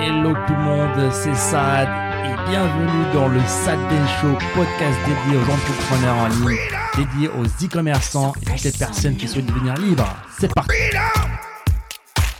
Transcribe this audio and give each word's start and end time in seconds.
Hello 0.00 0.32
tout 0.46 0.52
le 0.54 0.62
monde, 0.62 1.12
c'est 1.12 1.34
Sad 1.34 1.88
et 2.24 2.50
bienvenue 2.50 3.12
dans 3.12 3.28
le 3.28 3.40
Sad 3.40 3.78
Show, 4.20 4.28
podcast 4.54 4.96
dédié 5.06 5.38
aux 5.38 5.50
entrepreneurs 5.50 6.16
en 6.16 6.28
ligne, 6.28 6.56
dédié 6.96 7.28
aux 7.28 7.44
e-commerçants 7.64 8.32
et 8.42 8.44
toutes 8.44 8.64
les 8.64 8.70
personnes 8.72 9.16
qui 9.16 9.26
souhaitent 9.26 9.46
devenir 9.46 9.74
libres. 9.74 10.06
C'est 10.38 10.54
parti. 10.54 10.70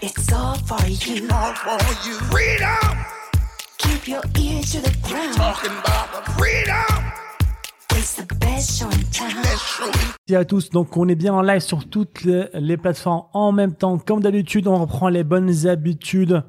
It's 0.01 0.33
all 0.33 0.55
for 0.67 0.79
you. 0.87 1.25
all 1.31 1.55
for 1.55 1.79
you. 2.07 2.15
Freedom, 2.31 2.97
Keep 3.79 4.07
your 4.09 4.23
ears 4.39 4.71
to 4.73 4.79
the 4.81 4.97
ground. 5.03 5.35
talking 5.35 5.73
about 5.73 6.25
the 6.25 6.31
freedom. 6.33 7.05
It's 7.97 8.15
the 8.15 8.35
best 8.39 8.79
show 8.79 8.87
in 8.87 9.03
town. 9.11 9.43
Let's 9.43 9.61
show 9.61 9.85
Merci 10.29 10.37
à 10.37 10.45
tous. 10.45 10.71
Donc, 10.71 10.97
on 10.97 11.09
est 11.09 11.17
bien 11.17 11.35
en 11.35 11.43
live 11.43 11.61
sur 11.61 11.89
toutes 11.89 12.23
les, 12.23 12.45
les 12.55 12.77
plateformes 12.77 13.25
en 13.33 13.51
même 13.51 13.75
temps. 13.75 13.99
Comme 13.99 14.21
d'habitude, 14.21 14.69
on 14.69 14.77
reprend 14.77 15.09
les 15.09 15.25
bonnes 15.25 15.67
habitudes. 15.67 16.45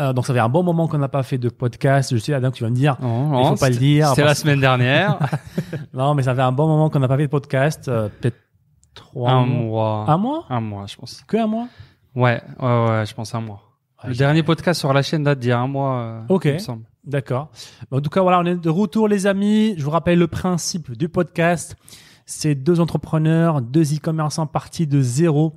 Euh, 0.00 0.12
donc, 0.12 0.26
ça 0.26 0.32
fait 0.32 0.38
un 0.40 0.48
bon 0.48 0.62
moment 0.62 0.86
qu'on 0.86 0.98
n'a 0.98 1.08
pas 1.08 1.22
fait 1.22 1.38
de 1.38 1.48
podcast. 1.48 2.12
Je 2.14 2.18
sais, 2.18 2.32
Adam, 2.32 2.50
que 2.50 2.56
tu 2.56 2.62
vas 2.64 2.70
me 2.70 2.74
dire. 2.74 2.96
Non, 3.00 3.42
il 3.42 3.48
faut 3.48 3.56
pas 3.56 3.68
le 3.70 3.76
dire. 3.76 4.08
C'était 4.10 4.24
la 4.24 4.34
semaine 4.34 4.60
dernière. 4.60 5.18
Non, 5.92 6.14
mais 6.14 6.22
ça 6.22 6.34
fait 6.34 6.42
un 6.42 6.52
bon 6.52 6.68
moment 6.68 6.88
qu'on 6.90 7.00
n'a 7.00 7.08
pas 7.08 7.16
fait 7.16 7.24
de 7.26 7.30
podcast. 7.30 7.88
Euh, 7.88 8.08
Peut-être 8.20 8.36
trois 8.94 9.30
un 9.32 9.44
mois. 9.46 10.04
Un 10.08 10.16
mois 10.18 10.44
Un 10.50 10.60
mois, 10.60 10.86
je 10.86 10.96
pense. 10.96 11.22
Que 11.26 11.36
un 11.36 11.46
mois 11.48 11.66
Ouais, 12.14 12.40
ouais, 12.60 12.86
ouais, 12.88 13.06
je 13.06 13.14
pense 13.14 13.34
un 13.34 13.40
mois. 13.40 13.60
Ouais, 14.02 14.10
le 14.10 14.14
dernier 14.16 14.42
podcast 14.44 14.78
sur 14.78 14.92
la 14.92 15.02
chaîne 15.02 15.24
date 15.24 15.40
d'il 15.40 15.48
y 15.48 15.52
a 15.52 15.58
un 15.58 15.66
mois. 15.66 15.98
euh, 16.00 16.20
Ok. 16.28 16.44
il 16.46 16.52
me 16.54 16.58
semble. 16.58 16.84
D'accord. 17.04 17.48
En 17.90 18.00
tout 18.00 18.10
cas, 18.10 18.20
voilà, 18.22 18.38
on 18.40 18.44
est 18.44 18.54
de 18.56 18.70
retour, 18.70 19.08
les 19.08 19.26
amis. 19.26 19.74
Je 19.78 19.84
vous 19.84 19.90
rappelle 19.90 20.18
le 20.18 20.26
principe 20.28 20.96
du 20.96 21.08
podcast. 21.08 21.76
C'est 22.26 22.54
deux 22.54 22.78
entrepreneurs, 22.80 23.62
deux 23.62 23.94
e-commerçants 23.96 24.46
partis 24.46 24.86
de 24.86 25.00
zéro. 25.00 25.54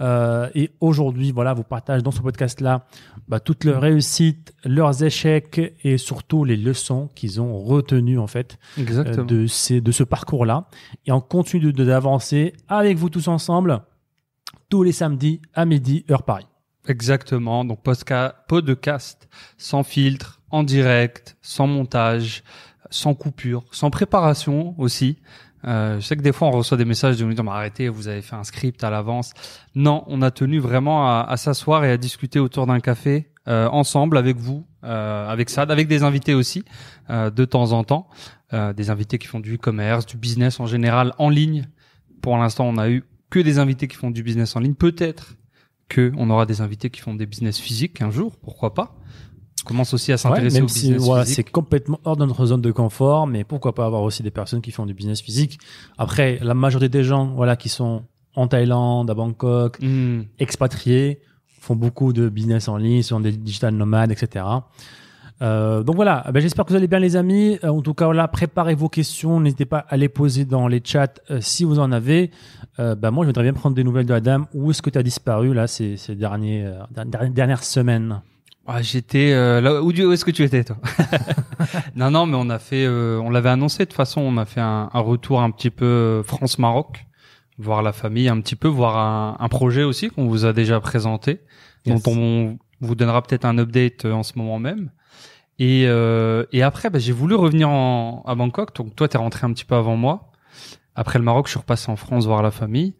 Euh, 0.00 0.48
et 0.54 0.70
aujourd'hui, 0.80 1.32
voilà, 1.32 1.54
vous 1.54 1.62
partagez 1.64 2.02
dans 2.02 2.10
ce 2.10 2.20
podcast-là 2.20 2.86
bah, 3.28 3.40
toutes 3.40 3.64
leurs 3.64 3.80
réussites, 3.82 4.54
leurs 4.64 5.02
échecs 5.02 5.60
et 5.82 5.98
surtout 5.98 6.44
les 6.44 6.56
leçons 6.56 7.08
qu'ils 7.14 7.40
ont 7.40 7.58
retenues 7.58 8.18
en 8.18 8.26
fait 8.26 8.58
euh, 8.78 9.24
de, 9.24 9.46
ces, 9.46 9.80
de 9.80 9.92
ce 9.92 10.02
parcours-là. 10.04 10.68
Et 11.06 11.12
on 11.12 11.20
continue 11.20 11.72
de- 11.72 11.84
d'avancer 11.84 12.54
avec 12.68 12.96
vous 12.98 13.10
tous 13.10 13.28
ensemble 13.28 13.82
tous 14.70 14.82
les 14.82 14.92
samedis 14.92 15.40
à 15.54 15.64
midi, 15.66 16.04
heure 16.10 16.22
Paris. 16.22 16.46
Exactement. 16.88 17.64
Donc, 17.64 17.82
podcast 17.82 19.28
sans 19.56 19.82
filtre, 19.82 20.40
en 20.50 20.62
direct, 20.62 21.36
sans 21.42 21.66
montage, 21.66 22.42
sans 22.90 23.14
coupure, 23.14 23.64
sans 23.72 23.90
préparation 23.90 24.74
aussi. 24.78 25.18
Euh, 25.66 25.98
je 25.98 26.06
sais 26.06 26.16
que 26.16 26.22
des 26.22 26.32
fois 26.32 26.48
on 26.48 26.50
reçoit 26.50 26.76
des 26.76 26.84
messages 26.84 27.16
de 27.16 27.24
nous 27.24 27.32
dire 27.32 27.48
arrêtez, 27.48 27.88
vous 27.88 28.08
avez 28.08 28.22
fait 28.22 28.36
un 28.36 28.44
script 28.44 28.84
à 28.84 28.90
l'avance. 28.90 29.32
Non, 29.74 30.04
on 30.06 30.22
a 30.22 30.30
tenu 30.30 30.58
vraiment 30.58 31.08
à, 31.22 31.36
s'asseoir 31.36 31.84
et 31.84 31.90
à 31.90 31.96
discuter 31.96 32.38
autour 32.38 32.66
d'un 32.66 32.80
café 32.80 33.30
euh, 33.46 33.68
ensemble 33.68 34.16
avec 34.16 34.38
vous, 34.38 34.64
euh, 34.84 35.28
avec 35.28 35.50
Sad, 35.50 35.70
avec 35.70 35.86
des 35.86 36.02
invités 36.02 36.32
aussi 36.32 36.64
euh, 37.10 37.30
de 37.30 37.44
temps 37.44 37.72
en 37.72 37.84
temps, 37.84 38.08
des 38.76 38.88
invités 38.88 39.18
qui 39.18 39.26
font 39.26 39.40
du 39.40 39.56
e-commerce, 39.56 40.06
du 40.06 40.16
business 40.16 40.60
en 40.60 40.66
général 40.66 41.12
en 41.18 41.28
ligne. 41.28 41.66
Pour 42.22 42.38
l'instant, 42.38 42.66
on 42.66 42.78
a 42.78 42.88
eu 42.88 43.02
que 43.28 43.40
des 43.40 43.58
invités 43.58 43.88
qui 43.88 43.96
font 43.96 44.12
du 44.12 44.22
business 44.22 44.54
en 44.54 44.60
ligne. 44.60 44.74
Peut-être 44.74 45.34
que 45.88 46.12
on 46.16 46.30
aura 46.30 46.46
des 46.46 46.60
invités 46.60 46.88
qui 46.88 47.00
font 47.00 47.14
des 47.14 47.26
business 47.26 47.58
physiques 47.58 48.00
un 48.00 48.12
jour, 48.12 48.36
pourquoi 48.36 48.72
pas. 48.72 48.96
Commence 49.64 49.94
aussi 49.94 50.12
à 50.12 50.14
Ouais, 50.14 50.18
s'intéresser 50.18 50.56
même 50.56 50.64
au 50.64 50.68
si 50.68 50.80
business 50.88 51.02
voilà, 51.02 51.22
physique. 51.24 51.36
c'est 51.46 51.50
complètement 51.50 51.98
hors 52.04 52.16
de 52.16 52.24
notre 52.24 52.46
zone 52.46 52.60
de 52.60 52.70
confort, 52.70 53.26
mais 53.26 53.44
pourquoi 53.44 53.74
pas 53.74 53.86
avoir 53.86 54.02
aussi 54.02 54.22
des 54.22 54.30
personnes 54.30 54.60
qui 54.60 54.70
font 54.70 54.86
du 54.86 54.94
business 54.94 55.20
physique. 55.20 55.58
Après, 55.98 56.38
la 56.42 56.54
majorité 56.54 56.88
des 56.88 57.04
gens, 57.04 57.26
voilà, 57.34 57.56
qui 57.56 57.68
sont 57.68 58.02
en 58.36 58.46
Thaïlande, 58.48 59.10
à 59.10 59.14
Bangkok, 59.14 59.78
Hmm. 59.80 60.22
expatriés, 60.38 61.20
font 61.60 61.76
beaucoup 61.76 62.12
de 62.12 62.28
business 62.28 62.68
en 62.68 62.76
ligne, 62.76 63.02
sont 63.02 63.20
des 63.20 63.32
digital 63.32 63.74
nomades, 63.74 64.12
etc. 64.12 64.44
Euh, 65.42 65.82
donc 65.82 65.96
voilà, 65.96 66.24
ben, 66.32 66.40
j'espère 66.40 66.64
que 66.64 66.70
vous 66.70 66.76
allez 66.76 66.86
bien 66.86 67.00
les 67.00 67.16
amis. 67.16 67.58
Euh, 67.64 67.68
en 67.68 67.80
tout 67.82 67.94
cas, 67.94 68.04
voilà, 68.04 68.28
préparez 68.28 68.74
vos 68.74 68.88
questions, 68.88 69.40
n'hésitez 69.40 69.64
pas 69.64 69.78
à 69.88 69.96
les 69.96 70.08
poser 70.08 70.44
dans 70.44 70.68
les 70.68 70.80
chats 70.84 71.08
euh, 71.30 71.38
si 71.40 71.64
vous 71.64 71.78
en 71.80 71.90
avez. 71.90 72.30
Euh, 72.78 72.94
ben, 72.94 73.10
moi, 73.10 73.24
je 73.24 73.28
voudrais 73.28 73.42
bien 73.44 73.52
prendre 73.52 73.74
des 73.74 73.82
nouvelles 73.84 74.06
de 74.06 74.14
Adam. 74.14 74.46
Où 74.54 74.70
est-ce 74.70 74.80
que 74.82 74.90
tu 74.90 74.98
as 74.98 75.02
disparu 75.02 75.52
là 75.52 75.66
ces, 75.66 75.96
ces 75.96 76.14
derniers, 76.14 76.70
dernières 77.30 77.64
semaines? 77.64 78.20
Ah, 78.66 78.80
j'étais 78.82 79.32
euh, 79.32 79.60
là 79.60 79.82
où, 79.82 79.90
où 79.92 80.12
est-ce 80.12 80.24
que 80.24 80.30
tu 80.30 80.42
étais 80.42 80.64
toi? 80.64 80.76
Non 81.96 82.10
non, 82.10 82.26
mais 82.26 82.36
on 82.36 82.48
a 82.50 82.58
fait 82.58 82.84
euh, 82.86 83.18
on 83.20 83.30
l'avait 83.30 83.50
annoncé 83.50 83.80
de 83.84 83.84
toute 83.90 83.96
façon, 83.96 84.20
on 84.20 84.36
a 84.36 84.44
fait 84.44 84.60
un, 84.60 84.90
un 84.92 85.00
retour 85.00 85.40
un 85.42 85.50
petit 85.50 85.70
peu 85.70 85.84
euh, 85.84 86.22
France 86.22 86.58
Maroc, 86.58 87.04
voir 87.58 87.82
la 87.82 87.92
famille 87.92 88.28
un 88.28 88.40
petit 88.40 88.56
peu, 88.56 88.68
voir 88.68 88.96
un, 88.96 89.36
un 89.38 89.48
projet 89.48 89.82
aussi 89.82 90.08
qu'on 90.08 90.26
vous 90.26 90.44
a 90.44 90.52
déjà 90.52 90.80
présenté 90.80 91.40
Yes. 91.86 92.02
dont 92.02 92.12
on 92.12 92.58
vous 92.80 92.94
donnera 92.94 93.20
peut-être 93.22 93.44
un 93.44 93.58
update 93.58 94.06
euh, 94.06 94.12
en 94.12 94.22
ce 94.22 94.38
moment 94.38 94.58
même. 94.58 94.90
Et 95.58 95.84
euh, 95.86 96.46
et 96.50 96.62
après 96.62 96.88
bah, 96.88 96.98
j'ai 96.98 97.12
voulu 97.12 97.34
revenir 97.34 97.68
en, 97.68 98.22
à 98.26 98.34
Bangkok, 98.34 98.74
donc 98.74 98.96
toi 98.96 99.06
t'es 99.06 99.18
rentré 99.18 99.46
un 99.46 99.52
petit 99.52 99.66
peu 99.66 99.74
avant 99.74 99.96
moi. 99.96 100.32
Après 100.96 101.18
le 101.18 101.24
Maroc, 101.26 101.46
je 101.46 101.50
suis 101.50 101.58
repassé 101.60 101.90
en 101.90 101.96
France 101.96 102.24
voir 102.24 102.42
la 102.42 102.50
famille. 102.50 102.94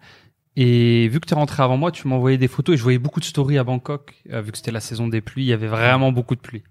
Et 0.57 1.09
vu 1.09 1.19
que 1.21 1.27
tu 1.27 1.35
es 1.35 1.37
rentré 1.37 1.63
avant 1.63 1.77
moi, 1.77 1.91
tu 1.91 2.07
envoyé 2.09 2.39
des 2.39 2.49
photos 2.49 2.75
et 2.75 2.77
je 2.77 2.83
voyais 2.83 2.99
beaucoup 2.99 3.21
de 3.21 3.25
stories 3.25 3.59
à 3.59 3.65
Bangkok. 3.65 4.15
Euh, 4.31 4.41
vu 4.41 4.53
que 4.53 4.59
c'était 4.59 4.71
la 4.71 4.81
saison 4.81 5.09
des 5.09 5.21
pluies, 5.21 5.43
il 5.45 5.49
y 5.49 5.53
avait 5.53 5.67
vraiment 5.67 6.13
beaucoup 6.13 6.37
de 6.37 6.41
pluie. 6.41 6.63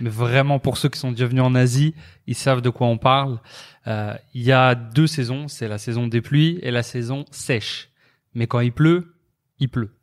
Mais 0.00 0.10
vraiment, 0.10 0.58
pour 0.58 0.76
ceux 0.76 0.88
qui 0.88 0.98
sont 0.98 1.10
déjà 1.12 1.26
venus 1.26 1.42
en 1.42 1.54
Asie, 1.54 1.94
ils 2.26 2.34
savent 2.34 2.60
de 2.60 2.70
quoi 2.70 2.86
on 2.88 2.98
parle. 2.98 3.38
Euh, 3.86 4.14
il 4.34 4.42
y 4.42 4.52
a 4.52 4.74
deux 4.74 5.06
saisons, 5.06 5.46
c'est 5.48 5.68
la 5.68 5.78
saison 5.78 6.06
des 6.06 6.20
pluies 6.20 6.58
et 6.62 6.70
la 6.70 6.82
saison 6.82 7.24
sèche. 7.30 7.90
Mais 8.34 8.46
quand 8.46 8.60
il 8.60 8.72
pleut, 8.72 9.14
il 9.58 9.68
pleut. 9.68 9.94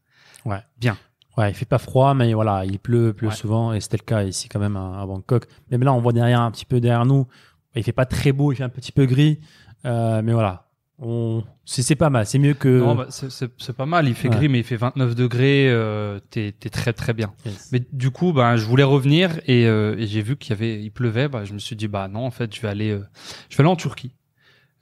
Ouais. 0.45 0.59
Bien. 0.79 0.97
Ouais, 1.37 1.51
il 1.51 1.53
fait 1.53 1.65
pas 1.65 1.77
froid, 1.77 2.13
mais 2.13 2.33
voilà, 2.33 2.65
il 2.65 2.79
pleut, 2.79 3.13
pleut 3.13 3.29
Ouais. 3.29 3.33
souvent, 3.35 3.73
et 3.73 3.79
c'était 3.79 3.97
le 3.97 4.03
cas 4.03 4.23
ici 4.23 4.49
quand 4.49 4.59
même 4.59 4.75
à, 4.77 5.01
à 5.01 5.05
Bangkok. 5.05 5.45
Même 5.69 5.83
là, 5.83 5.93
on 5.93 6.01
voit 6.01 6.13
derrière 6.13 6.41
un 6.41 6.51
petit 6.51 6.65
peu 6.65 6.79
derrière 6.81 7.05
nous, 7.05 7.27
il 7.75 7.83
fait 7.83 7.93
pas 7.93 8.05
très 8.05 8.31
beau, 8.33 8.51
il 8.51 8.57
fait 8.57 8.63
un 8.63 8.69
petit 8.69 8.91
peu 8.91 9.05
gris, 9.05 9.39
euh, 9.85 10.21
mais 10.21 10.33
voilà, 10.33 10.69
on, 11.03 11.43
c'est 11.65 11.95
pas 11.95 12.09
mal, 12.11 12.25
c'est 12.27 12.37
mieux 12.37 12.53
que. 12.53 12.79
Non, 12.79 12.93
bah, 12.95 13.07
c'est- 13.09 13.73
pas 13.73 13.85
mal. 13.87 14.07
Il 14.07 14.13
fait 14.13 14.29
Ouais. 14.29 14.35
gris, 14.35 14.49
mais 14.49 14.59
il 14.59 14.63
fait 14.63 14.75
29 14.75 15.15
degrés. 15.15 15.67
Euh, 15.69 16.19
T'es 16.29 16.51
très 16.71 16.93
très 16.93 17.13
bien. 17.13 17.33
Yes. 17.45 17.69
Mais 17.71 17.81
du 17.91 18.11
coup, 18.11 18.33
ben, 18.33 18.55
je 18.55 18.65
voulais 18.65 18.83
revenir 18.83 19.39
et, 19.47 19.65
euh, 19.65 19.95
et 19.97 20.05
j'ai 20.07 20.21
vu 20.21 20.37
qu'il 20.37 20.51
y 20.51 20.53
avait, 20.53 20.81
il 20.81 20.91
pleuvait. 20.91 21.27
Bah, 21.27 21.43
je 21.43 21.53
me 21.53 21.59
suis 21.59 21.75
dit, 21.75 21.87
bah 21.87 22.07
non, 22.07 22.25
en 22.25 22.31
fait, 22.31 22.55
je 22.55 22.61
vais 22.61 22.67
aller, 22.67 22.91
euh, 22.91 23.03
je 23.49 23.57
vais 23.57 23.61
aller 23.63 23.71
en 23.71 23.75
Turquie. 23.75 24.13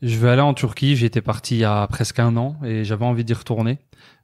Je 0.01 0.17
vais 0.17 0.29
aller 0.29 0.41
en 0.41 0.53
Turquie. 0.53 0.95
J'étais 0.95 1.21
parti 1.21 1.55
il 1.55 1.59
y 1.59 1.63
a 1.65 1.87
presque 1.87 2.19
un 2.19 2.35
an 2.37 2.57
et 2.63 2.83
j'avais 2.83 3.05
envie 3.05 3.23
d'y 3.23 3.33
retourner 3.33 3.79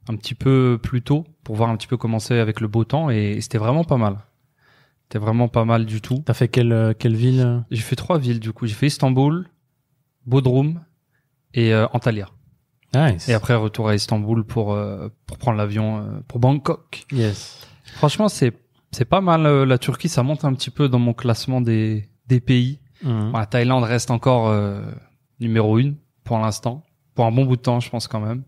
un 0.08 0.16
petit 0.16 0.34
peu 0.34 0.78
plus 0.82 1.02
tôt 1.02 1.24
pour 1.44 1.56
voir 1.56 1.68
un 1.70 1.76
petit 1.76 1.86
peu 1.88 1.96
comment 1.96 2.18
c'est 2.18 2.38
avec 2.38 2.60
le 2.60 2.68
beau 2.68 2.84
temps 2.84 3.10
et 3.10 3.40
c'était 3.40 3.58
vraiment 3.58 3.84
pas 3.84 3.96
mal. 3.96 4.18
C'était 5.04 5.18
vraiment 5.18 5.48
pas 5.48 5.64
mal 5.64 5.84
du 5.86 6.00
tout. 6.00 6.22
T'as 6.24 6.34
fait 6.34 6.48
quelle 6.48 6.72
euh, 6.72 6.92
quelle 6.98 7.14
ville 7.16 7.40
euh? 7.40 7.58
J'ai 7.70 7.82
fait 7.82 7.96
trois 7.96 8.18
villes 8.18 8.40
du 8.40 8.52
coup. 8.52 8.66
J'ai 8.66 8.74
fait 8.74 8.86
Istanbul, 8.88 9.46
Bodrum 10.26 10.80
et 11.56 11.72
euh, 11.72 11.88
Antalya. 11.92 12.28
Nice. 12.94 13.28
Et 13.28 13.34
après 13.34 13.54
retour 13.56 13.88
à 13.88 13.94
Istanbul 13.96 14.44
pour 14.44 14.72
euh, 14.72 15.08
pour 15.26 15.38
prendre 15.38 15.58
l'avion 15.58 15.98
euh, 15.98 16.20
pour 16.28 16.38
Bangkok. 16.38 17.04
Yes. 17.10 17.66
Franchement, 17.96 18.28
c'est 18.28 18.52
c'est 18.92 19.04
pas 19.04 19.20
mal 19.20 19.42
la 19.64 19.78
Turquie, 19.78 20.08
ça 20.08 20.22
monte 20.22 20.44
un 20.44 20.54
petit 20.54 20.70
peu 20.70 20.88
dans 20.88 21.00
mon 21.00 21.12
classement 21.12 21.60
des 21.60 22.08
des 22.28 22.40
pays. 22.40 22.78
Mhm. 23.02 23.32
Bon, 23.32 23.38
la 23.38 23.46
Thaïlande 23.46 23.84
reste 23.84 24.10
encore 24.10 24.48
euh, 24.48 24.82
numéro 25.40 25.78
une 25.78 25.96
pour 26.24 26.38
l'instant, 26.38 26.84
pour 27.14 27.26
un 27.26 27.32
bon 27.32 27.44
bout 27.44 27.56
de 27.56 27.62
temps, 27.62 27.80
je 27.80 27.90
pense 27.90 28.06
quand 28.06 28.20
même. 28.20 28.44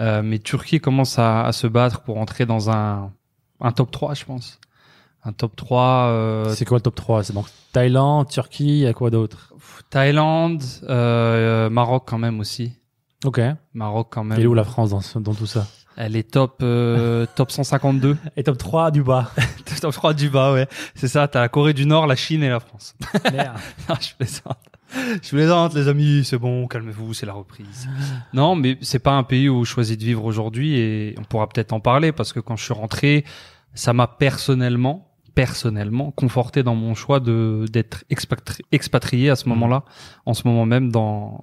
Euh, 0.00 0.22
mais 0.22 0.38
Turquie 0.38 0.80
commence 0.80 1.18
à, 1.18 1.44
à 1.44 1.52
se 1.52 1.66
battre 1.66 2.02
pour 2.02 2.18
entrer 2.18 2.46
dans 2.46 2.70
un 2.70 3.12
un 3.60 3.72
top 3.72 3.90
3, 3.90 4.14
je 4.14 4.24
pense. 4.24 4.60
Un 5.24 5.32
top 5.32 5.56
3 5.56 5.82
euh, 6.08 6.54
C'est 6.54 6.64
quoi 6.64 6.78
le 6.78 6.82
top 6.82 6.94
3 6.94 7.24
C'est 7.24 7.32
donc 7.32 7.46
Thaïlande, 7.72 8.28
Turquie, 8.28 8.64
il 8.68 8.78
y 8.78 8.86
a 8.86 8.92
quoi 8.94 9.10
d'autre? 9.10 9.52
Thaïlande, 9.90 10.62
euh, 10.88 11.68
Maroc 11.70 12.04
quand 12.06 12.18
même 12.18 12.40
aussi. 12.40 12.72
Ok. 13.24 13.40
Maroc 13.74 14.08
quand 14.10 14.24
même. 14.24 14.38
Et 14.40 14.46
où 14.46 14.54
la 14.54 14.64
France 14.64 14.90
dans, 14.90 15.00
ce- 15.00 15.18
dans 15.18 15.34
tout 15.34 15.46
ça? 15.46 15.66
Elle 15.96 16.14
est 16.14 16.30
top 16.30 16.60
euh, 16.62 17.26
top 17.34 17.50
152. 17.50 18.16
Et 18.36 18.44
top 18.44 18.56
3 18.58 18.90
du 18.92 19.02
bas. 19.02 19.32
top 19.80 19.92
3 19.92 20.14
du 20.14 20.30
bas, 20.30 20.52
ouais. 20.52 20.68
C'est 20.94 21.08
ça, 21.08 21.26
t'as 21.26 21.40
la 21.40 21.48
Corée 21.48 21.72
du 21.74 21.84
Nord, 21.86 22.06
la 22.06 22.14
Chine 22.16 22.42
et 22.44 22.48
la 22.48 22.60
France. 22.60 22.94
Merde. 23.32 23.58
Non, 23.88 23.96
je 24.00 24.14
plaisante. 24.14 24.58
Je 25.22 25.28
plaisante, 25.28 25.74
les 25.74 25.88
amis, 25.88 26.22
c'est 26.24 26.38
bon, 26.38 26.66
calmez-vous, 26.66 27.12
c'est 27.12 27.26
la 27.26 27.34
reprise. 27.34 27.88
Non, 28.32 28.54
mais 28.56 28.78
c'est 28.80 29.00
pas 29.00 29.12
un 29.12 29.22
pays 29.24 29.48
où 29.48 29.64
je 29.64 29.70
choisis 29.70 29.98
de 29.98 30.04
vivre 30.04 30.24
aujourd'hui 30.24 30.78
et 30.78 31.14
on 31.18 31.24
pourra 31.24 31.46
peut-être 31.48 31.72
en 31.72 31.80
parler 31.80 32.12
parce 32.12 32.32
que 32.32 32.40
quand 32.40 32.56
je 32.56 32.64
suis 32.64 32.72
rentré, 32.72 33.24
ça 33.74 33.92
m'a 33.92 34.06
personnellement, 34.06 35.07
personnellement, 35.42 36.10
conforté 36.10 36.64
dans 36.64 36.74
mon 36.74 36.94
choix 36.96 37.20
de 37.20 37.64
d'être 37.70 38.02
expatri- 38.10 38.62
expatrié 38.72 39.30
à 39.30 39.36
ce 39.36 39.48
moment-là, 39.50 39.84
en 40.26 40.34
ce 40.34 40.42
moment 40.48 40.66
même 40.66 40.90
dans 40.90 41.42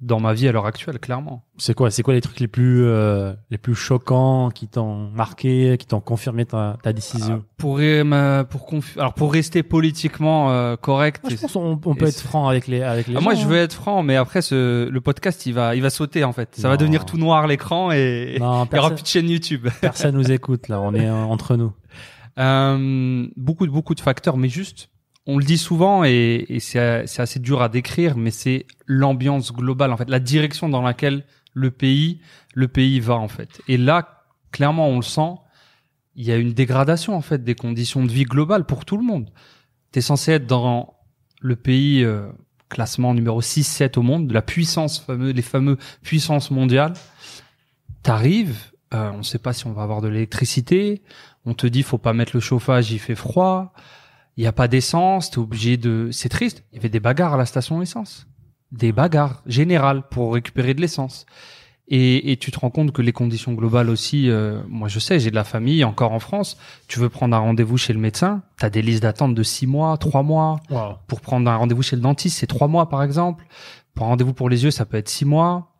dans 0.00 0.18
ma 0.18 0.32
vie 0.34 0.48
à 0.48 0.52
l'heure 0.52 0.64
actuelle, 0.66 0.98
clairement. 0.98 1.44
C'est 1.58 1.74
quoi 1.74 1.90
C'est 1.90 2.02
quoi 2.02 2.14
les 2.14 2.22
trucs 2.22 2.40
les 2.40 2.48
plus 2.48 2.84
euh, 2.84 3.32
les 3.50 3.58
plus 3.58 3.74
choquants 3.74 4.48
qui 4.50 4.66
t'ont 4.66 5.08
marqué, 5.10 5.76
qui 5.78 5.86
t'ont 5.86 6.00
confirmé 6.00 6.46
ta, 6.46 6.76
ta 6.82 6.92
décision? 6.94 7.44
Pour 7.58 7.78
euh, 7.80 8.44
pour 8.44 8.62
conf- 8.66 8.98
alors 8.98 9.12
pour 9.12 9.30
rester 9.32 9.62
politiquement 9.62 10.50
euh, 10.50 10.76
correct. 10.76 11.20
Moi, 11.22 11.32
je 11.32 11.36
pense 11.40 11.54
on 11.56 11.76
peut 11.76 12.06
être 12.06 12.20
franc 12.22 12.48
avec 12.48 12.66
les 12.66 12.80
avec 12.82 13.06
les 13.08 13.14
Ah, 13.16 13.18
gens. 13.18 13.24
moi, 13.24 13.34
je 13.34 13.44
hein. 13.44 13.48
veux 13.48 13.56
être 13.58 13.74
franc, 13.74 14.02
mais 14.02 14.16
après, 14.16 14.40
ce, 14.40 14.88
le 14.88 15.00
podcast, 15.02 15.44
il 15.46 15.52
va, 15.52 15.74
il 15.76 15.82
va 15.82 15.90
sauter 15.90 16.24
en 16.24 16.32
fait. 16.32 16.56
Ça 16.56 16.68
va 16.70 16.76
devenir 16.78 17.04
tout 17.04 17.18
noir 17.18 17.46
l'écran 17.46 17.90
et 17.92 18.38
Non, 18.40 18.64
il 18.72 18.76
y 18.76 18.78
aura 18.78 18.90
personne, 18.90 18.94
plus 18.94 19.02
de 19.02 19.08
chaîne 19.08 19.28
YouTube. 19.28 19.68
personne 19.82 20.14
nous 20.16 20.32
écoute 20.32 20.68
là. 20.68 20.80
On 20.80 20.94
est 20.94 21.08
entre 21.34 21.56
nous. 21.56 21.72
Euh, 22.38 23.26
beaucoup 23.36 23.66
beaucoup 23.66 23.94
de 23.94 24.00
facteurs, 24.00 24.36
mais 24.36 24.48
juste, 24.48 24.90
on 25.26 25.38
le 25.38 25.44
dit 25.44 25.58
souvent 25.58 26.04
et, 26.04 26.44
et 26.48 26.60
c'est 26.60 26.78
assez 27.18 27.38
dur 27.38 27.62
à 27.62 27.68
décrire, 27.68 28.16
mais 28.16 28.30
c'est 28.30 28.66
l'ambiance 28.86 29.52
globale 29.52 29.92
en 29.92 29.96
fait, 29.96 30.10
la 30.10 30.20
direction 30.20 30.68
dans 30.68 30.82
laquelle 30.82 31.24
le 31.54 31.70
pays 31.70 32.20
le 32.54 32.68
pays 32.68 33.00
va 33.00 33.14
en 33.14 33.28
fait. 33.28 33.60
Et 33.68 33.76
là, 33.76 34.24
clairement, 34.52 34.88
on 34.88 34.96
le 34.96 35.02
sent. 35.02 35.34
Il 36.16 36.24
y 36.24 36.32
a 36.32 36.36
une 36.36 36.52
dégradation 36.52 37.14
en 37.16 37.20
fait 37.20 37.42
des 37.42 37.54
conditions 37.54 38.04
de 38.04 38.10
vie 38.10 38.24
globales 38.24 38.64
pour 38.64 38.84
tout 38.84 38.96
le 38.96 39.02
monde. 39.02 39.30
T'es 39.90 40.00
censé 40.00 40.32
être 40.32 40.46
dans 40.46 40.94
le 41.40 41.56
pays 41.56 42.04
euh, 42.04 42.28
classement 42.68 43.14
numéro 43.14 43.42
6-7 43.42 43.98
au 43.98 44.02
monde, 44.02 44.28
de 44.28 44.34
la 44.34 44.42
puissance 44.42 45.00
fameux, 45.00 45.30
les 45.30 45.42
fameux 45.42 45.76
puissances 46.02 46.50
mondiales. 46.50 46.94
T'arrives, 48.02 48.56
euh, 48.94 49.10
on 49.12 49.22
sait 49.22 49.38
pas 49.38 49.52
si 49.52 49.66
on 49.66 49.72
va 49.72 49.82
avoir 49.82 50.00
de 50.00 50.08
l'électricité. 50.08 51.02
On 51.46 51.54
te 51.54 51.66
dit 51.66 51.82
faut 51.82 51.98
pas 51.98 52.12
mettre 52.12 52.32
le 52.34 52.40
chauffage, 52.40 52.90
il 52.92 52.98
fait 52.98 53.14
froid. 53.14 53.72
Il 54.36 54.42
y 54.44 54.46
a 54.46 54.52
pas 54.52 54.66
d'essence, 54.68 55.30
t'es 55.30 55.38
obligé 55.38 55.76
de. 55.76 56.08
C'est 56.10 56.28
triste. 56.28 56.64
Il 56.72 56.76
y 56.76 56.78
avait 56.78 56.88
des 56.88 57.00
bagarres 57.00 57.34
à 57.34 57.36
la 57.36 57.46
station 57.46 57.80
essence, 57.82 58.26
des 58.72 58.92
bagarres 58.92 59.42
générales 59.46 60.02
pour 60.08 60.34
récupérer 60.34 60.74
de 60.74 60.80
l'essence. 60.80 61.26
Et, 61.86 62.32
et 62.32 62.38
tu 62.38 62.50
te 62.50 62.58
rends 62.58 62.70
compte 62.70 62.92
que 62.92 63.02
les 63.02 63.12
conditions 63.12 63.52
globales 63.52 63.90
aussi. 63.90 64.30
euh, 64.30 64.62
moi, 64.68 64.88
je 64.88 64.98
sais, 64.98 65.20
j'ai 65.20 65.30
de 65.30 65.34
la 65.34 65.44
famille 65.44 65.84
encore 65.84 66.12
en 66.12 66.18
France. 66.18 66.56
Tu 66.88 66.98
veux 66.98 67.10
prendre 67.10 67.36
un 67.36 67.40
rendez-vous 67.40 67.76
chez 67.76 67.92
le 67.92 67.98
médecin, 68.00 68.42
t'as 68.58 68.70
des 68.70 68.80
listes 68.80 69.02
d'attente 69.02 69.34
de 69.34 69.42
six 69.42 69.66
mois, 69.66 69.98
trois 69.98 70.22
mois. 70.22 70.60
Pour 71.08 71.20
prendre 71.20 71.48
un 71.50 71.56
rendez-vous 71.56 71.82
chez 71.82 71.94
le 71.96 72.00
dentiste, 72.02 72.38
c'est 72.38 72.46
trois 72.46 72.68
mois 72.68 72.88
par 72.88 73.02
exemple. 73.02 73.44
Pour 73.94 74.06
un 74.06 74.08
rendez-vous 74.08 74.32
pour 74.32 74.48
les 74.48 74.64
yeux, 74.64 74.70
ça 74.70 74.86
peut 74.86 74.96
être 74.96 75.10
six 75.10 75.26
mois. 75.26 75.73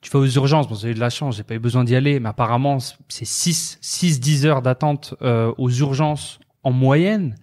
Tu 0.00 0.10
vas 0.10 0.20
aux 0.20 0.26
urgences, 0.26 0.68
bon, 0.68 0.76
j'ai 0.76 0.90
eu 0.90 0.94
de 0.94 1.00
la 1.00 1.10
chance, 1.10 1.36
j'ai 1.36 1.42
pas 1.42 1.54
eu 1.54 1.58
besoin 1.58 1.82
d'y 1.82 1.96
aller, 1.96 2.20
mais 2.20 2.28
apparemment, 2.28 2.78
c'est 3.08 3.24
6, 3.24 3.78
6, 3.80 4.20
10 4.20 4.46
heures 4.46 4.62
d'attente 4.62 5.14
euh, 5.22 5.52
aux 5.58 5.70
urgences 5.70 6.38
en 6.62 6.70
moyenne. 6.70 7.34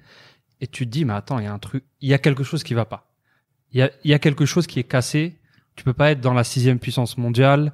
Et 0.62 0.68
tu 0.68 0.86
te 0.86 0.92
dis, 0.92 1.04
mais 1.04 1.14
attends, 1.14 1.40
il 1.40 1.46
y 1.46 1.48
a 1.48 1.54
un 1.54 1.60
truc, 1.60 1.84
il 2.00 2.10
y 2.10 2.14
a 2.14 2.18
quelque 2.18 2.44
chose 2.44 2.64
qui 2.64 2.74
va 2.74 2.86
pas. 2.86 3.12
Il 3.74 3.80
y 3.80 3.82
a, 3.82 3.90
y 4.06 4.14
a 4.14 4.20
quelque 4.20 4.46
chose 4.46 4.68
qui 4.68 4.80
est 4.80 4.86
cassé. 4.86 5.38
Tu 5.76 5.84
peux 5.84 5.94
pas 5.94 6.12
être 6.12 6.22
dans 6.22 6.34
la 6.34 6.46
sixième 6.46 6.80
puissance 6.80 7.18
mondiale. 7.18 7.74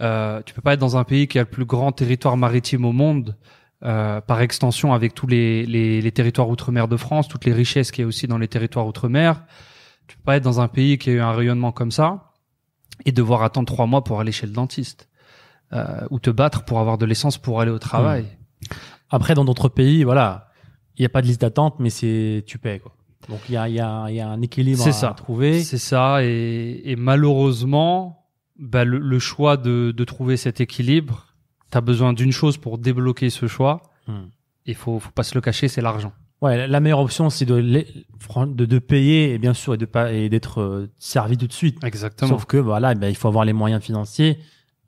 Euh, 0.00 0.40
tu 0.46 0.54
peux 0.54 0.62
pas 0.62 0.74
être 0.74 0.80
dans 0.80 0.96
un 0.96 1.04
pays 1.04 1.28
qui 1.28 1.38
a 1.38 1.42
le 1.42 1.48
plus 1.48 1.66
grand 1.66 1.92
territoire 1.92 2.38
maritime 2.38 2.86
au 2.86 2.92
monde, 2.92 3.36
euh, 3.84 4.22
par 4.22 4.40
extension 4.40 4.94
avec 4.94 5.12
tous 5.12 5.26
les, 5.26 5.66
les, 5.66 6.00
les 6.00 6.12
territoires 6.12 6.48
outre-mer 6.48 6.88
de 6.88 6.96
France, 6.96 7.28
toutes 7.28 7.44
les 7.44 7.52
richesses 7.52 7.90
qu'il 7.90 8.02
y 8.02 8.04
a 8.04 8.08
aussi 8.08 8.26
dans 8.26 8.38
les 8.38 8.48
territoires 8.48 8.86
outre-mer. 8.86 9.44
Tu 10.06 10.16
peux 10.16 10.22
pas 10.24 10.36
être 10.36 10.42
dans 10.42 10.60
un 10.60 10.68
pays 10.68 10.96
qui 10.96 11.10
a 11.10 11.12
eu 11.12 11.20
un 11.20 11.32
rayonnement 11.32 11.70
comme 11.70 11.90
ça 11.90 12.31
et 13.04 13.12
devoir 13.12 13.42
attendre 13.42 13.66
trois 13.66 13.86
mois 13.86 14.04
pour 14.04 14.20
aller 14.20 14.32
chez 14.32 14.46
le 14.46 14.52
dentiste 14.52 15.08
euh, 15.72 16.06
ou 16.10 16.18
te 16.18 16.30
battre 16.30 16.64
pour 16.64 16.78
avoir 16.80 16.98
de 16.98 17.06
l'essence 17.06 17.38
pour 17.38 17.60
aller 17.60 17.70
au 17.70 17.78
travail. 17.78 18.26
Après, 19.10 19.34
dans 19.34 19.44
d'autres 19.44 19.68
pays, 19.68 20.04
voilà, 20.04 20.50
il 20.96 21.02
n'y 21.02 21.06
a 21.06 21.08
pas 21.08 21.22
de 21.22 21.26
liste 21.26 21.40
d'attente, 21.40 21.76
mais 21.78 21.90
c'est 21.90 22.44
tu 22.46 22.58
paies 22.58 22.78
quoi. 22.78 22.94
Donc 23.28 23.40
il 23.48 23.52
y 23.52 23.56
a, 23.56 23.68
il 23.68 23.74
y, 23.74 23.80
a, 23.80 24.06
il 24.08 24.16
y 24.16 24.20
a 24.20 24.28
un 24.28 24.42
équilibre 24.42 24.86
à, 24.86 24.92
ça. 24.92 25.10
à 25.10 25.14
trouver. 25.14 25.62
C'est 25.62 25.78
ça 25.78 26.24
et, 26.24 26.82
et 26.84 26.96
malheureusement, 26.96 28.26
bah, 28.58 28.84
le, 28.84 28.98
le 28.98 29.18
choix 29.18 29.56
de, 29.56 29.92
de 29.96 30.04
trouver 30.04 30.36
cet 30.36 30.60
équilibre, 30.60 31.26
tu 31.70 31.78
as 31.78 31.80
besoin 31.80 32.12
d'une 32.12 32.32
chose 32.32 32.58
pour 32.58 32.78
débloquer 32.78 33.30
ce 33.30 33.46
choix. 33.46 33.82
Hmm. 34.06 34.26
Il 34.66 34.74
faut, 34.74 34.98
faut 34.98 35.10
pas 35.10 35.22
se 35.22 35.34
le 35.34 35.40
cacher, 35.40 35.68
c'est 35.68 35.82
l'argent. 35.82 36.12
Ouais, 36.42 36.66
la 36.66 36.80
meilleure 36.80 36.98
option, 36.98 37.30
c'est 37.30 37.44
de, 37.46 37.54
les- 37.54 37.86
de, 38.46 38.64
de 38.66 38.78
payer 38.80 39.32
et 39.32 39.38
bien 39.38 39.54
sûr 39.54 39.74
et 39.74 39.78
de 39.78 39.86
pas 39.86 40.12
et 40.12 40.28
d'être 40.28 40.60
euh, 40.60 40.90
servi 40.98 41.36
tout 41.38 41.46
de 41.46 41.52
suite. 41.52 41.82
Exactement. 41.84 42.28
Sauf 42.30 42.44
que 42.46 42.56
voilà, 42.56 42.94
ben, 42.94 43.08
il 43.08 43.14
faut 43.16 43.28
avoir 43.28 43.44
les 43.44 43.52
moyens 43.52 43.82
financiers. 43.82 44.38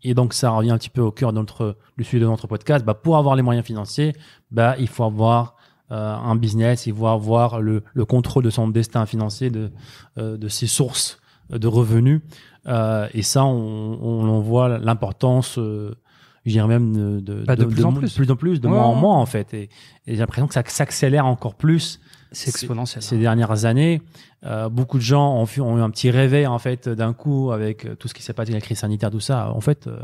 Et 0.02 0.12
donc 0.14 0.34
ça 0.34 0.50
revient 0.50 0.72
un 0.72 0.78
petit 0.78 0.90
peu 0.90 1.00
au 1.00 1.12
cœur 1.12 1.32
de 1.32 1.38
notre 1.38 1.76
du 1.96 2.04
sujet 2.04 2.20
de 2.20 2.26
notre 2.26 2.46
podcast. 2.48 2.84
Bah, 2.84 2.94
pour 2.94 3.16
avoir 3.16 3.36
les 3.36 3.42
moyens 3.42 3.64
financiers, 3.64 4.12
bah, 4.50 4.74
il 4.78 4.88
faut 4.88 5.04
avoir 5.04 5.54
euh, 5.92 6.14
un 6.14 6.34
business, 6.36 6.86
il 6.86 6.94
faut 6.94 7.06
avoir 7.06 7.60
le, 7.60 7.84
le 7.94 8.04
contrôle 8.04 8.42
de 8.44 8.50
son 8.50 8.68
destin 8.68 9.06
financier, 9.06 9.48
de, 9.50 9.70
euh, 10.18 10.36
de 10.36 10.48
ses 10.48 10.66
sources 10.66 11.18
de 11.50 11.66
revenus. 11.68 12.20
Euh, 12.66 13.06
et 13.14 13.22
ça, 13.22 13.44
on, 13.44 13.98
on 14.02 14.28
en 14.28 14.40
voit 14.40 14.78
l'importance, 14.78 15.58
euh, 15.58 15.94
je 16.44 16.52
dirais 16.52 16.68
même 16.68 17.20
de, 17.22 17.44
Bah, 17.46 17.56
de 17.56 17.64
plus 17.64 17.84
en 17.84 17.92
mo- 17.92 18.00
plus. 18.00 18.10
de 18.10 18.14
plus 18.16 18.30
en 18.30 18.36
plus, 18.36 18.60
de 18.60 18.68
Ouais, 18.68 18.74
moins 18.74 18.84
en 18.84 18.94
moins 18.94 19.16
en 19.16 19.26
fait. 19.26 19.52
Et, 19.54 19.62
et 20.06 20.14
j'ai 20.14 20.16
l'impression 20.16 20.46
que 20.46 20.54
ça 20.54 20.62
s'accélère 20.66 21.26
encore 21.26 21.54
plus 21.54 22.00
c'est 22.32 22.50
exponentiel. 22.50 23.02
ces 23.02 23.16
dernières 23.18 23.64
années. 23.64 24.02
Euh, 24.44 24.68
beaucoup 24.68 24.98
de 24.98 25.02
gens 25.02 25.36
ont, 25.42 25.46
eu 25.76 25.80
un 25.80 25.90
petit 25.90 26.10
réveil 26.10 26.46
en 26.46 26.58
fait 26.58 26.88
d'un 26.88 27.12
coup 27.14 27.50
avec 27.52 27.86
euh, 27.86 27.94
tout 27.94 28.08
ce 28.08 28.14
qui 28.14 28.22
s'est 28.22 28.32
passé 28.34 28.52
la 28.52 28.60
crise 28.60 28.78
sanitaire, 28.78 29.10
tout 29.10 29.20
ça. 29.20 29.50
En 29.52 29.60
fait, 29.60 29.86
euh, 29.86 29.98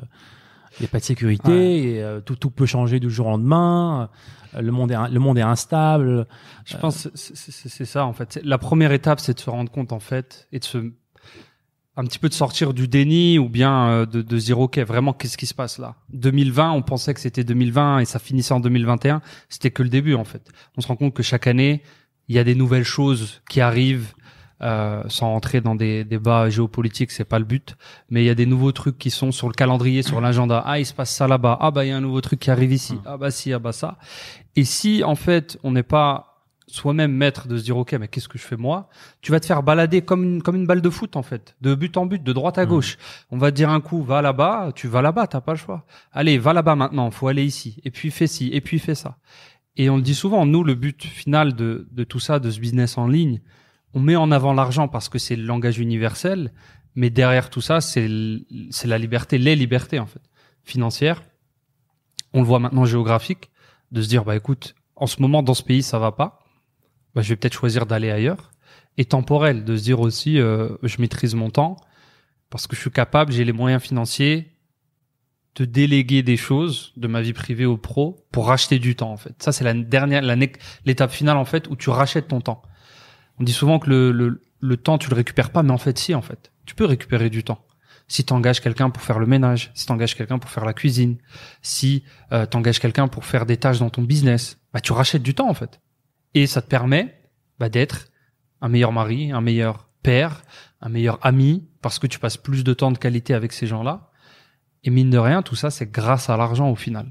il 0.79 0.83
n'y 0.83 0.87
a 0.87 0.89
pas 0.89 0.99
de 1.01 1.05
sécurité, 1.05 1.49
Ouais. 1.51 1.79
et, 1.81 2.03
euh, 2.03 2.21
tout, 2.21 2.37
tout 2.37 2.51
peut 2.51 2.65
changer 2.67 3.01
du 3.01 3.11
jour 3.11 3.27
au 3.27 3.31
lendemain. 3.31 4.09
euh, 4.55 4.61
le 4.63 4.73
monde 4.73 4.91
est, 4.93 4.97
le 5.11 5.21
monde 5.21 5.37
est 5.39 5.43
instable. 5.43 6.27
Je 6.65 6.77
pense 6.77 7.05
que 7.05 7.11
c'est- 7.15 7.85
ça 7.85 8.05
en 8.07 8.13
fait. 8.13 8.41
La 8.45 8.59
première 8.59 8.93
étape, 8.93 9.21
c'est 9.21 9.35
de 9.35 9.41
se 9.41 9.51
rendre 9.51 9.71
compte 9.71 9.93
en 9.93 10.01
fait 10.01 10.49
et 10.53 10.59
de 10.59 10.65
se 10.65 10.79
un 11.97 12.05
petit 12.05 12.19
peu 12.19 12.29
de 12.29 12.35
sortir 12.35 12.73
du 12.73 12.89
déni 12.89 13.39
ou 13.39 13.49
bien 13.49 13.89
euh, 13.89 14.07
de, 14.07 14.23
de 14.23 14.37
dire 14.39 14.59
ok 14.61 14.79
vraiment 14.79 15.13
qu'est-ce 15.13 15.37
qui 15.37 15.47
se 15.47 15.55
passe 15.55 15.79
là? 15.79 15.97
2020 16.13 16.71
on 16.73 16.83
pensait 16.83 17.15
que 17.15 17.21
c'était 17.21 17.45
2020 17.45 18.01
et 18.01 18.05
ça 18.05 18.19
finissait 18.19 18.55
en 18.55 18.61
2021 18.61 19.21
c'était 19.49 19.71
que 19.71 19.83
le 19.83 19.89
début 19.89 20.15
en 20.15 20.25
fait. 20.25 20.51
On 20.77 20.81
se 20.81 20.87
rend 20.87 20.97
compte 20.97 21.15
que 21.15 21.23
chaque 21.23 21.47
année 21.47 21.83
il 22.29 22.37
y 22.37 22.39
a 22.39 22.45
des 22.45 22.55
nouvelles 22.55 22.85
choses 22.85 23.43
qui 23.49 23.61
arrivent 23.61 24.15
euh, 24.63 25.03
sans 25.09 25.31
rentrer 25.31 25.63
dans 25.63 25.75
des 25.75 26.05
débats 26.05 26.49
géopolitiques 26.49 27.11
c'est 27.11 27.25
pas 27.25 27.39
le 27.39 27.45
but. 27.45 27.77
Mais 28.09 28.23
il 28.23 28.27
y 28.27 28.31
a 28.31 28.35
des 28.35 28.47
nouveaux 28.47 28.73
trucs 28.73 28.99
qui 28.99 29.11
sont 29.11 29.33
sur 29.33 29.49
le 29.49 29.55
calendrier 29.55 30.03
sur 30.03 30.21
l'agenda. 30.21 30.63
Ah 30.65 30.79
il 30.79 30.87
se 30.87 30.95
passe 30.95 31.11
ça 31.11 31.27
là-bas. 31.27 31.59
Ah 31.61 31.71
bah 31.71 31.85
il 31.85 31.89
y 31.89 31.93
a 31.93 31.97
un 31.97 32.01
nouveau 32.03 32.21
truc 32.21 32.39
qui 32.39 32.51
arrive 32.51 32.73
ici. 32.73 32.99
Ah 33.05 33.17
bah 33.17 33.31
si 33.31 33.53
ah 33.53 33.59
bah 33.59 33.73
ça. 33.73 33.99
Et 34.55 34.65
si 34.65 35.03
en 35.03 35.17
fait 35.17 35.59
on 35.65 35.73
n'est 35.73 35.83
pas 35.83 36.30
soi-même 36.75 37.13
maître 37.13 37.49
de 37.49 37.57
se 37.57 37.65
dire 37.65 37.77
ok 37.77 37.93
mais 37.95 38.09
qu'est-ce 38.09 38.29
que 38.29 38.39
je 38.39 38.45
fais 38.45 38.57
moi? 38.57 38.89
Tu 39.21 39.33
vas 39.33 39.41
te 39.41 39.47
faire 39.47 39.63
balader 39.63 40.03
comme 40.03 40.25
une, 40.25 40.43
comme 40.43 40.57
une 40.57 40.67
balle 40.67 40.83
de 40.83 40.91
foot 40.91 41.17
en 41.17 41.23
fait 41.23 41.57
de 41.61 41.75
but 41.75 41.97
en 41.97 42.07
but 42.07 42.23
de 42.23 42.33
droite 42.33 42.59
à 42.59 42.67
gauche. 42.67 42.97
On 43.31 43.39
va 43.39 43.51
te 43.51 43.57
dire 43.57 43.71
un 43.71 43.81
coup 43.81 44.03
va 44.03 44.23
là-bas 44.23 44.73
tu 44.75 44.89
vas 44.89 45.03
là-bas 45.03 45.27
t'as 45.27 45.41
pas 45.41 45.53
le 45.53 45.59
choix. 45.59 45.85
Allez 46.13 46.39
va 46.39 46.53
là-bas 46.53 46.77
maintenant 46.77 47.11
faut 47.11 47.29
aller 47.29 47.45
ici. 47.45 47.81
Et 47.85 47.91
puis 47.91 48.11
fais 48.11 48.27
ci 48.27 48.51
et 48.53 48.61
puis 48.61 48.79
fais 48.79 48.95
ça. 48.95 49.19
Et 49.77 49.89
on 49.91 49.97
le 49.97 50.03
dit 50.03 50.15
souvent 50.15 50.47
nous 50.47 50.65
le 50.65 50.75
but 50.75 51.03
final 51.03 51.55
de, 51.55 51.89
de 51.91 52.05
tout 52.05 52.21
ça 52.21 52.39
de 52.39 52.51
ce 52.51 52.61
business 52.61 52.99
en 52.99 53.07
ligne 53.07 53.41
on 53.95 54.01
met 54.01 54.17
en 54.17 54.31
avant 54.31 54.53
l'argent 54.53 54.89
parce 54.89 55.09
que 55.09 55.19
c'est 55.19 55.37
le 55.37 55.45
langage 55.45 55.79
universel 55.79 56.53
mais 56.95 57.11
derrière 57.11 57.51
tout 57.51 57.61
ça 57.61 57.81
c'est 57.81 58.09
c'est 58.71 58.89
la 58.89 58.99
liberté 58.99 59.39
les 59.39 59.57
libertés 59.57 59.99
en 59.99 60.07
fait. 60.07 60.23
Financières 60.65 61.23
on 62.33 62.41
le 62.41 62.47
voit 62.47 62.59
maintenant 62.59 62.85
géographique 62.85 63.51
de 63.93 64.03
se 64.03 64.09
dire 64.09 64.25
bah 64.25 64.37
écoute 64.37 64.75
en 64.97 65.07
ce 65.07 65.21
moment 65.23 65.43
dans 65.43 65.55
ce 65.55 65.63
pays 65.63 65.83
ça 65.83 65.99
va 65.99 66.13
pas 66.13 66.40
bah, 67.15 67.23
je 67.23 67.31
vais 67.31 67.37
peut-être 67.37 67.55
choisir 67.55 67.87
d'aller 67.87 68.11
ailleurs. 68.11 68.53
Et 68.97 69.05
temporel, 69.05 69.65
de 69.65 69.77
se 69.77 69.83
dire 69.83 70.01
aussi, 70.01 70.39
euh, 70.39 70.77
je 70.83 71.01
maîtrise 71.01 71.35
mon 71.35 71.51
temps 71.51 71.77
parce 72.51 72.67
que 72.67 72.75
je 72.75 72.81
suis 72.81 72.91
capable, 72.91 73.33
j'ai 73.33 73.45
les 73.45 73.53
moyens 73.53 73.83
financiers 73.83 74.51
de 75.57 75.65
déléguer 75.65 76.23
des 76.23 76.37
choses 76.37 76.93
de 76.97 77.09
ma 77.09 77.23
vie 77.23 77.33
privée 77.33 77.67
au 77.67 77.77
pro 77.77 78.27
pour 78.31 78.47
racheter 78.47 78.79
du 78.79 78.95
temps 78.97 79.13
en 79.13 79.17
fait. 79.17 79.35
Ça 79.43 79.53
c'est 79.53 79.65
la 79.65 79.75
dernière, 79.75 80.23
l'étape 80.85 81.11
finale 81.11 81.37
en 81.37 81.45
fait 81.45 81.69
où 81.69 81.77
tu 81.77 81.91
rachètes 81.91 82.29
ton 82.29 82.41
temps. 82.41 82.63
On 83.39 83.45
dit 83.45 83.53
souvent 83.53 83.79
que 83.79 83.89
le, 83.89 84.43
le, 84.61 84.77
temps 84.77 84.99
tu 84.99 85.11
le 85.11 85.17
récupères 85.17 85.51
pas, 85.51 85.63
mais 85.63 85.73
en 85.73 85.79
fait 85.79 85.99
si 85.99 86.15
en 86.15 86.23
fait, 86.23 86.53
tu 86.67 86.75
peux 86.75 86.85
récupérer 86.85 87.31
du 87.31 87.43
temps. 87.43 87.65
Si 88.07 88.25
tu 88.25 88.33
engages 88.33 88.61
quelqu'un 88.61 88.91
pour 88.91 89.03
faire 89.03 89.19
le 89.19 89.27
ménage, 89.27 89.71
si 89.75 89.87
tu 89.87 89.93
engages 89.93 90.17
quelqu'un 90.17 90.39
pour 90.39 90.51
faire 90.51 90.65
la 90.65 90.73
cuisine, 90.73 91.19
si 91.63 92.05
euh, 92.33 92.47
tu 92.47 92.57
engages 92.57 92.81
quelqu'un 92.81 93.09
pour 93.09 93.25
faire 93.25 93.47
des 93.47 93.57
tâches 93.57 93.79
dans 93.79 93.91
ton 93.91 94.03
business, 94.03 94.59
bah 94.73 94.81
tu 94.81 94.93
rachètes 94.93 95.23
du 95.23 95.35
temps 95.35 95.49
en 95.49 95.55
fait 95.55 95.81
et 96.35 96.47
ça 96.47 96.63
te 96.63 96.69
permet 96.69 97.15
bah, 97.59 97.69
d'être 97.69 98.09
un 98.61 98.69
meilleur 98.69 98.93
mari, 98.93 99.33
un 99.33 99.41
meilleur 99.41 99.89
père, 100.03 100.43
un 100.81 100.89
meilleur 100.89 101.19
ami, 101.23 101.69
parce 101.83 101.99
que 101.99 102.07
tu 102.07 102.19
passes 102.19 102.37
plus 102.37 102.65
de 102.65 102.73
temps 102.75 102.91
de 102.93 102.99
qualité 102.99 103.35
avec 103.35 103.53
ces 103.53 103.67
gens-là. 103.67 104.11
Et 104.85 104.91
mine 104.91 105.11
de 105.11 105.19
rien, 105.19 105.43
tout 105.43 105.57
ça, 105.57 105.71
c'est 105.71 105.91
grâce 105.91 106.31
à 106.31 106.37
l'argent 106.37 106.71
au 106.71 106.75
final. 106.77 107.11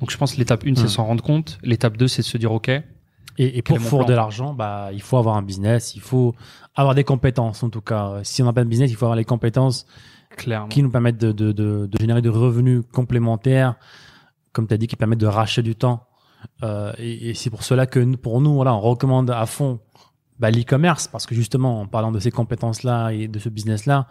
Donc 0.00 0.10
je 0.10 0.16
pense 0.16 0.32
que 0.34 0.38
l'étape 0.38 0.64
1, 0.64 0.74
c'est 0.76 0.84
Hmm. 0.84 0.88
s'en 0.88 1.04
rendre 1.06 1.22
compte. 1.24 1.58
L'étape 1.62 1.96
2, 1.96 2.08
c'est 2.08 2.22
de 2.22 2.26
se 2.26 2.38
dire, 2.38 2.52
OK, 2.52 2.68
Et, 2.68 2.82
et 3.58 3.62
pour 3.62 3.78
fournir 3.80 4.06
de 4.06 4.14
l'argent, 4.14 4.54
bah, 4.54 4.90
il 4.92 5.02
faut 5.02 5.16
avoir 5.16 5.36
un 5.36 5.42
business, 5.42 5.94
il 5.94 6.00
faut 6.00 6.34
avoir 6.74 6.94
des 6.94 7.04
compétences 7.04 7.62
en 7.62 7.70
tout 7.70 7.80
cas. 7.80 8.20
Si 8.22 8.42
on 8.42 8.46
n'a 8.46 8.52
pas 8.52 8.64
de 8.64 8.68
business, 8.68 8.90
il 8.90 8.96
faut 8.96 9.06
avoir 9.06 9.16
les 9.16 9.24
compétences 9.24 9.86
clairement. 10.36 10.68
qui 10.68 10.82
nous 10.82 10.90
permettent 10.90 11.18
de, 11.20 11.32
de, 11.32 11.52
de, 11.52 11.86
de 11.86 11.98
générer 11.98 12.22
des 12.22 12.28
revenus 12.28 12.82
complémentaires, 12.92 13.74
comme 14.52 14.66
tu 14.66 14.74
as 14.74 14.76
dit, 14.76 14.86
qui 14.86 14.96
permettent 14.96 15.20
de 15.20 15.26
racheter 15.26 15.62
du 15.62 15.74
temps. 15.74 16.06
Euh, 16.62 16.92
et 16.98 17.30
et 17.30 17.34
c'est 17.34 17.50
pour 17.50 17.62
cela 17.62 17.86
que 17.86 17.98
nous- 18.00 18.16
pour 18.18 18.40
nous, 18.40 18.54
voilà, 18.54 18.74
on 18.74 18.80
recommande 18.80 19.30
à 19.30 19.46
fond 19.46 19.80
bah, 20.38 20.50
l'e-commerce, 20.50 21.06
parce 21.08 21.26
que 21.26 21.34
justement, 21.34 21.80
en 21.82 21.86
parlant 21.86 22.12
de 22.12 22.18
ces 22.18 22.30
compétences-là 22.30 23.10
et 23.10 23.28
de 23.28 23.38
ce 23.38 23.48
business-là, 23.50 24.06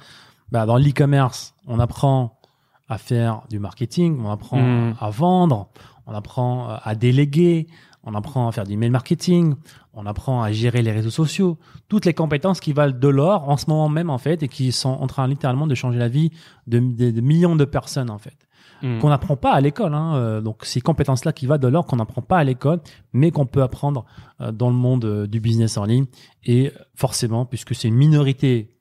bah, 0.51 0.65
dans 0.67 0.77
l'e-commerce, 0.77 1.55
on 1.65 1.79
apprend 1.79 2.39
à 2.87 2.97
faire 2.99 3.41
du 3.49 3.57
marketing, 3.59 4.19
on 4.23 4.29
apprend 4.31 4.61
Mm. 4.61 4.95
à 4.99 5.09
vendre, 5.09 5.69
on 6.05 6.13
apprend 6.13 6.69
euh, 6.69 6.75
à 6.83 6.95
déléguer, 6.95 7.67
on 8.03 8.13
apprend 8.15 8.47
à 8.47 8.51
faire 8.51 8.63
du 8.65 8.77
mail 8.77 8.91
marketing, 8.91 9.55
on 9.93 10.05
apprend 10.05 10.41
à 10.41 10.51
gérer 10.51 10.81
les 10.83 10.91
réseaux 10.91 11.09
sociaux, 11.09 11.57
toutes 11.87 12.05
les 12.05 12.13
compétences 12.13 12.59
qui 12.59 12.73
valent 12.73 12.97
de 12.97 13.07
l'or 13.07 13.49
en 13.49 13.57
ce 13.57 13.65
moment 13.67 13.89
même 13.89 14.09
en 14.09 14.17
fait 14.17 14.41
et 14.43 14.47
qui 14.47 14.71
sont 14.71 14.89
en 14.89 15.07
train 15.07 15.27
littéralement 15.27 15.67
de 15.67 15.75
changer 15.75 15.99
la 15.99 16.07
vie 16.07 16.31
de, 16.67 16.79
de- 16.79 17.11
de 17.11 17.21
millions 17.21 17.55
de 17.55 17.65
personnes 17.65 18.09
en 18.09 18.17
fait. 18.19 18.37
Mm. 18.81 18.99
qu'on 18.99 19.09
n'apprend 19.09 19.35
pas 19.35 19.51
à 19.51 19.61
l'école. 19.61 19.93
Hein. 19.93 20.15
Euh, 20.15 20.41
Donc 20.41 20.65
ces 20.65 20.81
compétences-là 20.81 21.33
qui 21.33 21.45
va 21.45 21.57
de 21.57 21.67
l'or 21.67 21.85
qu'on 21.85 21.97
n'apprend 21.97 22.21
pas 22.21 22.37
à 22.37 22.43
l'école, 22.43 22.79
mais 23.13 23.31
qu'on 23.31 23.45
peut 23.45 23.61
apprendre 23.61 24.05
euh, 24.41 24.51
dans 24.51 24.69
le 24.69 24.75
monde 24.75 25.05
euh, 25.05 25.27
du 25.27 25.39
business 25.39 25.77
en 25.77 25.85
ligne. 25.85 26.05
Et 26.43 26.71
forcément, 26.95 27.45
puisque 27.45 27.75
c'est 27.75 27.87
une 27.87 27.95
minorité 27.95 28.75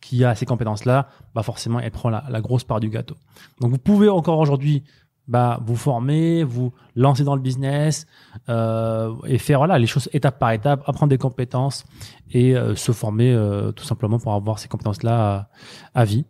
qui 0.00 0.24
a 0.24 0.34
ces 0.34 0.46
compétences-là, 0.46 1.08
bah 1.34 1.42
forcément, 1.42 1.80
elle 1.80 1.90
prend 1.90 2.10
la, 2.10 2.40
grosse 2.40 2.64
part 2.64 2.80
du 2.80 2.90
gâteau. 2.90 3.16
Donc 3.60 3.70
vous 3.70 3.78
pouvez 3.78 4.08
encore 4.08 4.38
aujourd'hui 4.38 4.84
bah, 5.26 5.58
vous 5.66 5.74
former, 5.74 6.44
vous 6.44 6.72
lancer 6.94 7.24
dans 7.24 7.34
le 7.34 7.40
business 7.40 8.06
euh, 8.48 9.12
et 9.26 9.38
faire 9.38 9.58
voilà 9.58 9.78
les 9.80 9.88
choses 9.88 10.08
étape 10.12 10.38
par 10.38 10.52
étape, 10.52 10.84
apprendre 10.86 11.10
des 11.10 11.18
compétences 11.18 11.84
et 12.30 12.54
se 12.76 12.92
former 12.92 13.36
tout 13.74 13.84
simplement 13.84 14.18
pour 14.18 14.34
avoir 14.34 14.58
ces 14.58 14.68
compétences-là 14.68 15.48
à 15.94 16.04
vie. 16.04 16.24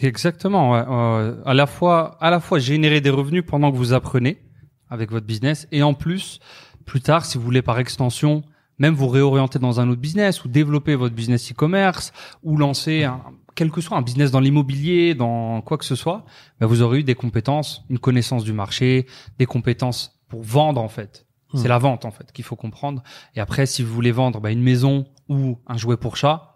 Exactement. 0.00 0.72
ouais. 0.72 0.84
Euh, 0.88 1.42
à 1.44 1.54
la 1.54 1.66
fois, 1.66 2.16
à 2.20 2.30
la 2.30 2.40
fois 2.40 2.58
générer 2.58 3.00
des 3.00 3.10
revenus 3.10 3.44
pendant 3.46 3.70
que 3.70 3.76
vous 3.76 3.92
apprenez 3.92 4.42
avec 4.88 5.10
votre 5.10 5.26
business, 5.26 5.66
et 5.72 5.82
en 5.82 5.94
plus, 5.94 6.40
plus 6.84 7.00
tard, 7.00 7.24
si 7.24 7.38
vous 7.38 7.44
voulez 7.44 7.62
par 7.62 7.78
extension, 7.78 8.42
même 8.78 8.94
vous 8.94 9.08
réorienter 9.08 9.58
dans 9.58 9.80
un 9.80 9.88
autre 9.88 10.00
business 10.00 10.44
ou 10.44 10.48
développer 10.48 10.94
votre 10.94 11.14
business 11.14 11.52
e-commerce 11.52 12.12
ou 12.42 12.56
lancer 12.56 13.04
un, 13.04 13.20
quel 13.54 13.70
que 13.70 13.80
soit 13.80 13.96
un 13.96 14.02
business 14.02 14.30
dans 14.30 14.40
l'immobilier, 14.40 15.14
dans 15.14 15.60
quoi 15.62 15.78
que 15.78 15.84
ce 15.84 15.94
soit, 15.94 16.24
bah, 16.60 16.66
vous 16.66 16.82
aurez 16.82 17.00
eu 17.00 17.04
des 17.04 17.14
compétences, 17.14 17.84
une 17.88 17.98
connaissance 17.98 18.44
du 18.44 18.52
marché, 18.52 19.06
des 19.38 19.46
compétences 19.46 20.20
pour 20.28 20.42
vendre 20.42 20.80
en 20.80 20.88
fait. 20.88 21.26
Hmm. 21.52 21.58
C'est 21.58 21.68
la 21.68 21.78
vente 21.78 22.04
en 22.04 22.10
fait 22.10 22.32
qu'il 22.32 22.44
faut 22.44 22.56
comprendre. 22.56 23.02
Et 23.34 23.40
après, 23.40 23.66
si 23.66 23.82
vous 23.82 23.94
voulez 23.94 24.12
vendre 24.12 24.40
bah, 24.40 24.50
une 24.50 24.62
maison 24.62 25.06
ou 25.28 25.58
un 25.66 25.76
jouet 25.76 25.96
pour 25.96 26.16
chat, 26.16 26.53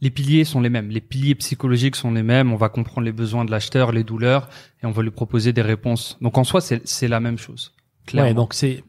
les 0.00 0.10
piliers 0.10 0.44
sont 0.44 0.60
les 0.60 0.70
mêmes. 0.70 0.88
Les 0.90 1.00
piliers 1.00 1.34
psychologiques 1.34 1.96
sont 1.96 2.10
les 2.12 2.22
mêmes. 2.22 2.52
On 2.52 2.56
va 2.56 2.68
comprendre 2.68 3.04
les 3.04 3.12
besoins 3.12 3.44
de 3.44 3.50
l'acheteur, 3.50 3.92
les 3.92 4.04
douleurs, 4.04 4.48
et 4.82 4.86
on 4.86 4.90
va 4.90 5.02
lui 5.02 5.10
proposer 5.10 5.52
des 5.52 5.62
réponses. 5.62 6.16
Donc 6.20 6.38
en 6.38 6.44
soi, 6.44 6.60
c'est 6.60 7.08
la 7.08 7.20
même 7.20 7.38
chose. 7.38 7.72
Clairement. 8.06 8.28
Ouais, 8.30 8.34
donc 8.34 8.54
c'est 8.54 8.82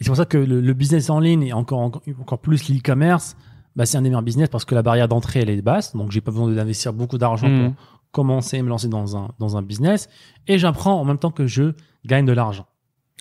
c'est 0.00 0.06
pour 0.06 0.16
ça 0.16 0.26
que 0.26 0.36
le, 0.38 0.60
le 0.60 0.74
business 0.74 1.08
en 1.10 1.20
ligne 1.20 1.42
et 1.44 1.52
encore 1.52 1.80
encore, 1.80 2.02
encore 2.20 2.40
plus 2.40 2.68
l'e-commerce, 2.68 3.36
bah, 3.76 3.86
c'est 3.86 3.96
un 3.96 4.02
des 4.02 4.08
meilleurs 4.10 4.22
business 4.22 4.48
parce 4.48 4.64
que 4.64 4.74
la 4.74 4.82
barrière 4.82 5.08
d'entrée 5.08 5.40
elle 5.40 5.50
est 5.50 5.62
basse, 5.62 5.94
donc 5.94 6.10
j'ai 6.12 6.20
pas 6.20 6.30
besoin 6.32 6.50
d'investir 6.50 6.92
beaucoup 6.92 7.16
d'argent 7.18 7.46
pour 7.48 7.74
commencer 8.12 8.58
à 8.58 8.62
me 8.62 8.68
lancer 8.68 8.88
dans 8.88 9.16
un 9.16 9.30
dans 9.38 9.56
un 9.56 9.62
business 9.62 10.08
et 10.46 10.58
j'apprends 10.58 11.00
en 11.00 11.04
même 11.04 11.18
temps 11.18 11.30
que 11.30 11.46
je 11.46 11.72
gagne 12.04 12.24
de 12.26 12.32
l'argent. 12.32 12.66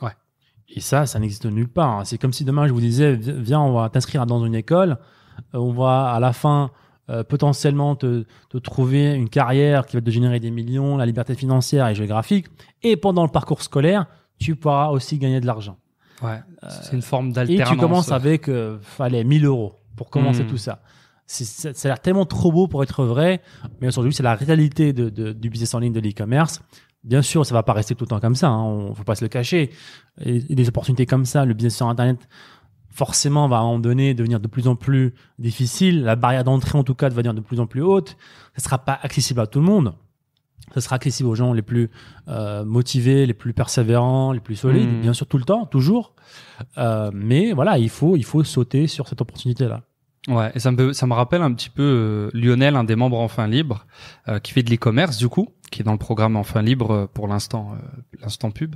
Ouais. 0.02 0.12
Et 0.70 0.80
ça, 0.80 1.06
ça 1.06 1.20
n'existe 1.20 1.46
nulle 1.46 1.68
part. 1.68 2.00
hein. 2.00 2.06
C'est 2.06 2.18
comme 2.18 2.34
si 2.34 2.44
demain 2.46 2.68
je 2.68 2.74
vous 2.74 2.80
disais 2.82 3.16
vi- 3.16 3.34
viens 3.42 3.62
on 3.62 3.74
va 3.74 3.90
t'inscrire 3.90 4.26
dans 4.26 4.46
une 4.46 4.56
école, 4.56 4.98
euh, 5.54 5.60
on 5.60 5.72
va 5.74 6.12
à 6.12 6.20
la 6.20 6.34
fin 6.34 6.72
euh, 7.10 7.24
potentiellement 7.24 7.96
te, 7.96 8.26
te 8.50 8.58
trouver 8.58 9.14
une 9.14 9.30
carrière 9.30 9.86
qui 9.86 9.96
va 9.96 10.02
te 10.02 10.10
générer 10.10 10.40
des 10.40 10.52
millions, 10.52 10.98
la 10.98 11.06
liberté 11.06 11.36
financière 11.36 11.88
et 11.88 11.96
géographique. 11.96 12.48
Et 12.84 12.98
pendant 12.98 13.24
le 13.24 13.30
parcours 13.30 13.62
scolaire, 13.62 14.08
tu 14.40 14.56
pourras 14.56 14.88
aussi 14.90 15.18
gagner 15.20 15.40
de 15.40 15.46
l'argent. 15.46 15.78
Ouais. 16.22 16.40
C'est 16.70 16.94
une 16.96 17.02
forme 17.02 17.30
Et 17.30 17.34
d'alternance. 17.34 17.70
tu 17.70 17.78
commences 17.78 18.12
avec, 18.12 18.48
euh, 18.50 18.78
fallait 18.82 19.24
1000 19.24 19.46
euros 19.46 19.76
pour 19.96 20.10
commencer 20.10 20.44
Hmm. 20.44 20.48
tout 20.48 20.58
ça. 20.58 20.82
C'est- 21.28 21.44
Ça, 21.46 21.74
ça 21.74 21.88
a 21.88 21.92
l'air 21.92 22.00
tellement 22.00 22.26
trop 22.26 22.52
beau 22.52 22.68
pour 22.68 22.84
être 22.84 23.04
vrai, 23.06 23.42
mais 23.82 23.88
aujourd'hui, 23.88 24.14
c'est 24.14 24.24
la 24.24 24.36
réalité 24.36 24.94
de, 24.94 25.10
de- 25.10 25.34
du 25.34 25.50
business 25.50 25.74
en 25.74 25.80
ligne, 25.80 25.94
de 25.94 26.00
l'e-commerce. 26.00 26.62
Bien 27.04 27.22
sûr, 27.22 27.46
ça 27.46 27.54
va 27.54 27.64
pas 27.64 27.74
rester 27.74 27.94
tout 27.96 28.04
le 28.06 28.10
temps 28.10 28.20
comme 28.20 28.34
ça, 28.36 28.48
hein, 28.50 28.64
on 28.64 28.94
faut 28.96 29.04
pas 29.04 29.16
se 29.16 29.24
le 29.24 29.28
cacher. 29.30 29.70
Et, 30.22 30.38
et 30.50 30.56
des 30.56 30.68
opportunités 30.70 31.06
comme 31.06 31.26
ça, 31.26 31.46
le 31.46 31.54
business 31.54 31.76
sur 31.76 31.88
Internet, 31.88 32.18
forcément, 32.96 33.48
va 33.48 33.58
à 33.58 33.60
un 33.60 33.64
moment 33.64 33.80
donné 33.80 34.14
devenir 34.14 34.40
de 34.40 34.48
plus 34.48 34.68
en 34.68 34.76
plus 34.76 35.14
difficile. 35.38 36.04
La 36.04 36.16
barrière 36.16 36.44
d'entrée, 36.46 36.78
en 36.78 36.84
tout 36.84 36.96
cas, 36.96 37.08
va 37.08 37.10
devenir 37.10 37.34
de 37.34 37.42
plus 37.42 37.60
en 37.60 37.68
plus 37.68 37.82
haute. 37.82 38.16
Ça 38.56 38.64
sera 38.64 38.78
pas 38.80 38.98
accessible 39.04 39.42
à 39.42 39.48
tout 39.48 39.60
le 39.60 39.66
monde. 39.66 39.94
Ça 40.74 40.82
sera 40.82 40.96
accessible 40.96 41.30
aux 41.30 41.36
gens 41.36 41.54
les 41.54 41.62
plus 41.62 41.92
euh, 42.28 42.66
motivés, 42.66 43.26
les 43.26 43.34
plus 43.34 43.54
persévérants, 43.54 44.32
les 44.32 44.40
plus 44.40 44.56
solides, 44.56 44.90
Hmm. 44.90 45.02
bien 45.02 45.14
sûr 45.14 45.28
tout 45.28 45.38
le 45.38 45.44
temps, 45.44 45.66
toujours. 45.66 46.16
Euh, 46.78 47.12
mais 47.14 47.52
voilà, 47.52 47.78
il 47.78 47.90
faut, 47.90 48.16
il 48.16 48.24
faut 48.24 48.44
sauter 48.44 48.88
sur 48.88 49.08
cette 49.08 49.22
opportunité-là. 49.22 49.84
Ouais, 50.28 50.52
et 50.56 50.60
ça 50.60 50.72
me, 50.72 50.92
ça 50.92 51.06
me 51.06 51.14
rappelle 51.14 51.44
un 51.44 51.54
petit 51.54 51.70
peu 51.70 51.84
euh, 51.84 52.30
Lionel, 52.34 52.76
un 52.76 52.84
des 52.84 52.96
membres 52.96 53.20
Enfin 53.20 53.48
Libre, 53.48 53.86
euh, 54.28 54.40
qui 54.40 54.54
fait 54.54 54.64
de 54.64 54.72
l'e-commerce 54.72 55.18
du 55.18 55.30
coup, 55.30 55.50
qui 55.70 55.82
est 55.82 55.84
dans 55.84 55.92
le 55.92 56.00
programme 56.00 56.36
Enfin 56.36 56.64
Libre 56.64 56.92
euh, 56.92 57.06
pour 57.14 57.28
l'instant, 57.28 57.74
euh, 57.74 58.02
l'instant 58.22 58.50
pub, 58.50 58.76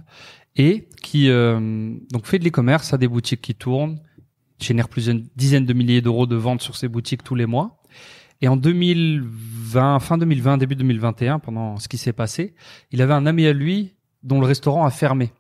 et 0.56 0.88
qui 1.02 1.30
euh, 1.30 1.96
donc 2.12 2.28
fait 2.28 2.38
de 2.38 2.44
l'e-commerce, 2.46 2.94
a 2.94 2.98
des 3.00 3.08
boutiques 3.08 3.42
qui 3.42 3.56
tournent, 3.56 3.98
génère 4.60 4.90
plusieurs 4.90 5.18
dizaines 5.36 5.66
de 5.66 5.74
milliers 5.74 6.02
d'euros 6.02 6.26
de 6.26 6.36
ventes 6.36 6.62
sur 6.62 6.76
ses 6.76 6.88
boutiques 6.88 7.24
tous 7.24 7.36
les 7.36 7.46
mois. 7.46 7.80
Et 8.42 8.48
en 8.48 8.56
2020, 8.56 10.00
fin 10.00 10.18
2020, 10.18 10.58
début 10.58 10.76
2021, 10.76 11.40
pendant 11.40 11.78
ce 11.78 11.88
qui 11.88 11.98
s'est 11.98 12.14
passé, 12.14 12.56
il 12.92 13.02
avait 13.02 13.14
un 13.14 13.26
ami 13.26 13.46
à 13.46 13.54
lui 13.54 13.96
dont 14.24 14.40
le 14.40 14.46
restaurant 14.46 14.86
a 14.86 14.92
fermé. 14.92 15.34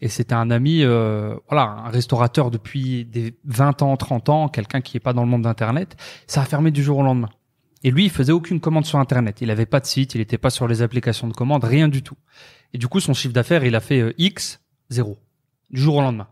Et 0.00 0.08
c'était 0.08 0.34
un 0.34 0.50
ami, 0.50 0.82
euh, 0.82 1.36
voilà, 1.48 1.84
un 1.86 1.90
restaurateur 1.90 2.50
depuis 2.50 3.04
des 3.04 3.38
20 3.44 3.82
ans, 3.82 3.96
30 3.96 4.28
ans, 4.28 4.48
quelqu'un 4.48 4.80
qui 4.80 4.96
est 4.96 5.00
pas 5.00 5.12
dans 5.12 5.22
le 5.22 5.28
monde 5.28 5.42
d'Internet. 5.42 5.96
Ça 6.26 6.42
a 6.42 6.44
fermé 6.44 6.70
du 6.72 6.82
jour 6.82 6.98
au 6.98 7.02
lendemain. 7.02 7.30
Et 7.84 7.90
lui, 7.90 8.04
il 8.04 8.10
faisait 8.10 8.32
aucune 8.32 8.60
commande 8.60 8.86
sur 8.86 8.98
Internet. 8.98 9.40
Il 9.40 9.50
avait 9.50 9.66
pas 9.66 9.78
de 9.78 9.86
site, 9.86 10.14
il 10.14 10.20
était 10.20 10.38
pas 10.38 10.50
sur 10.50 10.66
les 10.66 10.82
applications 10.82 11.28
de 11.28 11.32
commande, 11.34 11.64
rien 11.64 11.88
du 11.88 12.02
tout. 12.02 12.16
Et 12.72 12.78
du 12.78 12.88
coup, 12.88 12.98
son 12.98 13.14
chiffre 13.14 13.34
d'affaires, 13.34 13.64
il 13.64 13.76
a 13.76 13.80
fait 13.80 14.00
euh, 14.00 14.12
X, 14.18 14.60
zéro. 14.88 15.18
Du 15.70 15.80
jour 15.80 15.96
au 15.96 16.00
lendemain. 16.00 16.28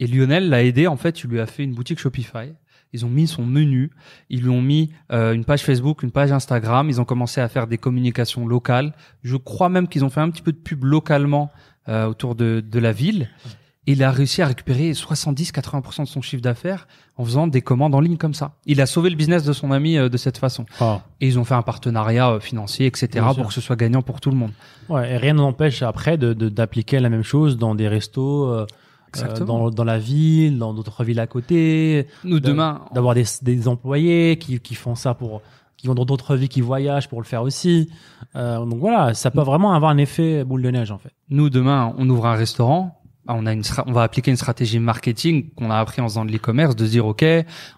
Et 0.00 0.06
Lionel 0.06 0.48
l'a 0.48 0.62
aidé, 0.64 0.86
en 0.86 0.96
fait, 0.96 1.22
il 1.22 1.30
lui 1.30 1.40
a 1.40 1.46
fait 1.46 1.62
une 1.64 1.74
boutique 1.74 1.98
Shopify. 1.98 2.52
Ils 2.94 3.06
ont 3.06 3.08
mis 3.08 3.26
son 3.26 3.44
menu, 3.46 3.90
ils 4.28 4.42
lui 4.42 4.50
ont 4.50 4.60
mis 4.60 4.90
euh, 5.12 5.32
une 5.32 5.46
page 5.46 5.62
Facebook, 5.62 6.02
une 6.02 6.10
page 6.10 6.30
Instagram, 6.30 6.90
ils 6.90 7.00
ont 7.00 7.06
commencé 7.06 7.40
à 7.40 7.48
faire 7.48 7.66
des 7.66 7.78
communications 7.78 8.46
locales. 8.46 8.92
Je 9.22 9.36
crois 9.36 9.70
même 9.70 9.88
qu'ils 9.88 10.04
ont 10.04 10.10
fait 10.10 10.20
un 10.20 10.28
petit 10.28 10.42
peu 10.42 10.52
de 10.52 10.58
pub 10.58 10.84
localement 10.84 11.50
euh, 11.88 12.06
autour 12.06 12.34
de, 12.34 12.62
de 12.66 12.78
la 12.78 12.92
ville. 12.92 13.30
Et 13.86 13.92
il 13.92 14.02
a 14.04 14.10
réussi 14.12 14.42
à 14.42 14.46
récupérer 14.46 14.92
70-80% 14.92 16.02
de 16.02 16.06
son 16.06 16.20
chiffre 16.22 16.42
d'affaires 16.42 16.86
en 17.16 17.24
faisant 17.24 17.46
des 17.46 17.62
commandes 17.62 17.94
en 17.94 18.00
ligne 18.00 18.16
comme 18.16 18.34
ça. 18.34 18.52
Il 18.66 18.80
a 18.80 18.86
sauvé 18.86 19.10
le 19.10 19.16
business 19.16 19.42
de 19.44 19.52
son 19.52 19.72
ami 19.72 19.96
euh, 19.96 20.08
de 20.08 20.16
cette 20.16 20.38
façon. 20.38 20.66
Et 21.20 21.26
ils 21.26 21.38
ont 21.38 21.44
fait 21.44 21.54
un 21.54 21.62
partenariat 21.62 22.30
euh, 22.32 22.40
financier, 22.40 22.86
etc. 22.86 23.08
Pour 23.36 23.48
que 23.48 23.54
ce 23.54 23.60
soit 23.60 23.76
gagnant 23.76 24.02
pour 24.02 24.20
tout 24.20 24.30
le 24.30 24.36
monde. 24.36 24.52
Ouais, 24.88 25.12
et 25.12 25.16
rien 25.16 25.34
n'empêche 25.34 25.82
après 25.82 26.16
de 26.18 26.32
de- 26.34 26.48
d'appliquer 26.48 27.00
la 27.00 27.08
même 27.08 27.22
chose 27.24 27.56
dans 27.56 27.74
des 27.74 27.88
restos, 27.88 28.46
euh, 28.46 28.66
euh, 29.18 29.44
dans, 29.44 29.70
dans 29.70 29.84
la 29.84 29.98
ville, 29.98 30.58
dans 30.58 30.72
d'autres 30.74 31.04
villes 31.04 31.20
à 31.20 31.26
côté, 31.26 32.06
Nous, 32.24 32.40
de- 32.40 32.48
demain, 32.48 32.82
d'avoir 32.94 33.14
des, 33.14 33.24
des 33.42 33.68
employés 33.68 34.38
qui, 34.38 34.60
qui 34.60 34.74
font 34.74 34.94
ça 34.94 35.14
pour 35.14 35.42
qui 35.76 35.88
vont 35.88 35.94
dans 35.94 36.04
d'autres 36.04 36.36
villes, 36.36 36.48
qui 36.48 36.60
voyagent 36.60 37.08
pour 37.08 37.20
le 37.20 37.26
faire 37.26 37.42
aussi. 37.42 37.90
Euh, 38.36 38.58
donc 38.64 38.78
voilà, 38.78 39.14
ça 39.14 39.32
peut 39.32 39.40
vraiment 39.42 39.72
avoir 39.72 39.90
un 39.90 39.98
effet 39.98 40.44
boule 40.44 40.62
de 40.62 40.70
neige 40.70 40.92
en 40.92 40.98
fait. 40.98 41.10
nous 41.28 41.50
demain, 41.50 41.92
on 41.98 42.08
ouvre 42.08 42.26
un 42.26 42.34
restaurant. 42.36 42.98
Ah, 43.26 43.34
On 43.36 43.46
a 43.46 43.52
une, 43.52 43.62
on 43.86 43.92
va 43.92 44.02
appliquer 44.02 44.30
une 44.32 44.36
stratégie 44.36 44.78
marketing 44.80 45.50
qu'on 45.54 45.70
a 45.70 45.76
appris 45.78 46.00
en 46.00 46.08
faisant 46.08 46.24
de 46.24 46.32
l'e-commerce, 46.32 46.74
de 46.76 46.86
dire 46.86 47.06
ok, 47.06 47.24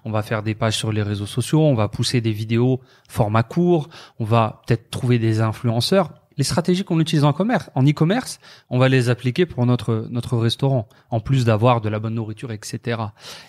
on 0.05 0.11
va 0.11 0.23
faire 0.23 0.43
des 0.43 0.55
pages 0.55 0.77
sur 0.77 0.91
les 0.93 1.03
réseaux 1.03 1.27
sociaux, 1.27 1.61
on 1.63 1.75
va 1.75 1.89
pousser 1.89 2.21
des 2.23 2.33
vidéos 2.33 2.81
format 3.09 3.43
court, 3.43 3.89
on 4.19 4.25
va 4.25 4.63
peut-être 4.67 4.91
trouver 4.91 5.19
des 5.19 5.41
influenceurs. 5.43 6.13
Les 6.37 6.45
stratégies 6.45 6.85
qu'on 6.85 6.99
utilise 7.01 7.25
en 7.25 7.33
commerce, 7.33 7.71
en 7.75 7.85
e-commerce, 7.85 8.41
on 8.71 8.79
va 8.79 8.89
les 8.89 9.09
appliquer 9.09 9.47
pour 9.47 9.65
notre 9.67 10.07
notre 10.11 10.37
restaurant, 10.37 10.89
en 11.11 11.21
plus 11.21 11.45
d'avoir 11.45 11.81
de 11.81 11.89
la 11.89 12.01
bonne 12.01 12.15
nourriture, 12.15 12.51
etc. 12.53 13.01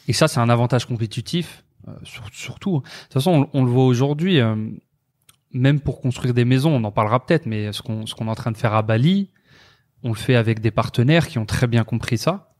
Et 0.07 0.13
ça, 0.13 0.27
c'est 0.27 0.39
un 0.39 0.49
avantage 0.49 0.85
compétitif, 0.85 1.63
euh, 1.87 1.91
sur- 2.03 2.29
surtout. 2.31 2.79
De 2.79 3.03
toute 3.03 3.13
façon, 3.13 3.49
on, 3.53 3.59
on 3.61 3.63
le 3.65 3.71
voit 3.71 3.85
aujourd'hui, 3.85 4.39
euh, 4.39 4.55
même 5.51 5.79
pour 5.79 6.01
construire 6.01 6.33
des 6.33 6.45
maisons, 6.45 6.71
on 6.75 6.83
en 6.83 6.91
parlera 6.91 7.25
peut-être, 7.25 7.45
mais 7.45 7.71
ce 7.73 7.81
qu'on 7.81 8.05
ce 8.05 8.13
qu'on 8.13 8.27
est 8.27 8.29
en 8.31 8.35
train 8.35 8.51
de 8.51 8.57
faire 8.57 8.73
à 8.73 8.81
Bali, 8.81 9.29
on 10.03 10.09
le 10.09 10.15
fait 10.15 10.35
avec 10.35 10.59
des 10.59 10.71
partenaires 10.71 11.27
qui 11.27 11.39
ont 11.39 11.45
très 11.45 11.65
bien 11.67 11.83
compris 11.83 12.17
ça, 12.19 12.53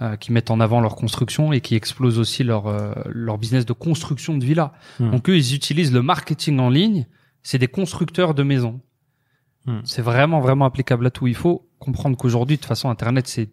euh, 0.00 0.16
qui 0.16 0.32
mettent 0.32 0.50
en 0.50 0.60
avant 0.60 0.80
leur 0.80 0.94
construction 0.96 1.52
et 1.52 1.60
qui 1.60 1.74
explosent 1.74 2.18
aussi 2.18 2.44
leur 2.44 2.66
euh, 2.68 2.92
leur 3.06 3.36
business 3.36 3.66
de 3.66 3.72
construction 3.74 4.38
de 4.38 4.44
villas. 4.44 4.72
Hmm. 5.00 5.10
Donc 5.10 5.28
eux, 5.28 5.36
ils 5.36 5.54
utilisent 5.54 5.92
le 5.92 6.02
marketing 6.02 6.58
en 6.60 6.70
ligne. 6.70 7.06
C'est 7.42 7.58
des 7.58 7.68
constructeurs 7.68 8.34
de 8.34 8.42
maisons. 8.42 8.80
Hmm. 9.66 9.80
C'est 9.84 10.02
vraiment 10.02 10.40
vraiment 10.40 10.64
applicable 10.64 11.06
à 11.06 11.10
tout. 11.10 11.26
Il 11.26 11.34
faut 11.34 11.68
comprendre 11.78 12.16
qu'aujourd'hui, 12.16 12.56
de 12.56 12.60
toute 12.60 12.68
façon, 12.68 12.88
Internet, 12.88 13.26
c'est 13.26 13.50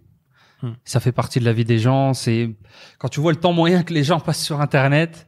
Hmm. 0.63 0.75
ça 0.85 1.01
fait 1.01 1.11
partie 1.11 1.41
de 1.41 1.45
la 1.45 1.51
vie 1.51 1.65
des 1.65 1.77
gens. 1.77 2.13
C'est 2.13 2.55
quand 2.97 3.09
tu 3.09 3.19
vois 3.19 3.33
le 3.33 3.39
temps 3.39 3.51
moyen 3.51 3.83
que 3.83 3.93
les 3.93 4.03
gens 4.03 4.21
passent 4.21 4.43
sur 4.43 4.61
Internet, 4.61 5.27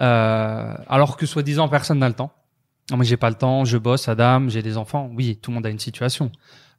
euh, 0.00 0.74
alors 0.88 1.16
que 1.16 1.24
soi-disant 1.24 1.68
personne 1.68 2.00
n'a 2.00 2.08
le 2.08 2.14
temps. 2.14 2.32
Non, 2.90 2.96
mais 2.96 3.04
j'ai 3.04 3.16
pas 3.16 3.30
le 3.30 3.36
temps, 3.36 3.64
je 3.64 3.78
bosse, 3.78 4.08
Adam, 4.08 4.48
j'ai 4.48 4.60
des 4.60 4.76
enfants. 4.76 5.08
Oui, 5.14 5.38
tout 5.40 5.52
le 5.52 5.54
monde 5.54 5.66
a 5.66 5.70
une 5.70 5.78
situation. 5.78 6.32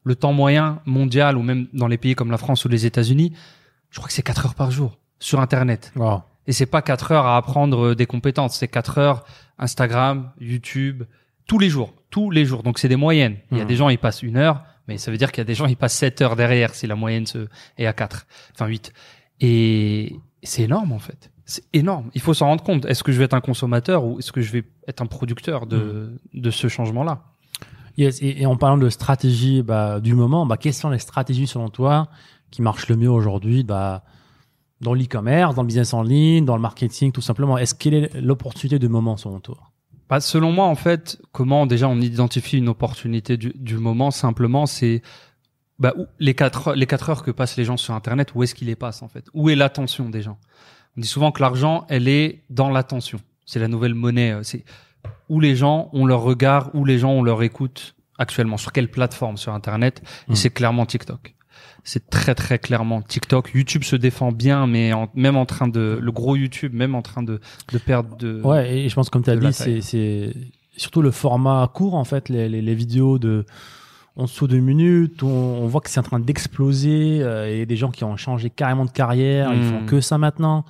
Le 0.04 0.16
temps 0.16 0.34
moyen 0.34 0.82
mondial 0.86 1.38
ou 1.38 1.44
même 1.44 1.68
dans 1.72 1.88
les 1.88 1.98
pays 1.98 2.14
comme 2.14 2.30
la 2.30 2.38
France 2.38 2.66
ou 2.66 2.68
les 2.68 2.86
États-Unis, 2.86 3.32
je 3.90 4.00
crois 4.00 4.08
que 4.10 4.14
c'est 4.14 4.22
4 4.22 4.48
heures 4.48 4.56
par 4.56 4.70
jour 4.70 4.98
sur 5.20 5.40
Internet. 5.40 5.94
Wow. 5.96 6.24
Et 6.46 6.52
c'est 6.52 6.66
pas 6.66 6.82
4 6.82 7.14
heures 7.14 7.26
à 7.26 7.38
apprendre 7.38 7.86
euh, 7.86 7.96
des 7.96 8.06
compétences, 8.06 8.58
c'est 8.58 8.68
4 8.68 8.98
heures 8.98 9.24
Instagram, 9.58 10.32
YouTube, 10.42 11.04
tous 11.48 11.58
les 11.58 11.70
jours, 11.70 11.94
tous 12.14 12.30
les 12.30 12.46
jours. 12.46 12.62
Donc 12.62 12.78
c'est 12.80 12.88
des 12.90 12.96
moyennes. 13.06 13.38
Il 13.52 13.58
y 13.58 13.62
a 13.62 13.64
Mhm. 13.64 13.68
des 13.68 13.76
gens 13.76 13.90
ils 13.90 13.98
passent 13.98 14.22
une 14.22 14.38
heure, 14.38 14.64
mais 14.88 14.98
ça 15.00 15.10
veut 15.10 15.18
dire 15.18 15.32
qu'il 15.32 15.40
y 15.42 15.48
a 15.48 15.50
des 15.52 15.56
gens 15.56 15.66
ils 15.66 15.76
passent 15.76 15.98
7 15.98 16.22
heures 16.22 16.36
derrière 16.36 16.76
si 16.76 16.86
la 16.86 16.96
moyenne 16.96 17.26
se 17.26 17.48
est 17.80 17.88
à 17.88 17.94
4, 17.94 18.28
enfin 18.54 18.68
8. 18.68 18.94
Et 19.42 20.16
c'est 20.44 20.64
énorme 20.64 20.92
en 20.92 21.00
fait. 21.00 21.32
C'est 21.46 21.64
énorme. 21.74 22.10
Il 22.14 22.22
faut 22.22 22.34
s'en 22.36 22.46
rendre 22.48 22.64
compte. 22.64 22.86
Est-ce 22.86 23.04
que 23.04 23.12
je 23.12 23.18
vais 23.18 23.26
être 23.26 23.34
un 23.34 23.42
consommateur 23.42 24.06
ou 24.06 24.20
est-ce 24.20 24.32
que 24.32 24.42
je 24.42 24.52
vais 24.52 24.64
être 24.88 25.02
un 25.02 25.08
producteur 25.08 25.66
de, 25.66 26.20
de 26.34 26.52
ce 26.52 26.68
changement-là? 26.68 27.24
Yes, 27.98 28.22
et, 28.22 28.42
et 28.42 28.46
en 28.46 28.56
parlant 28.58 28.78
de 28.78 28.90
stratégie 28.90 29.62
bah, 29.64 30.00
du 30.00 30.14
moment, 30.14 30.46
bah, 30.46 30.58
quelles 30.58 30.74
sont 30.74 30.90
les 30.92 31.00
stratégies 31.00 31.48
selon 31.48 31.70
toi 31.70 32.08
qui 32.52 32.62
marchent 32.62 32.88
le 32.88 32.96
mieux 32.96 33.10
aujourd'hui 33.12 33.64
bah, 33.64 34.04
dans 34.82 34.94
l'e-commerce, 34.94 35.56
dans 35.56 35.64
le 35.64 35.68
business 35.68 35.94
en 35.94 36.04
ligne, 36.04 36.46
dans 36.46 36.56
le 36.56 36.62
marketing, 36.62 37.12
tout 37.12 37.22
simplement? 37.22 37.58
Est-ce 37.58 37.74
quelle 37.76 37.94
est 37.96 38.22
l'opportunité 38.22 38.78
du 38.80 38.88
moment 38.90 39.18
selon 39.18 39.40
toi? 39.40 39.58
Bah, 40.14 40.20
selon 40.22 40.52
moi, 40.52 40.66
en 40.68 40.76
fait, 40.76 41.20
comment 41.32 41.66
déjà 41.66 41.90
on 41.90 42.00
identifie 42.00 42.60
une 42.60 42.70
opportunité 42.70 43.36
du, 43.36 43.52
du 43.56 43.78
moment 43.80 44.12
Simplement, 44.12 44.68
c'est 44.68 45.02
bah, 45.80 45.92
où- 45.98 46.06
les 46.20 46.36
quatre 46.36 46.68
heures- 46.68 46.76
les 46.76 46.86
quatre 46.86 47.10
heures 47.10 47.24
que 47.24 47.32
passent 47.32 47.58
les 47.58 47.66
gens 47.66 47.78
sur 47.78 47.96
Internet. 47.96 48.32
Où 48.36 48.44
est-ce 48.44 48.54
qu'ils 48.54 48.68
les 48.68 48.76
passent 48.76 49.02
en 49.02 49.08
fait? 49.08 49.26
Où 49.34 49.50
est 49.50 49.56
l'attention 49.56 50.12
des 50.12 50.22
gens? 50.22 50.38
On 50.96 51.02
dit 51.02 51.08
souvent 51.08 51.32
que 51.32 51.42
l'argent, 51.42 51.88
elle 51.90 52.08
est 52.08 52.44
dans 52.52 52.70
l'attention. 52.70 53.20
C'est 53.48 53.58
la 53.60 53.68
nouvelle 53.68 53.96
monnaie. 53.96 54.34
euh, 54.34 54.44
C'est 54.44 54.64
où 55.30 55.40
les 55.40 55.56
gens 55.56 55.90
ont 55.94 56.06
leur 56.06 56.22
regard, 56.22 56.70
où 56.76 56.86
les 56.86 57.00
gens 57.00 57.10
ont 57.14 57.24
leur 57.24 57.42
écoute 57.42 57.96
actuellement. 58.20 58.58
Sur 58.58 58.72
quelle 58.72 58.92
plateforme? 58.92 59.38
Sur 59.38 59.56
Internet 59.56 60.04
Et 60.28 60.34
Mhm. 60.34 60.36
c'est 60.36 60.52
clairement 60.52 60.86
TikTok. 60.86 61.34
C'est 61.84 62.10
très 62.10 62.36
très 62.36 62.60
clairement 62.60 63.02
TikTok. 63.02 63.52
YouTube 63.54 63.84
se 63.84 63.96
défend 63.96 64.32
bien, 64.32 64.68
mais 64.68 64.94
en- 64.94 65.10
même 65.16 65.36
en 65.36 65.46
train 65.46 65.68
de 65.68 66.00
le 66.02 66.12
gros 66.12 66.36
YouTube, 66.36 66.74
même 66.74 66.96
en 66.96 67.02
train 67.02 67.24
de 67.24 67.40
de 67.72 67.78
perdre 67.78 68.16
de. 68.18 68.42
Ouais, 68.44 68.78
et 68.78 68.90
je 68.90 68.96
pense 68.96 69.10
comme 69.10 69.24
tu 69.24 69.30
as 69.30 69.36
dit, 69.36 69.42
c'est, 69.54 69.82
c'est 69.82 70.34
surtout 70.78 71.02
le 71.02 71.12
format 71.12 71.70
court 71.74 71.96
en 71.96 72.04
fait, 72.06 72.30
les, 72.30 72.48
les, 72.50 72.62
les 72.62 72.76
vidéos 72.76 73.20
de 73.20 73.46
en 74.16 74.24
dessous 74.26 74.48
de 74.48 74.58
minutes, 74.60 75.24
on, 75.24 75.28
on 75.28 75.66
voit 75.68 75.82
que 75.82 75.90
c'est 75.90 76.00
en 76.00 76.04
train 76.04 76.20
d'exploser, 76.20 77.20
euh, 77.24 77.48
et 77.62 77.66
des 77.66 77.76
gens 77.76 77.90
qui 77.90 78.04
ont 78.04 78.16
changé 78.16 78.50
carrément 78.52 78.86
de 78.86 78.92
carrière, 78.92 79.52
ils 79.54 79.64
font 79.64 79.86
que 79.88 80.02
ça 80.02 80.18
maintenant. 80.20 80.66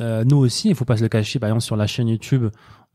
Euh, 0.00 0.24
nous 0.24 0.36
aussi, 0.38 0.68
il 0.70 0.74
faut 0.74 0.84
pas 0.84 0.96
se 0.96 1.02
le 1.02 1.08
cacher, 1.08 1.38
par 1.38 1.48
exemple 1.48 1.62
sur 1.62 1.76
la 1.76 1.86
chaîne 1.86 2.08
YouTube, 2.08 2.46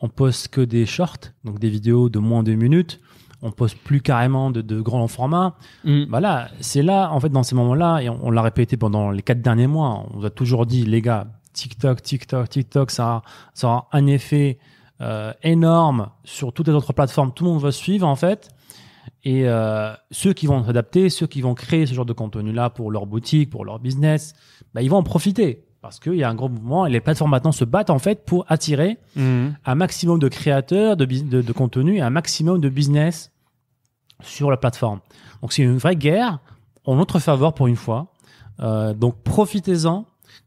on 0.02 0.10
poste 0.10 0.50
que 0.50 0.62
des 0.62 0.86
shorts, 0.86 1.32
donc 1.46 1.60
des 1.60 1.70
vidéos 1.70 2.10
de 2.10 2.20
moins 2.20 2.44
de 2.44 2.52
deux 2.52 2.58
minutes. 2.58 3.00
On 3.42 3.52
poste 3.52 3.78
plus 3.78 4.02
carrément 4.02 4.50
de, 4.50 4.62
de 4.62 4.82
grands 4.82 5.08
formats. 5.08 5.56
Mm. 5.84 6.06
Voilà, 6.10 6.50
c'est 6.60 6.82
là, 6.82 7.10
en 7.12 7.20
fait, 7.20 7.30
dans 7.30 7.44
ces 7.44 7.54
moments-là, 7.56 8.00
et 8.02 8.10
on, 8.10 8.20
on 8.24 8.32
l'a 8.32 8.42
répété 8.42 8.78
pendant 8.78 9.12
les 9.12 9.22
quatre 9.22 9.42
derniers 9.42 9.68
mois, 9.68 10.06
on 10.12 10.18
vous 10.20 10.26
a 10.26 10.30
toujours 10.32 10.66
dit, 10.66 10.86
les 10.86 11.02
gars, 11.02 11.28
TikTok, 11.54 12.02
TikTok, 12.02 12.50
TikTok, 12.50 12.92
ça, 12.92 13.08
a- 13.08 13.22
ça 13.54 13.68
aura 13.68 13.88
un 13.92 14.08
effet 14.08 14.58
euh, 15.02 15.32
énorme 15.44 16.10
sur 16.24 16.52
toutes 16.52 16.68
les 16.68 16.74
autres 16.74 16.94
plateformes. 16.94 17.32
Tout 17.32 17.44
le 17.46 17.52
monde 17.52 17.62
va 17.62 17.72
suivre, 17.72 18.08
en 18.08 18.16
fait. 18.16 18.50
Et 19.24 19.48
euh, 19.48 19.94
ceux 20.10 20.34
qui 20.34 20.48
vont 20.48 20.64
s'adapter, 20.64 21.10
ceux 21.10 21.28
qui 21.28 21.42
vont 21.42 21.54
créer 21.54 21.86
ce 21.86 21.94
genre 21.94 22.06
de 22.06 22.14
contenu-là 22.14 22.70
pour 22.72 22.90
leur 22.92 23.06
boutique, 23.06 23.50
pour 23.52 23.66
leur 23.66 23.78
business, 23.80 24.34
bah, 24.74 24.82
ils 24.82 24.90
vont 24.90 24.98
en 24.98 25.04
profiter. 25.04 25.67
Parce 25.82 26.00
qu'il 26.00 26.16
y 26.16 26.24
a 26.24 26.30
un 26.30 26.36
gros 26.36 26.50
mouvement 26.50 26.86
et 26.86 26.90
les 26.90 27.00
plateformes 27.02 27.32
maintenant 27.32 27.52
se 27.52 27.64
battent, 27.64 27.90
en 27.92 28.00
fait, 28.00 28.26
pour 28.26 28.46
attirer 28.50 28.98
Mm. 29.16 29.50
un 29.66 29.76
maximum 29.76 30.20
de 30.20 30.28
créateurs 30.28 30.98
de, 30.98 31.06
bus- 31.06 31.24
de, 31.24 31.42
de 31.42 31.52
contenu 31.54 31.98
et 31.98 32.02
un 32.02 32.10
maximum 32.10 32.60
de 32.60 32.70
business 32.70 33.32
sur 34.22 34.50
la 34.50 34.58
plateforme. 34.58 35.00
Donc 35.42 35.54
c'est 35.54 35.62
une 35.62 35.78
vraie 35.78 35.96
guerre 35.96 36.40
en 36.86 36.96
notre 36.96 37.20
faveur 37.20 37.54
pour 37.54 37.68
une 37.68 37.76
fois. 37.76 38.14
Euh, 38.60 38.94
donc 38.96 39.22
profitez-en, 39.24 40.06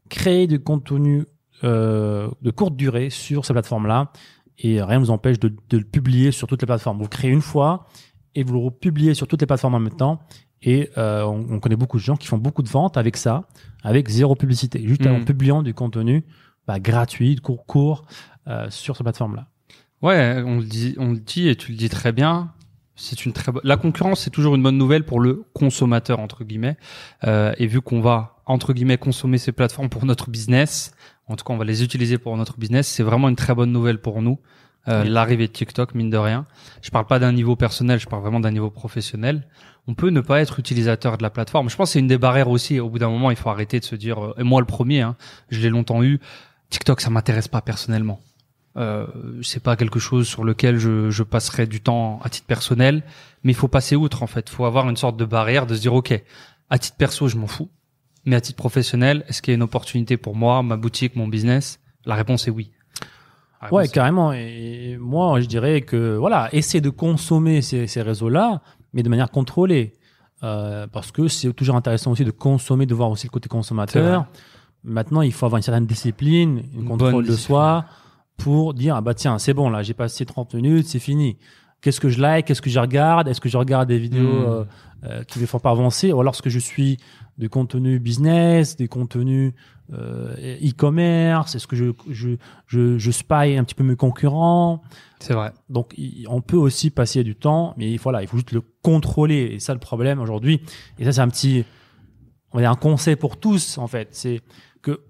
créez 0.09 0.47
du 0.47 0.59
contenu 0.59 1.25
euh, 1.63 2.29
de 2.41 2.51
courte 2.51 2.75
durée 2.75 3.09
sur 3.09 3.45
ces 3.45 3.53
plateformes-là 3.53 4.11
et 4.59 4.81
rien 4.83 4.99
ne 4.99 5.05
vous 5.05 5.11
empêche 5.11 5.39
de, 5.39 5.53
de 5.69 5.77
le 5.77 5.85
publier 5.85 6.31
sur 6.31 6.47
toutes 6.47 6.61
les 6.61 6.65
plateformes. 6.65 6.97
Vous 6.97 7.03
le 7.03 7.09
créez 7.09 7.31
une 7.31 7.41
fois 7.41 7.87
et 8.35 8.43
vous 8.43 8.53
le 8.53 8.59
republiez 8.59 9.13
sur 9.13 9.27
toutes 9.27 9.39
les 9.41 9.47
plateformes 9.47 9.75
en 9.75 9.79
même 9.79 9.95
temps. 9.95 10.19
Et 10.63 10.89
euh, 10.97 11.23
on, 11.23 11.45
on 11.55 11.59
connaît 11.59 11.75
beaucoup 11.75 11.97
de 11.97 12.03
gens 12.03 12.15
qui 12.15 12.27
font 12.27 12.37
beaucoup 12.37 12.61
de 12.63 12.69
ventes 12.69 12.97
avec 12.97 13.17
ça, 13.17 13.43
avec 13.83 14.09
zéro 14.09 14.35
publicité, 14.35 14.81
juste 14.87 15.05
en 15.07 15.19
Mhm. 15.19 15.25
publiant 15.25 15.63
du 15.63 15.73
contenu 15.73 16.23
bah, 16.67 16.79
gratuit, 16.79 17.37
court, 17.37 17.65
court 17.65 18.05
euh, 18.47 18.67
sur 18.69 18.95
ces 18.95 19.03
plateformes-là. 19.03 19.47
Ouais, 20.01 20.41
on 20.45 20.57
le 20.57 20.63
dit, 20.63 20.95
on 20.97 21.11
le 21.11 21.19
dit 21.19 21.47
et 21.47 21.55
tu 21.55 21.71
le 21.71 21.77
dis 21.77 21.89
très 21.89 22.11
bien. 22.11 22.51
C'est 22.95 23.25
une 23.25 23.33
très. 23.33 23.51
La 23.63 23.77
concurrence, 23.77 24.19
c'est 24.21 24.29
toujours 24.29 24.55
une 24.55 24.61
bonne 24.61 24.77
nouvelle 24.77 25.03
pour 25.05 25.19
le 25.19 25.43
consommateur 25.53 26.19
entre 26.19 26.43
guillemets. 26.43 26.77
Euh, 27.23 27.53
et 27.57 27.65
vu 27.65 27.81
qu'on 27.81 28.01
va 28.01 28.41
entre 28.45 28.73
guillemets 28.73 28.97
consommer 28.97 29.37
ces 29.39 29.51
plateformes 29.51 29.89
pour 29.89 30.05
notre 30.05 30.29
business, 30.29 30.91
en 31.27 31.35
tout 31.35 31.43
cas 31.43 31.53
on 31.53 31.57
va 31.57 31.65
les 31.65 31.83
utiliser 31.83 32.17
pour 32.19 32.35
notre 32.37 32.57
business, 32.59 32.87
c'est 32.87 33.03
vraiment 33.03 33.29
une 33.29 33.35
très 33.35 33.55
bonne 33.55 33.71
nouvelle 33.71 33.99
pour 33.99 34.21
nous. 34.21 34.39
Euh, 34.87 35.03
Oui. 35.03 35.09
L'arrivée 35.09 35.47
de 35.47 35.51
TikTok, 35.53 35.93
mine 35.95 36.09
de 36.09 36.17
rien. 36.17 36.45
Je 36.81 36.89
parle 36.89 37.05
pas 37.05 37.19
d'un 37.19 37.31
niveau 37.31 37.55
personnel, 37.55 37.99
je 37.99 38.07
parle 38.07 38.21
vraiment 38.23 38.39
d'un 38.39 38.51
niveau 38.51 38.69
professionnel. 38.71 39.47
On 39.87 39.93
peut 39.95 40.09
ne 40.09 40.21
pas 40.21 40.41
être 40.41 40.59
utilisateur 40.59 41.17
de 41.17 41.23
la 41.23 41.29
plateforme. 41.29 41.69
Je 41.69 41.75
pense 41.75 41.89
que 41.89 41.93
c'est 41.93 41.99
une 41.99 42.07
des 42.07 42.17
barrières 42.17 42.49
aussi. 42.49 42.79
Au 42.79 42.89
bout 42.89 42.99
d'un 42.99 43.09
moment, 43.09 43.31
il 43.31 43.37
faut 43.37 43.49
arrêter 43.49 43.79
de 43.79 43.85
se 43.85 43.95
dire. 43.95 44.23
euh, 44.23 44.33
et 44.37 44.43
moi, 44.43 44.61
le 44.61 44.67
premier, 44.67 45.01
hein, 45.01 45.15
je 45.49 45.59
l'ai 45.59 45.69
longtemps 45.69 46.03
eu. 46.03 46.19
TikTok, 46.69 47.01
ça 47.01 47.09
m'intéresse 47.09 47.47
pas 47.47 47.61
personnellement. 47.61 48.19
Euh, 48.77 49.05
c'est 49.41 49.61
pas 49.61 49.75
quelque 49.75 49.99
chose 49.99 50.27
sur 50.27 50.45
lequel 50.45 50.77
je, 50.77 51.09
je 51.09 51.23
passerai 51.23 51.67
du 51.67 51.81
temps 51.81 52.21
à 52.23 52.29
titre 52.29 52.47
personnel, 52.47 53.03
mais 53.43 53.51
il 53.51 53.55
faut 53.55 53.67
passer 53.67 53.97
outre 53.97 54.23
en 54.23 54.27
fait. 54.27 54.49
Il 54.49 54.53
faut 54.53 54.63
avoir 54.63 54.89
une 54.89 54.95
sorte 54.95 55.17
de 55.17 55.25
barrière 55.25 55.65
de 55.65 55.75
se 55.75 55.81
dire 55.81 55.93
ok, 55.93 56.13
à 56.69 56.79
titre 56.79 56.95
perso 56.95 57.27
je 57.27 57.35
m'en 57.35 57.47
fous, 57.47 57.69
mais 58.23 58.37
à 58.37 58.41
titre 58.41 58.55
professionnel, 58.55 59.25
est-ce 59.27 59.41
qu'il 59.41 59.51
y 59.51 59.55
a 59.55 59.57
une 59.57 59.63
opportunité 59.63 60.15
pour 60.15 60.37
moi, 60.37 60.63
ma 60.63 60.77
boutique, 60.77 61.17
mon 61.17 61.27
business? 61.27 61.79
La 62.05 62.15
réponse 62.15 62.47
est 62.47 62.51
oui. 62.51 62.71
Ouais, 63.71 63.87
carrément. 63.89 64.31
Et 64.33 64.97
moi, 64.99 65.39
je 65.41 65.47
dirais 65.47 65.81
que 65.81 66.15
voilà, 66.15 66.47
essayer 66.53 66.81
de 66.81 66.89
consommer 66.89 67.61
ces, 67.61 67.87
ces 67.87 68.01
réseaux-là, 68.01 68.61
mais 68.93 69.03
de 69.03 69.09
manière 69.09 69.31
contrôlée, 69.31 69.93
Euh, 70.43 70.87
parce 70.91 71.11
que 71.11 71.27
c'est 71.27 71.53
toujours 71.53 71.75
intéressant 71.75 72.09
aussi 72.13 72.25
de 72.25 72.31
consommer, 72.31 72.87
de 72.87 72.95
voir 72.95 73.11
aussi 73.11 73.27
le 73.27 73.31
côté 73.31 73.47
consommateur. 73.47 74.25
Maintenant, 74.83 75.21
il 75.21 75.31
faut 75.31 75.45
avoir 75.45 75.57
une 75.57 75.63
certaine 75.63 75.85
discipline, 75.85 76.63
une 76.73 76.81
Une 76.81 76.87
contrôle 76.87 77.27
de 77.27 77.35
soi, 77.35 77.85
pour 78.37 78.73
dire 78.73 78.95
ah 78.95 79.01
bah 79.01 79.13
tiens, 79.13 79.37
c'est 79.37 79.53
bon 79.53 79.69
là, 79.69 79.83
j'ai 79.83 79.93
passé 79.93 80.25
30 80.25 80.55
minutes, 80.55 80.87
c'est 80.87 80.97
fini. 80.97 81.37
Qu'est-ce 81.81 81.99
que 81.99 82.09
je 82.09 82.19
like, 82.19 82.47
qu'est-ce 82.47 82.61
que 82.63 82.71
je 82.71 82.79
regarde, 82.79 83.27
est-ce 83.27 83.39
que 83.39 83.49
je 83.49 83.57
regarde 83.57 83.87
des 83.87 83.99
vidéos 83.99 84.27
Hmm. 84.41 84.45
euh, 84.49 84.63
euh, 85.03 85.23
qui 85.25 85.37
me 85.39 85.45
font 85.45 85.59
pas 85.59 85.69
avancer, 85.71 86.11
ou 86.11 86.19
alors 86.19 86.33
est-ce 86.33 86.41
que 86.41 86.49
je 86.49 86.57
suis 86.59 86.97
du 87.37 87.47
contenu 87.49 87.99
business, 87.99 88.75
des 88.77 88.87
contenus 88.87 89.53
euh, 89.93 90.33
e-commerce, 90.63 91.53
est-ce 91.55 91.67
que 91.67 91.75
je, 91.75 91.85
je, 92.09 92.29
je, 92.65 92.97
je 92.97 93.11
spy 93.11 93.57
un 93.57 93.63
petit 93.63 93.75
peu 93.75 93.83
mes 93.83 93.95
concurrents? 93.95 94.81
C'est 95.21 95.33
vrai. 95.33 95.51
donc, 95.69 95.95
on 96.27 96.41
peut 96.41 96.57
aussi 96.57 96.89
passer 96.89 97.23
du 97.23 97.35
temps, 97.35 97.73
mais 97.77 97.95
voilà, 97.97 98.21
il 98.23 98.27
faut 98.27 98.37
juste 98.37 98.51
le 98.51 98.61
contrôler. 98.81 99.51
Et 99.53 99.59
ça, 99.59 99.73
le 99.73 99.79
problème 99.79 100.19
aujourd'hui, 100.19 100.61
et 100.99 101.05
ça, 101.05 101.11
c'est 101.11 101.21
un 101.21 101.27
petit, 101.29 101.63
on 102.51 102.57
va 102.57 102.63
dire 102.63 102.71
un 102.71 102.75
conseil 102.75 103.15
pour 103.15 103.37
tous, 103.39 103.77
en 103.77 103.87
fait, 103.87 104.09
c'est 104.11 104.41
que, 104.81 105.01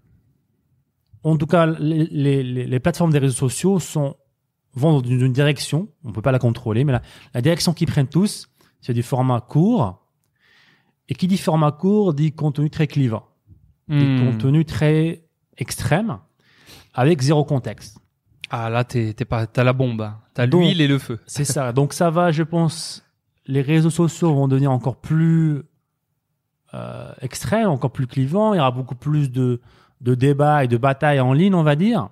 en 1.23 1.37
tout 1.37 1.45
cas, 1.47 1.65
les, 1.65 2.05
les, 2.05 2.43
les- 2.43 2.65
les 2.67 2.79
plateformes 2.79 3.11
des 3.11 3.19
réseaux 3.19 3.33
sociaux 3.47 3.79
sont, 3.79 4.15
vont 4.73 4.99
dans 5.01 5.07
une, 5.09 5.21
une 5.21 5.33
direction, 5.33 5.87
on 6.03 6.11
peut 6.11 6.21
pas 6.21 6.31
la 6.33 6.39
contrôler, 6.39 6.83
mais 6.83 6.91
la, 6.91 7.01
la 7.33 7.41
direction 7.41 7.73
qu'ils 7.73 7.87
prennent 7.87 8.07
tous, 8.09 8.47
c'est 8.81 8.93
du 8.93 9.03
format 9.03 9.39
court. 9.41 9.97
Et 11.09 11.15
qui 11.15 11.27
dit 11.27 11.37
format 11.37 11.71
court 11.71 12.13
dit 12.13 12.31
contenu 12.31 12.69
très 12.69 12.87
clivant, 12.87 13.27
Hmm. 13.87 14.19
contenus 14.19 14.65
très 14.65 15.23
extrêmes, 15.57 16.19
avec 16.93 17.21
zéro 17.21 17.43
contexte. 17.43 17.97
Ah 18.53 18.69
là, 18.69 18.83
t'es 18.83 19.13
t'es 19.13 19.23
pas, 19.23 19.47
t'as 19.47 19.63
la 19.63 19.71
bombe, 19.71 20.01
hein. 20.01 20.17
t'as 20.33 20.45
l'huile 20.45 20.81
et 20.81 20.87
le 20.87 20.99
feu. 20.99 21.19
C'est 21.25 21.45
ça. 21.45 21.71
Donc 21.71 21.93
ça 21.93 22.09
va, 22.09 22.31
je 22.33 22.43
pense, 22.43 23.01
les 23.47 23.61
réseaux 23.61 23.89
sociaux 23.89 24.33
vont 24.35 24.49
devenir 24.49 24.71
encore 24.71 24.97
plus 24.97 25.63
euh, 26.73 27.11
extrêmes, 27.21 27.69
encore 27.69 27.91
plus 27.91 28.07
clivants. 28.07 28.53
Il 28.53 28.57
y 28.57 28.59
aura 28.59 28.71
beaucoup 28.71 28.95
plus 28.95 29.31
de, 29.31 29.61
de 30.01 30.15
débats 30.15 30.65
et 30.65 30.67
de 30.67 30.75
batailles 30.75 31.21
en 31.21 31.31
ligne, 31.31 31.55
on 31.55 31.63
va 31.63 31.75
dire. 31.77 32.09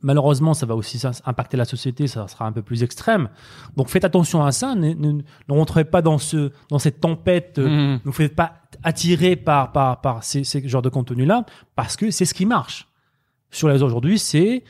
Malheureusement, 0.00 0.54
ça 0.54 0.64
va 0.64 0.76
aussi 0.76 1.02
impacter 1.24 1.56
la 1.56 1.64
société, 1.64 2.06
ça 2.06 2.28
sera 2.28 2.46
un 2.46 2.52
peu 2.52 2.62
plus 2.62 2.82
extrême. 2.84 3.30
Donc 3.76 3.88
faites 3.88 4.04
attention 4.04 4.44
à 4.44 4.52
ça, 4.52 4.74
ne, 4.76 4.90
ne, 4.92 5.12
ne 5.12 5.22
rentrez 5.48 5.84
pas 5.84 6.02
dans, 6.02 6.18
ce, 6.18 6.52
dans 6.68 6.78
cette 6.78 7.00
tempête, 7.00 7.58
euh, 7.58 7.68
Hmm. 7.68 7.92
ne 7.94 8.00
vous 8.04 8.12
faites 8.12 8.36
pas 8.36 8.52
attirer 8.84 9.34
par, 9.34 9.72
par, 9.72 10.00
par 10.00 10.22
ces, 10.22 10.44
ces 10.44 10.68
genres 10.68 10.82
de 10.82 10.88
contenu-là, 10.88 11.46
parce 11.74 11.96
que 11.96 12.10
c'est 12.12 12.26
ce 12.26 12.34
qui 12.34 12.46
marche. 12.46 12.86
Sur 13.50 13.68
les 13.70 13.82
aujourd'hui, 13.82 14.18
c'est 14.20 14.62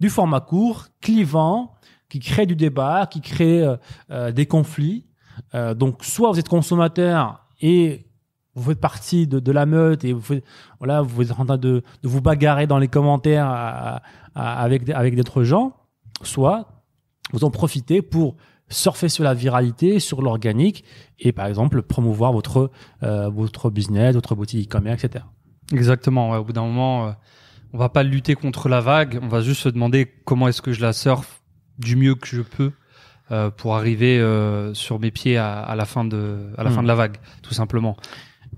du 0.00 0.08
format 0.08 0.40
court, 0.40 0.88
clivant, 1.00 1.74
qui 2.10 2.18
crée 2.18 2.44
du 2.44 2.56
débat, 2.56 3.06
qui 3.06 3.22
crée 3.22 3.62
euh, 3.62 3.76
euh, 4.10 4.32
des 4.32 4.44
conflits. 4.44 5.06
Euh, 5.54 5.72
donc, 5.72 6.04
soit 6.04 6.30
vous 6.30 6.38
êtes 6.38 6.48
consommateur 6.48 7.46
et 7.62 8.06
vous 8.54 8.70
faites 8.70 8.80
partie 8.80 9.26
de, 9.26 9.52
la 9.52 9.64
meute 9.64 10.04
et 10.04 10.12
vous, 10.12 10.34
voilà, 10.78 11.00
vous 11.02 11.22
êtes 11.22 11.38
en 11.38 11.46
train 11.46 11.56
de, 11.56 11.82
vous 12.02 12.20
bagarrer 12.20 12.66
dans 12.66 12.78
les 12.78 12.88
commentaires 12.88 14.00
avec, 14.34 15.14
d'autres 15.14 15.44
gens, 15.44 15.76
soit 16.22 16.82
vous 17.32 17.44
en 17.44 17.50
profitez 17.50 18.02
pour 18.02 18.36
surfer 18.68 19.08
sur 19.08 19.22
la 19.22 19.34
viralité, 19.34 20.00
sur 20.00 20.20
l'organique 20.20 20.84
et 21.20 21.32
par 21.32 21.46
exemple 21.46 21.80
promouvoir 21.82 22.32
votre, 22.32 22.70
votre 23.00 23.70
business, 23.70 24.14
votre 24.14 24.34
boutique 24.34 24.68
e-commerce, 24.68 25.04
etc. 25.04 25.24
Exactement. 25.72 26.32
Au 26.32 26.44
bout 26.44 26.52
d'un 26.52 26.64
moment, 26.64 27.14
on 27.72 27.78
va 27.78 27.88
pas 27.88 28.02
lutter 28.02 28.34
contre 28.34 28.68
la 28.68 28.80
vague. 28.80 29.18
On 29.22 29.28
va 29.28 29.40
juste 29.40 29.62
se 29.62 29.68
demander 29.68 30.06
comment 30.24 30.48
est-ce 30.48 30.62
que 30.62 30.72
je 30.72 30.80
la 30.82 30.92
surfe 30.92 31.42
du 31.78 31.96
mieux 31.96 32.14
que 32.14 32.26
je 32.26 32.42
peux 32.42 32.72
euh, 33.30 33.50
pour 33.50 33.76
arriver 33.76 34.18
euh, 34.18 34.74
sur 34.74 34.98
mes 34.98 35.10
pieds 35.10 35.36
à, 35.36 35.60
à 35.60 35.76
la 35.76 35.84
fin 35.84 36.04
de 36.04 36.50
à 36.58 36.64
la 36.64 36.70
Hmm. 36.70 36.74
fin 36.74 36.82
de 36.82 36.88
la 36.88 36.94
vague, 36.96 37.16
tout 37.42 37.54
simplement. 37.54 37.96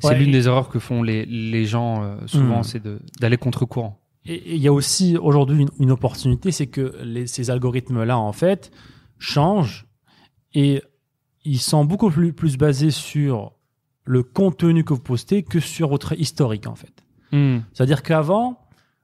C'est 0.01 0.09
Ouais, 0.09 0.19
l'une 0.19 0.31
et- 0.31 0.33
des 0.33 0.47
erreurs 0.49 0.69
que 0.71 0.79
font 0.79 1.03
les 1.03 1.27
les 1.27 1.67
gens 1.67 2.03
euh, 2.03 2.17
souvent, 2.27 2.61
Hmm. 2.61 2.65
c'est 2.65 2.83
d'aller 3.21 3.37
contre 3.37 3.67
courant. 3.67 3.99
Et 4.25 4.55
il 4.55 4.63
y 4.63 4.69
a 4.69 4.73
aussi 4.73 5.17
aujourd'hui 5.17 5.63
une, 5.63 5.71
une 5.81 5.91
opportunité, 5.91 6.53
c'est 6.53 6.69
que 6.69 6.95
les, 7.03 7.27
ces 7.27 7.51
algorithmes-là, 7.51 8.17
en 8.17 8.33
fait, 8.33 8.71
changent 9.19 9.87
et 10.55 10.83
ils 11.45 11.59
sont 11.61 11.85
beaucoup 11.85 12.09
plus, 12.11 12.33
plus 12.33 12.57
basés 12.57 12.91
sur 12.93 13.53
le 14.05 14.23
contenu 14.23 14.85
que 14.85 14.95
vous 14.95 15.01
postez 15.01 15.43
que 15.43 15.61
sur 15.61 15.89
votre 15.89 16.13
historique 16.19 16.67
en 16.67 16.75
fait. 16.77 16.93
Hmm. 17.33 17.59
C'est-à-dire 17.73 18.03
qu'avant, 18.03 18.59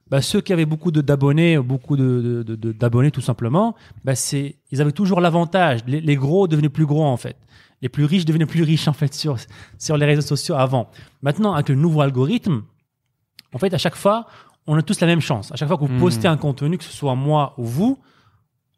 bah, 0.09 0.21
ceux 0.21 0.41
qui 0.41 0.53
avaient 0.53 0.65
beaucoup 0.65 0.91
de- 0.91 1.01
d'abonnés, 1.01 1.57
beaucoup 1.59 1.95
de, 1.95 2.03
de- 2.21 2.43
de- 2.43 2.55
de- 2.55 2.71
d'abonnés 2.71 3.11
tout 3.11 3.21
simplement, 3.21 3.75
bah, 4.03 4.15
c'est, 4.15 4.55
ils 4.71 4.81
avaient 4.81 4.91
toujours 4.91 5.21
l'avantage. 5.21 5.81
Les, 5.87 6.01
les 6.01 6.15
gros 6.15 6.47
devenaient 6.47 6.69
plus 6.69 6.85
gros 6.85 7.05
en 7.05 7.17
fait. 7.17 7.37
Les 7.81 7.89
plus 7.89 8.05
riches 8.05 8.25
devenaient 8.25 8.45
plus 8.45 8.63
riches 8.63 8.87
en 8.87 8.93
fait 8.93 9.13
sur, 9.13 9.37
sur 9.77 9.97
les 9.97 10.05
réseaux 10.05 10.21
sociaux 10.21 10.55
avant. 10.55 10.89
Maintenant, 11.21 11.53
avec 11.53 11.69
le 11.69 11.75
nouveau 11.75 12.01
algorithme, 12.01 12.63
en 13.53 13.57
fait, 13.57 13.73
à 13.73 13.77
chaque 13.77 13.95
fois, 13.95 14.25
on 14.67 14.75
a 14.75 14.81
tous 14.81 14.99
la 14.99 15.07
même 15.07 15.21
chance. 15.21 15.51
À 15.51 15.55
chaque 15.55 15.67
fois 15.67 15.77
que 15.77 15.85
vous 15.85 15.93
Hmm. 15.95 15.99
postez 15.99 16.27
un 16.27 16.37
contenu, 16.37 16.77
que 16.77 16.83
ce 16.83 16.91
soit 16.91 17.15
moi 17.15 17.53
ou 17.57 17.63
vous, 17.65 17.97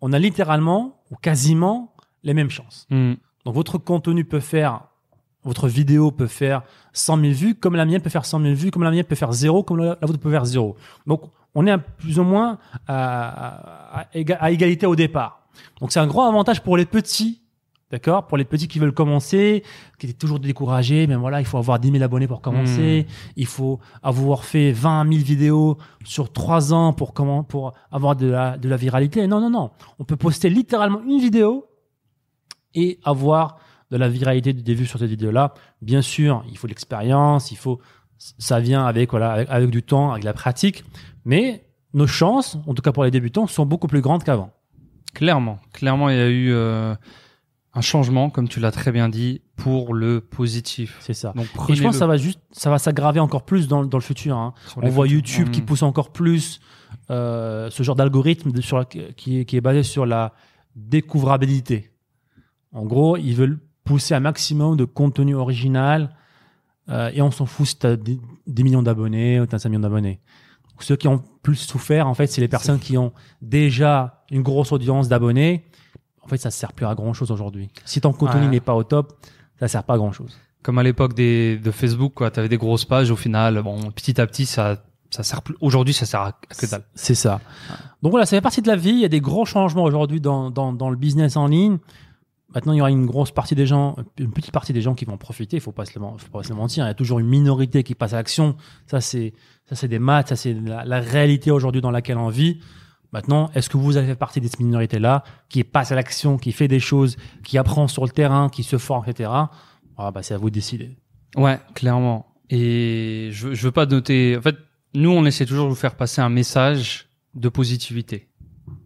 on 0.01 0.13
a 0.13 0.19
littéralement 0.19 1.01
ou 1.11 1.15
quasiment 1.15 1.95
les 2.23 2.33
mêmes 2.33 2.49
chances. 2.49 2.85
Hmm. 2.89 3.13
Donc 3.45 3.55
votre 3.55 3.77
contenu 3.79 4.23
peut 4.23 4.39
faire, 4.39 4.81
votre 5.43 5.67
vidéo 5.67 6.11
peut 6.11 6.27
faire 6.27 6.61
100 6.93 7.17
000 7.19 7.33
vues, 7.33 7.55
comme 7.55 7.75
la 7.75 7.85
mienne 7.85 8.01
peut 8.01 8.09
faire 8.09 8.25
100 8.25 8.39
000 8.41 8.53
vues, 8.53 8.71
comme 8.71 8.83
la 8.83 8.91
mienne 8.91 9.03
peut 9.05 9.15
faire 9.15 9.31
zéro, 9.33 9.63
comme 9.63 9.77
la, 9.77 9.97
la 10.01 10.07
vôtre 10.07 10.19
peut 10.19 10.29
faire 10.31 10.45
zéro. 10.45 10.75
Donc 11.07 11.23
on 11.55 11.65
est 11.67 11.71
à 11.71 11.77
plus 11.77 12.19
ou 12.19 12.23
moins 12.23 12.57
à, 12.87 13.97
à- 13.97 13.99
à 14.01 14.05
éga- 14.13 14.37
à 14.39 14.51
égalité 14.51 14.85
au 14.85 14.95
départ. 14.95 15.41
Donc 15.79 15.91
c'est 15.91 15.99
un 15.99 16.07
grand 16.07 16.27
avantage 16.29 16.61
pour 16.63 16.77
les 16.77 16.85
petits, 16.85 17.41
d'accord? 17.91 18.27
Pour 18.27 18.37
les 18.37 18.45
petits 18.45 18.67
qui 18.69 18.79
veulent 18.79 18.93
commencer, 18.93 19.63
qui 19.99 20.05
étaient 20.05 20.17
toujours 20.17 20.39
découragés, 20.39 21.07
mais 21.07 21.15
voilà, 21.15 21.41
il 21.41 21.45
faut 21.45 21.57
avoir 21.57 21.77
10 21.79 21.91
000 21.91 22.03
abonnés 22.03 22.27
pour 22.27 22.39
commencer, 22.41 23.05
il 23.35 23.45
faut 23.47 23.79
avoir 24.01 24.45
fait 24.45 24.71
20 24.71 25.11
000 25.11 25.23
vidéos 25.25 25.77
sur 26.05 26.31
3 26.31 26.71
ans 26.73 26.93
pour, 26.93 27.13
comment, 27.13 27.43
pour 27.43 27.73
avoir 27.91 28.15
de 28.15 28.27
la, 28.27 28.57
de 28.57 28.69
la 28.69 28.77
viralité. 28.77 29.27
Non, 29.27 29.41
non, 29.41 29.49
non. 29.49 29.71
On 29.99 30.03
peut 30.05 30.15
poster 30.15 30.49
littéralement 30.49 31.01
une 31.01 31.19
vidéo 31.19 31.65
et 32.75 32.99
avoir 33.03 33.57
de 33.91 33.97
la 33.97 34.09
viralité 34.09 34.53
des 34.53 34.73
vues 34.73 34.85
sur 34.85 34.99
cette 34.99 35.09
vidéo-là. 35.09 35.53
Bien 35.81 36.01
sûr, 36.01 36.43
il 36.49 36.57
faut 36.57 36.67
de 36.67 36.71
l'expérience, 36.71 37.51
il 37.51 37.57
faut, 37.57 37.79
ça 38.17 38.59
vient 38.59 38.85
avec, 38.85 39.11
voilà, 39.11 39.31
avec, 39.31 39.49
avec 39.49 39.69
du 39.69 39.83
temps, 39.83 40.11
avec 40.11 40.23
la 40.23 40.33
pratique, 40.33 40.83
mais 41.25 41.65
nos 41.93 42.07
chances, 42.07 42.57
en 42.67 42.73
tout 42.73 42.81
cas 42.81 42.91
pour 42.91 43.03
les 43.03 43.11
débutants, 43.11 43.47
sont 43.47 43.65
beaucoup 43.65 43.87
plus 43.87 44.01
grandes 44.01 44.23
qu'avant. 44.23 44.53
Clairement, 45.13 45.59
clairement, 45.73 46.09
il 46.09 46.15
y 46.15 46.19
a 46.19 46.29
eu 46.29 46.51
euh, 46.53 46.95
un 47.73 47.81
changement, 47.81 48.29
comme 48.29 48.47
tu 48.47 48.61
l'as 48.61 48.71
très 48.71 48.93
bien 48.93 49.09
dit, 49.09 49.41
pour 49.57 49.93
le 49.93 50.21
positif. 50.21 50.97
C'est 51.01 51.13
ça. 51.13 51.33
Donc 51.35 51.47
Et 51.69 51.75
je 51.75 51.83
pense 51.83 51.93
que 51.93 51.99
ça 51.99 52.07
va 52.07 52.15
juste, 52.15 52.39
ça 52.51 52.69
va 52.69 52.79
s'aggraver 52.79 53.19
encore 53.19 53.43
plus 53.43 53.67
dans, 53.67 53.83
dans 53.83 53.97
le 53.97 54.03
futur. 54.03 54.37
Hein. 54.37 54.53
On 54.77 54.87
voit 54.87 55.07
YouTube 55.07 55.49
qui 55.51 55.61
pousse 55.61 55.83
encore 55.83 56.11
plus 56.11 56.61
euh, 57.09 57.69
ce 57.69 57.83
genre 57.83 57.95
d'algorithme 57.95 58.51
qui, 59.17 59.45
qui 59.45 59.57
est 59.57 59.61
basé 59.61 59.83
sur 59.83 60.05
la 60.05 60.33
découvrabilité. 60.75 61.91
En 62.71 62.85
gros, 62.85 63.17
ils 63.17 63.35
veulent 63.35 63.59
pousser 63.91 64.13
un 64.15 64.19
maximum 64.21 64.77
de 64.77 64.85
contenu 64.85 65.35
original 65.35 66.15
euh, 66.89 67.11
et 67.13 67.21
on 67.21 67.29
s'en 67.31 67.45
fout 67.45 67.67
si 67.67 67.77
tu 67.77 67.87
as 67.87 67.95
des, 67.97 68.19
des 68.47 68.63
millions 68.63 68.81
d'abonnés 68.81 69.39
ou 69.39 69.45
tu 69.45 69.53
as 69.55 69.59
5 69.59 69.69
millions 69.69 69.81
d'abonnés. 69.81 70.19
Ceux 70.79 70.95
qui 70.95 71.07
ont 71.07 71.21
plus 71.43 71.57
souffert, 71.57 72.07
en 72.07 72.13
fait, 72.15 72.27
c'est 72.27 72.41
les 72.41 72.47
personnes 72.47 72.79
qui 72.79 72.97
ont 72.97 73.11
déjà 73.41 74.23
une 74.31 74.41
grosse 74.41 74.71
audience 74.71 75.07
d'abonnés. 75.09 75.65
En 76.23 76.27
fait, 76.27 76.37
ça 76.37 76.49
sert 76.51 76.73
plus 76.73 76.85
à 76.85 76.95
grand 76.95 77.13
chose 77.13 77.29
aujourd'hui. 77.31 77.69
Si 77.85 78.01
ton 78.01 78.13
contenu 78.13 78.41
Ouais. 78.43 78.47
n'est 78.47 78.59
pas 78.61 78.73
au 78.75 78.83
top, 78.83 79.13
ça 79.59 79.67
sert 79.67 79.83
pas 79.83 79.93
à 79.93 79.97
grand 79.97 80.11
chose. 80.11 80.37
Comme 80.63 80.77
à 80.79 80.83
l'époque 80.83 81.13
des 81.13 81.57
de 81.57 81.69
Facebook, 81.71 82.13
quoi. 82.15 82.31
T'avais 82.31 82.49
des 82.49 82.57
grosses 82.57 82.85
pages. 82.85 83.11
Au 83.11 83.15
final, 83.15 83.61
bon, 83.61 83.91
petit 83.91 84.19
à 84.19 84.25
petit, 84.25 84.45
ça 84.45 84.83
ça 85.11 85.23
sert 85.23 85.41
plus. 85.41 85.55
Aujourd'hui, 85.59 85.93
ça 85.93 86.05
sert 86.05 86.21
à 86.21 86.31
que 86.31 86.65
dalle. 86.65 86.83
C'est 86.95 87.15
ça. 87.15 87.41
Donc 88.01 88.11
voilà, 88.11 88.25
ça 88.25 88.37
fait 88.37 88.41
partie 88.41 88.61
de 88.61 88.67
la 88.67 88.75
vie. 88.77 88.91
Il 88.91 88.99
y 88.99 89.05
a 89.05 89.09
des 89.09 89.19
gros 89.21 89.45
changements 89.45 89.83
aujourd'hui 89.83 90.21
dans, 90.21 90.49
dans, 90.49 90.71
dans 90.71 90.89
le 90.89 90.95
business 90.95 91.35
en 91.35 91.47
ligne. 91.47 91.77
Maintenant, 92.53 92.73
il 92.73 92.77
y 92.77 92.81
aura 92.81 92.91
une 92.91 93.05
grosse 93.05 93.31
partie 93.31 93.55
des 93.55 93.65
gens, 93.65 93.95
une 94.19 94.31
petite 94.33 94.51
partie 94.51 94.73
des 94.73 94.81
gens 94.81 94.93
qui 94.93 95.05
vont 95.05 95.13
en 95.13 95.17
profiter. 95.17 95.57
Il 95.57 95.61
faut 95.61 95.71
pas 95.71 95.85
se 95.85 95.97
le, 95.97 96.01
men- 96.05 96.17
faut 96.17 96.29
pas 96.29 96.43
se 96.43 96.49
le 96.49 96.55
mentir. 96.55 96.83
Il 96.83 96.87
y 96.87 96.91
a 96.91 96.93
toujours 96.93 97.19
une 97.19 97.27
minorité 97.27 97.83
qui 97.83 97.95
passe 97.95 98.13
à 98.13 98.17
l'action. 98.17 98.55
Ça, 98.87 98.99
c'est, 99.01 99.33
ça, 99.67 99.75
c'est 99.75 99.87
des 99.87 99.99
maths. 99.99 100.27
Ça, 100.29 100.35
c'est 100.35 100.53
la, 100.53 100.83
la 100.83 100.99
réalité 100.99 101.49
aujourd'hui 101.51 101.81
dans 101.81 101.91
laquelle 101.91 102.17
on 102.17 102.27
vit. 102.29 102.59
Maintenant, 103.13 103.49
est-ce 103.55 103.69
que 103.69 103.77
vous 103.77 103.97
avez 103.97 104.07
fait 104.07 104.15
partie 104.15 104.39
de 104.41 104.47
cette 104.47 104.59
minorité-là, 104.59 105.23
qui 105.49 105.63
passe 105.63 105.91
à 105.91 105.95
l'action, 105.95 106.37
qui 106.37 106.51
fait 106.51 106.67
des 106.67 106.79
choses, 106.79 107.17
qui 107.43 107.57
apprend 107.57 107.87
sur 107.87 108.03
le 108.05 108.09
terrain, 108.11 108.49
qui 108.49 108.63
se 108.63 108.77
forme, 108.77 109.03
etc. 109.07 109.29
Ah, 109.97 110.11
bah, 110.11 110.21
c'est 110.23 110.33
à 110.33 110.37
vous 110.37 110.49
de 110.49 110.55
décider. 110.55 110.97
Ouais, 111.35 111.59
clairement. 111.73 112.27
Et 112.49 113.29
je, 113.31 113.53
je 113.53 113.63
veux 113.63 113.71
pas 113.71 113.85
noter. 113.85 114.35
En 114.37 114.41
fait, 114.41 114.55
nous, 114.93 115.09
on 115.09 115.25
essaie 115.25 115.45
toujours 115.45 115.65
de 115.65 115.69
vous 115.69 115.75
faire 115.75 115.95
passer 115.95 116.21
un 116.21 116.29
message 116.29 117.07
de 117.33 117.47
positivité. 117.49 118.27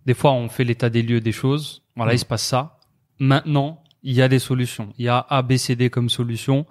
Des 0.05 0.13
fois, 0.13 0.33
on 0.33 0.49
fait 0.49 0.63
l'état 0.63 0.89
des 0.91 1.01
lieux 1.01 1.19
des 1.21 1.31
choses. 1.31 1.83
Voilà, 1.95 2.11
Mhm. 2.11 2.15
il 2.15 2.19
se 2.19 2.25
passe 2.25 2.43
ça. 2.43 2.74
Maintenant, 3.19 3.83
il 4.03 4.13
y 4.13 4.21
a 4.21 4.27
des 4.27 4.39
solutions. 4.39 4.93
Il 4.97 5.05
y 5.05 5.09
a 5.09 5.25
A, 5.29 5.41
B, 5.41 5.57
C, 5.57 5.75
D 5.75 5.89
comme 5.89 6.09
solution. 6.09 6.65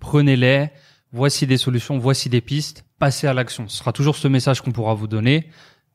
Prenez-les. 0.00 0.70
Voici 1.12 1.46
des 1.46 1.56
solutions. 1.56 1.98
Voici 1.98 2.28
des 2.28 2.40
pistes. 2.40 2.84
Passez 2.98 3.26
à 3.26 3.34
l'action. 3.34 3.68
Ce 3.68 3.78
sera 3.78 3.92
toujours 3.92 4.16
ce 4.16 4.28
message 4.28 4.60
qu'on 4.60 4.72
pourra 4.72 4.94
vous 4.94 5.06
donner. 5.06 5.48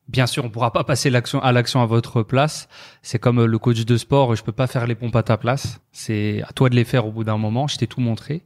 Bien 0.07 0.25
sûr, 0.25 0.43
on 0.43 0.49
pourra 0.49 0.73
pas 0.73 0.83
passer 0.83 1.09
l'action 1.09 1.41
à 1.41 1.51
l'action 1.51 1.81
à 1.81 1.85
votre 1.85 2.23
place. 2.23 2.67
C'est 3.03 3.19
comme 3.19 3.41
euh, 3.41 3.45
le 3.45 3.59
coach 3.59 3.85
de 3.85 3.97
sport. 3.97 4.35
Je 4.35 4.43
peux 4.43 4.51
pas 4.51 4.67
faire 4.67 4.87
les 4.87 4.95
pompes 4.95 5.15
à 5.15 5.23
ta 5.23 5.37
place. 5.37 5.81
C'est 5.91 6.41
à 6.47 6.53
toi 6.53 6.69
de 6.69 6.75
les 6.75 6.83
faire 6.85 7.05
au 7.05 7.11
bout 7.11 7.23
d'un 7.23 7.37
moment. 7.37 7.67
Je 7.67 7.77
t'ai 7.77 7.85
tout 7.85 8.01
montré. 8.01 8.43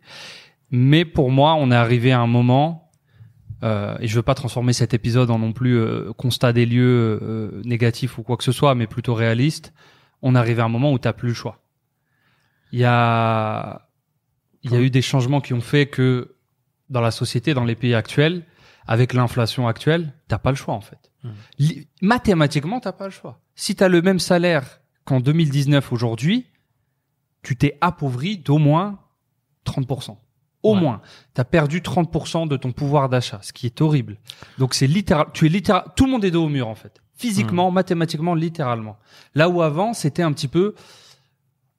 Mais 0.76 1.06
pour 1.06 1.30
moi, 1.30 1.54
on 1.54 1.72
est 1.72 1.76
arrivé 1.76 2.12
à 2.12 2.20
un 2.20 2.26
moment, 2.26 2.92
euh, 3.64 3.96
et 4.00 4.08
je 4.08 4.16
veux 4.16 4.24
pas 4.24 4.34
transformer 4.34 4.74
cet 4.74 4.94
épisode 4.94 5.30
en 5.30 5.40
non 5.40 5.54
plus 5.54 5.78
euh, 5.78 6.12
constat 6.14 6.52
des 6.52 6.66
lieux 6.66 7.20
euh, 7.22 7.62
négatifs 7.64 8.18
ou 8.18 8.24
quoi 8.24 8.38
que 8.38 8.44
ce 8.44 8.52
soit, 8.52 8.74
mais 8.74 8.88
plutôt 8.88 9.14
réaliste. 9.14 9.72
On 10.24 10.34
est 10.36 10.38
arrivé 10.40 10.62
à 10.62 10.66
un 10.66 10.70
moment 10.70 10.92
où 10.92 10.98
t'as 10.98 11.14
plus 11.14 11.28
le 11.30 11.34
choix. 11.36 11.60
Il 12.72 12.80
y 12.80 12.86
a, 12.86 13.88
il 14.64 14.72
y 14.72 14.76
a 14.76 14.80
eu 14.80 14.90
des 14.90 15.02
changements 15.04 15.42
qui 15.42 15.54
ont 15.54 15.62
fait 15.62 15.86
que 15.86 16.36
dans 16.90 17.02
la 17.02 17.12
société, 17.12 17.54
dans 17.54 17.66
les 17.66 17.76
pays 17.76 17.94
actuels, 17.94 18.44
avec 18.88 19.14
l'inflation 19.14 19.68
actuelle, 19.68 20.14
t'as 20.28 20.38
pas 20.40 20.50
le 20.50 20.56
choix 20.56 20.74
en 20.74 20.82
fait. 20.82 21.12
Li- 21.60 21.88
Mathématiquement, 22.02 22.80
t'as 22.80 22.92
pas 22.92 23.06
le 23.06 23.12
choix. 23.12 23.40
Si 23.56 23.76
t'as 23.76 23.88
le 23.88 24.02
même 24.02 24.20
salaire 24.20 24.82
qu'en 25.06 25.20
2019 25.20 25.92
aujourd'hui, 25.94 26.48
tu 27.44 27.56
t'es 27.56 27.78
appauvri 27.82 28.38
d'au 28.38 28.58
moins 28.58 29.00
30%. 29.66 30.18
Au 30.64 30.74
Ouais. 30.76 30.80
moins, 30.80 31.02
tu 31.36 31.42
as 31.42 31.46
perdu 31.46 31.82
30% 31.82 32.48
de 32.48 32.56
ton 32.58 32.72
pouvoir 32.72 33.10
d'achat, 33.10 33.40
ce 33.42 33.52
qui 33.54 33.66
est 33.66 33.82
horrible. 33.82 34.18
Donc 34.58 34.74
c'est 34.74 34.88
littéral, 34.88 35.28
tu 35.34 35.46
es 35.46 35.50
littéral, 35.50 35.84
tout 35.96 36.06
le 36.06 36.12
monde 36.12 36.24
est 36.26 36.32
dos 36.32 36.46
au 36.46 36.50
mur 36.50 36.68
en 36.70 36.76
fait. 36.76 37.02
Physiquement, 37.16 37.72
mathématiquement, 37.72 38.36
littéralement. 38.36 38.98
Là 39.36 39.50
où 39.50 39.62
avant, 39.62 39.94
c'était 39.94 40.24
un 40.24 40.32
petit 40.34 40.48
peu 40.48 40.74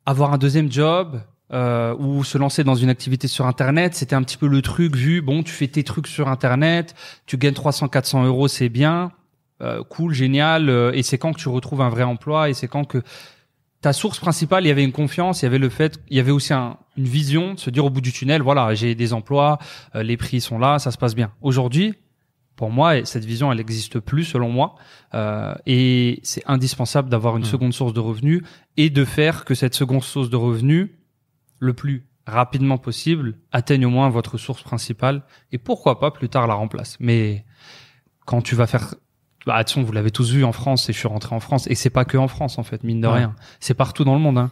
avoir 0.07 0.33
un 0.33 0.38
deuxième 0.38 0.70
job 0.70 1.20
euh, 1.53 1.94
ou 1.99 2.25
se 2.25 2.38
lancer 2.38 2.64
dans 2.64 2.75
une 2.75 2.88
activité 2.88 3.29
sur 3.29 3.47
Internet, 3.47 3.94
c'était 3.94 4.14
un 4.14 4.23
petit 4.23 4.37
peu 4.37 4.47
le 4.49 4.62
truc 4.62 4.97
vu. 4.97 5.20
Bon, 5.23 5.42
tu 5.42 5.53
fais 5.53 5.68
tes 5.68 5.85
trucs 5.85 6.07
sur 6.07 6.29
Internet, 6.29 6.94
tu 7.27 7.37
gagnes 7.37 7.55
300-400 7.55 8.25
euros, 8.27 8.49
c'est 8.49 8.68
bien, 8.68 9.12
euh, 9.61 9.83
cool, 9.85 10.12
génial. 10.14 10.68
euh, 10.68 10.92
et 10.94 11.03
c'est 11.03 11.18
quand 11.18 11.33
que 11.33 11.38
tu 11.40 11.49
retrouves 11.49 11.81
un 11.83 11.88
vrai 11.90 12.03
emploi 12.03 12.49
et 12.51 12.55
c'est 12.55 12.68
quand 12.68 12.85
que 12.85 13.03
ta 13.81 13.92
source 13.92 14.18
principale, 14.18 14.64
il 14.64 14.68
y 14.68 14.70
avait 14.70 14.85
une 14.85 14.92
confiance, 14.92 15.42
il 15.42 15.44
y 15.44 15.49
avait 15.49 15.59
le 15.59 15.68
fait, 15.68 16.01
il 16.09 16.16
y 16.16 16.20
avait 16.20 16.31
aussi 16.31 16.55
un- 16.55 16.79
une 16.97 17.05
vision 17.05 17.53
de 17.55 17.59
se 17.61 17.68
dire 17.68 17.85
au 17.85 17.90
bout 17.90 18.01
du 18.01 18.12
tunnel, 18.12 18.40
voilà, 18.40 18.75
j'ai 18.75 18.94
des 18.94 19.12
emplois, 19.12 19.59
euh, 19.94 20.03
les 20.03 20.16
prix 20.16 20.40
sont 20.40 20.59
là, 20.59 20.79
ça 20.79 20.90
se 20.90 20.97
passe 20.97 21.14
bien. 21.14 21.33
Aujourd'hui, 21.42 21.94
pour 22.57 22.71
moi, 22.71 23.05
cette 23.05 23.25
vision, 23.25 23.51
elle 23.51 23.59
n'existe 23.59 23.99
plus 24.01 24.25
selon 24.25 24.49
moi, 24.49 24.77
euh, 25.14 25.55
et 25.67 26.21
c'est 26.23 26.43
indispensable 26.47 27.09
d'avoir 27.09 27.37
une 27.37 27.43
Mhm. 27.43 27.49
seconde 27.51 27.73
source 27.75 27.93
de 27.93 28.01
revenus 28.01 28.43
et 28.77 28.90
de 28.90 29.05
faire 29.05 29.45
que 29.45 29.55
cette 29.55 29.75
seconde 29.75 30.03
source 30.05 30.31
de 30.31 30.37
revenus, 30.37 30.90
le 31.59 31.73
plus 31.73 32.07
rapidement 32.27 32.79
possible, 32.79 33.37
atteigne 33.53 33.85
au 33.87 33.90
moins 33.90 34.09
votre 34.09 34.38
source 34.38 34.62
principale, 34.62 35.23
et 35.53 35.59
pourquoi 35.59 35.99
pas 36.01 36.11
plus 36.11 36.29
tard 36.29 36.47
la 36.47 36.55
remplace. 36.55 36.97
Mais 37.01 37.45
quand 38.25 38.40
tu 38.40 38.55
vas 38.55 38.67
faire 38.67 38.95
bah, 39.47 39.57
attention, 39.57 39.83
vous 39.83 39.93
l'avez 39.93 40.11
tous 40.11 40.31
vu 40.33 40.43
en 40.43 40.53
France, 40.53 40.88
et 40.88 40.95
je 40.95 40.99
suis 40.99 41.07
rentré 41.09 41.35
en 41.35 41.40
France, 41.40 41.67
et 41.67 41.75
c'est 41.75 41.90
pas 41.90 42.07
que 42.07 42.17
en 42.17 42.29
France 42.29 42.57
en 42.57 42.62
fait, 42.62 42.83
mine 42.83 43.03
de 43.03 43.09
Ouais. 43.09 43.14
rien. 43.14 43.35
C'est 43.61 43.75
partout 43.75 44.03
dans 44.05 44.14
le 44.14 44.21
monde, 44.21 44.38
hein, 44.38 44.51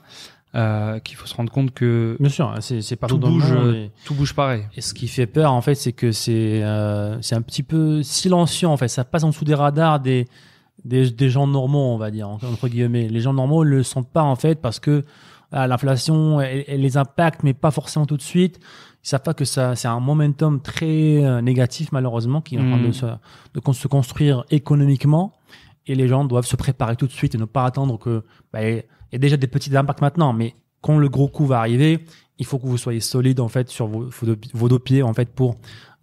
euh, 0.55 0.99
qu'il 0.99 1.17
faut 1.17 1.27
se 1.27 1.35
rendre 1.35 1.51
compte 1.51 1.73
que 1.73 2.17
Bien 2.21 2.29
sûr, 2.29 2.55
c'est, 2.61 2.83
c'est 2.83 2.97
partout 2.97 3.17
tout 3.17 3.27
bouge, 3.29 3.51
euh, 3.53 3.73
et- 3.75 3.91
tout 4.05 4.15
bouge 4.15 4.35
pareil. 4.35 4.65
Et 4.77 4.81
ce 4.83 4.93
qui 4.95 5.09
fait 5.09 5.27
peur, 5.27 5.53
en 5.53 5.61
fait, 5.63 5.75
c'est 5.75 5.93
que 5.93 6.13
c'est 6.13 6.63
euh, 6.63 7.21
c'est 7.23 7.35
un 7.35 7.43
petit 7.43 7.63
peu 7.63 8.03
silencieux, 8.03 8.69
en 8.69 8.77
fait. 8.77 8.89
Ça 8.89 9.05
passe 9.05 9.25
en 9.25 9.29
dessous 9.31 9.45
des 9.47 9.55
radars 9.55 10.01
des, 10.01 10.27
des, 10.85 11.11
des 11.11 11.31
gens 11.31 11.47
normaux, 11.47 11.93
on 11.93 11.97
va 11.97 12.11
dire, 12.11 12.29
entre 12.29 12.69
guillemets. 12.69 13.09
Les 13.09 13.21
gens 13.21 13.33
normaux 13.33 13.65
ne 13.65 13.71
le 13.71 13.83
sentent 13.83 14.11
pas, 14.13 14.23
en 14.23 14.37
fait, 14.37 14.61
parce 14.61 14.79
que 14.79 15.05
ah, 15.53 15.67
l'inflation, 15.67 16.41
elle, 16.41 16.65
elle 16.69 16.81
les 16.81 16.97
impacte, 16.97 17.43
mais 17.45 17.55
pas 17.55 17.71
forcément 17.71 18.07
tout 18.07 18.17
de 18.17 18.23
suite. 18.23 18.59
Ils 19.05 19.09
savent 19.09 19.23
pas 19.23 19.35
que 19.35 19.45
ça, 19.45 19.75
c'est 19.75 19.89
un 19.89 20.01
momentum 20.01 20.61
très 20.63 21.25
euh, 21.25 21.41
négatif, 21.41 21.93
malheureusement, 21.93 22.41
qui 22.41 22.55
est 22.57 22.61
en 22.61 22.69
train 22.71 22.81
de, 22.83 22.93
se, 22.93 23.07
de 23.07 23.73
se 23.73 23.89
construire 23.89 24.45
économiquement. 24.51 25.33
Et 25.87 25.95
les 25.97 26.07
gens 26.09 26.25
doivent 26.25 26.47
se 26.47 26.55
préparer 26.57 26.95
tout 26.95 27.07
de 27.09 27.13
suite 27.13 27.35
et 27.35 27.39
ne 27.39 27.45
pas 27.45 27.65
attendre 27.65 27.99
que, 27.99 28.23
bah, 28.53 28.61
il 29.13 29.17
y 29.17 29.17
a 29.17 29.19
déjà 29.19 29.37
des 29.37 29.47
petits 29.47 29.77
impacts 29.77 30.01
maintenant, 30.01 30.33
mais 30.33 30.55
quand 30.81 30.99
le 30.99 31.09
gros 31.09 31.29
coup 31.29 31.47
va 31.47 31.59
arriver, 31.59 32.05
il 32.39 32.47
faut 32.47 32.59
que 32.59 32.67
vous 32.67 32.79
soyez 32.79 33.01
solide 33.01 33.41
en 33.41 33.49
fait 33.49 33.69
sur 33.69 33.87
vos, 33.87 34.09
vos 34.55 34.69
deux, 34.69 34.79
pieds 34.79 35.03
en 35.03 35.13
fait 35.13 35.29
pour 35.31 35.57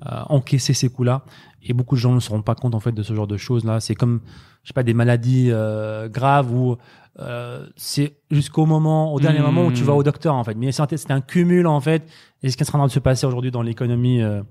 euh, 0.06 0.22
encaisser 0.30 0.74
ces 0.74 0.90
coups-là. 0.90 1.24
Et 1.62 1.74
beaucoup 1.74 1.96
de 1.96 2.00
gens 2.00 2.14
ne 2.14 2.20
se 2.22 2.30
rendent 2.30 2.46
pas 2.46 2.56
compte 2.56 2.76
en 2.76 2.80
fait 2.80 2.94
de 2.94 3.04
ce 3.04 3.14
genre 3.14 3.28
de 3.28 3.36
choses 3.36 3.66
là. 3.66 3.80
C'est 3.80 3.96
comme 3.96 4.22
je 4.64 4.70
sais 4.70 4.74
pas 4.74 4.84
des 4.84 4.94
maladies 4.94 5.50
euh, 5.52 6.08
graves 6.08 6.54
où 6.54 6.78
euh, 7.20 7.66
c'est 7.76 8.18
jusqu'au 8.32 8.66
moment, 8.66 9.14
au 9.14 9.20
dernier 9.20 9.40
Mmh. 9.40 9.44
moment 9.44 9.66
où 9.66 9.72
tu 9.72 9.84
vas 9.84 9.94
au 9.94 10.04
docteur 10.04 10.36
en 10.36 10.44
fait. 10.44 10.56
Mais 10.56 10.72
c'est 10.72 10.82
un, 10.82 10.88
c'est 10.90 11.12
un 11.12 11.22
cumul 11.22 11.68
en 11.68 11.82
fait. 11.82 12.10
Et 12.44 12.50
ce 12.50 12.58
qui 12.58 12.64
est 12.64 12.70
en 12.70 12.78
train 12.78 12.88
de 12.88 12.92
se 12.92 13.00
passer 13.00 13.26
aujourd'hui 13.26 13.52
dans 13.52 13.62
l'économie 13.62 14.22
euh, 14.22 14.42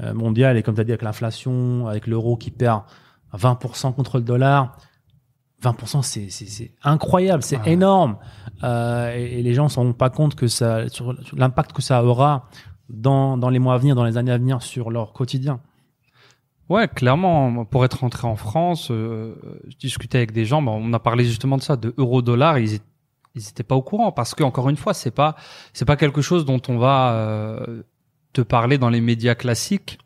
euh, 0.00 0.14
mondiale 0.14 0.56
et 0.56 0.62
comme 0.62 0.74
tu 0.74 0.80
as 0.80 0.84
dit 0.84 0.92
avec 0.92 1.02
l'inflation, 1.02 1.88
avec 1.88 2.06
l'euro 2.06 2.36
qui 2.36 2.50
perd 2.50 2.82
20% 3.36 3.94
contre 3.94 4.18
le 4.18 4.24
dollar. 4.24 4.76
20%, 5.64 6.02
c'est, 6.02 6.70
incroyable, 6.82 7.42
c'est 7.42 7.58
Ouais. 7.58 7.72
énorme. 7.72 8.16
Euh, 8.62 9.14
et, 9.16 9.40
et 9.40 9.42
les 9.42 9.54
gens 9.54 9.64
ne 9.64 9.68
se 9.68 9.76
rendent 9.80 9.96
pas 9.96 10.10
compte 10.10 10.34
que 10.34 10.46
ça, 10.46 10.88
sur, 10.88 11.14
sur 11.24 11.36
l'impact 11.36 11.72
que 11.72 11.82
ça 11.82 12.04
aura 12.04 12.48
dans, 12.88 13.36
dans 13.38 13.48
les 13.48 13.58
mois 13.58 13.74
à 13.74 13.78
venir, 13.78 13.94
dans 13.94 14.04
les 14.04 14.16
années 14.16 14.32
à 14.32 14.38
venir 14.38 14.62
sur 14.62 14.90
leur 14.90 15.12
quotidien. 15.12 15.60
Ouais, 16.68 16.88
clairement. 16.88 17.64
Pour 17.66 17.84
être 17.84 18.00
rentré 18.00 18.26
en 18.26 18.36
France, 18.36 18.88
euh, 18.90 19.34
je 19.68 19.76
discutais 19.76 20.18
avec 20.18 20.32
des 20.32 20.44
gens. 20.46 20.62
ben, 20.62 20.72
on 20.72 20.92
a 20.92 20.98
parlé 20.98 21.24
justement 21.24 21.56
de 21.58 21.62
ça, 21.62 21.76
de 21.76 21.94
euro-dollar. 21.98 22.58
Ils 22.58 22.74
étaient, 22.74 22.84
ils 23.34 23.48
étaient 23.48 23.64
pas 23.64 23.74
au 23.74 23.82
courant 23.82 24.12
parce 24.12 24.34
que 24.34 24.42
encore 24.44 24.68
une 24.70 24.76
fois, 24.76 24.94
c'est 24.94 25.10
pas, 25.10 25.34
c'est 25.72 25.84
pas 25.84 25.96
quelque 25.96 26.22
chose 26.22 26.44
dont 26.46 26.60
on 26.68 26.78
va 26.78 27.12
euh, 27.12 27.82
te 28.32 28.40
parler 28.40 28.78
dans 28.78 28.88
les 28.88 29.00
médias 29.00 29.34
classiques. 29.34 29.98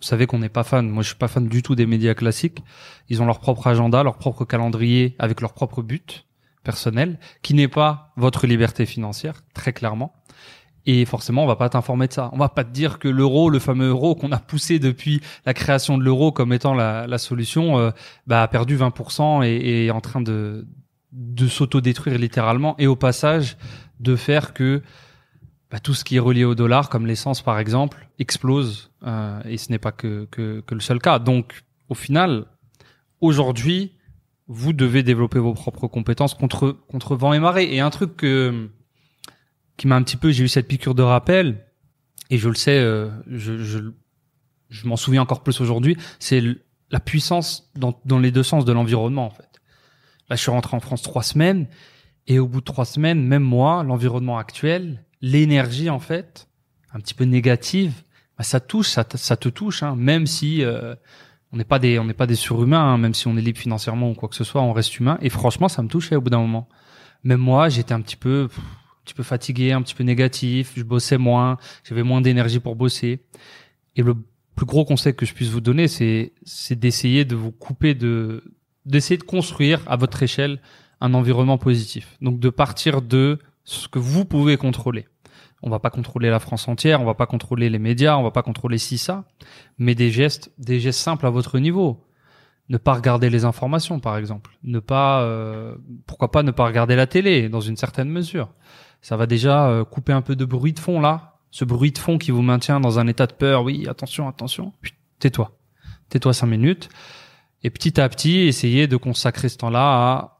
Vous 0.00 0.06
savez 0.06 0.26
qu'on 0.26 0.38
n'est 0.38 0.48
pas 0.48 0.64
fan. 0.64 0.88
Moi, 0.88 1.02
je 1.02 1.08
suis 1.08 1.16
pas 1.16 1.28
fan 1.28 1.46
du 1.46 1.62
tout 1.62 1.74
des 1.74 1.86
médias 1.86 2.14
classiques. 2.14 2.62
Ils 3.08 3.22
ont 3.22 3.26
leur 3.26 3.40
propre 3.40 3.66
agenda, 3.66 4.02
leur 4.02 4.16
propre 4.16 4.44
calendrier 4.44 5.14
avec 5.18 5.40
leur 5.40 5.52
propre 5.52 5.82
but 5.82 6.26
personnel, 6.62 7.18
qui 7.42 7.54
n'est 7.54 7.68
pas 7.68 8.12
votre 8.16 8.46
liberté 8.46 8.86
financière, 8.86 9.42
très 9.54 9.72
clairement. 9.72 10.14
Et 10.86 11.04
forcément, 11.04 11.44
on 11.44 11.46
va 11.46 11.56
pas 11.56 11.68
t'informer 11.68 12.08
de 12.08 12.12
ça. 12.12 12.30
On 12.32 12.38
va 12.38 12.48
pas 12.48 12.64
te 12.64 12.70
dire 12.70 12.98
que 12.98 13.08
l'euro, 13.08 13.50
le 13.50 13.58
fameux 13.58 13.88
euro 13.88 14.14
qu'on 14.14 14.32
a 14.32 14.38
poussé 14.38 14.78
depuis 14.78 15.20
la 15.44 15.52
création 15.52 15.98
de 15.98 16.04
l'euro 16.04 16.32
comme 16.32 16.52
étant 16.52 16.74
la, 16.74 17.18
solution, 17.18 17.78
euh, 17.78 17.90
bah, 18.26 18.42
a 18.42 18.48
perdu 18.48 18.78
20% 18.78 19.44
et, 19.44 19.50
et 19.50 19.86
est 19.86 19.90
en 19.90 20.00
train 20.00 20.22
de, 20.22 20.66
de 21.12 21.46
s'auto-détruire 21.46 22.18
littéralement. 22.18 22.74
Et 22.78 22.86
au 22.86 22.96
passage, 22.96 23.56
de 24.00 24.16
faire 24.16 24.54
que 24.54 24.82
bah, 25.70 25.78
tout 25.80 25.94
ce 25.94 26.04
qui 26.04 26.16
est 26.16 26.20
relié 26.20 26.44
au 26.44 26.54
dollar, 26.54 26.88
comme 26.88 27.06
l'essence 27.06 27.42
par 27.42 27.58
exemple, 27.58 28.08
explose. 28.18 28.90
Euh, 29.04 29.40
et 29.44 29.56
ce 29.56 29.70
n'est 29.70 29.78
pas 29.78 29.92
que, 29.92 30.26
que, 30.30 30.60
que 30.60 30.74
le 30.74 30.80
seul 30.80 30.98
cas. 31.00 31.18
Donc, 31.18 31.64
au 31.88 31.94
final, 31.94 32.46
aujourd'hui, 33.20 33.92
vous 34.48 34.72
devez 34.72 35.02
développer 35.02 35.38
vos 35.38 35.54
propres 35.54 35.86
compétences 35.86 36.34
contre, 36.34 36.72
contre 36.88 37.14
vent 37.14 37.32
et 37.32 37.38
marée. 37.38 37.72
Et 37.72 37.80
un 37.80 37.90
truc 37.90 38.16
que, 38.16 38.68
qui 39.76 39.86
m'a 39.86 39.96
un 39.96 40.02
petit 40.02 40.16
peu, 40.16 40.32
j'ai 40.32 40.44
eu 40.44 40.48
cette 40.48 40.66
piqûre 40.66 40.94
de 40.94 41.02
rappel, 41.02 41.64
et 42.30 42.38
je 42.38 42.48
le 42.48 42.56
sais, 42.56 42.78
euh, 42.78 43.08
je, 43.28 43.58
je, 43.58 43.78
je 44.68 44.88
m'en 44.88 44.96
souviens 44.96 45.22
encore 45.22 45.42
plus 45.42 45.60
aujourd'hui, 45.60 45.96
c'est 46.18 46.42
la 46.90 47.00
puissance 47.00 47.70
dans, 47.76 48.00
dans 48.04 48.18
les 48.18 48.32
deux 48.32 48.42
sens 48.42 48.64
de 48.64 48.72
l'environnement, 48.72 49.26
en 49.26 49.30
fait. 49.30 49.60
Là, 50.28 50.36
je 50.36 50.42
suis 50.42 50.50
rentré 50.50 50.76
en 50.76 50.80
France 50.80 51.02
trois 51.02 51.22
semaines, 51.22 51.68
et 52.26 52.38
au 52.38 52.46
bout 52.46 52.60
de 52.60 52.64
trois 52.64 52.84
semaines, 52.84 53.24
même 53.24 53.42
moi, 53.42 53.82
l'environnement 53.84 54.38
actuel, 54.38 55.04
l'énergie, 55.20 55.90
en 55.90 55.98
fait, 56.00 56.48
un 56.92 57.00
petit 57.00 57.14
peu 57.14 57.24
négative, 57.24 57.92
bah, 58.38 58.44
ça 58.44 58.60
touche, 58.60 58.88
ça, 58.88 59.04
ça 59.14 59.36
te 59.36 59.48
touche, 59.48 59.82
hein, 59.82 59.94
même 59.96 60.26
si 60.26 60.64
euh, 60.64 60.94
on 61.52 61.56
n'est 61.56 61.64
pas 61.64 61.78
des, 61.78 61.98
on 61.98 62.04
n'est 62.04 62.14
pas 62.14 62.26
des 62.26 62.36
surhumains, 62.36 62.94
hein, 62.94 62.98
même 62.98 63.14
si 63.14 63.26
on 63.26 63.36
est 63.36 63.42
libre 63.42 63.58
financièrement 63.58 64.10
ou 64.10 64.14
quoi 64.14 64.28
que 64.28 64.36
ce 64.36 64.44
soit, 64.44 64.62
on 64.62 64.72
reste 64.72 64.98
humain. 64.98 65.18
Et 65.20 65.28
franchement, 65.28 65.68
ça 65.68 65.82
me 65.82 65.88
touchait 65.88 66.16
au 66.16 66.20
bout 66.20 66.30
d'un 66.30 66.40
moment. 66.40 66.68
Même 67.24 67.40
moi, 67.40 67.68
j'étais 67.68 67.92
un 67.92 68.00
petit 68.00 68.16
peu, 68.16 68.48
un 68.56 69.04
petit 69.04 69.14
peu 69.14 69.22
fatigué, 69.22 69.72
un 69.72 69.82
petit 69.82 69.94
peu 69.94 70.04
négatif. 70.04 70.72
Je 70.76 70.82
bossais 70.84 71.18
moins, 71.18 71.58
j'avais 71.84 72.02
moins 72.02 72.20
d'énergie 72.20 72.60
pour 72.60 72.76
bosser. 72.76 73.24
Et 73.96 74.02
le 74.02 74.14
plus 74.54 74.66
gros 74.66 74.84
conseil 74.84 75.14
que 75.14 75.26
je 75.26 75.34
puisse 75.34 75.48
vous 75.48 75.60
donner, 75.60 75.88
c'est, 75.88 76.32
c'est 76.44 76.78
d'essayer 76.78 77.24
de 77.24 77.34
vous 77.34 77.52
couper 77.52 77.94
de, 77.94 78.44
d'essayer 78.86 79.18
de 79.18 79.24
construire 79.24 79.82
à 79.86 79.96
votre 79.96 80.22
échelle 80.22 80.60
un 81.00 81.14
environnement 81.14 81.58
positif. 81.58 82.16
Donc 82.20 82.40
de 82.40 82.50
partir 82.50 83.02
de 83.02 83.38
ce 83.70 83.88
que 83.88 83.98
vous 83.98 84.24
pouvez 84.24 84.56
contrôler. 84.56 85.06
On 85.62 85.70
va 85.70 85.78
pas 85.78 85.90
contrôler 85.90 86.28
la 86.30 86.40
France 86.40 86.66
entière, 86.66 87.00
on 87.00 87.04
va 87.04 87.14
pas 87.14 87.26
contrôler 87.26 87.70
les 87.70 87.78
médias, 87.78 88.16
on 88.16 88.22
va 88.22 88.30
pas 88.30 88.42
contrôler 88.42 88.78
ci 88.78 88.98
ça, 88.98 89.24
mais 89.78 89.94
des 89.94 90.10
gestes, 90.10 90.50
des 90.58 90.80
gestes 90.80 91.00
simples 91.00 91.26
à 91.26 91.30
votre 91.30 91.58
niveau. 91.58 92.04
Ne 92.68 92.78
pas 92.78 92.94
regarder 92.94 93.30
les 93.30 93.44
informations, 93.44 94.00
par 94.00 94.16
exemple. 94.16 94.56
Ne 94.64 94.80
pas, 94.80 95.22
euh, 95.22 95.76
pourquoi 96.06 96.30
pas 96.30 96.42
ne 96.42 96.50
pas 96.50 96.66
regarder 96.66 96.96
la 96.96 97.06
télé 97.06 97.48
dans 97.48 97.60
une 97.60 97.76
certaine 97.76 98.08
mesure. 98.08 98.48
Ça 99.02 99.16
va 99.16 99.26
déjà 99.26 99.68
euh, 99.68 99.84
couper 99.84 100.12
un 100.12 100.22
peu 100.22 100.34
de 100.34 100.44
bruit 100.44 100.72
de 100.72 100.78
fond 100.78 101.00
là, 101.00 101.38
ce 101.50 101.64
bruit 101.64 101.92
de 101.92 101.98
fond 101.98 102.18
qui 102.18 102.30
vous 102.30 102.42
maintient 102.42 102.80
dans 102.80 102.98
un 102.98 103.06
état 103.06 103.26
de 103.26 103.34
peur. 103.34 103.62
Oui, 103.62 103.86
attention, 103.88 104.28
attention. 104.28 104.72
Tais-toi, 105.18 105.52
tais-toi 106.08 106.32
cinq 106.32 106.46
minutes. 106.46 106.88
Et 107.62 107.70
petit 107.70 108.00
à 108.00 108.08
petit, 108.08 108.38
essayez 108.38 108.86
de 108.86 108.96
consacrer 108.96 109.48
ce 109.48 109.58
temps-là 109.58 109.80
à 109.80 110.39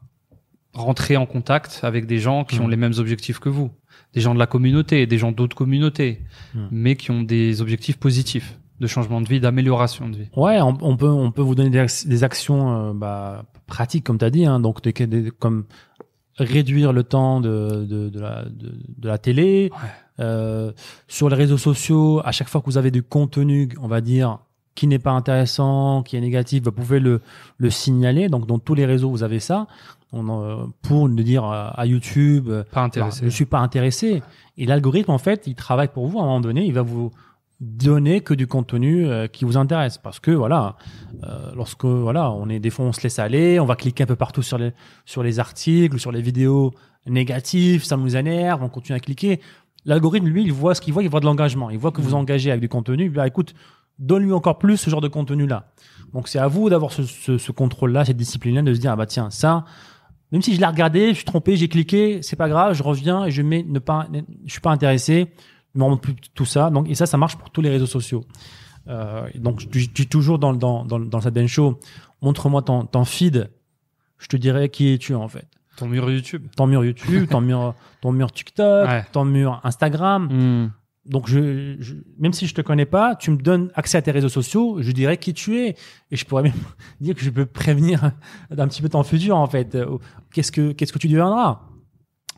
rentrer 0.73 1.17
en 1.17 1.27
contact 1.27 1.81
avec 1.83 2.07
des 2.07 2.19
gens 2.19 2.45
qui 2.45 2.61
ont 2.61 2.69
les 2.69 2.77
mêmes 2.77 2.95
objectifs 2.99 3.39
que 3.41 3.49
vous, 3.49 3.71
des 4.15 4.21
gens 4.21 4.35
de 4.35 4.39
la 4.39 4.47
communauté, 4.47 5.07
des 5.07 5.19
gens 5.19 5.33
d'autres 5.33 5.57
communautés, 5.57 6.21
Mhm. 6.55 6.69
mais 6.71 6.97
qui 6.97 7.11
ont 7.11 7.23
des 7.23 7.61
objectifs 7.61 7.97
positifs 7.99 8.59
de 8.81 8.87
changement 8.87 9.21
de 9.21 9.29
vie, 9.29 9.41
d'amélioration 9.41 10.09
de 10.09 10.17
vie. 10.17 10.29
Ouais, 10.37 10.61
on, 10.61 10.77
on 10.81 10.97
peut 10.97 11.09
on 11.09 11.33
peut 11.33 11.43
vous 11.43 11.55
donner 11.55 11.71
des, 11.71 11.81
ac- 11.81 12.07
des 12.09 12.25
actions 12.25 12.91
euh, 12.91 12.93
bah, 12.95 13.45
pratiques 13.67 14.05
comme 14.05 14.17
tu 14.19 14.25
as 14.25 14.31
dit, 14.31 14.47
hein, 14.47 14.59
donc 14.61 14.81
des, 14.83 14.93
des- 15.07 15.31
comme 15.33 15.65
réduire 16.39 16.93
le 16.93 17.03
temps 17.05 17.41
de 17.41 17.85
de, 17.89 18.09
de 18.09 18.21
la 18.21 18.45
de, 18.45 18.73
de 18.97 19.09
la 19.09 19.19
télé 19.19 19.71
Ouais. 19.73 20.25
euh, 20.25 20.73
sur 21.09 21.29
les 21.29 21.37
réseaux 21.37 21.59
sociaux. 21.59 22.21
À 22.25 22.33
chaque 22.33 22.49
fois 22.49 22.61
que 22.61 22.67
vous 22.67 22.79
avez 22.79 22.91
du 22.91 23.03
contenu, 23.03 23.69
on 23.83 23.89
va 23.89 24.01
dire 24.01 24.39
qui 24.77 24.87
n'est 24.87 24.99
pas 25.01 25.11
intéressant, 25.11 26.03
qui 26.03 26.17
est 26.17 26.21
négatif, 26.21 26.63
vous 26.65 26.73
pouvez 26.73 27.01
le 27.01 27.21
le 27.59 27.71
signaler. 27.71 28.29
Donc 28.29 28.47
dans 28.47 28.59
tous 28.59 28.75
les 28.75 28.87
réseaux 28.87 29.11
vous 29.11 29.23
avez 29.23 29.41
ça. 29.41 29.67
On, 30.13 30.29
euh, 30.43 30.65
pour 30.83 31.09
ne 31.09 31.23
dire 31.23 31.45
euh, 31.45 31.69
à 31.73 31.87
YouTube, 31.87 32.49
euh, 32.49 32.65
Pas 32.73 32.83
intéressé. 32.83 33.21
je 33.25 33.29
suis 33.31 33.45
pas 33.47 33.61
intéressé. 33.61 34.23
Et 34.59 34.67
l'algorithme, 34.67 35.11
en 35.13 35.19
fait, 35.19 35.47
il 35.47 35.55
travaille 35.55 35.89
pour 35.89 36.07
vous. 36.09 36.19
À 36.19 36.23
un 36.23 36.27
moment 36.27 36.41
donné, 36.41 36.65
il 36.67 36.73
va 36.75 36.83
vous 36.83 37.11
donner 37.61 38.21
que 38.23 38.33
du 38.35 38.47
contenu 38.47 39.07
qui 39.33 39.45
vous 39.45 39.57
intéresse. 39.59 39.99
Parce 39.99 40.19
que 40.19 40.31
voilà, 40.31 40.77
euh, 41.25 41.53
lorsque 41.55 41.85
voilà, 41.85 42.31
on 42.33 42.49
est 42.49 42.59
des 42.59 42.71
fois 42.71 42.87
on 42.87 42.93
se 42.93 43.03
laisse 43.03 43.19
aller, 43.19 43.61
on 43.61 43.67
va 43.67 43.77
cliquer 43.77 44.05
un 44.05 44.07
peu 44.07 44.17
partout 44.17 44.41
sur 44.43 44.57
les 44.59 44.73
sur 45.05 45.23
les 45.23 45.39
articles, 45.39 45.99
sur 45.99 46.11
les 46.11 46.23
vidéos 46.23 46.73
négatives, 47.07 47.85
ça 47.85 47.97
nous 47.99 48.17
énerve, 48.17 48.63
on 48.63 48.69
continue 48.69 48.97
à 48.97 49.01
cliquer. 49.01 49.41
L'algorithme, 49.85 50.27
lui, 50.27 50.43
il 50.45 50.53
voit 50.53 50.75
ce 50.75 50.81
qu'il 50.81 50.93
voit, 50.95 51.03
il 51.03 51.09
voit 51.11 51.21
de 51.21 51.25
l'engagement. 51.27 51.71
Il 51.71 51.79
voit 51.79 51.91
que 51.93 52.01
vous 52.01 52.11
Mhm. 52.11 52.17
engagez 52.17 52.51
avec 52.51 52.61
du 52.61 52.69
contenu. 52.69 53.09
Dit, 53.09 53.15
bah, 53.15 53.27
écoute, 53.27 53.55
donne-lui 53.99 54.33
encore 54.33 54.59
plus 54.59 54.77
ce 54.79 54.91
genre 54.91 55.01
de 55.03 55.09
contenu-là. 55.09 55.71
Donc 56.15 56.29
c'est 56.29 56.39
à 56.39 56.49
vous 56.49 56.69
d'avoir 56.71 56.93
ce, 56.93 57.03
ce, 57.05 57.39
ce 57.39 57.53
contrôle-là, 57.53 58.05
cette 58.05 58.17
discipline-là, 58.17 58.63
de 58.63 58.75
se 58.75 58.81
dire 58.81 58.93
ah 58.93 58.97
bah 58.97 59.07
tiens 59.07 59.31
ça, 59.31 59.65
même 60.33 60.43
si 60.43 60.55
je 60.55 60.61
l'ai 60.61 60.67
regardé, 60.67 61.09
je 61.11 61.15
suis 61.15 61.25
trompé, 61.25 61.57
j'ai 61.57 61.69
cliqué, 61.69 62.21
c'est 62.23 62.37
pas 62.37 62.49
grave, 62.49 62.75
je 62.75 62.83
reviens 62.83 63.25
et 63.25 63.31
je 63.31 63.43
mets 63.43 63.63
ne 63.67 63.79
pas, 63.79 64.07
je 64.47 64.51
suis 64.53 64.61
pas 64.61 64.71
intéressé, 64.71 65.33
je 65.75 65.79
me 65.81 65.85
rends 65.85 65.97
plus 65.97 66.15
tout 66.35 66.45
ça. 66.45 66.71
Donc 66.71 66.89
et 66.89 66.95
ça, 66.95 67.07
ça 67.07 67.17
marche 67.17 67.37
pour 67.37 67.51
tous 67.51 67.61
les 67.61 67.71
réseaux 67.71 67.87
sociaux. 67.87 68.25
Euh, 68.89 69.29
donc 69.35 69.61
je 69.61 69.67
dis 69.89 70.07
toujours 70.07 70.39
dans 70.39 70.53
dans 70.55 70.85
dans, 70.85 70.99
dans 70.99 71.21
cette 71.21 71.47
Show, 71.47 71.79
montre-moi 72.23 72.63
ton 72.63 72.85
ton 72.87 73.05
feed, 73.05 73.51
je 74.19 74.27
te 74.29 74.37
dirai 74.37 74.69
qui 74.69 74.93
es-tu 74.93 75.15
en 75.15 75.29
fait. 75.29 75.47
Ton 75.77 75.87
mur 75.87 76.11
YouTube. 76.11 76.47
Ton 76.57 76.67
mur 76.67 76.85
YouTube, 76.85 77.29
ton 77.31 77.41
mur 77.41 77.75
ton 78.01 78.13
mur 78.13 78.31
TikTok, 78.33 78.89
Ouais. 78.89 79.05
ton 79.13 79.25
mur 79.25 79.61
Instagram. 79.65 80.71
Donc, 81.07 81.31
même 81.31 82.33
si 82.33 82.47
je 82.47 82.55
te 82.55 82.61
connais 82.61 82.87
pas, 82.87 83.17
tu 83.17 83.31
me 83.31 83.37
donnes 83.37 83.71
accès 83.75 83.99
à 83.99 84.03
tes 84.03 84.11
réseaux 84.11 84.29
sociaux, 84.29 84.79
je 84.81 84.93
dirais 84.93 85.17
qui 85.17 85.33
tu 85.35 85.59
es. 85.59 85.77
Et 86.11 86.17
je 86.17 86.25
pourrais 86.25 86.43
même 86.43 86.53
dire 87.01 87.15
que 87.15 87.23
je 87.23 87.31
peux 87.31 87.47
prévenir 87.47 88.13
d'un 88.51 88.69
petit 88.69 88.83
peu 88.83 88.89
ton 88.89 89.03
futur, 89.03 89.37
en 89.37 89.47
fait. 89.47 89.75
Euh, 89.75 89.99
Qu'est-ce 90.33 90.53
que, 90.53 90.73
qu'est-ce 90.73 90.93
que 90.93 90.99
tu 90.99 91.09
deviendras? 91.09 91.63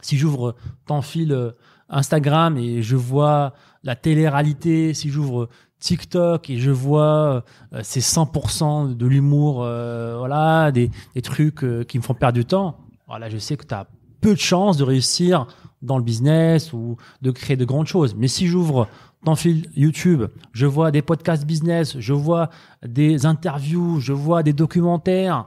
Si 0.01 0.17
j'ouvre 0.17 0.57
ton 0.87 1.03
fil 1.03 1.33
euh, 1.33 1.53
Instagram 1.89 2.57
et 2.57 2.83
je 2.83 2.97
vois 2.97 3.53
la 3.85 3.97
télé-réalité, 3.97 4.95
si 4.95 5.11
j'ouvre 5.11 5.49
TikTok 5.83 6.49
et 6.49 6.59
je 6.59 6.71
vois 6.71 7.45
euh, 7.75 7.81
c'est 7.83 8.01
100% 8.01 8.97
de 8.97 9.07
l'humour, 9.07 9.63
euh, 9.63 10.17
voilà, 10.17 10.73
des, 10.73 10.91
trucs 11.23 11.65
euh, 11.65 11.85
qui 11.85 11.99
me 11.99 12.03
font 12.03 12.15
perdre 12.15 12.39
du 12.39 12.45
temps, 12.45 12.79
voilà, 13.07 13.29
je 13.29 13.39
sais 13.39 13.57
que 13.57 13.67
tu 13.67 13.75
as 13.75 13.87
peu 14.21 14.35
de 14.35 14.39
chances 14.39 14.77
de 14.77 14.85
réussir 14.85 15.47
dans 15.83 15.99
le 15.99 16.05
business 16.05 16.73
ou 16.73 16.97
de 17.23 17.31
créer 17.31 17.57
de 17.57 17.65
grandes 17.65 17.87
choses. 17.89 18.15
Mais 18.17 18.29
si 18.29 18.47
j'ouvre 18.47 18.89
ton 19.25 19.35
fil 19.35 19.67
YouTube, 19.77 20.25
je 20.53 20.67
vois 20.67 20.91
des 20.91 21.03
podcasts 21.03 21.45
business, 21.47 21.97
je 21.99 22.13
vois 22.13 22.51
des 22.87 23.27
interviews, 23.27 24.01
je 24.01 24.13
vois 24.13 24.43
des 24.43 24.53
documentaires. 24.53 25.47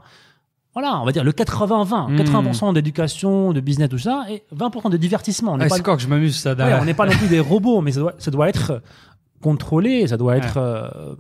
Voilà, 0.73 0.99
on 1.01 1.05
va 1.05 1.11
dire 1.13 1.23
le 1.23 1.31
80-20, 1.31 2.09
Mm. 2.11 2.15
80% 2.17 2.73
d'éducation, 2.73 3.53
de 3.53 3.61
business, 3.61 3.87
tout 3.89 3.97
ça, 3.97 4.25
et 4.29 4.43
20% 4.53 4.89
de 4.89 4.97
divertissement. 4.97 5.53
On 5.53 5.59
Ah, 5.59 5.67
pas- 5.67 5.75
c'est 5.77 5.81
quand 5.83 5.95
que 5.95 6.01
je 6.01 6.07
m'amuse 6.09 6.35
ça. 6.35 6.53
Ouais, 6.53 6.73
on 6.81 6.85
n'est 6.85 6.93
pas 6.93 7.05
non 7.05 7.13
plus 7.13 7.27
des 7.29 7.39
robots, 7.51 7.79
mais 7.81 7.91
ça 7.93 8.01
doit, 8.01 8.13
ça 8.17 8.29
doit 8.31 8.49
être 8.49 8.81
contrôlé, 9.41 10.05
ça 10.07 10.17
doit 10.17 10.35
être 10.37 10.57
euh, 10.57 11.15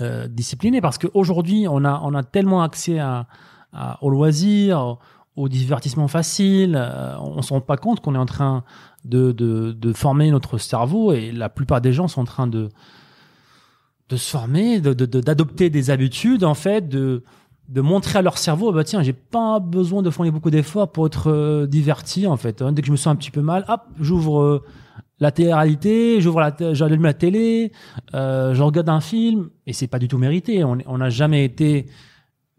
euh, 0.00 0.28
discipliné, 0.28 0.80
parce 0.80 0.98
qu'aujourd'hui, 0.98 1.66
on 1.68 1.84
a, 1.84 2.00
on 2.04 2.14
a 2.14 2.22
tellement 2.22 2.62
accès 2.62 2.98
à, 2.98 3.26
à, 3.72 4.02
aux 4.02 4.10
loisirs, 4.10 4.96
au 5.40 5.48
divertissement 5.48 6.08
facile. 6.08 6.76
euh, 6.76 7.16
on 7.20 7.36
ne 7.36 7.42
se 7.42 7.52
rend 7.52 7.60
pas 7.60 7.76
compte 7.76 8.00
qu'on 8.00 8.14
est 8.14 8.18
en 8.18 8.26
train 8.26 8.62
de, 9.04 9.32
de, 9.32 9.72
de 9.72 9.92
former 9.92 10.30
notre 10.30 10.58
cerveau 10.58 11.12
et 11.12 11.32
la 11.32 11.48
plupart 11.48 11.80
des 11.80 11.92
gens 11.92 12.08
sont 12.08 12.20
en 12.22 12.24
train 12.24 12.46
de, 12.46 12.68
de 14.08 14.16
se 14.16 14.30
former, 14.30 14.80
de- 14.80 14.92
de- 14.94 15.06
de- 15.06 15.20
d'adopter 15.20 15.70
des 15.70 15.90
habitudes, 15.90 16.44
en 16.44 16.54
fait, 16.54 16.88
de, 16.88 17.22
de 17.68 17.80
montrer 17.80 18.18
à 18.18 18.22
leur 18.22 18.36
cerveau, 18.38 18.72
bah 18.72 18.84
tiens, 18.84 19.02
j'ai 19.02 19.12
pas 19.12 19.60
besoin 19.60 20.02
de 20.02 20.10
fournir 20.10 20.32
beaucoup 20.32 20.50
d'efforts 20.50 20.90
pour 20.90 21.06
être 21.06 21.30
euh, 21.30 21.66
diverti, 21.66 22.26
en 22.26 22.36
fait. 22.36 22.60
Hein, 22.62 22.72
Dès 22.72 22.82
que 22.82 22.86
je 22.86 22.92
me 22.92 22.96
sens 22.96 23.12
un 23.12 23.16
petit 23.16 23.30
peu 23.30 23.42
mal, 23.42 23.64
hop, 23.68 23.82
j'ouvre 24.00 24.42
euh, 24.42 24.64
la 25.20 25.30
télé-réalité, 25.30 26.20
j'ouvre 26.20 26.40
la, 26.40 26.54
j'allume 26.72 27.02
la 27.04 27.14
télé, 27.14 27.72
je 28.14 28.62
regarde 28.62 28.88
un 28.88 29.00
film, 29.00 29.50
et 29.66 29.72
c'est 29.74 29.86
pas 29.86 29.98
du 29.98 30.08
tout 30.08 30.16
mérité. 30.18 30.64
On 30.64 30.98
n'a 30.98 31.10
jamais 31.10 31.44
été 31.44 31.86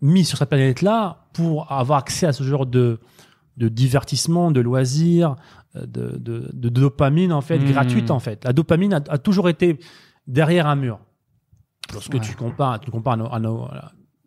mis 0.01 0.25
sur 0.25 0.37
cette 0.37 0.49
planète-là 0.49 1.25
pour 1.33 1.71
avoir 1.71 1.99
accès 1.99 2.25
à 2.25 2.33
ce 2.33 2.43
genre 2.43 2.65
de, 2.65 2.99
de 3.57 3.67
divertissement, 3.69 4.51
de 4.51 4.59
loisirs, 4.61 5.35
euh, 5.75 5.85
de, 5.85 6.17
de, 6.17 6.49
de 6.53 6.69
dopamine 6.69 7.31
en 7.33 7.41
fait 7.41 7.59
Mhm. 7.59 7.71
gratuite 7.71 8.11
en 8.11 8.19
fait. 8.19 8.43
La 8.45 8.53
dopamine 8.53 8.93
a, 8.93 9.01
a 9.09 9.17
toujours 9.17 9.49
été 9.49 9.79
derrière 10.27 10.67
un 10.67 10.75
mur. 10.75 10.99
Lorsque 11.93 12.13
Ouais. 12.13 12.19
tu 12.19 12.35
compares, 12.35 12.79
tu 12.79 12.89
compares 12.91 13.13
à 13.13 13.17
nos, 13.17 13.33
à 13.33 13.39
nos, 13.39 13.67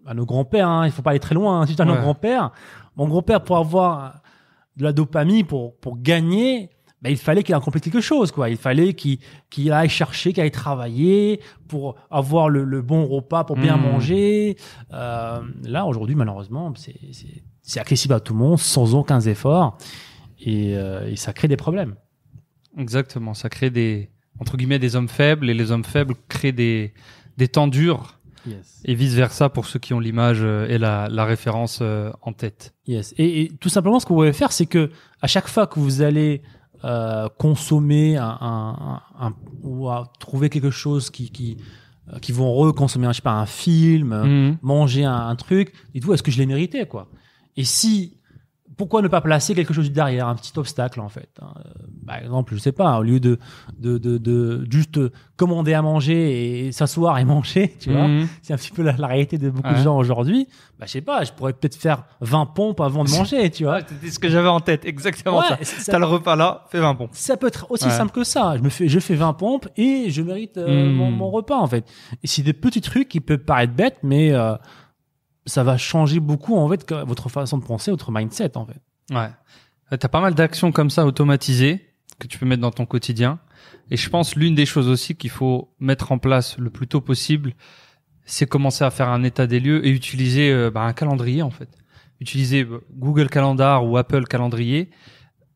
à 0.07 0.15
nos 0.15 0.27
grands-pères, 0.27 0.69
hein, 0.69 0.87
il 0.87 0.93
faut 0.93 1.03
pas 1.03 1.11
aller 1.11 1.21
très 1.21 1.35
loin. 1.35 1.61
Hein, 1.63 1.67
si 1.67 1.75
tu 1.77 1.83
as 1.83 1.85
nos 1.85 1.95
Ouais. 1.95 2.01
grands-pères, 2.01 2.51
mon 2.97 3.09
grand-père 3.09 3.43
pour 3.43 3.57
avoir 3.57 4.21
de 4.77 4.85
la 4.85 4.93
dopamine 4.93 5.47
pour 5.47 5.77
pour 5.81 5.99
gagner. 6.01 6.71
Ben, 7.05 7.11
il 7.11 7.19
fallait 7.19 7.43
qu'il 7.43 7.55
accomplisse 7.55 7.85
quelque 7.85 8.01
chose, 8.01 8.33
quoi. 8.33 8.49
Il 8.49 8.57
fallait 8.57 8.95
qu'il 8.95 9.19
qu'il 9.51 9.71
aille 9.73 9.91
chercher, 9.91 10.33
qu'il 10.33 10.43
aille 10.43 10.51
travailler 10.51 11.39
pour 11.69 11.97
avoir 12.11 12.49
le, 12.49 12.65
le 12.65 12.81
bon 12.81 13.05
repas, 13.07 13.45
pour 13.45 13.57
bien 13.57 13.77
Mhm. 13.77 13.83
manger. 13.83 14.57
Euh, 14.93 15.41
là, 15.65 15.85
aujourd'hui, 15.85 16.15
malheureusement, 16.17 16.73
c'est- 16.77 17.79
accessible 17.79 18.15
à 18.15 18.21
tout 18.21 18.33
le 18.33 18.39
monde 18.39 18.59
sans 18.59 18.95
aucun 18.95 19.21
effort 19.21 19.77
et, 20.41 20.77
euh, 20.77 21.07
et 21.11 21.17
ça 21.17 21.33
crée 21.35 21.47
des 21.49 21.57
problèmes. 21.59 21.95
Exactement. 22.79 23.35
Ça 23.35 23.49
crée 23.49 23.71
des, 23.71 24.11
entre 24.41 24.57
guillemets, 24.57 24.79
des 24.79 24.97
hommes 24.97 25.09
faibles 25.09 25.49
et 25.51 25.55
les 25.55 25.71
hommes 25.71 25.85
faibles 25.85 26.15
créent 26.29 26.53
des, 26.53 26.93
des 27.37 27.49
temps 27.49 27.69
durs 27.69 28.19
Yes. 28.47 28.83
et 28.85 28.95
vice 28.95 29.15
versa 29.15 29.49
pour 29.49 29.65
ceux 29.65 29.79
qui 29.79 29.95
ont 29.95 30.01
l'image 30.01 30.41
euh, 30.43 30.69
et 30.69 30.77
la, 30.77 31.09
la 31.09 31.25
référence 31.25 31.81
en 31.81 32.33
tête. 32.35 32.75
Yes. 32.87 33.15
Et, 33.17 33.43
et 33.43 33.49
tout 33.59 33.71
simplement, 33.71 33.99
ce 34.01 34.05
que 34.05 34.11
vous 34.11 34.17
pouvez 34.19 34.35
faire, 34.35 34.53
c'est 34.53 34.67
que 34.67 34.91
à 35.23 35.27
chaque 35.27 35.49
fois 35.49 35.67
que 35.67 35.81
vous 35.81 36.03
allez 36.03 36.43
euh, 36.85 37.29
consommer 37.39 38.17
un, 38.17 38.37
un, 38.41 38.77
un- 39.19 39.27
un- 39.27 39.35
ou 39.63 39.89
à 39.89 40.13
trouver 40.21 40.51
quelque 40.51 40.71
chose 40.71 41.11
qui 41.11 41.31
qui 41.31 41.57
euh, 42.13 42.19
qui 42.19 42.33
vont 42.33 42.53
reconsommer, 42.53 43.07
je 43.09 43.15
sais 43.15 43.23
pas, 43.23 43.33
un 43.33 43.47
film, 43.47 44.09
Mhm. 44.15 44.59
manger 44.61 45.05
un, 45.05 45.29
un 45.29 45.37
truc, 45.37 45.73
dites-vous, 45.95 46.13
est-ce 46.13 46.23
que 46.23 46.31
je 46.31 46.39
l'ai 46.39 46.47
mérité, 46.47 46.87
quoi? 46.87 47.09
Et 47.57 47.65
si, 47.65 48.19
pourquoi 48.77 49.03
ne 49.03 49.09
pas 49.09 49.21
placer 49.21 49.55
quelque 49.55 49.73
chose 49.75 49.91
derrière, 49.93 50.27
un 50.29 50.35
petit 50.35 50.53
obstacle, 50.57 51.01
en 51.01 51.09
fait 51.09 51.29
hein 51.41 51.53
Euh, 51.59 51.71
Par 52.07 52.17
exemple, 52.19 52.55
je 52.55 52.61
sais 52.61 52.73
pas, 52.73 52.99
au 52.99 53.03
lieu 53.03 53.21
de 53.21 53.39
de, 53.79 53.99
de, 53.99 54.19
de 54.19 54.67
juste 54.71 54.99
commander 55.37 55.75
à 55.75 55.83
manger 55.83 56.67
et 56.67 56.73
s'asseoir 56.73 57.19
et 57.19 57.25
manger, 57.35 57.75
tu 57.81 57.91
vois, 57.93 58.09
Mhm. 58.09 58.29
c'est 58.43 58.53
un 58.53 58.57
petit 58.57 58.71
peu 58.73 58.83
la, 58.83 58.93
la 58.97 59.07
réalité 59.07 59.39
de 59.39 59.51
beaucoup 59.51 59.71
de 59.73 59.77
gens 59.79 59.97
aujourd'hui. 59.97 60.47
Bah, 60.79 60.87
je 60.87 60.93
sais 60.93 61.01
pas, 61.01 61.25
je 61.25 61.33
pourrais 61.33 61.53
peut-être 61.53 61.77
faire 61.77 62.05
20 62.21 62.47
pompes 62.47 62.81
avant 62.81 63.05
de 63.05 63.11
manger, 63.11 63.51
tu 63.51 63.65
vois. 63.65 63.81
C'était 63.89 64.11
ce 64.11 64.19
que 64.19 64.29
j'avais 64.29 64.49
en 64.49 64.61
tête, 64.61 64.85
exactement 64.85 65.39
Ouais, 65.39 65.49
ça. 65.49 65.65
ça- 65.65 65.93
T'as 65.93 65.99
le 65.99 66.07
repas 66.07 66.37
là, 66.37 66.65
fais 66.71 66.81
20 66.81 66.95
bons. 66.95 67.09
Ça 67.13 67.37
peut 67.37 67.47
être 67.47 67.67
aussi 67.71 67.85
Ouais. 67.87 67.91
simple 67.91 68.13
que 68.13 68.25
ça. 68.25 68.57
Je 68.57 68.63
me 68.63 68.69
fais, 68.69 68.89
je 68.89 68.99
fais 69.01 69.15
20 69.15 69.33
pompes 69.35 69.69
et 69.77 70.11
je 70.11 70.21
mérite 70.23 70.57
euh, 70.59 70.93
mon, 70.93 71.11
mon 71.11 71.31
repas 71.31 71.57
en 71.59 71.67
fait. 71.67 71.85
Et 72.23 72.27
c'est 72.27 72.43
des 72.43 72.53
petits 72.53 72.81
trucs 72.81 73.09
qui 73.09 73.21
peuvent 73.21 73.39
paraître 73.45 73.73
bêtes, 73.73 73.99
mais 74.03 74.33
euh, 74.33 74.55
ça 75.47 75.63
va 75.63 75.77
changer 75.77 76.21
beaucoup 76.21 76.57
en 76.57 76.69
fait 76.69 76.91
votre 76.93 77.29
façon 77.29 77.59
de 77.59 77.65
penser, 77.65 77.91
votre 77.91 78.11
mindset 78.11 78.57
en 78.57 78.67
fait. 78.67 78.81
Ouais. 79.15 79.31
T'as 79.99 80.09
pas 80.09 80.21
mal 80.21 80.35
d'actions 80.35 80.73
comme 80.73 80.91
ça 80.91 81.07
automatisées 81.07 81.95
que 82.19 82.27
tu 82.27 82.39
peux 82.39 82.47
mettre 82.47 82.63
dans 82.63 82.71
ton 82.71 82.87
quotidien. 82.87 83.39
Et 83.91 83.97
je 83.97 84.09
pense 84.09 84.37
l'une 84.37 84.55
des 84.55 84.67
choses 84.67 84.89
aussi 84.89 85.15
qu'il 85.15 85.31
faut 85.31 85.75
mettre 85.79 86.13
en 86.13 86.19
place 86.19 86.59
le 86.59 86.71
plus 86.71 86.87
tôt 86.87 87.01
possible, 87.01 87.55
c'est 88.25 88.47
commencer 88.47 88.85
à 88.85 88.91
faire 88.91 89.09
un 89.09 89.23
état 89.23 89.47
des 89.47 89.61
lieux 89.61 89.87
et 89.87 89.91
utiliser 89.91 90.51
euh, 90.51 90.71
bah, 90.71 90.83
un 90.83 90.93
calendrier 90.93 91.43
en 91.43 91.51
fait. 91.51 91.69
Utiliser 92.21 92.65
euh, 92.65 92.81
Google 92.93 93.29
Calendar 93.29 93.87
ou 93.87 93.97
Apple 93.97 94.25
Calendrier. 94.25 94.91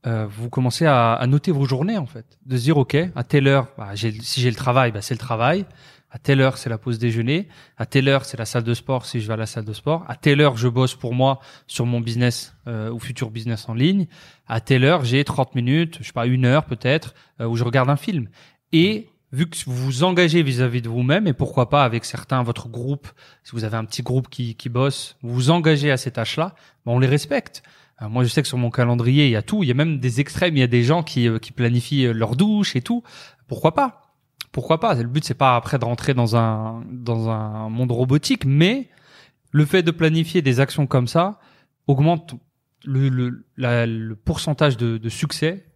Euh, 0.06 0.26
vous 0.28 0.48
commencez 0.50 0.86
à, 0.86 1.24
noter 1.26 1.50
vos 1.50 1.64
journées 1.64 1.98
en 1.98 2.06
fait, 2.06 2.38
de 2.46 2.56
se 2.56 2.62
dire 2.62 2.76
ok 2.76 2.96
à 3.16 3.24
telle 3.24 3.48
heure, 3.48 3.68
bah, 3.76 3.90
si 3.96 4.40
j'ai 4.40 4.50
le 4.50 4.56
travail, 4.56 4.92
bah, 4.92 5.02
c'est 5.02 5.14
le 5.14 5.18
travail. 5.18 5.64
À 6.10 6.18
telle 6.18 6.40
heure, 6.40 6.56
c'est 6.56 6.70
la 6.70 6.78
pause 6.78 6.98
déjeuner. 6.98 7.48
À 7.76 7.84
telle 7.84 8.08
heure, 8.08 8.24
c'est 8.24 8.38
la 8.38 8.46
salle 8.46 8.64
de 8.64 8.72
sport 8.72 9.04
si 9.04 9.20
je 9.20 9.26
vais 9.26 9.34
à 9.34 9.36
la 9.36 9.44
salle 9.44 9.66
de 9.66 9.74
sport. 9.74 10.04
À 10.08 10.16
telle 10.16 10.40
heure, 10.40 10.56
je 10.56 10.68
bosse 10.68 10.94
pour 10.94 11.14
moi 11.14 11.40
sur 11.66 11.84
mon 11.84 12.00
business 12.00 12.56
euh, 12.66 12.90
ou 12.90 12.98
futur 12.98 13.30
business 13.30 13.68
en 13.68 13.74
ligne. 13.74 14.06
À 14.46 14.60
telle 14.60 14.84
heure, 14.84 15.04
j'ai 15.04 15.22
30 15.22 15.54
minutes, 15.54 15.98
je 16.00 16.06
sais 16.06 16.12
pas, 16.14 16.26
une 16.26 16.46
heure 16.46 16.64
peut-être, 16.64 17.14
euh, 17.40 17.46
où 17.46 17.56
je 17.56 17.64
regarde 17.64 17.90
un 17.90 17.96
film. 17.96 18.28
Et 18.72 19.08
vu 19.32 19.50
que 19.50 19.56
vous 19.66 19.76
vous 19.76 20.02
engagez 20.02 20.42
vis-à-vis 20.42 20.80
de 20.80 20.88
vous-même, 20.88 21.26
et 21.26 21.34
pourquoi 21.34 21.68
pas 21.68 21.84
avec 21.84 22.06
certains, 22.06 22.42
votre 22.42 22.70
groupe, 22.70 23.08
si 23.44 23.52
vous 23.52 23.64
avez 23.64 23.76
un 23.76 23.84
petit 23.84 24.02
groupe 24.02 24.30
qui, 24.30 24.56
bosse, 24.70 25.16
vous 25.20 25.34
vous 25.34 25.50
engagez 25.50 25.90
à 25.90 25.98
ces 25.98 26.10
tâches-là, 26.10 26.54
ben, 26.86 26.92
on 26.92 26.98
les 27.00 27.06
respecte. 27.06 27.62
Euh, 28.00 28.08
moi, 28.08 28.24
je 28.24 28.30
sais 28.30 28.40
que 28.40 28.48
sur 28.48 28.56
mon 28.56 28.70
calendrier, 28.70 29.26
il 29.26 29.32
y 29.32 29.36
a 29.36 29.42
tout. 29.42 29.62
Il 29.62 29.66
y 29.66 29.72
a 29.72 29.74
même 29.74 29.98
des 29.98 30.20
extrêmes. 30.20 30.56
Il 30.56 30.60
y 30.60 30.62
a 30.62 30.68
des 30.68 30.84
gens 30.84 31.02
qui, 31.02 31.28
qui 31.42 31.52
planifient 31.52 32.14
leur 32.14 32.34
douche 32.34 32.76
et 32.76 32.80
tout. 32.80 33.02
Pourquoi 33.46 33.74
pas? 33.74 34.07
Pourquoi 34.52 34.80
pas 34.80 34.94
Le 34.94 35.04
but, 35.08 35.24
c'est 35.24 35.34
pas 35.34 35.56
après 35.56 35.78
de 35.78 35.84
rentrer 35.84 36.14
dans 36.14 36.36
un 36.36 36.82
dans 36.90 37.28
un 37.28 37.68
monde 37.68 37.92
robotique, 37.92 38.44
mais 38.44 38.88
le 39.50 39.64
fait 39.64 39.82
de 39.82 39.90
planifier 39.90 40.42
des 40.42 40.60
actions 40.60 40.86
comme 40.86 41.06
ça 41.06 41.38
augmente 41.86 42.34
le 42.84 43.08
le, 43.08 43.46
la- 43.56 43.86
le 43.86 44.14
pourcentage 44.16 44.76
de, 44.76 44.98
de 44.98 45.08
succès 45.08 45.66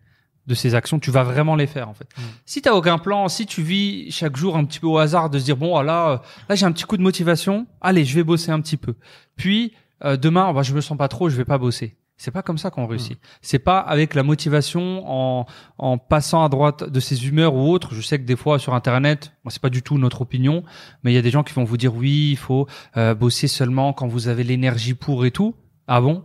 de 0.47 0.55
ces 0.55 0.75
actions. 0.75 0.99
Tu 0.99 1.11
vas 1.11 1.23
vraiment 1.23 1.55
les 1.55 1.67
faire 1.69 1.89
en 1.89 1.95
fait. 1.95 2.09
Si 2.47 2.63
t'as 2.63 2.73
aucun 2.73 2.99
plan, 2.99 3.29
si 3.29 3.47
tu 3.47 3.63
vis 3.63 4.11
chaque 4.11 4.37
jour 4.37 4.57
un 4.57 4.65
petit 4.65 4.81
peu 4.81 4.87
au 4.89 4.99
hasard 4.99 5.31
de 5.31 5.39
se 5.39 5.45
dire 5.45 5.57
bon 5.57 5.77
ah, 5.77 5.83
là 5.85 6.11
euh, 6.11 6.19
là 6.49 6.55
j'ai 6.57 6.67
un 6.67 6.73
petit 6.73 6.85
coup 6.85 6.97
de 6.97 7.03
motivation, 7.03 7.67
allez 7.81 8.05
je 8.05 8.15
vais 8.15 8.25
bosser 8.25 8.51
un 8.51 8.61
petit 8.61 8.77
peu. 8.77 8.95
Puis 9.37 9.73
euh, 10.05 10.17
demain 10.17 10.53
bah, 10.53 10.63
je 10.63 10.75
me 10.75 10.81
sens 10.81 10.97
pas 10.99 11.09
trop, 11.09 11.29
je 11.29 11.37
vais 11.37 11.45
pas 11.45 11.59
bosser. 11.59 11.97
C'est 12.23 12.31
pas 12.31 12.43
comme 12.43 12.59
ça 12.59 12.71
qu'on 12.71 12.87
réussit. 12.87 13.19
C'est 13.41 13.59
pas 13.59 13.79
avec 13.81 14.15
la 14.15 14.23
motivation 14.23 15.03
en 15.07 15.47
en 15.79 15.99
passant 15.99 16.45
à 16.45 16.49
droite 16.49 16.89
de 16.89 17.01
ses 17.01 17.27
humeurs 17.27 17.55
ou 17.55 17.69
autres. 17.73 17.95
Je 17.95 18.01
sais 18.01 18.19
que 18.19 18.25
des 18.25 18.37
fois 18.37 18.61
sur 18.61 18.75
internet, 18.75 19.33
moi 19.43 19.51
c'est 19.51 19.61
pas 19.61 19.71
du 19.71 19.83
tout 19.83 19.99
notre 19.99 20.21
opinion, 20.21 20.63
mais 21.03 21.11
il 21.11 21.15
y 21.17 21.19
a 21.19 21.23
des 21.23 21.31
gens 21.31 21.43
qui 21.43 21.53
vont 21.53 21.65
vous 21.65 21.77
dire 21.77 21.95
oui, 21.95 22.31
il 22.31 22.37
faut 22.37 22.69
euh, 22.97 23.15
bosser 23.15 23.49
seulement 23.49 23.93
quand 23.93 24.07
vous 24.07 24.29
avez 24.29 24.45
l'énergie 24.45 24.95
pour 24.95 25.27
et 25.27 25.33
tout. 25.33 25.57
Ah 25.89 26.01
bon? 26.01 26.25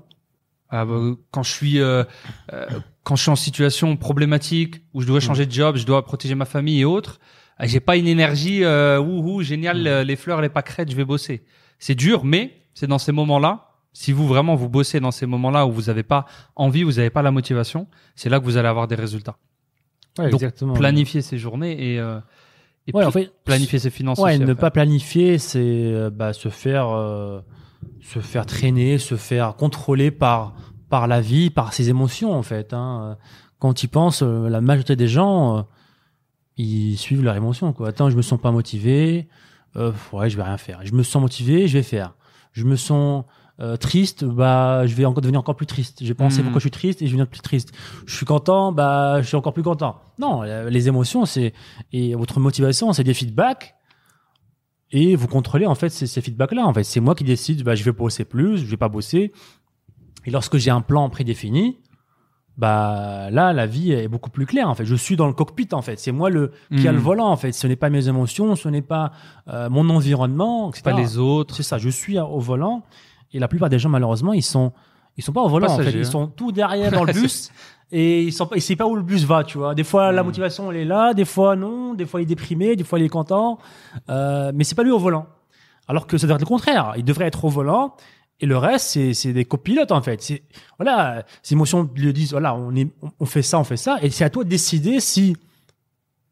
Ah 0.69 0.86
bah, 0.86 0.99
Quand 1.31 1.41
je 1.41 1.51
suis 1.51 1.79
euh, 1.79 2.03
euh, 2.53 2.67
quand 3.03 3.15
je 3.15 3.23
suis 3.23 3.31
en 3.31 3.36
situation 3.36 3.97
problématique 3.97 4.83
où 4.93 5.01
je 5.01 5.07
dois 5.07 5.19
changer 5.19 5.47
de 5.47 5.51
job, 5.51 5.77
je 5.77 5.86
dois 5.86 6.05
protéger 6.05 6.36
ma 6.36 6.45
famille 6.45 6.81
et 6.81 6.86
autres, 6.86 7.19
ah, 7.57 7.65
j'ai 7.65 7.79
pas 7.79 7.97
une 7.97 8.07
énergie 8.07 8.63
euh, 8.63 8.99
wouhou 8.99 9.41
génial 9.41 9.88
euh, 9.88 10.03
les 10.03 10.15
fleurs 10.15 10.41
les 10.41 10.49
pâquerettes, 10.49 10.91
je 10.91 10.95
vais 10.95 11.05
bosser. 11.05 11.43
C'est 11.79 11.95
dur, 11.95 12.23
mais 12.23 12.62
c'est 12.75 12.86
dans 12.86 12.99
ces 12.99 13.12
moments-là. 13.12 13.66
Si 13.99 14.12
vous 14.12 14.27
vraiment 14.27 14.53
vous 14.53 14.69
bossez 14.69 14.99
dans 14.99 15.10
ces 15.10 15.25
moments-là 15.25 15.65
où 15.65 15.71
vous 15.71 15.81
n'avez 15.83 16.03
pas 16.03 16.25
envie, 16.55 16.83
vous 16.83 16.93
n'avez 16.93 17.10
pas 17.10 17.23
la 17.23 17.31
motivation, 17.31 17.88
c'est 18.15 18.29
là 18.29 18.39
que 18.39 18.45
vous 18.45 18.55
allez 18.57 18.67
avoir 18.67 18.88
des 18.88 18.93
résultats. 18.93 19.38
Ouais, 20.19 20.25
Donc, 20.29 20.41
exactement. 20.41 20.73
Planifier 20.73 21.23
ses 21.23 21.39
journées 21.39 21.93
et, 21.93 21.99
euh, 21.99 22.19
et 22.86 22.91
Ouais, 22.93 23.01
pl- 23.01 23.07
en 23.07 23.12
fait, 23.12 23.31
planifier 23.43 23.79
ses 23.79 23.89
finances. 23.89 24.19
Ouais, 24.19 24.36
aussi 24.36 24.45
ne 24.45 24.53
pas 24.53 24.69
planifier, 24.69 25.39
c'est 25.39 25.57
euh, 25.60 26.12
bah, 26.12 26.33
se 26.33 26.49
faire 26.49 26.89
euh, 26.89 27.39
se 27.99 28.19
faire 28.19 28.45
traîner, 28.45 28.99
se 28.99 29.15
faire 29.15 29.55
contrôler 29.55 30.12
par 30.12 30.53
par 30.89 31.07
la 31.07 31.19
vie, 31.19 31.49
par 31.49 31.73
ses 31.73 31.89
émotions 31.89 32.33
en 32.33 32.43
fait. 32.43 32.73
Hein. 32.73 33.17
Quand 33.57 33.73
penses, 33.88 34.21
euh, 34.21 34.47
la 34.47 34.62
majorité 34.62 34.95
des 34.95 35.07
gens, 35.07 35.57
euh, 35.57 35.62
ils 36.57 36.97
suivent 36.97 37.23
leurs 37.23 37.36
émotions. 37.36 37.73
Quoi. 37.73 37.88
Attends, 37.89 38.12
je 38.12 38.15
me 38.15 38.21
sens 38.21 38.39
pas 38.39 38.51
motivé, 38.51 39.27
euh, 39.75 39.91
ouais, 40.13 40.29
je 40.29 40.38
vais 40.38 40.43
rien 40.43 40.57
faire. 40.57 40.81
Je 40.83 40.93
me 40.93 41.01
sens 41.01 41.19
motivé, 41.19 41.67
je 41.67 41.73
vais 41.79 41.83
faire. 41.83 42.13
Je 42.53 42.63
me 42.63 42.75
sens 42.75 43.25
euh, 43.60 43.76
triste, 43.78 44.24
bah, 44.24 44.86
je 44.86 44.93
vais 44.93 45.06
encore 45.06 45.22
devenir 45.22 45.39
encore 45.39 45.56
plus 45.56 45.65
triste. 45.65 46.00
J'ai 46.04 46.13
pensé 46.13 46.38
Mhm. 46.39 46.43
pourquoi 46.46 46.60
je 46.60 46.63
suis 46.65 46.72
triste 46.72 47.02
et 47.02 47.06
je 47.08 47.12
vais 47.12 47.17
devenir 47.17 47.28
plus 47.28 47.41
triste. 47.41 47.72
Je 48.06 48.15
suis 48.15 48.26
content, 48.26 48.72
bah, 48.72 49.22
je 49.22 49.28
suis 49.28 49.36
encore 49.36 49.54
plus 49.54 49.63
content. 49.63 50.00
Non, 50.20 50.43
euh, 50.43 50.70
les 50.70 50.88
émotions, 50.88 51.26
c'est 51.26 51.54
et 51.91 52.13
votre 52.15 52.39
motivation, 52.39 52.93
c'est 52.93 53.04
des 53.04 53.13
feedbacks 53.15 53.74
et 54.91 55.15
vous 55.15 55.28
contrôlez 55.28 55.65
en 55.65 55.76
fait 55.76 55.89
ces, 55.89 56.08
ces 56.08 56.22
feedbacks-là. 56.22 56.65
En 56.65 56.74
fait, 56.74 56.84
c'est 56.84 57.00
moi 57.00 57.15
qui 57.15 57.24
décide. 57.24 57.63
Bah, 57.63 57.76
je 57.76 57.84
vais 57.84 57.91
bosser 57.91 58.26
plus, 58.26 58.58
je 58.58 58.65
vais 58.65 58.78
pas 58.78 58.89
bosser. 58.89 59.32
Et 60.26 60.32
lorsque 60.32 60.58
j'ai 60.58 60.72
un 60.72 60.82
plan 60.82 61.10
prédéfini, 61.10 61.78
bah 62.58 63.30
là, 63.32 63.54
la 63.54 63.65
vie 63.67 63.91
est 63.91 64.08
beaucoup 64.08 64.30
plus 64.32 64.46
claire. 64.46 64.67
En 64.69 64.73
fait, 64.75 64.86
je 64.86 64.96
suis 64.96 65.15
dans 65.15 65.27
le 65.27 65.34
cockpit. 65.34 65.67
En 65.73 65.81
fait, 65.84 66.00
c'est 66.00 66.12
moi 66.12 66.29
le 66.29 66.52
qui 66.75 66.88
a 66.88 66.92
le 66.92 66.98
Mhm. 66.98 67.04
volant. 67.04 67.27
En 67.29 67.38
fait, 67.38 67.52
ce 67.52 67.67
n'est 67.67 67.75
pas 67.75 67.90
mes 67.90 68.08
émotions, 68.08 68.56
ce 68.56 68.67
n'est 68.67 68.81
pas 68.81 69.12
euh, 69.48 69.69
mon 69.69 69.88
environnement, 69.90 70.69
etc. 70.69 70.81
pas 70.84 70.94
les 70.94 71.17
autres. 71.19 71.56
C'est 71.56 71.63
ça. 71.63 71.77
Je 71.77 71.90
suis 71.90 72.17
au 72.19 72.40
volant. 72.40 72.84
Et 73.34 73.40
la 73.40 73.48
plupart 73.48 73.69
des 73.69 73.80
gens, 73.80 73.90
malheureusement, 73.90 74.34
ils 74.34 74.44
sont 74.44 74.71
ils 75.17 75.23
sont 75.23 75.34
pas 75.34 75.42
au 75.42 75.50
volant. 75.50 75.71
En 75.71 75.78
fait, 75.78 75.92
ils 75.92 76.00
hein. 76.02 76.04
sont 76.04 76.28
tout 76.28 76.52
derrière 76.52 76.92
dans 76.92 77.04
le 77.04 77.13
bus. 77.21 77.50
Et 77.92 78.23
ils 78.23 78.28
ils 78.56 78.62
savent 78.62 78.75
pas 78.78 78.86
où 78.86 78.96
le 78.96 79.02
bus 79.02 79.23
va, 79.23 79.44
tu 79.44 79.58
vois. 79.58 79.73
Des 79.73 79.84
fois, 79.84 80.12
la 80.12 80.21
Mhm. 80.21 80.28
motivation, 80.28 80.71
elle 80.71 80.78
est 80.78 80.86
là, 80.86 81.13
des 81.13 81.25
fois, 81.25 81.56
non, 81.56 81.94
des 81.94 82.06
fois, 82.06 82.19
il 82.21 82.23
est 82.23 82.28
déprimé, 82.28 82.75
des 82.75 82.84
fois, 82.84 83.00
il 83.00 83.06
est 83.06 83.10
content. 83.10 83.58
Euh, 84.10 84.52
mais 84.54 84.63
c'est 84.63 84.75
pas 84.75 84.84
lui 84.84 84.92
au 84.92 85.00
volant. 85.00 85.25
Alors 85.88 86.06
que 86.06 86.17
ça 86.17 86.28
devrait 86.28 86.36
être 86.36 86.42
le 86.42 86.48
contraire. 86.48 86.94
Il 86.98 87.04
devrait 87.06 87.25
être 87.25 87.46
au 87.46 87.50
volant 87.50 87.96
Et 88.40 88.46
le 88.46 88.58
reste, 88.58 88.90
c'est, 88.90 89.13
c'est 89.15 89.34
des 89.34 89.46
copilotes 89.46 89.92
en 89.92 90.02
fait. 90.04 90.21
C'est 90.21 90.44
voilà, 90.78 91.23
ces 91.42 91.54
émotions 91.56 91.90
lui 91.96 92.13
disent 92.13 92.32
voilà, 92.32 92.54
on 92.54 92.75
est, 92.75 92.88
on- 93.19 93.25
fait 93.25 93.42
ça, 93.42 93.58
on 93.58 93.63
fait 93.63 93.78
ça, 93.78 93.98
et 94.04 94.12
c'est 94.12 94.23
à 94.25 94.30
toi 94.30 94.44
de 94.44 94.50
décider 94.50 95.00
si 95.00 95.36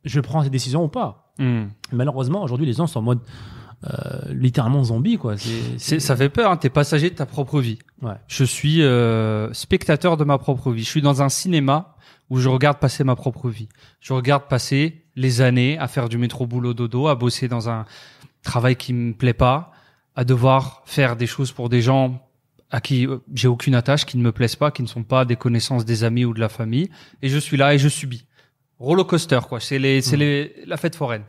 je 0.03 0.19
prends 0.19 0.43
cette 0.43 0.51
décision 0.51 0.83
ou 0.83 0.87
pas. 0.87 1.33
Hmm. 1.39 1.63
Malheureusement, 1.91 2.43
aujourd'hui, 2.43 2.67
les 2.67 2.73
gens 2.73 2.85
sont 2.85 2.99
en 2.99 3.01
mode 3.01 3.19
littéralement 4.29 4.83
zombie 4.83 5.17
quoi. 5.17 5.35
C'est, 5.77 5.99
ça 5.99 6.15
fait 6.15 6.29
peur, 6.29 6.51
hein, 6.51 6.57
t'es 6.57 6.69
passager 6.69 7.09
de 7.09 7.15
ta 7.15 7.25
propre 7.25 7.59
vie. 7.59 7.79
Ouais. 8.01 8.15
Je 8.27 8.43
suis 8.43 8.81
euh, 8.81 9.53
spectateur 9.53 10.17
de 10.17 10.23
ma 10.23 10.37
propre 10.37 10.71
vie. 10.71 10.83
Je 10.83 10.89
suis 10.89 11.01
dans 11.01 11.21
un 11.21 11.29
cinéma 11.29 11.95
où 12.29 12.39
je 12.39 12.49
regarde 12.49 12.79
passer 12.79 13.03
ma 13.03 13.15
propre 13.15 13.49
vie. 13.49 13.69
Je 13.99 14.13
regarde 14.13 14.47
passer 14.47 15.03
les 15.15 15.41
années 15.41 15.77
à 15.77 15.87
faire 15.87 16.09
du 16.09 16.17
métro 16.17 16.47
boulot 16.47 16.73
dodo, 16.73 17.07
à 17.07 17.15
bosser 17.15 17.47
dans 17.47 17.69
un 17.69 17.85
travail 18.41 18.75
qui 18.75 18.93
me 18.93 19.13
plaît 19.13 19.33
pas, 19.33 19.71
à 20.15 20.23
devoir 20.23 20.81
faire 20.85 21.15
des 21.15 21.27
choses 21.27 21.51
pour 21.51 21.69
des 21.69 21.81
gens 21.81 22.21
à 22.71 22.81
qui 22.81 23.07
euh, 23.07 23.17
j'ai 23.33 23.47
aucune 23.47 23.75
attache, 23.75 24.05
qui 24.05 24.17
ne 24.17 24.23
me 24.23 24.31
plaisent 24.31 24.55
pas, 24.55 24.71
qui 24.71 24.81
ne 24.81 24.87
sont 24.87 25.03
pas 25.03 25.25
des 25.25 25.35
connaissances 25.35 25.85
des 25.85 26.03
amis 26.03 26.25
ou 26.25 26.33
de 26.33 26.39
la 26.39 26.49
famille, 26.49 26.89
et 27.21 27.29
je 27.29 27.37
suis 27.37 27.57
là 27.57 27.73
et 27.73 27.77
je 27.77 27.87
subis. 27.87 28.25
Roller 28.79 29.05
coaster 29.05 29.39
quoi, 29.47 29.59
c'est 29.59 29.79
les, 29.79 30.01
c'est 30.01 30.17
les, 30.17 30.55
la 30.65 30.77
fête 30.77 30.95
foraine. 30.95 31.23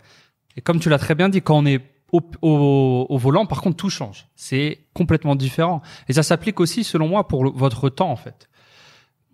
Et 0.56 0.60
comme 0.62 0.80
tu 0.80 0.88
l'as 0.88 0.98
très 0.98 1.14
bien 1.14 1.28
dit, 1.28 1.42
quand 1.42 1.58
on 1.58 1.66
est 1.66 1.80
au, 2.12 3.18
volant, 3.18 3.46
par 3.46 3.60
contre, 3.60 3.76
tout 3.76 3.90
change. 3.90 4.28
C'est 4.34 4.86
complètement 4.94 5.36
différent. 5.36 5.82
Et 6.08 6.12
ça 6.12 6.22
s'applique 6.22 6.60
aussi, 6.60 6.84
selon 6.84 7.08
moi, 7.08 7.28
pour 7.28 7.52
votre 7.56 7.88
temps, 7.88 8.10
en 8.10 8.16
fait. 8.16 8.48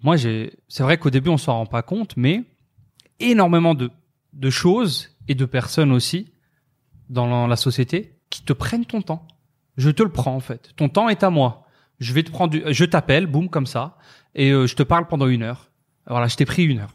Moi, 0.02 0.16
c'est 0.18 0.82
vrai 0.82 0.98
qu'au 0.98 1.10
début, 1.10 1.30
on 1.30 1.36
s'en 1.36 1.54
rend 1.54 1.66
pas 1.66 1.82
compte, 1.82 2.16
mais 2.16 2.42
énormément 3.20 3.74
de, 3.74 3.90
choses 4.50 5.16
et 5.28 5.34
de 5.34 5.44
personnes 5.44 5.92
aussi 5.92 6.32
dans 7.08 7.46
la 7.46 7.56
société 7.56 8.18
qui 8.30 8.42
te 8.42 8.52
prennent 8.52 8.86
ton 8.86 9.02
temps. 9.02 9.26
Je 9.76 9.90
te 9.90 10.02
le 10.02 10.10
prends, 10.10 10.34
en 10.34 10.40
fait. 10.40 10.72
Ton 10.76 10.88
temps 10.88 11.08
est 11.08 11.22
à 11.22 11.30
moi. 11.30 11.66
Je 12.00 12.12
vais 12.12 12.22
te 12.22 12.30
prendre 12.30 12.72
je 12.72 12.84
t'appelle, 12.84 13.26
boum, 13.26 13.48
comme 13.48 13.66
ça, 13.66 13.96
et 14.34 14.50
euh, 14.50 14.66
je 14.66 14.74
te 14.74 14.82
parle 14.82 15.06
pendant 15.06 15.28
une 15.28 15.42
heure. 15.42 15.70
Voilà, 16.06 16.26
je 16.26 16.36
t'ai 16.36 16.44
pris 16.44 16.64
une 16.64 16.80
heure. 16.80 16.94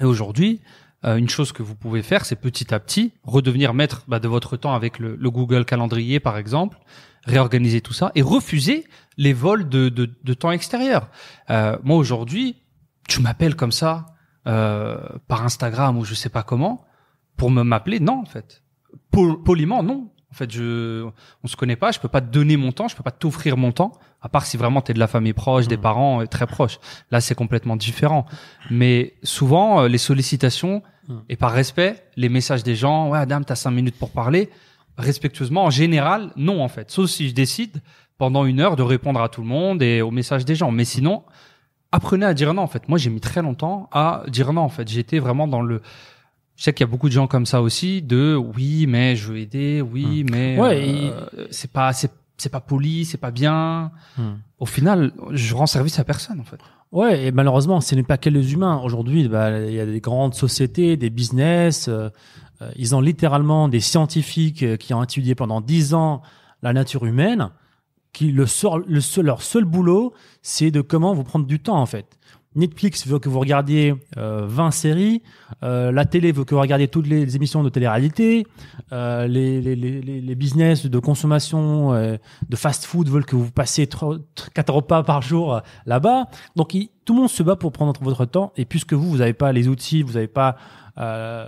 Et 0.00 0.04
aujourd'hui, 0.04 0.60
euh, 1.04 1.16
une 1.16 1.28
chose 1.28 1.52
que 1.52 1.62
vous 1.62 1.74
pouvez 1.74 2.02
faire, 2.02 2.24
c'est 2.24 2.36
petit 2.36 2.72
à 2.74 2.80
petit 2.80 3.12
redevenir 3.22 3.74
maître 3.74 4.04
bah, 4.08 4.18
de 4.18 4.28
votre 4.28 4.56
temps 4.56 4.74
avec 4.74 4.98
le, 4.98 5.16
le 5.16 5.30
Google 5.30 5.64
Calendrier, 5.64 6.20
par 6.20 6.36
exemple, 6.38 6.78
réorganiser 7.24 7.80
tout 7.80 7.92
ça 7.92 8.10
et 8.14 8.22
refuser 8.22 8.86
les 9.16 9.32
vols 9.32 9.68
de, 9.68 9.88
de, 9.88 10.10
de 10.22 10.34
temps 10.34 10.50
extérieur. 10.50 11.10
Euh, 11.50 11.76
moi 11.84 11.96
aujourd'hui, 11.96 12.56
tu 13.08 13.20
m'appelles 13.22 13.54
comme 13.56 13.72
ça 13.72 14.06
euh, 14.46 14.98
par 15.28 15.44
Instagram 15.44 15.96
ou 15.98 16.04
je 16.04 16.14
sais 16.14 16.30
pas 16.30 16.42
comment 16.42 16.84
pour 17.36 17.50
me 17.50 17.62
m'appeler, 17.62 18.00
non 18.00 18.20
en 18.20 18.24
fait. 18.24 18.62
Pol- 19.10 19.42
poliment, 19.42 19.82
non. 19.82 20.10
En 20.30 20.34
fait, 20.34 20.50
je, 20.52 21.06
on 21.42 21.46
se 21.48 21.56
connaît 21.56 21.76
pas, 21.76 21.90
je 21.90 21.98
peux 21.98 22.08
pas 22.08 22.20
te 22.20 22.26
donner 22.30 22.56
mon 22.58 22.70
temps, 22.72 22.86
je 22.88 22.94
peux 22.94 23.02
pas 23.02 23.10
t'offrir 23.10 23.56
mon 23.56 23.72
temps, 23.72 23.92
à 24.20 24.28
part 24.28 24.44
si 24.44 24.56
vraiment 24.58 24.82
tu 24.82 24.90
es 24.90 24.94
de 24.94 24.98
la 24.98 25.06
famille 25.06 25.32
proche, 25.32 25.68
des 25.68 25.76
Mhm. 25.76 25.82
parents 25.82 26.20
euh, 26.22 26.26
très 26.26 26.46
proches. 26.46 26.78
Là, 27.10 27.20
c'est 27.22 27.34
complètement 27.34 27.76
différent. 27.76 28.26
Mais 28.70 29.14
souvent, 29.22 29.80
euh, 29.80 29.88
les 29.88 29.96
sollicitations 29.98 30.82
Mhm. 31.08 31.22
et 31.30 31.36
par 31.36 31.52
respect, 31.52 32.04
les 32.16 32.28
messages 32.28 32.62
des 32.62 32.76
gens, 32.76 33.08
ouais, 33.08 33.18
Adam, 33.18 33.40
t'as 33.42 33.54
cinq 33.54 33.70
minutes 33.70 33.96
pour 33.98 34.10
parler. 34.10 34.50
Respectueusement, 34.98 35.64
en 35.64 35.70
général, 35.70 36.30
non 36.36 36.62
en 36.62 36.68
fait. 36.68 36.90
Sauf 36.90 37.08
si 37.08 37.28
je 37.28 37.34
décide 37.34 37.80
pendant 38.18 38.44
une 38.44 38.60
heure 38.60 38.76
de 38.76 38.82
répondre 38.82 39.22
à 39.22 39.28
tout 39.28 39.40
le 39.40 39.46
monde 39.46 39.80
et 39.82 40.02
aux 40.02 40.10
messages 40.10 40.44
des 40.44 40.56
gens. 40.56 40.72
Mais 40.72 40.84
sinon, 40.84 41.22
apprenez 41.92 42.26
à 42.26 42.34
dire 42.34 42.52
non 42.52 42.62
en 42.62 42.66
fait. 42.66 42.88
Moi, 42.88 42.98
j'ai 42.98 43.08
mis 43.08 43.20
très 43.20 43.40
longtemps 43.40 43.88
à 43.92 44.24
dire 44.28 44.52
non 44.52 44.62
en 44.62 44.68
fait. 44.68 44.88
J'étais 44.88 45.20
vraiment 45.20 45.46
dans 45.46 45.62
le 45.62 45.80
je 46.58 46.64
sais 46.64 46.72
qu'il 46.74 46.84
y 46.84 46.88
a 46.88 46.90
beaucoup 46.90 47.08
de 47.08 47.14
gens 47.14 47.26
comme 47.26 47.46
ça 47.46 47.62
aussi 47.62 48.02
de 48.02 48.36
oui 48.36 48.86
mais 48.86 49.16
je 49.16 49.32
veux 49.32 49.38
aider 49.38 49.80
oui 49.80 50.24
mais 50.30 50.58
Ouais, 50.60 51.10
euh, 51.10 51.46
c'est 51.50 51.70
pas 51.72 51.92
c'est 51.94 52.10
c'est 52.36 52.50
pas 52.50 52.60
poli 52.60 53.04
c'est 53.06 53.16
pas 53.18 53.30
bien 53.30 53.90
Hmm. 54.18 54.34
au 54.58 54.66
final 54.66 55.12
je 55.32 55.54
rends 55.54 55.66
service 55.66 55.98
à 55.98 56.04
personne 56.04 56.40
en 56.40 56.44
fait 56.44 56.58
Ouais, 56.90 57.26
et 57.26 57.32
malheureusement, 57.32 57.82
ce 57.82 57.94
n'est 57.94 58.02
pas 58.02 58.16
que 58.16 58.30
les 58.30 58.54
humains. 58.54 58.80
Aujourd'hui, 58.82 59.28
bah, 59.28 59.60
il 59.60 59.74
y 59.74 59.78
a 59.80 59.84
des 59.84 60.00
grandes 60.00 60.32
sociétés, 60.34 60.96
des 60.96 61.10
business. 61.10 61.86
euh, 61.88 62.08
euh, 62.62 62.70
ils 62.76 62.94
ont 62.96 63.02
littéralement 63.02 63.68
des 63.68 63.80
scientifiques 63.80 64.78
qui 64.78 64.94
ont 64.94 65.02
étudié 65.04 65.34
pendant 65.34 65.60
dix 65.60 65.92
ans 65.92 66.22
la 66.62 66.72
nature 66.72 67.04
humaine, 67.04 67.50
qui 68.14 68.32
le, 68.32 68.46
sort, 68.46 68.78
le 68.78 69.02
seul, 69.02 69.26
leur 69.26 69.42
seul 69.42 69.66
boulot, 69.66 70.14
c'est 70.40 70.70
de 70.70 70.80
comment 70.80 71.12
vous 71.12 71.24
prendre 71.24 71.44
du 71.44 71.60
temps 71.60 71.78
en 71.78 71.84
fait. 71.84 72.17
Netflix 72.54 73.06
veut 73.06 73.18
que 73.18 73.28
vous 73.28 73.40
regardiez 73.40 73.94
euh, 74.16 74.46
20 74.48 74.70
séries, 74.70 75.22
euh, 75.62 75.92
la 75.92 76.04
télé 76.04 76.32
veut 76.32 76.44
que 76.44 76.54
vous 76.54 76.60
regardiez 76.60 76.88
toutes 76.88 77.06
les 77.06 77.36
émissions 77.36 77.62
de 77.62 77.68
télé-réalité, 77.68 78.46
euh, 78.92 79.26
les, 79.26 79.60
les, 79.60 79.76
les, 79.76 80.00
les 80.00 80.34
business 80.34 80.86
de 80.86 80.98
consommation 80.98 81.92
euh, 81.92 82.16
de 82.48 82.56
fast-food 82.56 83.08
veulent 83.08 83.26
que 83.26 83.36
vous 83.36 83.50
passiez 83.50 83.86
4 83.86 84.72
repas 84.72 85.02
par 85.02 85.22
jour 85.22 85.54
euh, 85.54 85.60
là-bas. 85.86 86.26
Donc 86.56 86.74
tout 87.04 87.14
le 87.14 87.20
monde 87.20 87.30
se 87.30 87.42
bat 87.42 87.56
pour 87.56 87.72
prendre 87.72 87.92
votre 88.02 88.24
temps 88.24 88.52
et 88.56 88.64
puisque 88.64 88.94
vous, 88.94 89.08
vous 89.08 89.18
n'avez 89.18 89.34
pas 89.34 89.52
les 89.52 89.68
outils, 89.68 90.02
vous 90.02 90.14
n'avez 90.14 90.26
pas 90.26 90.56
euh, 90.98 91.46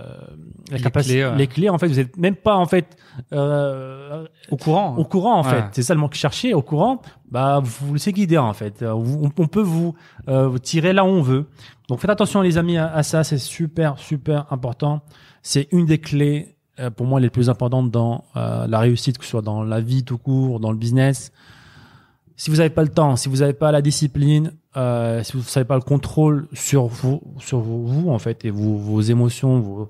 la 0.69 0.77
Les 0.77 0.83
capacité- 0.83 1.15
clés, 1.15 1.25
ouais. 1.25 1.35
les 1.37 1.47
clés, 1.47 1.69
en 1.69 1.77
fait, 1.77 1.87
vous 1.87 1.95
n'êtes 1.95 2.15
même 2.17 2.35
pas 2.35 2.55
en 2.55 2.65
fait 2.65 2.95
euh, 3.33 4.25
au 4.49 4.57
courant 4.57 4.95
au 4.97 5.03
courant 5.05 5.39
en 5.39 5.43
Ouais. 5.43 5.49
fait. 5.49 5.63
C'est 5.73 5.83
ça 5.83 5.93
le 5.93 5.99
mot 5.99 6.07
que 6.07 6.15
je 6.15 6.21
cherchais, 6.21 6.53
au 6.53 6.61
courant. 6.61 7.01
Bah 7.29 7.59
vous 7.63 7.87
vous 7.87 7.93
laissez 7.93 8.13
guider 8.13 8.37
en 8.37 8.53
fait. 8.53 8.81
Euh, 8.81 8.93
On, 8.93 9.29
on 9.37 9.47
peut 9.47 9.61
vous, 9.61 9.93
euh, 10.29 10.47
vous 10.47 10.59
tirer 10.59 10.93
là 10.93 11.03
où 11.03 11.07
on 11.07 11.21
veut. 11.21 11.47
Donc 11.89 11.99
faites 11.99 12.09
attention 12.09 12.41
les 12.41 12.57
amis 12.57 12.77
à, 12.77 12.93
à 12.93 13.03
ça, 13.03 13.23
c'est 13.23 13.37
super 13.37 13.97
super 13.97 14.45
important. 14.51 15.01
C'est 15.41 15.67
une 15.71 15.85
des 15.85 15.97
clés 15.99 16.55
euh, 16.79 16.89
pour 16.89 17.05
moi 17.05 17.19
les 17.19 17.29
plus 17.29 17.49
importantes 17.49 17.91
dans 17.91 18.23
la 18.35 18.79
réussite, 18.79 19.17
que 19.17 19.25
ce 19.25 19.31
soit 19.31 19.41
dans 19.41 19.63
la 19.63 19.81
vie 19.81 20.03
tout 20.03 20.17
court, 20.17 20.59
dans 20.59 20.71
le 20.71 20.77
business. 20.77 21.31
Si 22.37 22.49
vous 22.49 22.57
n'avez 22.57 22.69
pas 22.69 22.83
le 22.83 22.89
temps, 22.89 23.15
si 23.17 23.27
vous 23.29 23.37
n'avez 23.37 23.53
pas 23.53 23.71
la 23.71 23.81
discipline, 23.81 24.53
euh, 24.77 25.23
si 25.23 25.33
vous 25.33 25.43
n'avez 25.55 25.65
pas 25.65 25.75
le 25.75 25.81
contrôle 25.81 26.47
sur 26.53 26.85
vous, 26.87 27.21
sur 27.39 27.59
vous, 27.59 27.85
vous, 27.85 28.09
en 28.09 28.19
fait, 28.19 28.45
et 28.45 28.49
vos, 28.51 28.75
vos 28.77 29.01
émotions, 29.01 29.59
vos- 29.59 29.89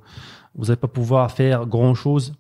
vous 0.56 0.66
n'allez 0.66 0.76
pas 0.78 0.88
pouvoir 0.88 1.32
faire 1.32 1.66
grand 1.66 1.94
chose, 1.94 2.34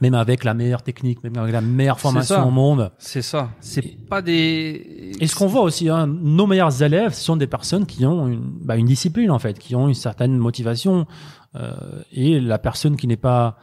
même 0.00 0.14
avec 0.14 0.44
la 0.44 0.54
meilleure 0.54 0.82
technique, 0.82 1.22
même 1.24 1.36
avec 1.36 1.52
la 1.52 1.60
meilleure 1.60 1.98
formation 2.00 2.46
au 2.46 2.50
monde. 2.50 2.92
c'est 2.98 3.22
ça 3.22 3.50
c'est 3.60 3.82
pas 4.08 4.22
des 4.22 5.12
Et 5.20 5.26
ce 5.26 5.34
qu'on 5.34 5.46
voit 5.46 5.62
aussi, 5.62 5.88
hein, 5.88 6.06
nos 6.06 6.46
meilleurs 6.46 6.82
élèves, 6.82 7.12
ce 7.14 7.22
sont 7.24 7.36
des 7.36 7.46
personnes 7.46 7.86
qui 7.86 8.04
ont 8.06 8.28
une, 8.28 8.42
bah, 8.62 8.76
une 8.76 8.86
discipline 8.86 9.30
en 9.30 9.38
fait, 9.38 9.58
qui 9.58 9.74
ont 9.74 9.88
une 9.88 9.94
certaine 9.94 10.36
motivation. 10.36 11.06
Euh, 11.54 11.74
et 12.12 12.40
la 12.40 12.58
personne 12.58 12.96
qui 12.96 13.06
n'est 13.06 13.16
pas 13.18 13.56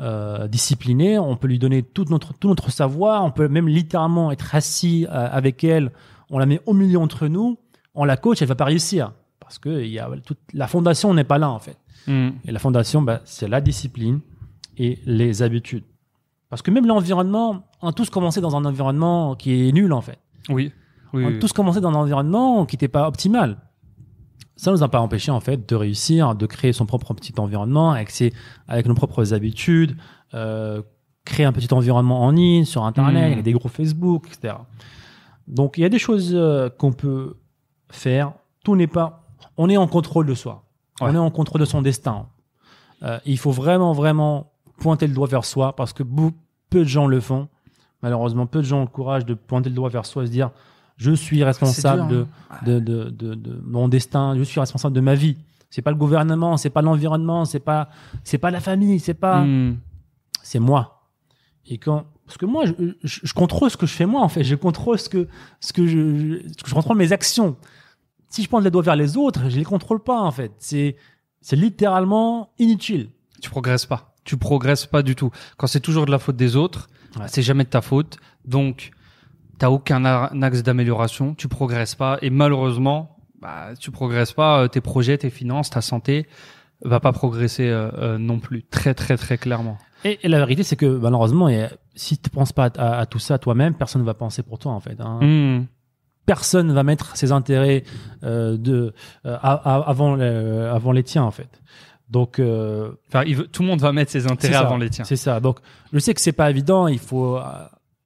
euh, 0.00 0.46
disciplinée, 0.48 1.18
on 1.18 1.36
peut 1.36 1.48
lui 1.48 1.58
donner 1.58 1.82
tout 1.82 2.04
notre 2.10 2.34
tout 2.34 2.48
notre 2.48 2.70
savoir. 2.70 3.24
On 3.24 3.30
peut 3.30 3.48
même 3.48 3.68
littéralement 3.68 4.30
être 4.30 4.54
assis 4.54 5.06
euh, 5.10 5.28
avec 5.30 5.64
elle. 5.64 5.92
On 6.30 6.38
la 6.38 6.46
met 6.46 6.60
au 6.66 6.72
milieu 6.72 6.98
entre 6.98 7.26
nous. 7.28 7.58
On 7.94 8.04
la 8.04 8.16
coach, 8.16 8.40
elle 8.42 8.48
va 8.48 8.54
pas 8.54 8.64
réussir 8.64 9.12
parce 9.40 9.58
que 9.58 9.82
il 9.82 9.90
y 9.90 9.98
a 9.98 10.08
toute 10.24 10.38
la 10.54 10.68
fondation 10.68 11.12
n'est 11.12 11.24
pas 11.24 11.38
là 11.38 11.50
en 11.50 11.58
fait. 11.58 11.76
Hmm. 12.06 12.30
Et 12.44 12.52
la 12.52 12.58
fondation, 12.58 13.02
bah, 13.02 13.20
c'est 13.24 13.48
la 13.48 13.60
discipline 13.60 14.20
et 14.78 14.98
les 15.06 15.42
habitudes. 15.42 15.84
Parce 16.48 16.62
que 16.62 16.70
même 16.70 16.86
l'environnement, 16.86 17.64
on 17.82 17.88
a 17.88 17.92
tous 17.92 18.10
commencé 18.10 18.40
dans 18.40 18.56
un 18.56 18.64
environnement 18.64 19.34
qui 19.34 19.68
est 19.68 19.72
nul 19.72 19.92
en 19.92 20.00
fait. 20.00 20.18
oui 20.48 20.72
oui, 21.12 21.24
On 21.24 21.26
a 21.26 21.30
oui. 21.32 21.38
tous 21.40 21.52
commencé 21.52 21.80
dans 21.80 21.88
un 21.90 21.94
environnement 21.96 22.64
qui 22.66 22.76
n'était 22.76 22.86
pas 22.88 23.08
optimal. 23.08 23.56
Ça 24.54 24.70
nous 24.70 24.82
a 24.84 24.88
pas 24.88 25.00
empêché 25.00 25.32
en 25.32 25.40
fait 25.40 25.68
de 25.68 25.74
réussir, 25.74 26.36
de 26.36 26.46
créer 26.46 26.72
son 26.72 26.86
propre 26.86 27.14
petit 27.14 27.32
environnement 27.38 27.90
avec 27.90 28.10
ses, 28.10 28.32
avec 28.68 28.86
nos 28.86 28.94
propres 28.94 29.32
habitudes, 29.34 29.96
euh, 30.34 30.82
créer 31.24 31.46
un 31.46 31.52
petit 31.52 31.72
environnement 31.74 32.22
en 32.22 32.30
ligne 32.30 32.64
sur 32.64 32.84
Internet, 32.84 33.28
Mm. 33.28 33.32
avec 33.32 33.42
des 33.42 33.52
groupes 33.52 33.72
Facebook, 33.72 34.28
etc. 34.28 34.54
Donc 35.46 35.78
il 35.78 35.82
y 35.82 35.84
a 35.84 35.88
des 35.88 35.98
choses 35.98 36.30
euh, 36.34 36.68
qu'on 36.70 36.92
peut 36.92 37.36
faire. 37.90 38.32
Tout 38.64 38.76
n'est 38.76 38.86
pas. 38.86 39.26
On 39.56 39.68
est 39.68 39.76
en 39.76 39.86
contrôle 39.86 40.26
de 40.26 40.34
soi. 40.34 40.64
Ouais. 41.00 41.08
On 41.10 41.14
est 41.14 41.18
en 41.18 41.30
contrôle 41.30 41.60
de 41.60 41.66
son 41.66 41.82
destin. 41.82 42.26
Euh, 43.02 43.18
il 43.24 43.38
faut 43.38 43.50
vraiment, 43.50 43.92
vraiment 43.92 44.52
pointer 44.78 45.06
le 45.06 45.14
doigt 45.14 45.26
vers 45.28 45.44
soi 45.44 45.74
parce 45.74 45.92
que 45.92 46.02
peu 46.02 46.80
de 46.80 46.84
gens 46.84 47.06
le 47.06 47.20
font. 47.20 47.48
Malheureusement, 48.02 48.46
peu 48.46 48.58
de 48.60 48.64
gens 48.64 48.78
ont 48.78 48.82
le 48.82 48.86
courage 48.88 49.24
de 49.26 49.34
pointer 49.34 49.68
le 49.70 49.74
doigt 49.74 49.88
vers 49.88 50.06
soi 50.06 50.22
et 50.22 50.26
se 50.26 50.30
dire 50.30 50.50
je 50.96 51.12
suis 51.12 51.42
responsable 51.42 52.08
dur, 52.08 52.26
de, 52.66 52.78
de, 52.78 53.04
de, 53.04 53.10
de, 53.10 53.34
de 53.34 53.60
mon 53.64 53.88
destin, 53.88 54.36
je 54.36 54.42
suis 54.42 54.60
responsable 54.60 54.94
de 54.94 55.00
ma 55.00 55.14
vie. 55.14 55.38
C'est 55.70 55.82
pas 55.82 55.90
le 55.90 55.96
gouvernement, 55.96 56.56
c'est 56.58 56.68
pas 56.70 56.82
l'environnement, 56.82 57.44
c'est 57.46 57.60
pas 57.60 57.88
c'est 58.24 58.38
pas 58.38 58.50
la 58.50 58.60
famille, 58.60 59.00
c'est 59.00 59.14
pas 59.14 59.42
Hmm. 59.42 59.76
c'est 60.42 60.58
moi. 60.58 61.06
Et 61.66 61.78
quand 61.78 62.04
parce 62.30 62.38
que 62.38 62.46
moi 62.46 62.64
je, 62.66 62.72
je, 63.02 63.20
je 63.24 63.32
contrôle 63.34 63.70
ce 63.70 63.76
que 63.76 63.86
je 63.86 63.92
fais 63.92 64.06
moi 64.06 64.22
en 64.22 64.28
fait, 64.28 64.44
je 64.44 64.54
contrôle 64.54 64.98
ce 64.98 65.08
que 65.08 65.26
ce 65.60 65.72
que 65.72 65.86
je, 65.86 66.40
je, 66.66 66.72
contrôle 66.74 66.96
mes 66.96 67.12
actions. 67.12 67.56
Si 68.28 68.42
je 68.44 68.48
pointe 68.48 68.62
les 68.64 68.70
doigts 68.70 68.82
vers 68.82 68.96
les 68.96 69.16
autres, 69.16 69.48
je 69.48 69.56
les 69.58 69.64
contrôle 69.64 70.00
pas 70.02 70.20
en 70.20 70.30
fait. 70.30 70.52
C'est 70.58 70.96
c'est 71.40 71.56
littéralement 71.56 72.50
inutile. 72.58 73.10
tu 73.42 73.50
progresses 73.50 73.86
pas. 73.86 74.14
Tu 74.24 74.36
progresses 74.36 74.86
pas 74.86 75.02
du 75.02 75.16
tout. 75.16 75.30
Quand 75.56 75.66
c'est 75.66 75.80
toujours 75.80 76.06
de 76.06 76.10
la 76.10 76.18
faute 76.18 76.36
des 76.36 76.54
autres, 76.56 76.88
Ouais. 77.18 77.24
c'est 77.26 77.42
jamais 77.42 77.64
de 77.64 77.70
ta 77.70 77.80
faute. 77.80 78.18
Donc, 78.44 78.92
t'as 79.58 79.68
aucun 79.70 80.04
axe 80.04 80.62
d'amélioration. 80.62 81.34
Tu 81.34 81.48
progresses 81.48 81.96
pas. 81.96 82.18
Et 82.22 82.30
malheureusement, 82.30 83.16
bah, 83.40 83.70
tu 83.80 83.90
progresses 83.90 84.32
pas. 84.32 84.60
euh, 84.62 84.68
Tes 84.68 84.80
projets, 84.80 85.18
tes 85.18 85.30
finances, 85.30 85.70
ta 85.70 85.80
santé 85.80 86.28
va 86.84 87.00
pas 87.00 87.12
progresser 87.12 87.68
euh, 87.68 87.90
euh, 87.98 88.18
non 88.18 88.38
plus. 88.38 88.62
Très, 88.70 88.94
très, 88.94 89.16
très 89.16 89.38
clairement. 89.38 89.76
Et, 90.04 90.18
et 90.22 90.28
la 90.28 90.38
vérité, 90.38 90.62
c'est 90.62 90.76
que 90.76 90.86
malheureusement, 90.86 91.48
et, 91.48 91.68
si 91.94 92.16
tu 92.18 92.30
ne 92.30 92.34
penses 92.34 92.52
pas 92.52 92.70
à, 92.78 92.98
à 93.00 93.06
tout 93.06 93.18
ça 93.18 93.38
toi-même, 93.38 93.74
personne 93.74 94.00
ne 94.02 94.06
va 94.06 94.14
penser 94.14 94.42
pour 94.42 94.58
toi 94.58 94.72
en 94.72 94.80
fait. 94.80 95.00
hein. 95.00 95.18
Hmm. 95.20 95.66
Personne 96.26 96.68
ne 96.68 96.72
va 96.72 96.82
mettre 96.84 97.16
ses 97.16 97.32
intérêts 97.32 97.82
euh, 98.22 98.56
de 98.56 98.92
euh, 99.26 99.36
avant 99.42 100.14
les, 100.14 100.24
avant 100.24 100.92
les 100.92 101.02
tiens 101.02 101.24
en 101.24 101.30
fait. 101.30 101.60
Donc 102.08 102.38
euh, 102.38 102.92
Enfin, 103.08 103.24
il 103.26 103.36
veut- 103.36 103.46
tout 103.46 103.62
le 103.62 103.68
monde 103.68 103.80
va 103.80 103.92
mettre 103.92 104.10
ses 104.12 104.30
intérêts 104.30 104.54
ça. 104.54 104.60
avant 104.60 104.76
les 104.76 104.90
tiens. 104.90 105.04
C'est 105.04 105.16
ça. 105.16 105.40
Donc 105.40 105.58
je 105.92 105.98
sais 105.98 106.14
que 106.14 106.20
c'est 106.20 106.32
pas 106.32 106.48
évident. 106.50 106.86
Il 106.86 106.98
faut 107.00 107.36
euh, 107.36 107.42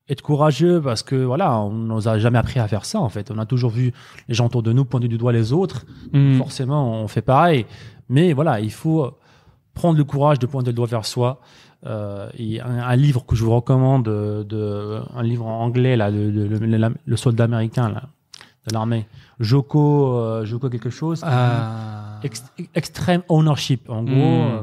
être 0.08 0.22
courageux 0.22 0.80
parce 0.80 1.02
que 1.02 1.16
voilà, 1.16 1.58
on 1.60 1.70
nous 1.70 2.08
a 2.08 2.18
jamais 2.18 2.38
appris 2.38 2.60
à 2.60 2.68
faire 2.68 2.84
ça 2.86 2.98
en 3.00 3.08
fait. 3.10 3.30
On 3.30 3.38
a 3.38 3.46
toujours 3.46 3.70
vu 3.70 3.92
les 4.28 4.34
gens 4.34 4.46
autour 4.46 4.62
de 4.62 4.72
nous 4.72 4.84
pointer 4.86 5.08
du 5.08 5.18
doigt 5.18 5.32
les 5.32 5.52
autres. 5.52 5.84
Hmm. 6.12 6.38
Forcément, 6.38 6.92
on 7.02 7.08
fait 7.08 7.22
pareil. 7.22 7.66
Mais 8.08 8.32
voilà, 8.32 8.60
il 8.60 8.72
faut 8.72 9.12
prendre 9.74 9.98
le 9.98 10.04
courage 10.04 10.38
de 10.38 10.46
pointer 10.46 10.68
le 10.70 10.74
doigt 10.74 10.86
vers 10.86 11.04
soi. 11.04 11.40
Euh, 11.86 12.30
et 12.38 12.60
un, 12.62 12.78
un 12.78 12.96
livre 12.96 13.26
que 13.26 13.36
je 13.36 13.44
vous 13.44 13.54
recommande, 13.54 14.04
de, 14.06 14.42
de- 14.42 15.00
un 15.14 15.22
livre 15.22 15.44
en 15.46 15.60
anglais 15.60 15.96
là, 15.96 16.10
de, 16.10 16.30
de- 16.30 16.44
le, 16.46 16.58
le- 16.58 16.94
le 17.04 17.16
soldat 17.16 17.44
américain 17.44 17.90
là, 17.90 18.04
de 18.68 18.72
l'armée, 18.72 19.06
Joko, 19.38 20.16
euh, 20.16 20.44
Joko 20.46 20.70
quelque 20.70 20.88
chose. 20.88 21.20
Ah. 21.24 22.20
Ex- 22.22 22.44
extreme 22.74 23.22
ownership. 23.28 23.90
En 23.90 24.02
gros, 24.02 24.14
Hmm. 24.14 24.50
euh, 24.52 24.62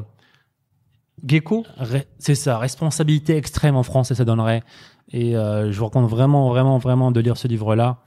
Gecko 1.24 1.64
c'est 2.18 2.34
ça, 2.34 2.58
responsabilité 2.58 3.38
extrême 3.38 3.76
en 3.76 3.84
français, 3.84 4.16
ça 4.16 4.26
donnerait. 4.26 4.64
Et 5.12 5.38
euh, 5.38 5.72
je 5.72 5.78
vous 5.78 5.86
recommande 5.86 6.10
vraiment, 6.10 6.50
vraiment, 6.50 6.80
vraiment 6.80 7.12
de 7.12 7.20
lire 7.20 7.38
ce 7.38 7.48
livre-là, 7.48 7.98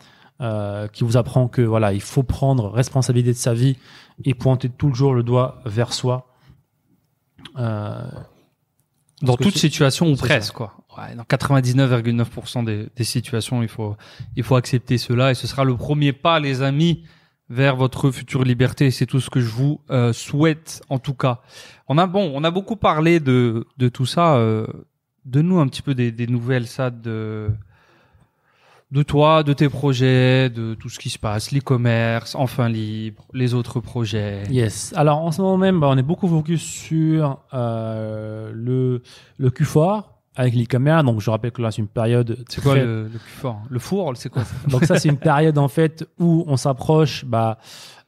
euh, 0.41 0.89
qui 0.89 1.05
vous 1.05 1.17
apprend 1.17 1.47
que 1.47 1.63
voilà, 1.63 1.93
il 1.93 2.01
faut 2.01 2.25
prendre 2.25 2.69
responsabilité 2.71 3.31
de 3.31 3.37
sa 3.37 3.55
vie 3.55 3.77
et 4.25 4.35
pointer 4.35 4.69
toujours 4.69 5.15
le 5.15 5.23
doigt 5.23 5.61
vers 5.67 5.93
soi. 5.93 6.27
Euh, 7.59 8.03
Dans 9.23 9.37
toute 9.37 9.57
situation 9.57 10.11
ou 10.11 10.17
presque, 10.17 10.55
quoi. 10.55 10.75
Ouais, 10.97 11.15
dans 11.17 11.23
99,9% 11.23 12.65
des, 12.65 12.89
des 12.95 13.05
situations, 13.05 13.63
il 13.63 13.69
faut, 13.69 13.97
il 14.37 14.43
faut 14.43 14.57
accepter 14.57 14.99
cela 14.99 15.31
et 15.31 15.35
ce 15.35 15.47
sera 15.47 15.65
le 15.65 15.77
premier 15.77 16.13
pas, 16.13 16.39
les 16.41 16.63
amis, 16.63 17.05
vers 17.49 17.77
votre 17.77 18.11
future 18.11 18.45
liberté. 18.45 18.91
C'est 18.91 19.07
tout 19.07 19.21
ce 19.21 19.31
que 19.31 19.41
je 19.41 19.49
vous 19.49 19.81
euh, 19.91 20.13
souhaite, 20.13 20.83
en 20.89 20.99
tout 20.99 21.15
cas. 21.15 21.41
On 21.89 21.99
a 21.99 22.07
bon, 22.07 22.31
on 22.35 22.45
a 22.45 22.51
beaucoup 22.51 22.77
parlé 22.77 23.21
de, 23.21 23.67
de 23.77 23.89
tout 23.89 24.07
ça. 24.07 24.37
Euh, 24.37 24.67
de 25.25 25.41
nous 25.41 25.59
un 25.59 25.69
petit 25.69 25.83
peu 25.83 25.95
des, 25.95 26.13
des 26.13 26.27
nouvelles, 26.27 26.67
ça, 26.67 26.91
de, 26.91 27.51
de 28.95 29.03
toi, 29.03 29.43
de 29.43 29.53
tes 29.53 29.69
projets, 29.69 30.49
de 30.51 30.75
tout 30.75 30.89
ce 30.89 31.01
qui 31.01 31.11
se 31.11 31.19
passe, 31.19 31.51
l'e-commerce, 31.51 32.37
enfin 32.37 32.69
libre, 32.69 33.25
les 33.33 33.53
autres 33.53 33.81
projets. 33.81 34.45
yes. 34.51 34.93
Alors 34.97 35.19
en 35.19 35.33
ce 35.33 35.43
moment 35.43 35.57
même, 35.57 35.81
bah, 35.81 35.89
on 35.91 35.99
est 35.99 36.03
beaucoup 36.03 36.29
focus 36.29 36.63
sur 36.63 37.41
euh, 37.53 38.53
le 38.55 39.03
le 39.39 39.51
Q4 39.51 40.05
avec 40.37 40.55
l'e-commerce. 40.55 41.05
Donc 41.05 41.21
je 41.21 41.29
rappelle 41.29 41.51
que 41.51 41.61
là 41.61 41.73
c'est 41.73 41.83
une 41.83 41.89
période. 41.89 42.45
C'est 42.49 42.63
quoi 42.63 42.77
le, 42.77 43.05
le 43.05 43.19
plus 43.19 43.33
fort 43.33 43.63
Le 43.69 43.81
four, 43.81 44.17
c'est 44.17 44.29
quoi? 44.29 44.45
Donc 44.69 44.85
ça, 44.85 44.97
c'est 45.01 45.09
une 45.09 45.19
période 45.19 45.59
en 45.59 45.69
fait 45.69 46.09
où 46.21 46.45
on 46.47 46.57
s'approche 46.57 47.25
bah, 47.25 47.59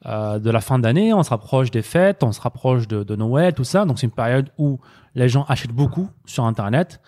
euh, 0.07 0.39
de 0.39 0.51
la 0.51 0.61
fin 0.61 0.79
d'année, 0.79 1.13
on 1.13 1.25
se 1.25 1.31
rapproche 1.31 1.73
des 1.73 1.83
fêtes, 1.83 2.23
on 2.23 2.31
se 2.31 2.41
rapproche 2.41 2.87
de, 2.87 3.03
de 3.03 3.17
Noël, 3.17 3.55
tout 3.55 3.65
ça. 3.65 3.85
Donc 3.87 3.99
c'est 3.99 4.07
une 4.07 4.13
période 4.13 4.51
où 4.57 4.79
les 5.17 5.29
gens 5.29 5.45
achètent 5.49 5.73
beaucoup 5.73 6.09
sur 6.27 6.45
Internet. 6.45 7.01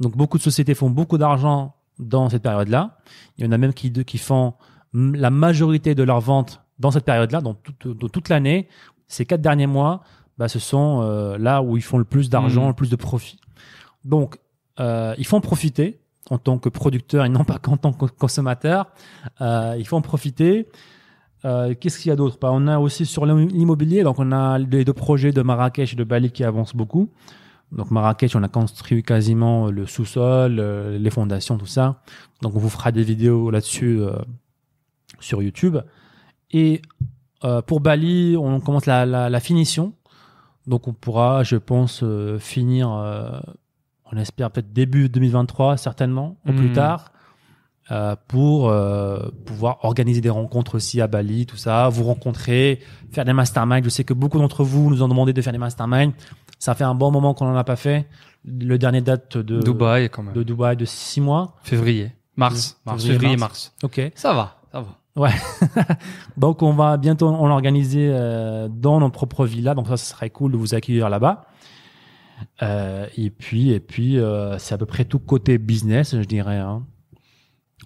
Donc 0.00 0.16
beaucoup 0.16 0.38
de 0.38 0.42
sociétés 0.42 0.74
font 0.74 0.88
beaucoup 0.90 1.18
d'argent 1.18 1.75
dans 1.98 2.28
cette 2.28 2.42
période-là. 2.42 2.98
Il 3.38 3.44
y 3.44 3.48
en 3.48 3.52
a 3.52 3.58
même 3.58 3.72
qui, 3.72 3.92
qui 3.92 4.18
font 4.18 4.54
la 4.92 5.30
majorité 5.30 5.94
de 5.94 6.02
leurs 6.02 6.20
ventes 6.20 6.62
dans 6.78 6.90
cette 6.90 7.04
période-là, 7.04 7.40
dans 7.40 7.54
toute, 7.54 7.88
dans 7.88 8.08
toute 8.08 8.28
l'année. 8.28 8.68
Ces 9.08 9.24
quatre 9.26 9.40
derniers 9.40 9.66
mois, 9.66 10.02
bah, 10.38 10.48
ce 10.48 10.58
sont 10.58 11.00
euh, 11.02 11.38
là 11.38 11.62
où 11.62 11.76
ils 11.76 11.82
font 11.82 11.98
le 11.98 12.04
plus 12.04 12.28
d'argent, 12.30 12.62
Mhm. 12.62 12.68
le 12.68 12.74
plus 12.74 12.90
de 12.90 12.96
profit. 12.96 13.40
Donc, 14.04 14.38
euh, 14.80 15.14
il 15.18 15.26
faut 15.26 15.36
en 15.36 15.40
profiter 15.40 16.00
en 16.30 16.38
tant 16.38 16.58
que 16.58 16.68
producteur 16.68 17.24
et 17.24 17.28
non 17.28 17.44
pas 17.44 17.58
qu'en 17.58 17.76
tant 17.76 17.92
que 17.92 18.06
consommateur. 18.06 18.86
Euh, 19.40 19.76
il 19.78 19.86
faut 19.86 19.96
en 19.96 20.02
profiter. 20.02 20.68
Euh, 21.44 21.74
Qu'est-ce 21.78 21.98
qu'il 22.00 22.08
y 22.08 22.12
a 22.12 22.16
d'autre? 22.16 22.38
Bah, 22.40 22.50
On 22.52 22.66
a 22.66 22.78
aussi 22.78 23.06
sur 23.06 23.24
l'immobilier, 23.26 24.02
donc 24.02 24.18
on 24.18 24.32
a 24.32 24.58
les 24.58 24.84
deux 24.84 24.92
projets 24.92 25.32
de 25.32 25.42
Marrakech 25.42 25.92
et 25.92 25.96
de 25.96 26.04
Bali 26.04 26.30
qui 26.32 26.42
avancent 26.44 26.74
beaucoup. 26.74 27.10
Donc 27.72 27.90
Marrakech, 27.90 28.36
on 28.36 28.42
a 28.42 28.48
construit 28.48 29.02
quasiment 29.02 29.70
le 29.70 29.86
sous-sol, 29.86 30.58
euh, 30.60 30.98
les 30.98 31.10
fondations, 31.10 31.58
tout 31.58 31.66
ça. 31.66 32.00
Donc 32.42 32.54
on 32.54 32.58
vous 32.58 32.68
fera 32.68 32.92
des 32.92 33.02
vidéos 33.02 33.50
là-dessus 33.50 34.00
euh, 34.00 34.12
sur 35.20 35.42
YouTube. 35.42 35.78
Et 36.52 36.80
euh, 37.44 37.62
pour 37.62 37.80
Bali, 37.80 38.36
on 38.38 38.60
commence 38.60 38.86
la, 38.86 39.04
la, 39.04 39.28
la 39.28 39.40
finition. 39.40 39.92
Donc 40.66 40.88
on 40.88 40.92
pourra, 40.92 41.42
je 41.42 41.56
pense, 41.56 42.00
euh, 42.02 42.38
finir, 42.38 42.90
euh, 42.92 43.38
on 44.12 44.16
espère 44.16 44.50
peut-être 44.50 44.72
début 44.72 45.08
2023, 45.08 45.76
certainement, 45.76 46.36
au 46.48 46.52
plus 46.52 46.68
Mhm. 46.68 46.72
tard, 46.74 47.12
euh, 47.90 48.16
pour 48.28 48.68
euh, 48.68 49.28
pouvoir 49.44 49.84
organiser 49.84 50.20
des 50.20 50.30
rencontres 50.30 50.74
aussi 50.76 51.00
à 51.00 51.06
Bali, 51.06 51.46
tout 51.46 51.56
ça, 51.56 51.88
vous 51.88 52.04
rencontrer, 52.04 52.80
faire 53.12 53.24
des 53.24 53.32
masterminds. 53.32 53.84
Je 53.84 53.88
sais 53.88 54.04
que 54.04 54.14
beaucoup 54.14 54.38
d'entre 54.38 54.64
vous 54.64 54.90
nous 54.90 55.02
ont 55.02 55.08
demandé 55.08 55.32
de 55.32 55.40
faire 55.40 55.52
des 55.52 55.58
masterminds. 55.58 56.12
Ça 56.58 56.74
fait 56.74 56.84
un 56.84 56.94
bon 56.94 57.10
moment 57.10 57.34
qu'on 57.34 57.46
n'en 57.46 57.56
a 57.56 57.64
pas 57.64 57.76
fait. 57.76 58.06
Le 58.44 58.76
dernier 58.78 59.02
date 59.02 59.36
de 59.36 59.60
Dubaï, 59.60 60.08
quand 60.08 60.22
même. 60.22 60.34
de 60.34 60.42
Dubaï 60.42 60.76
de 60.76 60.84
six 60.84 61.20
mois. 61.20 61.56
Février. 61.62 62.12
Mars. 62.36 62.78
Février, 62.84 62.84
Mars, 62.86 63.04
février, 63.04 63.36
mars. 63.36 63.40
mars. 63.40 63.74
Ok. 63.82 64.12
Ça 64.14 64.32
va, 64.32 64.56
ça 64.72 64.80
va. 64.80 64.98
Donc 66.36 66.62
on 66.62 66.72
va 66.72 66.96
bientôt 66.96 67.28
on 67.28 67.46
l'organiser 67.46 68.10
euh, 68.12 68.68
dans 68.68 69.00
nos 69.00 69.10
propres 69.10 69.46
villas. 69.46 69.74
Donc 69.74 69.88
ça, 69.88 69.96
ce 69.96 70.06
serait 70.06 70.30
cool 70.30 70.52
de 70.52 70.56
vous 70.56 70.74
accueillir 70.74 71.08
là-bas. 71.08 71.46
Euh, 72.62 73.06
et 73.16 73.30
puis 73.30 73.70
et 73.70 73.80
puis 73.80 74.18
euh, 74.18 74.58
c'est 74.58 74.74
à 74.74 74.78
peu 74.78 74.86
près 74.86 75.04
tout 75.04 75.18
côté 75.18 75.56
business, 75.58 76.16
je 76.16 76.24
dirais. 76.26 76.58
Hein. 76.58 76.82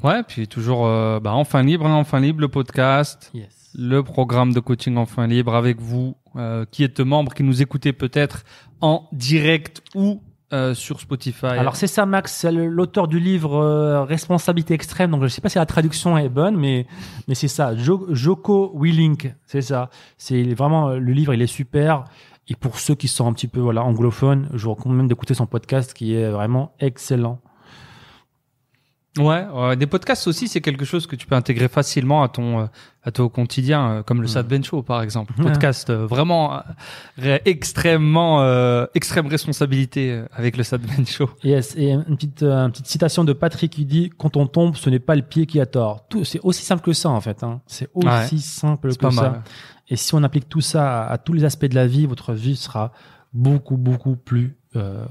Ouais, 0.03 0.23
puis 0.27 0.49
toujours, 0.49 0.87
euh, 0.87 1.21
bah, 1.21 1.33
enfin 1.35 1.63
libre, 1.63 1.87
hein, 1.87 1.95
enfin 1.95 2.21
libre, 2.21 2.41
le 2.41 2.49
podcast, 2.49 3.31
Yes. 3.35 3.71
le 3.75 4.03
programme 4.03 4.53
de 4.53 4.61
coaching 4.61 4.97
enfin 4.97 5.27
libre 5.27 5.55
avec 5.55 5.81
vous, 5.81 6.17
euh, 6.37 6.65
qui 6.71 6.85
êtes 6.85 7.01
membre, 7.01 7.35
qui 7.35 7.43
nous 7.43 7.61
écoutez 7.63 7.93
peut-être 7.93 8.45
en 8.81 9.09
direct 9.13 9.83
ou 9.95 10.23
euh, 10.53 10.75
sur 10.75 10.99
Spotify. 11.01 11.47
Alors 11.47 11.77
c'est 11.77 11.87
ça, 11.87 12.07
Max, 12.07 12.33
c'est 12.35 12.51
l'auteur 12.51 13.07
du 13.07 13.21
livre 13.21 13.55
euh, 13.57 14.03
Responsabilité 14.05 14.75
extrême. 14.75 15.11
Donc 15.13 15.23
je 15.23 15.29
sais 15.29 15.41
pas 15.41 15.49
si 15.49 15.59
la 15.59 15.67
traduction 15.67 16.19
est 16.19 16.29
bonne, 16.29 16.57
mais 16.57 16.87
mais 17.29 17.37
c'est 17.37 17.47
ça. 17.47 17.77
Jo- 17.77 18.07
Joko 18.11 18.73
Willink, 18.77 19.33
c'est 19.47 19.63
ça. 19.63 19.91
C'est 20.19 20.43
vraiment 20.55 20.89
euh, 20.89 20.99
le 20.99 21.13
livre, 21.13 21.35
il 21.35 21.43
est 21.43 21.47
super. 21.47 22.05
Et 22.49 22.57
pour 22.57 22.81
ceux 22.81 22.97
qui 22.97 23.07
sont 23.07 23.29
un 23.29 23.33
petit 23.33 23.47
peu 23.47 23.61
voilà 23.61 23.85
anglophones, 23.85 24.49
je 24.55 24.65
vous 24.65 24.75
recommande 24.75 24.97
même 24.97 25.09
d'écouter 25.09 25.35
son 25.35 25.47
podcast 25.47 25.95
qui 25.95 26.15
est 26.17 26.29
vraiment 26.31 26.73
excellent. 26.81 27.39
Ouais, 29.21 29.47
ouais, 29.53 29.77
des 29.77 29.87
podcasts 29.87 30.27
aussi, 30.27 30.49
c'est 30.49 30.61
quelque 30.61 30.85
chose 30.85 31.07
que 31.07 31.17
tu 31.17 31.27
peux 31.27 31.35
intégrer 31.35 31.69
facilement 31.69 32.23
à 32.23 32.29
ton 32.29 32.61
euh, 32.61 32.67
à 33.05 33.11
ton 33.11 33.29
quotidien, 33.29 33.91
euh, 33.91 34.03
comme 34.03 34.19
le 34.21 34.27
Mm. 34.27 34.29
Sad 34.29 34.47
Ben 34.49 34.63
Show 34.65 34.83
par 34.83 35.03
exemple. 35.03 35.33
Podcast 35.35 35.89
euh, 35.91 36.07
vraiment 36.07 36.63
extrêmement 37.45 38.43
extrême 38.95 39.27
responsabilité 39.27 40.23
avec 40.33 40.57
le 40.57 40.63
Sad 40.63 40.83
Ben 40.83 41.07
Show. 41.07 41.31
Yes, 41.45 41.75
et 41.77 41.93
une 41.93 42.05
petite, 42.17 42.43
une 42.43 42.71
petite 42.71 42.87
citation 42.87 43.25
de 43.25 43.33
Patrick 43.33 43.73
qui 43.73 43.85
dit 43.85 44.11
Quand 44.17 44.37
on 44.37 44.47
tombe, 44.47 44.77
ce 44.77 44.91
n'est 44.91 44.99
pas 44.99 45.17
le 45.17 45.23
pied 45.23 45.47
qui 45.47 45.61
a 45.61 45.67
tort. 45.67 46.07
Tout, 46.09 46.25
c'est 46.25 46.41
aussi 46.43 46.65
simple 46.65 46.83
que 46.83 46.93
ça, 46.93 47.09
en 47.11 47.21
fait. 47.21 47.43
Hein. 47.43 47.61
C'est 47.67 47.89
aussi 47.95 48.35
Ouais. 48.35 48.41
simple 48.41 48.93
que 48.95 48.99
pas 48.99 49.11
ça. 49.11 49.23
mal. 49.23 49.43
Et 49.89 49.97
si 49.97 50.15
on 50.15 50.23
applique 50.23 50.49
tout 50.49 50.61
ça 50.61 51.05
à, 51.07 51.13
à 51.13 51.19
tous 51.19 51.33
les 51.33 51.45
aspects 51.45 51.67
de 51.67 51.75
la 51.75 51.87
vie, 51.87 52.07
votre 52.07 52.33
vie 52.33 52.57
sera 52.57 52.93
beaucoup, 53.33 53.77
beaucoup 53.77 54.17
plus, 54.17 54.57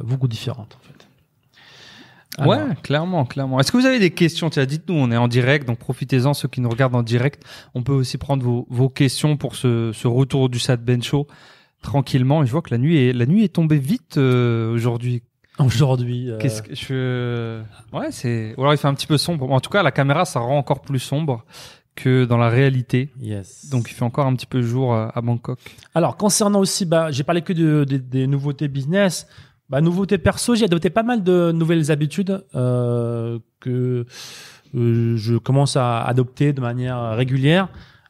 beaucoup 0.04 0.28
différente, 0.28 0.78
en 0.80 0.84
fait. 0.88 0.99
Alors, 2.38 2.52
Ouais, 2.54 2.76
clairement, 2.84 3.26
clairement. 3.26 3.60
Est-ce 3.60 3.72
que 3.72 3.78
vous 3.78 3.86
avez 3.86 4.00
des 4.00 4.12
questions? 4.12 4.50
Tiens, 4.50 4.66
dites-nous, 4.66 4.96
on 4.96 5.12
est 5.12 5.18
en 5.18 5.28
direct, 5.28 5.68
donc 5.68 5.80
profitez-en, 5.80 6.34
ceux 6.34 6.48
qui 6.48 6.62
nous 6.62 6.70
regardent 6.70 6.96
en 6.96 7.04
direct. 7.04 7.44
On 7.74 7.82
peut 7.84 7.92
aussi 7.94 8.18
prendre 8.18 8.44
vos, 8.44 8.68
vos 8.70 8.88
questions 8.90 9.36
pour 9.36 9.56
ce, 9.56 9.92
ce 9.94 10.08
retour 10.08 10.48
du 10.50 10.60
Sad 10.60 10.84
Ben 10.84 11.02
Show 11.02 11.28
tranquillement. 11.82 12.44
Et 12.44 12.46
je 12.46 12.52
vois 12.52 12.62
que 12.62 12.72
la 12.72 12.78
nuit 12.78 12.98
est, 12.98 13.14
la 13.14 13.26
nuit 13.26 13.44
est 13.44 13.54
tombée 13.54 13.80
vite 13.80 14.18
euh, 14.18 14.74
aujourd'hui. 14.74 15.24
Aujourd'hui, 15.58 16.30
euh, 16.30 16.38
Qu'est-ce 16.38 16.62
que 16.62 16.74
je... 16.76 17.62
Ouais, 17.96 18.12
c'est... 18.12 18.54
Ou 18.58 18.62
alors 18.62 18.74
il 18.74 18.78
fait 18.78 18.88
un 18.88 18.94
petit 18.94 19.08
peu 19.08 19.18
sombre. 19.18 19.52
En 19.52 19.60
tout 19.60 19.70
cas, 19.70 19.84
la 19.84 19.92
caméra, 19.92 20.24
ça 20.24 20.40
rend 20.40 20.58
encore 20.58 20.82
plus 20.82 21.00
sombre 21.00 21.44
que 21.96 22.24
dans 22.24 22.38
la 22.38 22.48
réalité. 22.48 23.10
yes. 23.20 23.70
Donc 23.70 23.92
il 23.92 23.94
fait 23.94 24.04
encore 24.06 24.26
un 24.26 24.34
petit 24.36 24.46
peu 24.46 24.62
jour 24.62 24.94
à, 24.94 25.10
à 25.18 25.20
Bangkok. 25.22 25.60
Alors, 25.94 26.16
concernant 26.16 26.60
aussi, 26.60 26.86
bah, 26.86 27.12
j'ai 27.12 27.24
parlé 27.24 27.42
que 27.42 27.52
de- 27.52 27.84
de- 27.84 27.98
des 27.98 28.26
nouveautés 28.26 28.70
business. 28.70 29.28
Bah, 29.70 29.82
nouveautés 29.82 30.18
perso, 30.18 30.56
j'ai 30.56 30.66
adopté 30.66 30.90
pas 30.90 31.04
mal 31.04 31.24
de 31.24 31.52
nouvelles 31.52 31.92
habitudes 31.92 32.44
euh, 32.56 33.40
que 33.60 34.06
euh, 34.76 35.18
je 35.18 35.38
commence 35.38 35.78
à 35.78 36.02
adopter 36.02 36.54
de 36.54 36.62
manière 36.62 37.12
régulière. 37.12 37.70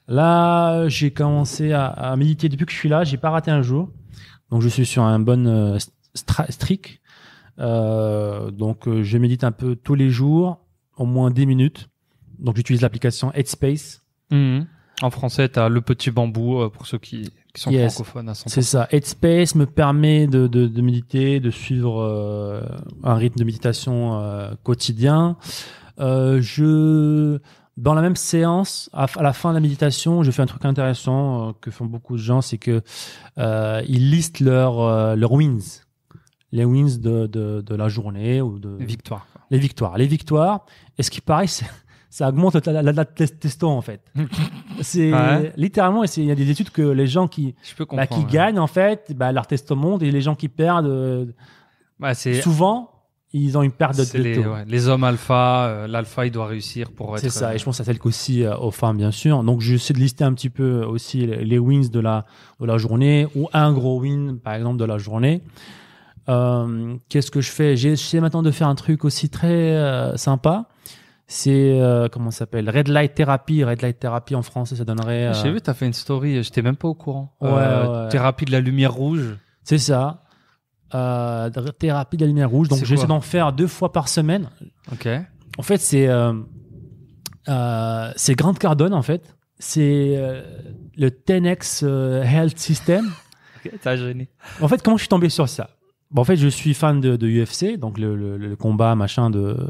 Là, 0.10 0.90
j'ai 0.90 1.12
commencé 1.12 1.72
à, 1.72 2.16
méditer 2.18 2.50
depuis 2.50 2.66
que 2.66 2.72
je 2.72 2.78
suis 2.78 2.90
là. 2.90 3.04
J'ai 3.04 3.18
pas 3.18 3.30
raté 3.30 3.52
un 3.52 3.62
jour. 3.62 3.92
Donc, 4.50 4.64
je 4.64 4.68
suis 4.68 4.86
sur 4.86 5.04
un 5.04 5.20
bon 5.20 5.46
euh, 5.48 5.78
streak. 6.50 7.00
Euh, 7.60 8.50
donc, 8.50 8.88
euh, 8.88 9.04
je 9.04 9.18
médite 9.20 9.44
un 9.44 9.52
peu 9.52 9.76
tous 9.76 9.94
les 9.94 10.10
jours, 10.10 10.66
au 10.98 11.06
moins 11.06 11.30
10 11.30 11.46
minutes. 11.46 11.90
Donc, 12.40 12.56
j'utilise 12.56 12.82
l'application 12.82 13.32
Headspace. 13.34 14.04
En 15.02 15.12
français, 15.12 15.48
t'as 15.48 15.70
le 15.70 15.82
petit 15.82 16.10
bambou 16.10 16.68
pour 16.72 16.88
ceux 16.88 16.98
qui, 16.98 17.32
qui 17.60 17.70
qui 17.70 17.76
sont 17.76 17.84
Yes. 17.84 17.94
francophones 17.94 18.30
à 18.30 18.34
100%. 18.34 18.44
C'est 18.48 18.62
ça. 18.62 18.88
Headspace 18.92 19.56
me 19.56 19.66
permet 19.66 20.28
de, 20.28 20.48
de, 20.48 20.68
de 20.68 20.82
méditer, 20.82 21.40
de 21.40 21.50
suivre 21.52 22.02
euh, 22.02 22.62
un 23.04 23.16
rythme 23.16 23.40
de 23.40 23.44
méditation 23.44 24.20
euh, 24.22 24.52
quotidien. 24.64 25.38
Euh, 26.00 26.40
je, 26.42 27.40
dans 27.78 27.94
la 27.94 28.02
même 28.02 28.16
séance, 28.16 28.90
à, 28.94 29.06
à 29.18 29.24
la 29.24 29.34
fin 29.34 29.50
de 29.50 29.56
la 29.56 29.60
méditation, 29.60 30.24
je 30.24 30.32
fais 30.32 30.42
un 30.42 30.46
truc 30.46 30.66
intéressant 30.66 31.54
que 31.62 31.72
font 31.72 31.86
beaucoup 31.86 32.16
de 32.16 32.22
gens, 32.22 32.42
c'est 32.42 32.58
que 32.58 32.82
ils 33.38 34.10
listent 34.12 34.40
leurs 34.40 35.16
leurs 35.16 35.32
wins, 35.32 35.82
les 36.52 36.66
wins 36.66 36.98
de, 37.00 37.28
de, 37.28 37.62
de 37.62 37.76
la 37.76 37.90
journée 37.90 38.42
ou 38.42 38.60
de 38.60 38.76
Victoire. 38.80 39.28
quoi. 39.34 39.42
les 39.52 39.60
victoires. 39.60 39.98
Les 39.98 40.08
victoires. 40.08 40.66
Et 40.98 41.04
ce 41.04 41.12
qui 41.12 41.22
paraît, 41.22 41.48
c'est- 41.48 41.66
ça 42.10 42.30
augmente 42.30 42.56
la, 42.66 42.82
la, 42.82 42.92
la 42.92 43.06
testo 43.06 43.68
en 43.70 43.82
fait. 43.82 44.02
C'est 44.82 45.12
Ouais. 45.14 45.54
littéralement, 45.58 46.04
il 46.04 46.26
y 46.26 46.32
a 46.32 46.36
des 46.36 46.50
études 46.50 46.70
que 46.72 46.82
les 46.82 47.08
gens 47.08 47.28
qui 47.28 47.56
bah, 47.92 48.06
gagnent 48.32 48.60
en 48.60 48.68
fait, 48.68 49.14
bah, 49.16 49.32
leur 49.32 49.46
testo 49.48 49.76
monte 49.76 50.02
et 50.04 50.12
les 50.12 50.22
gens 50.22 50.36
qui 50.36 50.48
perdent, 50.50 50.88
euh, 50.88 51.26
c'est 52.14 52.42
souvent, 52.42 52.92
ils 53.32 53.56
ont 53.58 53.62
une 53.62 53.72
perte 53.72 53.96
de 53.98 54.18
les, 54.24 54.40
ouais, 54.40 54.66
les 54.68 54.88
hommes 54.88 55.04
alpha. 55.04 55.66
euh, 55.68 55.88
L'alpha, 55.88 56.26
il 56.26 56.32
doit 56.32 56.48
réussir 56.48 56.92
pour 56.92 57.16
être. 57.16 57.22
C'est 57.22 57.30
ça, 57.30 57.50
euh, 57.50 57.54
et 57.54 57.58
je 57.60 57.64
pense 57.66 57.76
que 57.76 57.84
ça 57.84 57.84
s'applique 57.84 58.06
aussi 58.08 58.44
euh, 58.44 58.58
aux 58.58 58.72
femmes, 58.72 58.98
bien 58.98 59.12
sûr. 59.12 59.44
Donc, 59.44 59.62
j'essaie 59.62 59.94
de 59.94 60.00
lister 60.00 60.24
un 60.24 60.34
petit 60.34 60.50
peu 60.50 60.84
aussi 60.84 61.28
les, 61.28 61.46
les 61.46 61.60
wins 61.60 61.90
de 61.92 62.00
la, 62.00 62.26
de 62.60 62.66
la 62.66 62.78
journée 62.80 63.28
ou 63.36 63.48
un 63.54 63.72
gros 63.72 64.00
win, 64.00 64.40
par 64.40 64.56
exemple, 64.56 64.78
de 64.78 64.86
la 64.86 64.98
journée. 64.98 65.44
Euh, 66.28 66.96
Qu'est-ce 67.10 67.32
que 67.32 67.42
je 67.42 67.52
fais? 67.52 67.76
J'ai 67.76 67.90
essayé 67.92 68.22
maintenant 68.22 68.42
de 68.44 68.52
faire 68.52 68.68
un 68.68 68.76
truc 68.76 69.06
aussi 69.06 69.30
très 69.30 69.48
euh, 69.76 70.16
sympa. 70.18 70.66
C'est, 71.32 71.80
euh, 71.80 72.08
comment 72.12 72.32
ça 72.32 72.40
s'appelle? 72.40 72.68
Red 72.72 72.88
Light 72.88 73.14
Therapy. 73.14 73.64
Red 73.64 73.84
Light 73.84 74.00
Therapy 74.00 74.34
en 74.34 74.42
français, 74.42 74.76
ça 74.76 74.84
donnerait. 74.84 75.28
euh, 75.28 75.34
J'ai 75.34 75.52
vu, 75.52 75.62
t'as 75.62 75.76
fait 75.76 75.86
une 75.86 75.94
story. 75.94 76.42
J'étais 76.44 76.64
même 76.64 76.76
pas 76.76 76.88
au 76.88 76.96
courant. 76.96 77.36
Ouais, 77.40 77.50
Euh, 77.52 78.04
ouais. 78.06 78.10
Thérapie 78.10 78.46
de 78.46 78.52
la 78.52 78.60
lumière 78.60 78.92
rouge. 78.94 79.38
C'est 79.64 79.78
ça. 79.78 80.24
Euh, 80.96 81.52
thérapie 81.78 82.18
de 82.18 82.24
la 82.24 82.28
lumière 82.30 82.50
rouge. 82.50 82.68
Donc, 82.68 82.84
j'essaie 82.84 83.06
d'en 83.06 83.22
faire 83.22 83.54
deux 83.54 83.68
fois 83.68 83.92
par 83.92 84.10
semaine. 84.10 84.50
Ok. 84.92 85.08
En 85.60 85.62
fait, 85.62 85.78
c'est 85.78 86.08
euh, 86.08 86.34
euh, 87.48 88.12
c'est 88.16 88.36
Grant 88.36 88.54
Cardone, 88.56 88.94
en 88.96 89.02
fait. 89.04 89.36
C'est 89.60 90.16
euh, 90.18 90.42
le 90.98 91.10
10X 91.10 91.82
euh, 91.84 92.24
Health 92.24 92.58
System. 92.58 93.06
T'as 93.84 93.98
gêné. 93.98 94.30
En 94.62 94.68
fait, 94.68 94.82
comment 94.82 94.98
je 94.98 95.02
suis 95.04 95.10
tombé 95.10 95.30
sur 95.30 95.48
ça? 95.48 95.70
Bon, 96.12 96.22
En 96.22 96.26
fait, 96.26 96.38
je 96.38 96.48
suis 96.48 96.74
fan 96.74 97.00
de, 97.02 97.18
de 97.18 97.28
UFC, 97.28 97.78
donc 97.78 98.00
le, 98.00 98.16
le- 98.16 98.38
le 98.38 98.56
combat, 98.56 98.96
machin, 98.96 99.30
de 99.30 99.40
euh, 99.40 99.68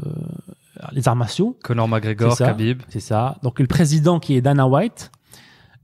les 0.92 1.06
arts 1.08 1.16
martiaux. 1.16 1.58
Conor 1.62 1.88
McGregor, 1.88 2.36
ça. 2.36 2.46
Khabib. 2.46 2.82
C'est 2.88 3.00
ça. 3.00 3.38
Donc, 3.42 3.58
le 3.60 3.66
président 3.66 4.18
qui 4.20 4.34
est 4.36 4.40
Dana 4.40 4.66
White. 4.66 5.10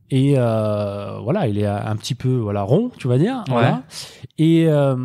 Et 0.09 0.35
euh, 0.37 1.19
voilà, 1.21 1.49
il 1.49 1.59
est 1.59 1.67
un 1.67 1.97
petit 1.97 2.15
peu 2.15 2.37
voilà 2.37 2.63
rond, 2.63 2.91
tu 2.97 3.09
vas 3.09 3.19
dire. 3.19 3.43
Voilà. 3.49 3.83
Et 4.39 4.69
euh, 4.69 4.97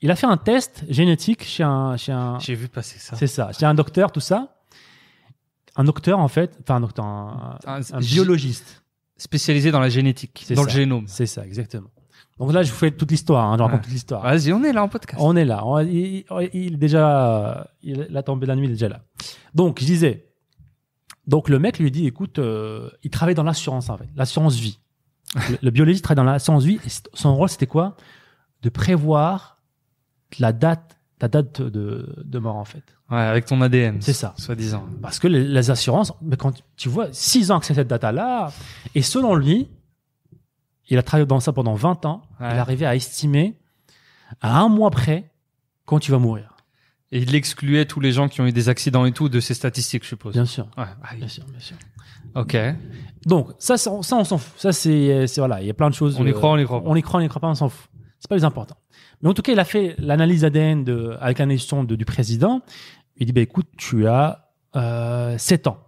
il 0.00 0.10
a 0.10 0.16
fait 0.16 0.26
un 0.26 0.36
test 0.36 0.84
génétique 0.88 1.44
chez 1.44 1.62
un, 1.62 1.96
chez 1.96 2.10
un, 2.10 2.38
J'ai 2.40 2.56
vu 2.56 2.66
passer 2.66 2.98
ça. 2.98 3.14
c'est 3.16 3.28
ça, 3.28 3.52
chez 3.52 3.64
un 3.64 3.74
docteur, 3.74 4.10
tout 4.10 4.18
ça. 4.18 4.56
Un 5.76 5.84
docteur 5.84 6.18
en 6.18 6.26
fait, 6.26 6.58
enfin 6.62 6.76
un 6.76 6.80
docteur, 6.80 7.04
un, 7.04 7.58
Un- 7.64 7.80
un 7.92 8.00
biologiste. 8.00 8.82
Spécialisé 9.18 9.70
dans 9.70 9.78
la 9.80 9.88
génétique, 9.88 10.44
dans 10.50 10.62
ça. 10.62 10.68
le 10.68 10.68
génome. 10.68 11.04
C'est 11.06 11.26
ça, 11.26 11.44
exactement. 11.46 11.88
Donc 12.38 12.52
là, 12.52 12.62
je 12.62 12.70
vous 12.70 12.76
fais 12.76 12.90
toute 12.90 13.10
l'histoire, 13.10 13.50
hein, 13.50 13.56
je 13.56 13.62
raconte 13.62 13.78
Ouais. 13.78 13.84
toute 13.84 13.92
l'histoire. 13.92 14.22
Vas-y, 14.22 14.52
on 14.52 14.62
est 14.62 14.72
là 14.72 14.82
en 14.82 14.88
podcast. 14.88 15.20
On 15.22 15.34
est 15.36 15.44
là. 15.46 15.64
On- 15.64 15.78
il, 15.80 16.24
est 16.52 16.70
déjà, 16.76 17.66
il, 17.82 18.06
la 18.10 18.22
tombée 18.22 18.46
de 18.46 18.48
la 18.48 18.56
nuit, 18.56 18.66
il 18.66 18.70
est 18.70 18.74
déjà 18.74 18.88
là. 18.90 19.00
Donc, 19.54 19.80
je 19.80 19.86
disais, 19.86 20.26
donc 21.26 21.48
le 21.48 21.58
mec 21.58 21.78
lui 21.78 21.90
dit, 21.90 22.06
écoute, 22.06 22.38
euh, 22.38 22.90
il 23.02 23.10
travaille 23.10 23.34
dans 23.34 23.42
l'assurance 23.42 23.88
en 23.88 23.96
fait, 23.96 24.08
l'assurance 24.16 24.56
vie. 24.56 24.78
Le, 25.50 25.58
le 25.60 25.70
biologiste 25.70 26.04
travaille 26.04 26.24
dans 26.24 26.30
l'assurance 26.30 26.64
vie. 26.64 26.78
Et 26.86 26.88
son 27.14 27.34
rôle, 27.34 27.48
c'était 27.48 27.66
quoi? 27.66 27.96
De 28.62 28.68
prévoir 28.68 29.58
la 30.38 30.52
date, 30.52 30.96
la 31.20 31.28
date 31.28 31.60
de, 31.62 32.14
de 32.24 32.38
mort 32.38 32.56
en 32.56 32.64
fait. 32.64 32.84
Ouais, 33.10 33.18
avec 33.18 33.44
ton 33.46 33.60
ADN. 33.60 34.00
C'est 34.00 34.12
ça. 34.12 34.34
Soi-disant. 34.38 34.84
Parce 35.02 35.18
que 35.18 35.26
les, 35.28 35.42
les 35.44 35.70
assurances, 35.70 36.12
mais 36.22 36.36
quand 36.36 36.52
tu 36.76 36.88
vois, 36.88 37.08
6 37.12 37.50
ans 37.50 37.60
que 37.60 37.66
c'est 37.66 37.74
cette 37.74 37.88
data-là, 37.88 38.52
et 38.94 39.02
selon 39.02 39.34
lui, 39.34 39.68
il 40.88 40.98
a 40.98 41.02
travaillé 41.02 41.26
dans 41.26 41.40
ça 41.40 41.52
pendant 41.52 41.74
20 41.74 42.04
ans, 42.06 42.22
Ouais. 42.40 42.48
il 42.52 42.58
arrivé 42.58 42.86
à 42.86 42.94
estimer 42.94 43.56
à 44.40 44.58
un 44.60 44.68
mois 44.68 44.90
près 44.90 45.30
quand 45.84 45.98
tu 45.98 46.10
vas 46.10 46.18
mourir. 46.18 46.56
Et 47.12 47.20
il 47.20 47.34
excluait 47.34 47.84
tous 47.84 48.00
les 48.00 48.10
gens 48.12 48.28
qui 48.28 48.40
ont 48.40 48.46
eu 48.46 48.52
des 48.52 48.68
accidents 48.68 49.04
et 49.06 49.12
tout 49.12 49.28
de 49.28 49.38
ces 49.38 49.54
statistiques, 49.54 50.02
je 50.02 50.08
suppose. 50.08 50.32
Bien 50.32 50.44
sûr. 50.44 50.66
Ouais. 50.76 50.84
Bien 51.16 51.28
sûr, 51.28 51.44
bien 51.44 51.60
sûr. 51.60 51.76
Ok. 52.34 52.56
Donc, 53.24 53.50
ça, 53.58 53.78
ça, 53.78 53.90
ça, 54.02 54.16
on 54.16 54.24
s'en 54.24 54.38
fout. 54.38 54.60
Ça, 54.60 54.72
c'est, 54.72 55.26
voilà, 55.36 55.60
il 55.62 55.66
y 55.66 55.70
a 55.70 55.74
plein 55.74 55.88
de 55.88 55.94
choses. 55.94 56.16
On 56.18 56.26
y 56.26 56.30
euh, 56.30 56.32
croit, 56.32 56.50
on 56.50 56.58
y 56.58 56.64
croit 56.64 56.82
pas. 56.82 56.88
On 56.88 56.96
y 56.96 57.02
croit, 57.02 57.20
on 57.20 57.22
y 57.22 57.28
croit 57.28 57.40
pas, 57.40 57.48
on 57.48 57.54
s'en 57.54 57.68
fout. 57.68 57.88
C'est 58.18 58.28
pas 58.28 58.34
les 58.36 58.44
important. 58.44 58.76
Mais 59.22 59.28
en 59.28 59.34
tout 59.34 59.42
cas, 59.42 59.52
il 59.52 59.60
a 59.60 59.64
fait 59.64 59.94
l'analyse 59.98 60.44
ADN 60.44 60.84
de, 60.84 61.16
avec 61.20 61.38
l'analyse 61.38 61.66
du 61.88 62.04
président. 62.04 62.60
Il 63.16 63.26
dit, 63.26 63.32
bah, 63.32 63.40
écoute, 63.40 63.68
tu 63.76 64.06
as 64.08 64.50
euh, 64.74 65.38
7 65.38 65.68
ans. 65.68 65.78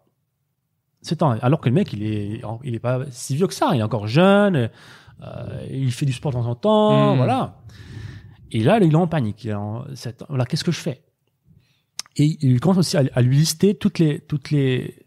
7 1.03 1.23
ans. 1.23 1.31
Alors 1.43 1.61
que 1.61 1.69
le 1.69 1.75
mec, 1.75 1.93
il 1.93 2.03
est, 2.03 2.43
il 2.65 2.75
est 2.75 2.79
pas 2.81 3.01
si 3.11 3.37
vieux 3.37 3.47
que 3.47 3.55
ça. 3.55 3.71
Il 3.75 3.81
est 3.81 3.83
encore 3.83 4.07
jeune. 4.09 4.71
euh, 5.23 5.67
il 5.71 5.93
fait 5.93 6.07
du 6.07 6.13
sport 6.13 6.33
de 6.33 6.37
temps 6.39 6.47
en 6.47 6.55
temps. 6.55 7.15
Mm. 7.15 7.17
Voilà. 7.19 7.61
Et 8.51 8.63
là, 8.63 8.79
il 8.81 8.93
est 8.93 8.95
en 8.97 9.07
panique. 9.07 9.45
Il 9.45 9.51
est 9.51 9.55
en. 9.55 9.85
Voilà, 10.29 10.45
qu'est-ce 10.47 10.65
que 10.65 10.73
je 10.73 10.81
fais? 10.81 11.03
Et 12.17 12.37
il 12.41 12.59
commence 12.61 12.79
aussi 12.79 12.97
à, 12.97 13.05
à 13.15 13.23
lui 13.23 13.37
lister 13.37 13.75
toutes 13.77 14.01
les, 14.01 14.19
toutes 14.21 14.51
les, 14.51 15.07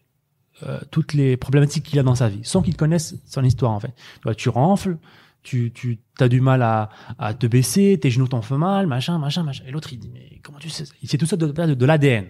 euh, 0.63 0.79
toutes 0.91 1.13
les 1.13 1.35
problématiques 1.35 1.83
qu'il 1.83 1.99
a 1.99 2.03
dans 2.03 2.15
sa 2.15 2.29
vie, 2.29 2.39
sans 2.43 2.61
qu'il 2.61 2.77
connaisse 2.77 3.15
son 3.25 3.43
histoire 3.43 3.71
en 3.71 3.81
fait. 3.81 3.93
Tu, 4.37 4.47
renfles, 4.47 4.97
tu, 5.43 5.73
tu 5.73 5.99
as 6.19 6.29
du 6.29 6.39
mal 6.39 6.61
à, 6.61 6.89
à 7.19 7.33
te 7.33 7.47
baisser, 7.47 7.99
tes 8.01 8.11
genoux 8.11 8.29
t'en 8.29 8.41
font 8.41 8.57
mal, 8.57 8.87
machin, 8.87 9.19
machin, 9.19 9.43
machin. 9.43 9.63
Et 9.67 9.71
l'autre 9.71 9.91
il 9.91 9.99
dit 9.99 10.09
mais 10.13 10.39
comment 10.41 10.59
tu 10.59 10.69
sais 10.69 10.85
ça? 10.85 10.93
Il 11.01 11.09
sait 11.09 11.17
tout 11.17 11.25
ça 11.25 11.35
de, 11.35 11.47
de, 11.47 11.73
de 11.73 11.85
l'ADN. 11.85 12.27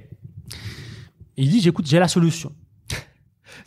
Il 1.37 1.49
dit 1.49 1.61
j'écoute, 1.61 1.85
j'ai 1.85 1.99
la 1.99 2.07
solution. 2.07 2.51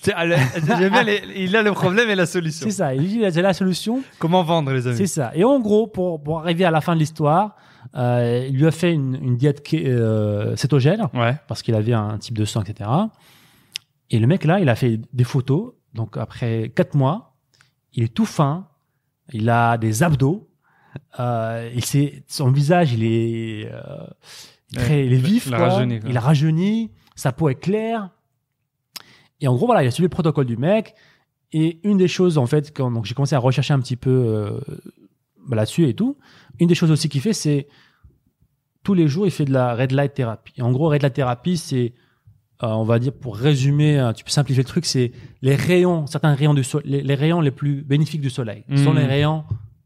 Il 0.07 1.57
a 1.57 1.62
le 1.62 1.72
problème 1.72 2.09
et 2.11 2.14
la 2.14 2.26
solution. 2.26 2.64
C'est 2.66 2.72
ça. 2.76 2.94
Il 2.94 3.07
dit 3.07 3.20
j'ai 3.32 3.42
la 3.42 3.55
solution. 3.55 4.02
Comment 4.18 4.42
vendre, 4.42 4.72
les 4.72 4.86
amis? 4.86 4.96
C'est 4.96 5.07
ça. 5.07 5.32
Et 5.34 5.44
en 5.44 5.61
gros, 5.61 5.86
pour, 5.86 6.22
pour 6.22 6.40
arriver 6.40 6.64
à 6.64 6.70
la 6.70 6.80
fin 6.80 6.94
de 6.94 7.00
l'histoire, 7.00 7.57
euh, 7.96 8.46
il 8.48 8.57
lui 8.57 8.66
a 8.66 8.70
fait 8.70 8.92
une, 8.92 9.14
une 9.22 9.36
diète 9.36 9.62
euh, 9.74 10.57
cétogène 10.57 11.07
Ouais. 11.14 11.36
parce 11.48 11.62
qu'il 11.62 11.74
avait 11.74 11.92
un 11.92 12.18
type 12.18 12.36
de 12.38 12.44
sang, 12.44 12.62
etc. 12.62 12.90
Et 14.11 14.18
le 14.18 14.26
mec 14.26 14.44
là, 14.44 14.61
il 14.61 14.68
a 14.68 14.74
fait 14.74 15.00
des 15.12 15.24
photos. 15.24 15.72
Donc 15.94 16.16
après 16.16 16.72
quatre 16.74 16.94
mois, 16.94 17.36
il 17.92 18.05
est 18.05 18.12
tout 18.14 18.26
fin, 18.26 18.66
il 19.32 19.48
a 19.48 19.78
des 19.78 20.02
abdos, 20.02 20.48
euh, 21.20 21.70
il 21.74 21.84
son 22.26 22.50
visage, 22.50 22.92
il 22.92 23.05
est, 23.05 23.70
euh, 23.72 23.80
il 24.72 24.78
est 24.78 24.82
très- 24.82 25.07
il 25.07 25.12
est 25.12 25.16
vif, 25.18 25.46
il 25.46 25.52
quoi. 25.55 25.68
rajeuni, 25.68 26.00
quoi. 26.00 26.11
il 26.11 26.16
a 26.16 26.20
rajeuni, 26.20 26.90
sa 27.14 27.32
peau 27.32 27.48
est 27.48 27.55
claire. 27.55 28.11
Et 29.45 29.49
en 29.49 29.55
gros, 29.55 29.66
voilà, 29.66 29.82
il 29.84 29.86
a 29.86 29.90
suivi 29.90 30.07
le 30.07 30.09
protocole 30.09 30.47
du 30.47 30.57
mec. 30.57 30.95
Et 31.53 31.78
une 31.86 31.99
des 31.99 32.09
choses, 32.09 32.38
en 32.38 32.47
fait, 32.47 32.72
quand 32.74 33.05
j'ai 33.05 33.14
commencé 33.14 33.34
à 33.34 33.38
rechercher 33.38 33.74
un 33.74 33.78
petit 33.80 33.97
peu 33.97 34.11
euh, 34.11 34.59
bah, 35.47 35.55
là-dessus 35.55 35.86
et 35.86 35.95
tout, 35.95 36.16
une 36.59 36.66
des 36.66 36.74
choses 36.74 36.90
aussi 36.90 37.09
qu'il 37.11 37.20
fait, 37.20 37.34
c'est 37.34 37.68
tous 38.82 38.95
les 38.95 39.07
jours, 39.07 39.26
il 39.26 39.30
fait 39.30 39.45
de 39.45 39.53
la 39.53 39.74
red 39.74 39.92
light 39.92 40.14
thérapie. 40.14 40.55
Et 40.57 40.62
en 40.62 40.72
gros, 40.72 40.88
red 40.88 41.03
light 41.03 41.12
thérapie, 41.12 41.59
c'est, 41.59 41.92
euh, 42.62 42.68
on 42.68 42.84
va 42.84 42.99
dire, 42.99 43.12
pour 43.12 43.36
résumer, 43.36 43.99
euh, 44.01 44.12
tu 44.14 44.24
peux 44.24 44.30
simplifier 44.30 44.62
le 44.62 44.68
truc, 44.68 44.86
c'est 44.86 45.12
les 45.42 45.55
rayons, 45.55 46.07
certains 46.07 46.34
rayons 46.34 46.55
du 46.55 46.64
soleil, 46.64 46.90
les, 46.90 47.03
les 47.03 47.14
rayons 47.14 47.40
les 47.42 47.51
plus 47.51 47.82
bénéfiques 47.82 48.22
du 48.22 48.30
soleil 48.30 48.64
sont 48.76 48.92
Mhm. 48.92 48.99
les 48.99 49.07
rayons 49.07 49.45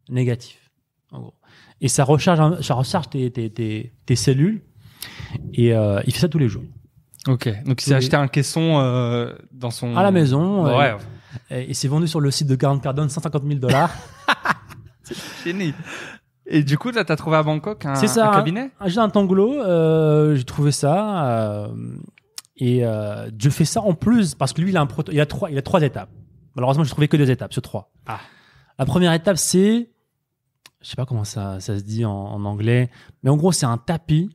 négatifs, 0.09 0.71
en 1.11 1.19
gros. 1.21 1.35
Et 1.81 1.89
ça 1.89 2.05
recharge, 2.05 2.61
ça 2.63 2.75
recharge 2.75 3.11
tes, 3.11 3.31
tes, 3.31 3.51
tes, 3.51 3.93
tes 4.07 4.17
cellules. 4.17 4.63
Et 5.55 5.69
il 5.69 6.13
fait 6.13 6.21
ça 6.21 6.29
tous 6.29 6.39
les 6.39 6.49
jours. 6.49 6.65
Ok. 7.27 7.49
Donc, 7.65 7.83
il 7.83 7.85
s'est 7.87 7.95
acheté 7.95 8.17
un 8.17 8.29
caisson 8.29 8.79
euh, 8.81 9.33
dans 9.53 9.71
son. 9.71 9.97
À 9.97 10.03
la 10.03 10.11
maison. 10.11 10.67
euh, 10.67 10.79
Ouais. 10.79 10.97
et, 11.51 11.71
et 11.71 11.75
c'est 11.75 11.89
vendu 11.89 12.07
sur 12.09 12.21
le 12.21 12.31
site 12.31 12.47
de 12.47 12.55
Grant 12.57 12.79
Cardone 12.79 13.09
150 13.11 13.43
000 13.47 13.59
dollars. 13.59 13.91
Génie. 15.45 15.75
Et 16.47 16.63
du 16.63 16.79
coup, 16.79 16.91
là, 16.91 17.05
t'as 17.05 17.17
trouvé 17.17 17.37
à 17.37 17.43
Bangkok 17.43 17.85
un, 17.85 17.95
C'est 17.97 18.07
ça, 18.09 18.31
un 18.31 18.35
cabinet? 18.35 18.71
J'ai 18.87 19.01
un 19.01 19.11
tanglo, 19.11 19.53
euh, 19.61 20.35
j'ai 20.37 20.45
trouvé 20.45 20.73
ça. 20.73 21.27
euh, 21.31 21.69
et 22.57 22.85
euh, 22.85 23.29
je 23.39 23.51
fais 23.51 23.65
ça 23.65 23.81
en 23.83 23.95
plus 23.95 24.35
parce 24.35 24.53
que 24.53 24.61
lui, 24.63 24.71
il 24.71 24.77
a 24.77 24.81
un 24.81 24.87
proto, 24.87 25.13
il 25.13 25.21
a 25.21 25.27
trois, 25.27 25.51
il 25.51 25.59
a 25.59 25.63
trois 25.63 25.83
étapes. 25.83 26.11
Malheureusement, 26.57 26.85
j'ai 26.85 26.91
trouvé 26.91 27.07
que 27.09 27.17
deux 27.17 27.31
étapes 27.31 27.53
sur 27.53 27.63
trois. 27.63 27.91
Ah. 28.07 28.19
La 28.79 28.85
première 28.87 29.13
étape, 29.13 29.37
c'est, 29.37 29.91
je 30.81 30.89
sais 30.89 30.97
pas 30.97 31.05
comment 31.07 31.25
ça, 31.25 31.61
ça 31.61 31.77
se 31.79 31.83
dit 31.85 32.05
en, 32.05 32.11
en 32.13 32.45
anglais, 32.45 32.91
mais 33.23 33.31
en 33.31 33.37
gros, 33.37 33.53
c'est 33.53 33.67
un 33.67 33.77
tapis, 33.79 34.31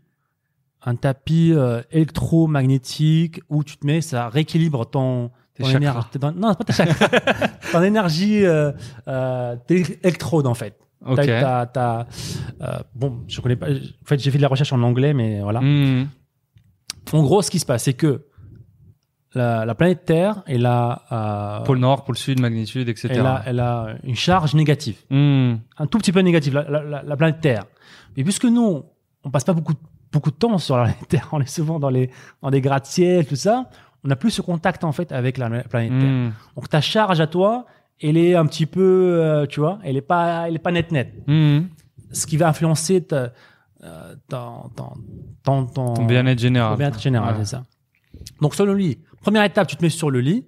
un 0.86 0.96
tapis 0.96 1.52
euh, 1.54 1.82
électromagnétique 1.92 3.42
où 3.50 3.64
tu 3.64 3.78
te 3.78 3.86
mets, 3.86 4.02
ça 4.02 4.30
rééquilibre 4.30 4.86
ton, 4.90 5.32
énergie. 5.60 6.00
non, 6.36 6.54
pas 6.56 6.64
tes 6.66 6.74
ton 7.72 7.82
énergie, 7.84 8.46
euh, 8.46 8.72
euh, 9.08 9.56
tes 9.68 10.00
électrodes 10.04 10.48
en 10.48 10.54
fait. 10.54 10.78
Ok. 11.06 11.20
Euh, 11.28 12.04
bon, 12.96 13.24
je 13.28 13.42
connais 13.42 13.56
pas. 13.56 13.68
En 13.70 14.06
fait, 14.06 14.20
j'ai 14.20 14.32
fait 14.32 14.38
de 14.38 14.42
la 14.42 14.48
recherche 14.48 14.72
en 14.74 14.82
anglais, 14.84 15.14
mais 15.14 15.42
voilà. 15.42 15.60
Hmm. 15.62 16.08
En 17.12 17.22
gros, 17.24 17.42
ce 17.42 17.52
qui 17.52 17.60
se 17.60 17.66
passe, 17.66 17.84
c'est 17.84 17.94
que 17.94 18.26
la, 19.36 19.66
la 19.66 19.76
planète 19.76 20.06
Terre, 20.06 20.44
elle 20.48 20.66
a, 20.66 21.62
Pôle 21.66 21.80
Nord, 21.80 22.04
pôle 22.06 22.18
Sud, 22.18 22.40
magnitude, 22.40 22.88
etc. 22.88 23.10
elle 23.12 23.26
a, 23.26 23.44
elle 23.46 23.60
a 23.60 23.96
une 24.04 24.16
charge 24.16 24.54
négative, 24.54 24.98
Hmm. 25.10 25.56
un 25.78 25.88
tout 25.88 25.98
petit 25.98 26.12
peu 26.12 26.22
négative, 26.22 26.54
la, 26.54 26.64
la, 26.70 26.84
la- 26.84 27.04
la 27.04 27.18
planète 27.18 27.42
Terre. 27.42 27.66
Mais 28.16 28.24
puisque 28.24 28.46
nous, 28.46 28.84
on 29.24 29.30
passe 29.32 29.44
pas 29.44 29.54
beaucoup, 29.54 29.74
beaucoup 30.14 30.32
de 30.32 30.36
temps 30.38 30.58
sur 30.58 30.78
la 30.78 30.84
planète 30.84 31.08
Terre, 31.10 31.28
on 31.34 31.42
est 31.42 31.48
souvent 31.48 31.80
dans 31.80 31.90
les, 31.90 32.10
dans 32.42 32.50
des 32.52 32.62
gratte-ciel, 32.62 33.26
tout 33.26 33.36
ça, 33.36 33.66
on 34.06 34.08
n'a 34.08 34.16
plus 34.16 34.32
ce 34.32 34.42
contact 34.42 34.84
en 34.86 34.92
fait 34.94 35.12
avec 35.12 35.38
la 35.38 35.50
planète 35.50 35.92
Terre. 36.00 36.10
Hmm. 36.10 36.32
Donc 36.56 36.70
ta 36.70 36.80
charge 36.82 37.20
à 37.20 37.28
toi, 37.28 37.66
elle 38.02 38.18
est 38.18 38.36
un 38.36 38.46
petit 38.46 38.66
peu, 38.66 38.82
euh, 39.22 39.46
tu 39.46 39.60
vois, 39.60 39.80
elle 39.84 39.98
est 39.98 40.02
pas, 40.02 40.48
elle 40.48 40.56
est 40.56 40.60
pas 40.60 40.72
net 40.72 40.92
net. 40.92 41.14
Hmm. 41.28 41.64
Ce 42.12 42.26
qui 42.28 42.38
va 42.38 42.48
influencer 42.48 43.04
ta, 43.04 43.32
euh, 43.84 44.16
ton, 44.30 44.70
ton, 44.76 45.66
ton, 45.66 45.66
ton- 45.94 46.06
bien-être 46.06 46.40
général. 46.40 46.78
bien-être 46.78 47.00
général, 47.02 47.34
Ouais. 47.36 47.40
c'est 47.44 47.52
ça. 47.56 47.64
Donc 48.42 48.56
sur 48.56 48.66
le 48.66 48.76
lit, 48.76 49.00
première 49.22 49.44
étape, 49.44 49.68
tu 49.68 49.76
te 49.76 49.82
mets 49.84 49.90
sur 49.90 50.10
le 50.12 50.20
lit 50.22 50.46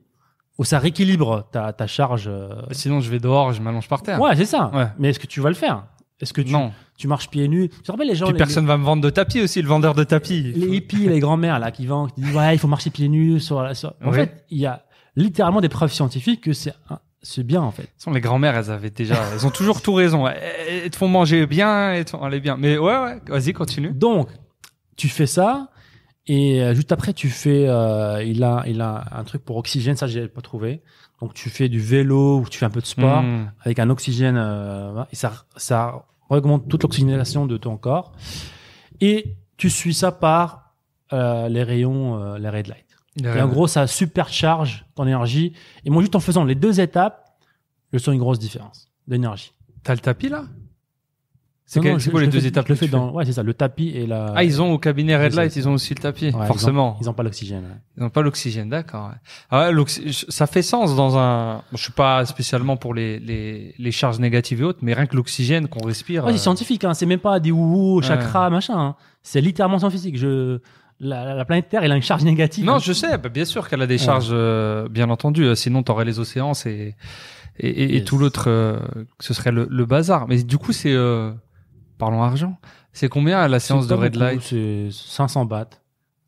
où 0.58 0.64
ça 0.64 0.80
rééquilibre 0.80 1.48
ta, 1.52 1.74
ta 1.74 1.88
charge. 1.88 2.26
euh, 2.28 2.50
Sinon, 2.72 3.00
je 3.02 3.10
vais 3.10 3.20
dehors, 3.20 3.52
je 3.52 3.62
m'allonge 3.62 3.90
par 3.90 4.02
terre. 4.04 4.22
Ouais, 4.22 4.36
c'est 4.36 4.46
ça. 4.46 4.70
Ouais. 4.74 4.88
Mais 5.00 5.10
est-ce 5.10 5.20
que 5.20 5.28
tu 5.28 5.42
vas 5.42 5.50
le 5.50 5.56
faire? 5.56 5.84
Est-ce 6.22 6.32
que 6.34 6.42
tu, 6.42 6.52
Non. 6.52 6.72
tu 6.98 7.08
marches 7.08 7.30
pieds 7.30 7.48
nus? 7.48 7.70
Tu 7.70 7.82
te 7.82 7.92
rappelles 7.92 8.08
les 8.08 8.16
gens, 8.16 8.26
Puis 8.26 8.34
les, 8.34 8.38
personne 8.38 8.66
va 8.66 8.78
me 8.78 8.84
vendre 8.86 9.04
de 9.04 9.10
tapis 9.10 9.42
aussi, 9.42 9.62
le 9.62 9.68
vendeur 9.68 9.94
de 9.96 10.04
tapis. 10.04 10.42
les, 10.42 10.52
les 10.54 10.76
hippies, 10.78 11.08
les 11.10 11.20
grands-mères 11.20 11.60
là 11.60 11.72
qui 11.72 11.86
vendent, 11.86 12.14
qui 12.14 12.22
disent 12.22 12.36
ouais, 12.36 12.56
il 12.56 12.58
faut 12.60 12.68
marcher 12.70 12.90
pieds 12.90 13.10
nus 13.10 13.40
sur 13.40 13.62
la. 13.62 13.74
sur- 13.74 13.94
En 14.04 14.10
Oui. 14.12 14.16
fait, 14.16 14.46
il 14.50 14.60
y 14.60 14.66
a 14.66 14.84
littéralement 15.18 15.62
des 15.62 15.70
preuves 15.70 15.92
scientifiques 15.92 16.42
que 16.42 16.54
c'est 16.54 16.74
c'est 17.22 17.44
bien 17.44 17.62
en 17.62 17.72
fait. 17.72 17.90
Façon, 17.98 18.12
les 18.12 18.22
grand-mères, 18.22 18.56
elles 18.56 18.70
avaient 18.70 18.92
déjà, 18.92 19.16
elles 19.34 19.48
ont 19.48 19.50
toujours 19.52 19.82
tout 19.82 19.94
raison. 19.96 20.28
Elles 20.28 20.38
elles 20.86 20.90
te 20.92 20.96
font 20.96 21.08
manger 21.08 21.48
bien, 21.48 21.92
elles 21.94 22.06
te 22.06 22.12
font 22.12 22.22
aller 22.24 22.40
bien. 22.40 22.56
Mais 22.56 22.78
ouais, 22.78 22.98
ouais, 23.00 23.20
vas-y, 23.28 23.52
continue. 23.52 23.90
Donc, 23.92 24.30
tu 24.96 25.10
fais 25.10 25.26
ça, 25.26 25.70
et 26.28 26.62
euh, 26.64 26.74
juste 26.76 26.92
après, 26.92 27.14
tu 27.14 27.30
fais, 27.30 27.68
euh, 27.68 28.24
il 28.24 28.44
a, 28.44 28.64
il 28.68 28.80
a 28.80 29.06
un 29.12 29.24
truc 29.24 29.44
pour 29.44 29.58
oxygène, 29.58 29.96
ça 29.96 30.06
j'ai 30.08 30.28
pas 30.28 30.42
trouvé. 30.42 30.82
Donc, 31.22 31.34
tu 31.34 31.50
fais 31.50 31.70
du 31.70 31.80
vélo 31.80 32.40
ou 32.40 32.50
tu 32.50 32.58
fais 32.58 32.66
un 32.66 32.70
peu 32.70 32.82
de 32.82 32.86
sport 32.86 33.22
Hmm. 33.22 33.52
avec 33.64 33.80
un 33.80 33.90
oxygène, 33.90 34.36
euh, 34.38 35.04
et 35.12 35.16
ça, 35.16 35.32
ça 35.56 36.06
augmente 36.30 36.68
toute 36.68 36.84
l'oxygénation 36.84 37.46
de 37.46 37.58
ton 37.58 37.78
corps. 37.78 38.12
Et 39.02 39.38
tu 39.58 39.70
suis 39.70 39.94
ça 39.94 40.12
par 40.12 40.74
euh, 41.14 41.48
les 41.50 41.64
rayons, 41.64 42.20
euh, 42.22 42.38
les 42.38 42.50
red 42.50 42.68
light. 42.68 42.86
Et 43.24 43.42
en 43.42 43.48
gros, 43.48 43.68
ça 43.68 43.88
supercharge 43.88 44.86
ton 44.96 45.06
énergie. 45.06 45.54
Et 45.86 45.90
moi, 45.90 46.02
juste 46.02 46.16
en 46.16 46.20
faisant 46.20 46.44
les 46.44 46.56
deux 46.56 46.82
étapes, 46.82 47.38
je 47.94 47.98
sens 48.00 48.14
une 48.14 48.20
grosse 48.20 48.40
différence 48.40 48.90
d'énergie. 49.08 49.54
T'as 49.84 49.94
le 49.94 50.00
tapis 50.02 50.28
là? 50.28 50.44
C'est 51.68 51.82
c'est 51.82 51.90
quoi 51.90 51.98
je 51.98 52.10
les 52.12 52.26
le 52.28 52.32
deux 52.32 52.40
fais- 52.42 52.48
étapes 52.50 52.66
Je 52.68 52.74
le 52.74 52.76
fais 52.78 52.88
dans, 52.88 53.12
ouais, 53.12 53.26
c'est 53.26 53.32
ça, 53.34 53.42
le 53.42 53.54
tapis 53.56 53.90
et 53.90 54.06
la. 54.06 54.34
Ah, 54.36 54.44
ils 54.44 54.62
ont 54.62 54.72
au 54.72 54.78
cabinet 54.78 55.16
Red 55.18 55.32
C'est 55.32 55.38
Light, 55.38 55.56
ils 55.56 55.68
ont 55.68 55.74
aussi 55.74 55.96
le 55.96 56.00
tapis, 56.00 56.28
Ouais, 56.30 56.46
forcément. 56.46 56.96
Ils 57.00 57.04
ont, 57.04 57.06
ils 57.06 57.10
ont 57.10 57.14
pas 57.14 57.24
l'oxygène. 57.24 57.64
ouais. 57.64 57.78
Ils 57.98 58.04
n'ont 58.04 58.12
pas 58.12 58.22
l'oxygène, 58.22 58.70
d'accord. 58.70 59.12
Ah 59.50 59.72
ouais, 59.72 59.84
ça 60.30 60.46
fait 60.46 60.62
sens 60.62 60.96
dans 60.96 61.18
un. 61.18 61.64
je 61.72 61.78
suis 61.78 61.92
pas 61.92 62.24
spécialement 62.26 62.78
pour 62.78 62.94
les, 62.94 63.20
les, 63.20 63.74
les 63.80 63.92
charges 63.92 64.20
négatives 64.20 64.62
et 64.62 64.64
autres, 64.64 64.80
mais 64.84 64.94
rien 64.94 65.08
que 65.08 65.16
l'oxygène 65.16 65.68
qu'on 65.68 65.84
respire. 65.86 66.24
Ouais, 66.26 66.34
c'est 66.34 66.38
euh, 66.38 66.42
scientifique, 66.42 66.84
hein. 66.84 66.94
c'est 66.94 67.08
même 67.08 67.20
pas 67.20 67.40
des 67.40 67.52
ouhou, 67.52 68.00
chakra, 68.04 68.50
machin. 68.52 68.78
hein. 68.78 68.96
C'est 69.24 69.42
littéralement 69.42 69.80
scientifique. 69.80 70.18
Je, 70.20 70.60
la, 71.00 71.34
la 71.34 71.46
planète 71.46 71.68
Terre, 71.70 71.84
elle 71.84 71.92
a 71.92 71.96
une 71.96 72.04
charge 72.04 72.24
négative. 72.24 72.64
Non, 72.64 72.76
hein. 72.76 72.80
je 72.80 72.94
sais, 72.94 73.18
bah, 73.18 73.30
bien 73.30 73.44
sûr 73.44 73.68
qu'elle 73.68 73.82
a 73.82 73.88
des 73.88 73.98
charges, 73.98 74.30
euh, 74.32 74.88
bien 74.88 75.10
entendu. 75.10 75.44
euh, 75.44 75.56
Sinon, 75.56 75.82
t'aurais 75.82 76.06
les 76.06 76.20
océans 76.20 76.52
et 76.68 76.94
et, 77.58 77.70
et, 77.70 77.84
et 77.84 77.94
Yes. 77.96 78.04
tout 78.06 78.18
l'autre, 78.18 78.46
euh, 78.50 78.80
ce 79.22 79.34
serait 79.34 79.52
le, 79.54 79.66
le 79.72 79.86
bazar. 79.86 80.28
Mais 80.28 80.44
du 80.44 80.58
coup, 80.58 80.74
c'est 80.74 80.92
euh, 80.94 81.32
parlons 81.98 82.24
argent. 82.24 82.58
C'est 82.94 83.10
combien 83.10 83.48
la 83.48 83.60
séance 83.60 83.88
de 83.88 83.94
Red 83.94 84.14
beaucoup, 84.14 84.24
Light 84.26 84.42
C'est 84.42 84.88
500 84.92 85.46
bahts. 85.46 85.66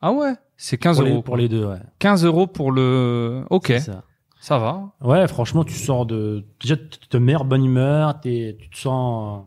Ah 0.02 0.12
ouais, 0.12 0.34
c'est 0.58 0.78
15 0.78 0.98
Pour 0.98 1.06
les, 1.06 1.12
euros. 1.12 1.22
pour 1.22 1.38
les 1.38 1.50
deux, 1.50 1.66
ouais. 1.66 1.80
15 2.00 2.26
euros 2.26 2.48
pour 2.48 2.72
le. 2.72 3.44
Ok, 3.50 3.74
ça. 3.80 4.04
ça. 4.40 4.58
va. 4.60 4.92
Ouais, 5.02 5.28
franchement, 5.28 5.64
tu 5.64 5.74
sors 5.74 6.06
de. 6.06 6.46
Déjà, 6.62 6.76
tu 6.78 7.08
te 7.10 7.18
mets 7.18 7.36
en 7.36 7.46
bonne 7.46 7.66
humeur, 7.66 8.20
tu 8.22 8.56
te 8.72 8.78
sens. 8.78 9.46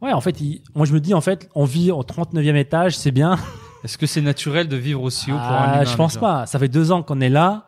Ouais, 0.00 0.12
en 0.12 0.20
fait, 0.20 0.40
il- 0.40 0.62
moi 0.74 0.86
je 0.86 0.94
me 0.94 1.00
dis, 1.00 1.12
en 1.12 1.20
fait, 1.20 1.48
on 1.54 1.64
vit 1.64 1.90
au 1.90 2.02
39e 2.02 2.56
étage, 2.56 2.96
c'est 2.96 3.10
bien. 3.12 3.38
Est-ce 3.84 3.96
que 3.98 4.06
c'est 4.06 4.20
naturel 4.22 4.66
de 4.68 4.76
vivre 4.76 5.02
aussi 5.02 5.30
haut 5.30 5.36
pour 5.36 5.42
un 5.44 5.56
Ah, 5.58 5.74
humain 5.76 5.84
je 5.84 5.96
pense 5.96 6.12
déjà 6.14 6.20
pas. 6.20 6.46
Ça 6.46 6.58
fait 6.58 6.68
deux 6.68 6.90
ans 6.92 7.02
qu'on 7.02 7.20
est 7.20 7.28
là. 7.28 7.64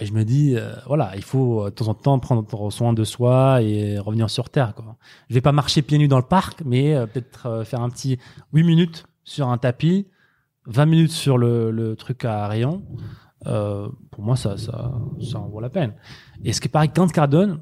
Et 0.00 0.06
je 0.06 0.12
me 0.12 0.24
dis, 0.24 0.54
euh, 0.56 0.72
voilà, 0.86 1.12
il 1.16 1.22
faut 1.22 1.62
euh, 1.62 1.64
de 1.66 1.70
temps 1.70 1.88
en 1.88 1.94
temps 1.94 2.18
prendre 2.18 2.70
soin 2.70 2.92
de 2.94 3.04
soi 3.04 3.60
et 3.62 3.98
revenir 3.98 4.30
sur 4.30 4.48
Terre. 4.48 4.74
Quoi. 4.74 4.96
Je 5.28 5.34
vais 5.34 5.42
pas 5.42 5.52
marcher 5.52 5.82
pieds 5.82 5.98
nus 5.98 6.08
dans 6.08 6.18
le 6.18 6.24
parc, 6.24 6.62
mais 6.64 6.94
euh, 6.94 7.06
peut-être 7.06 7.46
euh, 7.46 7.64
faire 7.64 7.82
un 7.82 7.90
petit 7.90 8.18
8 8.54 8.62
minutes 8.64 9.04
sur 9.24 9.48
un 9.48 9.58
tapis, 9.58 10.08
20 10.66 10.86
minutes 10.86 11.10
sur 11.10 11.36
le, 11.36 11.70
le 11.70 11.94
truc 11.94 12.24
à 12.24 12.46
rayon. 12.48 12.82
Euh, 13.46 13.88
pour 14.10 14.22
moi, 14.22 14.36
ça, 14.36 14.56
ça, 14.56 14.92
ça 15.20 15.38
en 15.38 15.48
vaut 15.48 15.60
la 15.60 15.70
peine. 15.70 15.94
Et 16.44 16.52
ce 16.52 16.60
qui 16.60 16.68
paraît 16.68 16.88
que 16.88 16.94
Grant 16.94 17.08
Cardone 17.08 17.60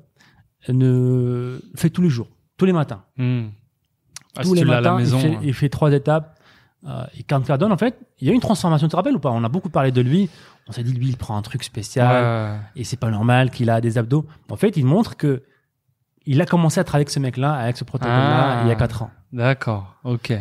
ne 0.68 1.58
fait 1.74 1.90
tous 1.90 2.02
les 2.02 2.10
jours, 2.10 2.28
tous 2.56 2.66
les 2.66 2.72
matins. 2.72 3.04
Hmm. 3.16 3.48
Ah, 4.36 4.42
tous 4.42 4.54
si 4.54 4.60
les 4.60 4.64
matins, 4.64 4.80
la 4.92 4.96
maison. 4.98 5.18
il, 5.18 5.22
fait, 5.22 5.34
hein. 5.34 5.40
il 5.42 5.54
fait 5.54 5.68
trois 5.68 5.92
étapes. 5.92 6.38
Euh, 6.86 7.04
et 7.18 7.24
Grant 7.28 7.42
Cardone, 7.42 7.72
en 7.72 7.76
fait, 7.76 7.98
il 8.20 8.26
y 8.26 8.30
a 8.30 8.32
eu 8.32 8.34
une 8.34 8.40
transformation. 8.40 8.86
Tu 8.86 8.90
te 8.92 8.96
rappelles 8.96 9.14
ou 9.16 9.20
pas? 9.20 9.30
On 9.30 9.44
a 9.44 9.48
beaucoup 9.48 9.68
parlé 9.68 9.92
de 9.92 10.00
lui. 10.00 10.30
On 10.68 10.72
s'est 10.72 10.82
dit, 10.82 10.92
lui, 10.94 11.08
il 11.08 11.16
prend 11.16 11.36
un 11.36 11.42
truc 11.42 11.62
spécial 11.62 12.52
Ouais. 12.54 12.58
et 12.76 12.84
c'est 12.84 12.96
pas 12.96 13.10
normal 13.10 13.50
qu'il 13.50 13.68
a 13.70 13.80
des 13.80 13.98
abdos. 13.98 14.24
En 14.50 14.56
fait, 14.56 14.76
il 14.76 14.86
montre 14.86 15.16
que 15.16 15.42
il 16.26 16.40
a 16.40 16.46
commencé 16.46 16.78
à 16.80 16.84
travailler 16.84 17.02
avec 17.02 17.10
ce 17.10 17.18
mec-là, 17.18 17.52
avec 17.54 17.76
ce 17.76 17.84
protocole-là, 17.84 18.58
Ah. 18.58 18.62
il 18.64 18.68
y 18.68 18.72
a 18.72 18.76
quatre 18.76 19.02
ans. 19.02 19.10
D'accord, 19.32 19.96
ok. 20.04 20.32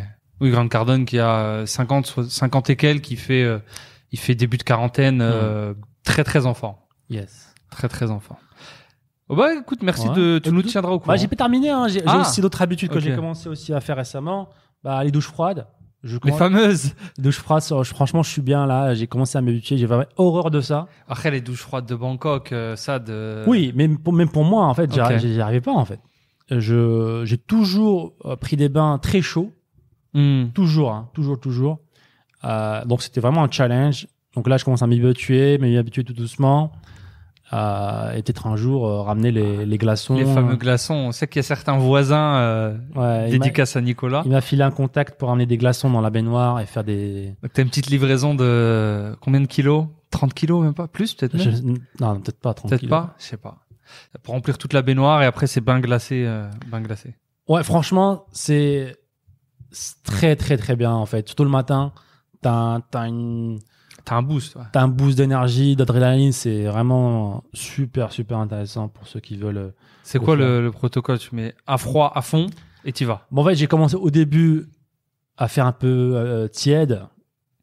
Oui, 0.41 0.51
Grant 0.51 0.67
Cardone 0.67 1.05
qui 1.05 1.19
a 1.19 1.39
euh, 1.39 1.65
50, 1.65 2.05
so- 2.05 2.23
50 2.23 2.69
et 2.69 2.75
quelques, 2.75 3.03
qui 3.05 3.15
fait, 3.15 3.43
euh, 3.43 3.59
il 4.11 4.19
fait 4.19 4.35
début 4.35 4.57
de 4.57 4.63
quarantaine, 4.63 5.21
euh, 5.21 5.73
très 6.03 6.23
très 6.23 6.45
enfant, 6.45 6.87
Yes. 7.09 7.53
très 7.71 7.87
très 7.89 8.11
enfant. 8.11 8.37
Oh 9.29 9.35
bah 9.35 9.53
écoute, 9.53 9.83
merci 9.83 10.07
Ouais. 10.09 10.15
de, 10.15 10.39
tu 10.43 10.51
nous 10.51 10.61
tiendras 10.63 10.91
au 10.91 10.99
courant. 10.99 11.13
Bah, 11.13 11.17
j'ai 11.17 11.27
pas 11.27 11.35
terminé. 11.35 11.69
Hein. 11.69 11.87
J'ai 11.87 12.01
Ah. 12.05 12.19
aussi 12.21 12.41
d'autres 12.41 12.61
habitudes 12.61 12.89
que 12.91 12.99
j'ai 12.99 13.15
commencé 13.15 13.47
aussi 13.49 13.73
à 13.73 13.79
faire 13.79 13.97
récemment. 13.97 14.49
Bah, 14.83 15.03
les 15.03 15.11
douches 15.11 15.27
froides. 15.27 15.67
Je 16.03 16.17
Les 16.23 16.31
fameuses. 16.31 16.93
douches 17.17 17.39
froides, 17.39 17.63
franchement, 17.83 18.23
je 18.23 18.29
suis 18.29 18.41
bien 18.41 18.65
là. 18.65 18.93
J'ai 18.93 19.07
commencé 19.07 19.37
à 19.37 19.41
m'habituer. 19.41 19.77
J'ai 19.77 19.85
vraiment 19.85 20.05
horreur 20.15 20.49
de 20.49 20.61
ça. 20.61 20.87
Après 21.09 21.29
les 21.29 21.41
douches 21.41 21.61
froides 21.61 21.85
de 21.85 21.95
Bangkok, 21.95 22.51
euh, 22.53 22.75
ça 22.75 22.99
de. 22.99 23.43
Oui, 23.47 23.73
mais 23.75 23.87
pour, 23.89 24.13
même 24.13 24.29
pour 24.29 24.45
moi, 24.45 24.65
en 24.65 24.73
fait, 24.73 24.91
j'y 24.93 24.99
arrivais 25.41 25.61
pas, 25.61 25.73
en 25.73 25.85
fait. 25.85 25.99
Euh, 26.51 26.59
Je, 26.59 27.25
j'ai 27.25 27.37
toujours 27.37 28.13
euh, 28.25 28.35
pris 28.37 28.55
des 28.55 28.69
bains 28.69 28.97
très 28.97 29.21
chauds. 29.21 29.51
Hmm. 30.13 30.47
Toujours, 30.53 30.91
hein, 30.91 31.09
toujours, 31.13 31.39
toujours. 31.39 31.79
Euh, 32.45 32.83
donc, 32.85 33.01
c'était 33.01 33.19
vraiment 33.21 33.43
un 33.43 33.51
challenge. 33.51 34.07
Donc 34.35 34.47
là, 34.47 34.57
je 34.57 34.63
commence 34.63 34.81
à 34.81 34.87
m'y 34.87 34.99
habituer, 35.03 35.57
m'y 35.57 35.77
habituer 35.77 36.03
tout 36.03 36.13
doucement. 36.13 36.71
Euh, 37.51 38.11
et 38.13 38.21
peut-être 38.21 38.45
un 38.45 38.55
jour, 38.55 38.85
euh, 38.87 39.01
ramener 39.01 39.31
les, 39.31 39.65
les 39.65 39.77
glaçons. 39.79 40.15
Les 40.15 40.25
fameux 40.25 40.55
glaçons. 40.55 40.93
On 40.93 41.11
sait 41.11 41.27
qu'il 41.27 41.37
y 41.37 41.39
a 41.39 41.43
certains 41.43 41.77
voisins, 41.77 42.35
euh, 42.35 42.77
Ouais, 42.95 43.29
il 43.31 43.39
m'a- 43.39 43.45
dédicace 43.45 43.75
à 43.75 43.81
Nicolas. 43.81 44.21
Il 44.25 44.31
m'a 44.31 44.41
filé 44.41 44.61
un 44.61 44.69
contact 44.71 45.17
pour 45.19 45.29
ramener 45.29 45.47
des 45.47 45.57
glaçons 45.57 45.89
dans 45.89 46.01
la 46.01 46.11
baignoire 46.11 46.59
et 46.59 46.67
faire 46.67 46.83
des. 46.83 47.33
Donc 47.41 47.51
t'as 47.53 47.63
une 47.63 47.69
petite 47.69 47.87
livraison 47.89 48.35
de 48.35 49.15
combien 49.21 49.41
de 49.41 49.47
kilos? 49.47 49.87
30 50.11 50.33
kilos, 50.35 50.63
même 50.63 50.73
pas? 50.75 50.87
Plus 50.87 51.13
peut-être 51.15 51.37
Je- 51.39 51.49
Non, 51.99 52.19
peut-être 52.19 52.39
pas 52.39 52.53
30 52.53 52.69
Peut-être 52.69 52.81
kilos. 52.81 52.91
pas, 52.99 53.15
je 53.17 53.23
sais 53.25 53.37
pas. 53.37 53.57
Pour 54.21 54.35
remplir 54.35 54.59
toute 54.59 54.73
la 54.73 54.83
baignoire 54.83 55.23
et 55.23 55.25
après 55.25 55.47
c'est 55.47 55.61
bain 55.61 55.79
glacé, 55.79 56.23
euh, 56.27 56.47
bain 56.67 56.81
glacé. 56.81 57.15
Ouais, 57.47 57.63
franchement, 57.63 58.25
c'est 58.31 58.95
très, 60.03 60.35
très, 60.35 60.57
très 60.57 60.75
bien, 60.75 60.91
en 60.93 61.05
fait. 61.07 61.27
Surtout 61.27 61.43
le 61.43 61.49
matin, 61.49 61.93
t'as 62.41 62.79
t'as 62.91 63.07
une, 63.07 63.57
T'as 64.09 64.15
un 64.15 64.21
boost. 64.23 64.55
ouais. 64.55 64.63
t'as 64.71 64.81
un 64.81 64.87
boost 64.87 65.17
d'énergie, 65.17 65.75
d'adrénaline. 65.75 66.31
C'est 66.31 66.63
vraiment 66.65 67.43
super, 67.53 68.11
super 68.11 68.39
intéressant 68.39 68.87
pour 68.87 69.07
ceux 69.07 69.19
qui 69.19 69.37
veulent. 69.37 69.57
euh, 69.57 69.69
C'est 70.03 70.19
quoi 70.19 70.35
le, 70.35 70.61
le 70.61 70.71
protocole? 70.71 71.19
Tu 71.19 71.35
mets 71.35 71.53
à 71.67 71.77
froid, 71.77 72.11
à 72.15 72.21
fond 72.21 72.47
et 72.85 72.91
t'y 72.91 73.05
vas. 73.05 73.25
Bon, 73.31 73.41
en 73.41 73.45
fait, 73.45 73.55
j'ai 73.55 73.67
commencé 73.67 73.95
au 73.95 74.09
début 74.09 74.67
à 75.37 75.47
faire 75.47 75.65
un 75.65 75.71
peu 75.71 76.13
euh, 76.15 76.47
tiède. 76.47 77.03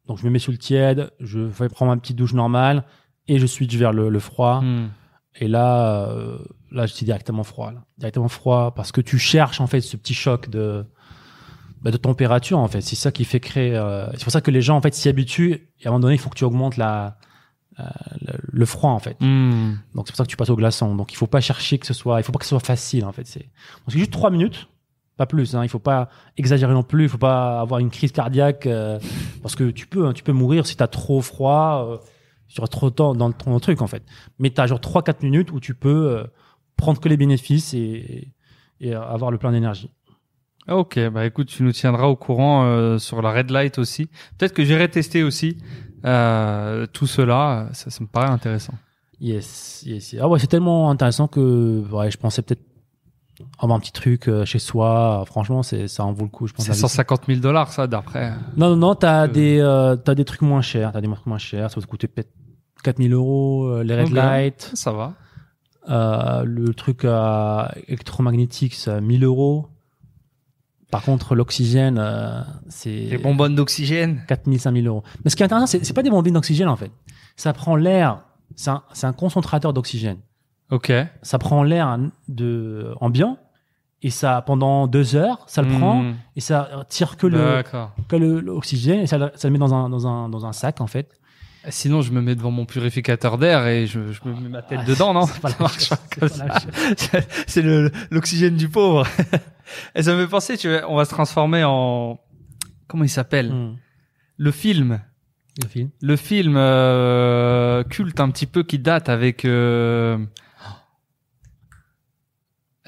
Donc, 0.06 0.18
je 0.18 0.24
me 0.24 0.30
mets 0.30 0.38
sous 0.38 0.52
le 0.52 0.58
tiède, 0.58 1.10
je 1.20 1.40
vais 1.40 1.68
prendre 1.68 1.90
ma 1.92 1.96
petite 2.00 2.16
douche 2.16 2.32
normale 2.34 2.84
et 3.28 3.38
je 3.38 3.46
switch 3.46 3.74
vers 3.74 3.92
le, 3.92 4.08
le 4.08 4.18
froid. 4.20 4.60
Hmm. 4.62 4.88
Et 5.40 5.48
là, 5.48 6.08
euh, 6.10 6.38
là, 6.70 6.86
je 6.86 6.94
dis 6.94 7.04
directement 7.04 7.42
froid. 7.42 7.72
Là. 7.72 7.80
Directement 7.98 8.28
froid 8.28 8.72
parce 8.74 8.92
que 8.92 9.00
tu 9.00 9.18
cherches 9.18 9.60
en 9.60 9.66
fait 9.66 9.80
ce 9.80 9.96
petit 9.96 10.14
choc 10.14 10.48
de 10.48 10.86
bah, 11.82 11.90
de 11.90 11.96
température 11.96 12.58
en 12.58 12.68
fait. 12.68 12.80
C'est 12.80 12.96
ça 12.96 13.12
qui 13.12 13.24
fait 13.24 13.40
créer. 13.40 13.74
euh, 13.76 14.06
C'est 14.14 14.24
pour 14.24 14.32
ça 14.32 14.40
que 14.40 14.50
les 14.50 14.62
gens 14.62 14.76
en 14.76 14.80
fait 14.80 14.94
s'y 14.94 15.08
habituent. 15.08 15.68
Et 15.80 15.86
à 15.86 15.88
un 15.88 15.92
moment 15.92 16.00
donné, 16.00 16.14
il 16.14 16.18
faut 16.18 16.30
que 16.30 16.36
tu 16.38 16.44
augmentes 16.44 16.76
la 16.76 17.18
euh, 17.78 17.82
le, 18.22 18.32
le 18.40 18.66
froid 18.66 18.90
en 18.90 18.98
fait. 18.98 19.16
Hmm. 19.20 19.74
Donc 19.94 20.06
c'est 20.06 20.12
pour 20.12 20.16
ça 20.16 20.24
que 20.24 20.30
tu 20.30 20.36
passes 20.36 20.50
au 20.50 20.56
glaçon. 20.56 20.94
Donc 20.94 21.12
il 21.12 21.16
faut 21.16 21.26
pas 21.26 21.40
chercher 21.40 21.78
que 21.78 21.86
ce 21.86 21.94
soit. 21.94 22.20
Il 22.20 22.22
faut 22.22 22.32
pas 22.32 22.38
que 22.38 22.44
ce 22.44 22.50
soit 22.50 22.60
facile 22.60 23.04
en 23.04 23.12
fait. 23.12 23.26
C'est 23.26 23.50
c'est 23.88 23.98
juste 23.98 24.10
trois 24.12 24.30
minutes. 24.30 24.68
Pas 25.18 25.24
plus, 25.24 25.54
hein. 25.56 25.62
il 25.62 25.70
faut 25.70 25.78
pas 25.78 26.10
exagérer 26.36 26.74
non 26.74 26.82
plus, 26.82 27.04
il 27.04 27.08
faut 27.08 27.16
pas 27.16 27.58
avoir 27.62 27.80
une 27.80 27.88
crise 27.88 28.12
cardiaque 28.12 28.66
euh, 28.66 28.98
parce 29.42 29.54
que 29.54 29.70
tu 29.70 29.86
peux, 29.86 30.06
hein, 30.06 30.12
tu 30.12 30.22
peux 30.22 30.32
mourir 30.32 30.66
si 30.66 30.76
tu 30.76 30.82
as 30.82 30.88
trop 30.88 31.22
froid, 31.22 31.88
euh, 31.90 31.96
tu 32.48 32.60
restes 32.60 32.72
trop 32.72 32.90
de 32.90 32.94
temps 32.94 33.14
dans 33.14 33.28
le 33.28 33.60
truc 33.60 33.80
en 33.80 33.86
fait. 33.86 34.02
Mais 34.38 34.50
tu 34.50 34.60
as 34.60 34.66
genre 34.66 34.78
3-4 34.78 35.22
minutes 35.24 35.52
où 35.52 35.58
tu 35.58 35.74
peux 35.74 36.10
euh, 36.10 36.24
prendre 36.76 37.00
que 37.00 37.08
les 37.08 37.16
bénéfices 37.16 37.72
et, 37.72 38.30
et 38.80 38.92
avoir 38.92 39.30
le 39.30 39.38
plein 39.38 39.52
d'énergie. 39.52 39.90
Ok, 40.68 40.98
bah 41.10 41.24
écoute, 41.26 41.46
tu 41.46 41.62
nous 41.62 41.72
tiendras 41.72 42.06
au 42.06 42.16
courant 42.16 42.64
euh, 42.64 42.98
sur 42.98 43.22
la 43.22 43.30
red 43.32 43.50
light 43.50 43.78
aussi. 43.78 44.06
Peut-être 44.36 44.52
que 44.52 44.64
j'irai 44.64 44.88
tester 44.90 45.22
aussi. 45.22 45.58
Euh, 46.04 46.86
tout 46.92 47.06
cela, 47.06 47.68
ça, 47.72 47.90
ça 47.90 48.02
me 48.02 48.08
paraît 48.08 48.30
intéressant. 48.30 48.74
Yes, 49.20 49.82
yes. 49.86 50.12
yes. 50.12 50.20
Ah 50.22 50.28
ouais, 50.28 50.38
c'est 50.38 50.46
tellement 50.48 50.90
intéressant 50.90 51.28
que 51.28 51.84
ouais, 51.90 52.10
je 52.10 52.16
pensais 52.18 52.42
peut-être 52.42 52.62
avoir 53.58 53.76
un 53.76 53.80
petit 53.80 53.92
truc 53.92 54.28
euh, 54.28 54.44
chez 54.44 54.58
soi. 54.58 55.22
Franchement, 55.26 55.62
c'est 55.62 55.88
ça 55.88 56.04
en 56.04 56.12
vaut 56.12 56.24
le 56.24 56.30
coup. 56.30 56.46
Je 56.48 56.52
pense. 56.52 56.66
C'est 56.66 56.72
150 56.74 57.22
000 57.28 57.40
dollars, 57.40 57.72
ça, 57.72 57.86
d'après. 57.86 58.32
Non, 58.56 58.70
non, 58.70 58.76
non. 58.76 58.94
T'as 58.94 59.24
Euh. 59.24 59.28
des, 59.28 59.58
euh, 59.60 59.94
t'as 59.96 60.14
des 60.14 60.24
trucs 60.24 60.42
moins 60.42 60.62
chers. 60.62 60.92
T'as 60.92 61.00
des 61.00 61.08
trucs 61.08 61.26
moins 61.26 61.38
chers. 61.38 61.70
Ça 61.70 61.76
va 61.76 61.82
te 61.82 61.86
coûter 61.90 62.08
peut-être 62.08 62.30
4000 62.82 63.12
euros. 63.14 63.66
euh, 63.68 63.82
les 63.84 63.94
red 63.94 64.06
Ok. 64.08 64.12
light, 64.14 64.70
Ça 64.74 64.92
va. 64.92 65.14
euh, 65.88 66.44
le 66.44 66.74
truc 66.74 67.04
électromagnétique, 67.88 68.74
c'est 68.74 69.00
1000 69.00 69.24
euros. 69.24 69.68
Par 70.90 71.02
contre, 71.02 71.34
l'oxygène, 71.34 71.98
euh, 71.98 72.40
c'est 72.68 72.90
Les 72.90 73.18
bonbonnes 73.18 73.54
d'oxygène. 73.56 74.22
4000, 74.28 74.60
5000 74.60 74.86
euros. 74.86 75.02
Mais 75.24 75.30
ce 75.30 75.36
qui 75.36 75.42
est 75.42 75.46
intéressant, 75.46 75.66
c'est, 75.66 75.84
c'est 75.84 75.92
pas 75.94 76.02
des 76.02 76.10
bombines 76.10 76.34
d'oxygène 76.34 76.68
en 76.68 76.76
fait. 76.76 76.90
Ça 77.36 77.52
prend 77.52 77.74
l'air. 77.76 78.20
C'est 78.54 78.70
un, 78.70 78.82
c'est 78.92 79.06
un 79.06 79.12
concentrateur 79.12 79.72
d'oxygène. 79.72 80.18
Ok. 80.70 80.92
ça 81.22 81.38
prend 81.38 81.62
l'air 81.62 81.96
de 82.28 82.92
ambiant 83.00 83.38
et 84.02 84.10
ça 84.10 84.42
pendant 84.44 84.88
deux 84.88 85.14
heures 85.14 85.44
ça 85.46 85.62
le 85.62 85.68
prend 85.68 86.02
Hmm. 86.02 86.14
et 86.34 86.40
ça 86.40 86.84
tire 86.88 87.16
que 87.16 87.28
le 87.28 87.38
D'accord. 87.38 87.92
que 88.08 88.16
le- 88.16 88.40
l'oxygène 88.40 88.98
et 88.98 89.06
ça, 89.06 89.16
le- 89.16 89.30
ça 89.36 89.46
le 89.46 89.52
met 89.52 89.60
dans 89.60 89.72
un 89.74 89.88
dans 89.88 90.08
un 90.08 90.28
dans 90.28 90.44
un 90.44 90.52
sac 90.52 90.80
en 90.80 90.88
fait 90.88 91.08
Sinon, 91.68 92.00
je 92.02 92.10
me 92.12 92.20
mets 92.20 92.34
devant 92.36 92.50
mon 92.52 92.64
purificateur 92.64 93.38
d'air 93.38 93.66
et 93.68 93.86
je, 93.86 94.12
je 94.12 94.20
me 94.28 94.34
mets 94.40 94.48
ma 94.48 94.62
tête 94.62 94.80
Ah, 94.82 94.84
dedans, 94.86 95.12
non 95.14 95.26
c'est 95.26 95.40
pas 95.40 95.48
la 95.50 95.54
Ça 95.56 95.62
marche 95.62 95.88
pas 95.88 95.98
comme 96.18 96.28
pas 96.30 96.46
la 96.46 96.58
chose. 96.60 97.22
C'est 97.46 97.62
le- 97.62 97.90
l'oxygène 98.10 98.56
du 98.56 98.68
pauvre. 98.68 99.06
et 99.94 100.02
ça 100.02 100.14
me 100.14 100.22
fait 100.22 100.30
penser, 100.30 100.56
tu 100.56 100.68
vois, 100.70 100.88
on 100.90 100.96
va 100.96 101.04
se 101.04 101.10
transformer 101.10 101.62
en 101.64 102.18
comment 102.88 103.04
il 103.04 103.08
s'appelle 103.10 103.52
Hmm. 103.52 103.76
Le 104.38 104.50
film. 104.50 105.00
le 105.62 105.68
film 105.68 105.90
Le 106.02 106.16
film 106.16 106.54
euh, 106.56 107.82
culte 107.84 108.20
un 108.20 108.30
petit 108.30 108.46
peu 108.46 108.62
qui 108.62 108.78
date 108.78 109.08
avec 109.08 109.44
euh, 109.46 110.18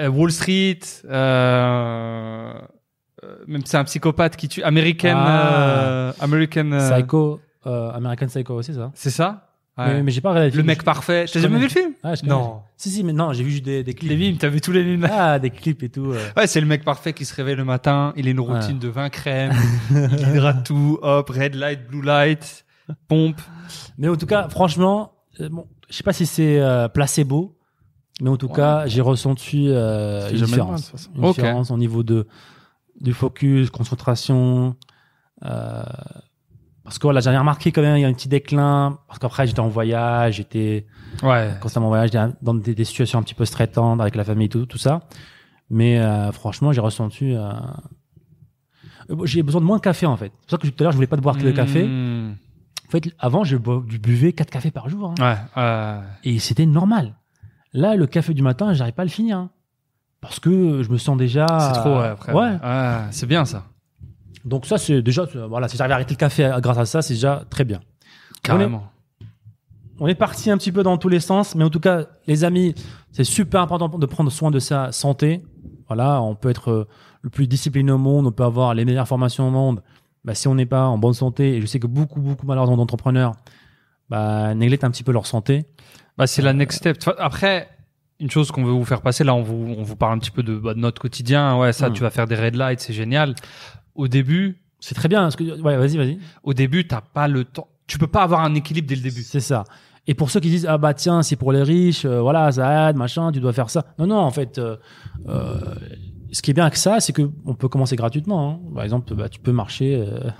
euh, 0.01 0.09
Wall 0.09 0.31
Street. 0.31 0.79
Euh, 1.07 2.53
euh, 3.24 3.37
même 3.47 3.62
c'est 3.64 3.76
un 3.79 3.85
psychopathe 3.85 4.37
qui 4.37 4.49
tue 4.49 4.62
American. 4.62 5.14
Ah. 5.16 5.53
euh, 5.62 6.12
American. 6.20 6.70
Psycho 6.79 7.41
American 7.64 8.26
Psycho 8.29 8.55
aussi 8.55 8.72
ça 8.74 8.91
C'est 8.95 9.11
ça? 9.11 9.47
Ouais. 9.79 9.95
mais, 9.95 10.03
mais 10.03 10.11
j'ai 10.11 10.20
pas 10.20 10.31
regardé 10.31 10.51
le 10.51 10.62
mec 10.64 10.83
parfait. 10.83 11.26
je 11.26 11.33
T'as 11.35 11.41
jamais 11.41 11.57
vu 11.59 11.64
le 11.64 11.68
film? 11.70 11.93
Ah. 12.03 12.14
Non. 12.24 12.62
si 12.76 12.91
si 12.91 13.05
mais 13.05 13.12
non 13.12 13.33
j'ai 13.33 13.45
vu 13.45 13.51
juste 13.53 13.64
des, 13.64 13.85
des 13.85 13.95
clips 13.95 14.11
Les 14.11 14.16
mimes, 14.16 14.37
t'as 14.37 14.49
vu 14.49 14.61
tous 14.61 14.72
les 14.72 14.83
mimes. 14.85 15.07
ah 15.11 15.39
des 15.39 15.51
clips 15.51 15.83
et 15.85 15.89
tout 15.89 16.12
euh. 16.12 16.18
Ouais, 16.37 16.47
c'est 16.47 16.61
le 16.61 16.66
mec 16.66 16.85
parfait 16.85 17.12
qui 17.12 17.24
se 17.24 17.35
réveille 17.35 17.55
le 17.57 17.64
matin, 17.64 18.12
il 18.16 18.26
a 18.26 18.31
une 18.31 18.41
routine 18.41 18.74
Ouais. 18.74 18.81
de 18.81 18.89
20 18.89 19.11
crèmes, 19.11 19.53
il 19.91 20.29
hydrate 20.31 20.64
tout, 20.66 20.99
hop, 21.03 21.29
red 21.31 21.55
light, 21.55 21.87
blue 21.89 22.03
light, 22.03 22.64
pompe. 23.07 23.41
mais 23.99 24.09
en 24.09 24.16
tout 24.16 24.26
cas 24.26 24.49
franchement 24.49 25.12
euh, 25.41 25.49
bon 25.49 25.66
je 25.89 25.97
sais 25.97 26.03
pas 26.03 26.12
si 26.12 26.26
c'est 26.26 26.59
euh, 26.61 26.89
placebo 26.89 27.57
mais 28.20 28.31
en 28.31 28.37
tout 28.37 28.49
Ouais. 28.49 28.55
cas 28.57 28.87
j'ai 28.89 29.01
ressenti 29.01 29.66
euh, 29.68 30.29
une 30.31 30.37
différence 30.45 30.57
loin, 30.59 30.74
de 30.76 30.81
toute 30.83 30.91
façon. 30.91 31.11
une 31.14 31.24
Ok. 31.24 31.35
différence 31.37 31.70
au 31.70 31.76
niveau 31.79 32.03
de 32.03 32.26
du 33.01 33.12
focus, 33.12 33.70
concentration. 33.70 34.74
Euh, 35.45 35.83
parce 36.89 36.99
que 36.99 37.05
voilà, 37.05 37.20
j'avais 37.20 37.39
remarqué 37.39 37.70
quand 37.70 37.82
même 37.82 37.97
il 37.97 38.01
y 38.01 38.05
a 38.05 38.09
un 38.09 38.12
petit 38.14 38.28
déclin. 38.28 38.99
Parce 39.07 39.18
qu'après 39.18 39.47
j'étais 39.47 39.61
en 39.61 39.68
voyage, 39.68 40.34
j'étais 40.36 40.86
Ouais. 41.22 41.55
constamment 41.61 41.86
en 41.86 41.91
voyage, 41.91 42.11
dans 42.43 42.55
des, 42.55 42.74
des 42.74 42.84
situations 42.84 43.18
un 43.18 43.22
petit 43.22 43.34
peu 43.34 43.45
stressantes 43.45 44.01
avec 44.01 44.14
la 44.16 44.24
famille, 44.24 44.47
et 44.47 44.49
tout, 44.49 44.66
tout 44.66 44.78
ça. 44.78 45.01
Mais 45.70 45.99
euh, 46.01 46.32
franchement, 46.32 46.72
j'ai 46.72 46.80
ressenti. 46.80 47.34
euh, 47.34 47.51
euh, 49.11 49.16
J'ai 49.26 49.43
besoin 49.43 49.61
de 49.61 49.66
moins 49.66 49.76
de 49.76 49.82
café 49.82 50.07
en 50.07 50.16
fait. 50.16 50.32
C'est 50.41 50.49
pour 50.49 50.51
ça 50.51 50.57
que 50.59 50.66
tout 50.68 50.74
à 50.80 50.82
l'heure 50.84 50.93
je 50.93 50.97
voulais 50.97 51.07
pas 51.07 51.16
boire 51.16 51.36
que 51.36 51.43
le 51.45 51.53
café. 51.53 51.84
Mmh. 51.86 52.36
En 52.86 52.91
fait, 52.91 53.11
avant 53.18 53.45
je, 53.45 53.57
bu- 53.57 53.84
je 53.89 53.99
buvais 53.99 54.32
4 54.32 54.51
cafés 54.51 54.70
par 54.70 54.89
jour. 54.89 55.12
hein. 55.18 55.39
Ouais, 55.57 55.62
ouais. 55.62 56.01
Et 56.24 56.39
c'était 56.39 56.64
normal. 56.66 57.14
Là, 57.74 57.97
le 57.97 58.07
café 58.07 58.32
du 58.32 58.41
matin, 58.43 58.72
j'arrive 58.72 58.95
pas 58.95 59.03
à 59.03 59.05
le 59.05 59.11
finir. 59.11 59.36
hein. 59.36 59.51
Parce 60.22 60.41
que 60.41 60.82
je 60.82 60.91
me 60.91 60.97
sens 60.99 61.16
déjà. 61.18 61.47
c'est 61.74 61.80
trop, 61.80 61.99
ouais, 61.99 62.07
après. 62.09 62.32
Ouais. 62.32 62.53
Ouais, 62.62 62.97
c'est 63.11 63.26
bien 63.26 63.45
ça. 63.45 63.64
Donc 64.45 64.66
ça, 64.66 64.78
c'est 64.78 65.03
déjà, 65.03 65.26
voilà, 65.49 65.68
si 65.68 65.76
j'arrive 65.76 65.93
à 65.93 65.95
arrêter 65.97 66.14
le 66.14 66.18
café 66.18 66.51
grâce 66.61 66.78
à 66.78 66.86
ça, 66.86 67.03
c'est 67.03 67.14
déjà 67.14 67.45
très 67.51 67.64
bien. 67.64 67.80
Carrément. 68.43 68.91
On 70.01 70.07
est 70.07 70.14
parti 70.14 70.51
un 70.51 70.57
petit 70.59 70.70
peu 70.70 70.82
dans 70.84 70.97
tous 70.97 71.09
les 71.09 71.18
sens, 71.20 71.55
mais 71.57 71.64
en 71.64 71.70
tout 71.70 71.80
cas, 71.80 72.07
les 72.28 72.45
amis, 72.45 72.74
c'est 73.11 73.24
super 73.24 73.61
important 73.62 73.89
de 73.89 74.07
prendre 74.07 74.30
soin 74.30 74.51
de 74.53 74.61
sa 74.61 74.93
santé. 74.93 75.43
Voilà, 75.89 76.22
on 76.22 76.36
peut 76.36 76.51
être 76.51 76.70
euh, 76.70 76.89
le 77.22 77.30
plus 77.30 77.49
discipliné 77.49 77.91
au 77.91 77.99
monde, 77.99 78.26
on 78.26 78.32
peut 78.32 78.45
avoir 78.45 78.74
les 78.74 78.84
meilleures 78.84 79.09
formations 79.09 79.49
au 79.49 79.51
monde. 79.51 79.82
Bah, 80.24 80.34
si 80.36 80.47
on 80.47 80.55
n'est 80.55 80.66
pas 80.66 80.84
en 80.84 80.99
bonne 80.99 81.14
santé, 81.14 81.57
et 81.57 81.61
je 81.61 81.66
sais 81.66 81.80
que 81.80 81.86
beaucoup, 81.89 82.20
beaucoup 82.20 82.47
malheureusement 82.47 82.76
d'entrepreneurs, 82.76 83.32
bah, 84.09 84.55
néglectent 84.55 84.84
un 84.84 84.91
petit 84.91 85.03
peu 85.03 85.12
leur 85.12 85.26
santé. 85.26 85.64
Bah, 86.16 86.26
c'est 86.28 86.43
la 86.43 86.53
next 86.53 86.78
step. 86.78 86.99
Après, 87.18 87.68
une 88.20 88.30
chose 88.30 88.53
qu'on 88.53 88.64
veut 88.64 88.72
vous 88.72 88.84
faire 88.84 89.01
passer, 89.01 89.24
là, 89.24 89.34
on 89.34 89.43
vous, 89.43 89.74
on 89.78 89.82
vous 89.82 89.97
parle 89.97 90.14
un 90.14 90.18
petit 90.18 90.30
peu 90.30 90.43
de, 90.45 90.57
bah, 90.57 90.74
de 90.74 90.78
notre 90.78 91.01
quotidien. 91.01 91.57
Ouais, 91.59 91.72
ça, 91.72 91.89
Mm. 91.89 91.93
tu 91.95 92.03
vas 92.03 92.11
faire 92.11 92.26
des 92.26 92.36
red 92.36 92.55
lights, 92.55 92.80
c'est 92.80 92.93
génial. 92.93 93.34
Au 93.99 94.09
début, 94.09 94.62
C'est 94.80 94.94
très 94.94 95.09
bien. 95.09 95.22
parce 95.22 95.36
que- 95.36 95.61
ouais, 95.61 95.76
vas-y, 95.76 95.96
vas-y. 95.96 96.18
au 96.44 96.55
début, 96.55 96.86
t'as 96.86 97.01
pas 97.03 97.26
le 97.28 97.44
temps. 97.44 97.68
Tu 97.88 97.99
peux 97.99 98.07
pas 98.07 98.22
avoir 98.22 98.40
un 98.42 98.55
équilibre 98.55 98.86
dès 98.88 98.94
le 98.94 99.03
début. 99.03 99.22
C'est 99.22 99.40
ça. 99.40 99.64
Et 100.07 100.14
pour 100.14 100.30
ceux 100.30 100.40
qui 100.40 100.49
disent 100.51 100.66
ah 100.66 100.78
bah 100.78 100.94
tiens 100.94 101.22
c'est 101.22 101.36
pour 101.36 101.53
les 101.53 101.62
riches, 101.62 102.05
euh, 102.07 102.20
voilà 102.22 102.51
ça 102.53 102.88
aide 102.90 102.96
machin, 102.96 103.30
tu 103.32 103.40
dois 103.40 103.53
faire 103.53 103.68
ça. 103.70 103.84
Non 103.99 104.07
non 104.07 104.16
en 104.18 104.30
fait, 104.30 104.57
euh, 104.59 104.76
euh, 105.28 105.61
ce 106.32 106.40
qui 106.42 106.51
est 106.51 106.55
bien 106.55 106.64
avec 106.64 106.76
ça 106.76 107.01
c'est 107.01 107.12
que 107.12 107.28
on 107.44 107.55
peut 107.55 107.68
commencer 107.68 107.96
gratuitement. 107.96 108.51
hein. 108.51 108.61
Par 108.74 108.84
exemple 108.84 109.14
bah, 109.14 109.28
tu 109.28 109.38
peux 109.40 109.53
marcher 109.53 109.96
euh, 110.07 110.30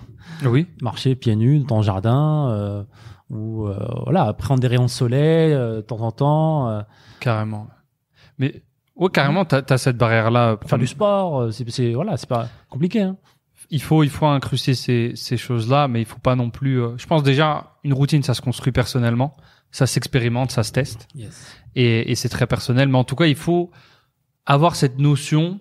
Oui. 0.48 0.66
marcher 0.80 1.14
pieds 1.16 1.36
nus 1.36 1.59
dans 1.61 1.66
ton 1.76 1.82
jardin 1.82 2.48
euh, 2.50 2.82
ou 3.30 3.66
euh, 3.66 3.76
voilà 4.04 4.32
prendre 4.32 4.61
des 4.61 4.68
rayons 4.68 4.84
de 4.84 4.90
soleil 4.90 5.52
euh, 5.52 5.76
de 5.76 5.80
temps 5.82 6.00
en 6.00 6.12
temps, 6.12 6.82
Carrément. 7.20 7.66
Mais, 8.38 8.62
ouais, 8.96 9.11
carrément, 9.11 9.44
t'as, 9.44 9.61
t'as 9.62 9.76
cette 9.78 9.96
barrière-là. 9.98 10.59
faire 10.66 10.78
du 10.78 10.86
sport. 10.86 11.52
c'est 11.52 11.68
c'est- 11.70 11.92
voilà 11.92 12.16
c'est 12.16 12.28
pas 12.28 12.48
compliqué. 12.70 13.02
Hein. 13.02 13.16
Il 13.70 13.82
faut 13.82 14.02
il 14.02 14.10
faut 14.10 14.26
incruster 14.26 14.74
ces 14.74 15.12
ces 15.14 15.36
choses 15.36 15.68
là 15.68 15.88
mais 15.88 16.00
il 16.00 16.06
faut 16.06 16.18
pas 16.18 16.36
non 16.36 16.50
plus 16.50 16.80
euh, 16.80 16.96
je 16.96 17.06
pense 17.06 17.22
déjà 17.22 17.76
une 17.84 17.92
routine 17.92 18.22
ça 18.22 18.34
se 18.34 18.40
construit 18.40 18.72
personnellement 18.72 19.36
ça 19.70 19.86
s'expérimente 19.86 20.50
ça 20.50 20.62
se 20.62 20.72
teste. 20.72 21.08
Et, 21.74 22.10
et 22.10 22.14
c'est 22.14 22.30
très 22.30 22.46
personnel 22.46 22.88
mais 22.88 22.98
en 22.98 23.04
tout 23.04 23.16
cas 23.16 23.26
il 23.26 23.36
faut 23.36 23.70
avoir 24.46 24.76
cette 24.76 24.98
notion 24.98 25.60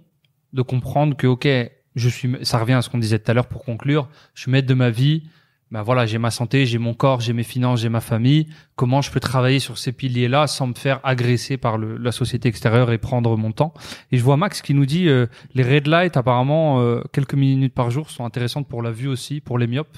de 0.53 0.61
comprendre 0.61 1.15
que 1.17 1.27
ok 1.27 1.47
je 1.95 2.09
suis 2.09 2.37
ça 2.43 2.57
revient 2.57 2.73
à 2.73 2.81
ce 2.81 2.89
qu'on 2.89 2.99
disait 2.99 3.19
tout 3.19 3.29
à 3.29 3.33
l'heure 3.33 3.47
pour 3.47 3.63
conclure 3.65 4.09
je 4.33 4.41
suis 4.41 4.51
maître 4.51 4.67
de 4.67 4.73
ma 4.73 4.89
vie 4.89 5.23
ben 5.69 5.81
voilà 5.81 6.05
j'ai 6.05 6.17
ma 6.17 6.31
santé 6.31 6.65
j'ai 6.65 6.77
mon 6.77 6.93
corps 6.93 7.19
j'ai 7.19 7.33
mes 7.33 7.43
finances 7.43 7.81
j'ai 7.81 7.89
ma 7.89 7.99
famille. 8.01 8.47
Comment 8.75 9.01
je 9.01 9.11
peux 9.11 9.19
travailler 9.19 9.59
sur 9.59 9.77
ces 9.77 9.91
piliers 9.91 10.27
là 10.27 10.47
sans 10.47 10.67
me 10.67 10.73
faire 10.73 10.99
agresser 11.03 11.57
par 11.57 11.77
le, 11.77 11.97
la 11.97 12.11
société 12.11 12.47
extérieure 12.47 12.91
et 12.91 12.97
prendre 12.97 13.35
mon 13.35 13.51
temps? 13.51 13.73
Et 14.11 14.17
je 14.17 14.23
vois 14.23 14.37
Max 14.37 14.61
qui 14.61 14.73
nous 14.73 14.85
dit 14.85 15.09
euh, 15.09 15.27
les 15.53 15.63
red 15.63 15.87
lights 15.87 16.15
apparemment 16.15 16.79
euh, 16.81 17.01
quelques 17.11 17.33
minutes 17.33 17.73
par 17.73 17.91
jour 17.91 18.09
sont 18.09 18.23
intéressantes 18.25 18.67
pour 18.67 18.81
la 18.81 18.91
vue 18.91 19.07
aussi 19.07 19.41
pour 19.41 19.57
les 19.57 19.67
myopes. 19.67 19.97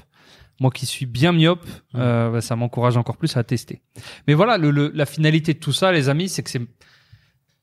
Moi 0.61 0.71
qui 0.71 0.85
suis 0.85 1.05
bien 1.05 1.31
myope, 1.31 1.65
euh, 1.95 2.31
bah, 2.31 2.41
ça 2.41 2.55
m'encourage 2.57 2.97
encore 2.97 3.15
plus 3.15 3.37
à 3.37 3.43
tester. 3.45 3.81
Mais 4.27 4.33
voilà, 4.33 4.57
le, 4.57 4.71
le- 4.71 4.91
la 4.93 5.05
finalité 5.05 5.53
de 5.53 5.59
tout 5.59 5.71
ça, 5.71 5.93
les 5.93 6.09
amis, 6.09 6.27
c'est 6.27 6.43
que 6.43 6.49
c'est 6.49 6.61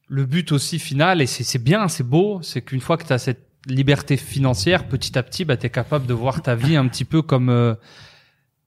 le 0.08 0.24
but 0.24 0.50
aussi 0.52 0.78
final, 0.78 1.20
et 1.20 1.26
c'est 1.26 1.44
c'est 1.44 1.58
bien, 1.62 1.88
c'est 1.88 2.04
beau, 2.08 2.40
c'est 2.40 2.62
qu'une 2.62 2.80
fois 2.80 2.96
que 2.96 3.04
tu 3.04 3.12
as 3.12 3.18
cette 3.18 3.44
liberté 3.66 4.16
financière, 4.16 4.86
petit 4.88 5.18
à 5.18 5.22
petit, 5.22 5.44
bah, 5.44 5.56
tu 5.56 5.66
es 5.66 5.70
capable 5.70 6.06
de 6.06 6.14
voir 6.14 6.40
ta 6.42 6.54
vie 6.54 6.76
un 6.76 6.86
petit 6.88 7.04
peu 7.04 7.20
comme... 7.22 7.48
Euh, 7.50 7.74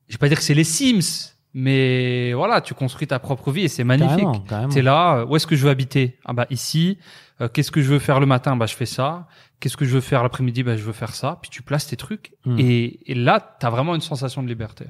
je 0.07 0.13
vais 0.15 0.17
pas 0.19 0.27
dire 0.27 0.37
que 0.37 0.43
c'est 0.43 0.53
les 0.53 0.63
Sims, 0.63 1.33
mais 1.53 2.33
voilà, 2.33 2.61
tu 2.61 2.73
construis 2.73 3.07
ta 3.07 3.19
propre 3.19 3.51
vie 3.51 3.63
et 3.63 3.67
c'est 3.67 3.83
magnifique. 3.83 4.25
Carrément. 4.47 4.71
T'es 4.73 4.81
là, 4.81 5.25
où 5.25 5.35
est-ce 5.35 5.47
que 5.47 5.55
je 5.55 5.63
veux 5.63 5.69
habiter? 5.71 6.17
Ah 6.25 6.33
bah 6.33 6.47
ici. 6.49 6.97
Euh, 7.41 7.47
Qu'est-ce 7.47 7.71
que 7.71 7.81
je 7.81 7.89
veux 7.89 7.99
faire 7.99 8.19
le 8.19 8.25
matin? 8.25 8.55
Bah 8.55 8.65
je 8.65 8.75
fais 8.75 8.85
ça. 8.85 9.27
Qu'est-ce 9.59 9.77
que 9.77 9.85
je 9.85 9.93
veux 9.93 10.01
faire 10.01 10.23
l'après-midi? 10.23 10.63
Bah 10.63 10.75
je 10.77 10.83
veux 10.83 10.93
faire 10.93 11.13
ça. 11.15 11.37
Puis 11.41 11.49
tu 11.49 11.61
places 11.61 11.87
tes 11.87 11.95
trucs 11.95 12.33
Hmm. 12.45 12.57
et, 12.59 12.99
et 13.11 13.15
là 13.15 13.39
t'as 13.59 13.69
vraiment 13.69 13.93
une 13.95 14.01
sensation 14.01 14.41
de 14.43 14.47
liberté. 14.47 14.85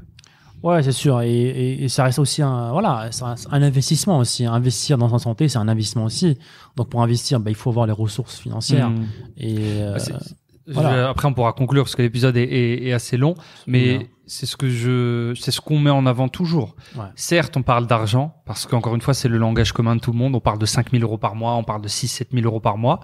Ouais, 0.63 0.83
c'est 0.83 0.91
sûr. 0.91 1.21
Et, 1.21 1.29
et, 1.31 1.83
et 1.85 1.89
ça 1.89 2.03
reste 2.03 2.19
aussi 2.19 2.41
un, 2.41 2.71
voilà, 2.71 3.09
un, 3.21 3.35
un 3.51 3.61
investissement 3.61 4.17
aussi. 4.19 4.45
Investir 4.45 4.97
dans 4.97 5.09
sa 5.09 5.19
santé, 5.19 5.47
c'est 5.47 5.57
un 5.57 5.67
investissement 5.67 6.03
aussi. 6.05 6.37
Donc 6.75 6.89
pour 6.89 7.01
investir, 7.01 7.39
bah, 7.39 7.49
il 7.51 7.55
faut 7.55 7.69
avoir 7.69 7.85
les 7.85 7.93
ressources 7.93 8.37
financières. 8.39 8.89
Hmm. 8.89 9.05
Et 9.37 9.57
euh, 9.57 9.97
c'est- 9.99 10.13
voilà. 10.67 10.91
je- 10.91 11.09
après 11.09 11.27
on 11.27 11.33
pourra 11.33 11.53
conclure 11.53 11.83
parce 11.83 11.95
que 11.95 12.01
l'épisode 12.03 12.37
est, 12.37 12.43
est- 12.43 12.87
est 12.87 12.93
assez 12.93 13.17
long, 13.17 13.33
mais 13.65 14.07
c'est 14.27 14.45
ce 14.45 14.55
que 14.55 14.69
je, 14.69 15.33
c'est 15.39 15.49
ce 15.49 15.61
qu'on 15.61 15.79
met 15.79 15.89
en 15.89 16.05
avant 16.05 16.27
toujours. 16.27 16.75
Ouais. 16.95 17.05
Certes, 17.15 17.57
on 17.57 17.63
parle 17.63 17.87
d'argent 17.87 18.35
parce 18.45 18.67
qu'encore 18.67 18.93
une 18.93 19.01
fois 19.01 19.15
c'est 19.15 19.29
le 19.29 19.37
langage 19.39 19.71
commun 19.71 19.95
de 19.95 20.01
tout 20.01 20.11
le 20.11 20.17
monde. 20.19 20.35
On 20.35 20.39
parle 20.39 20.59
de 20.59 20.67
5000 20.67 21.01
euros 21.03 21.17
par 21.17 21.33
mois, 21.35 21.55
on 21.55 21.63
parle 21.63 21.81
de 21.81 21.87
6 21.87 22.07
7 22.07 22.29
000 22.33 22.45
euros 22.45 22.59
par 22.59 22.77
mois 22.77 22.99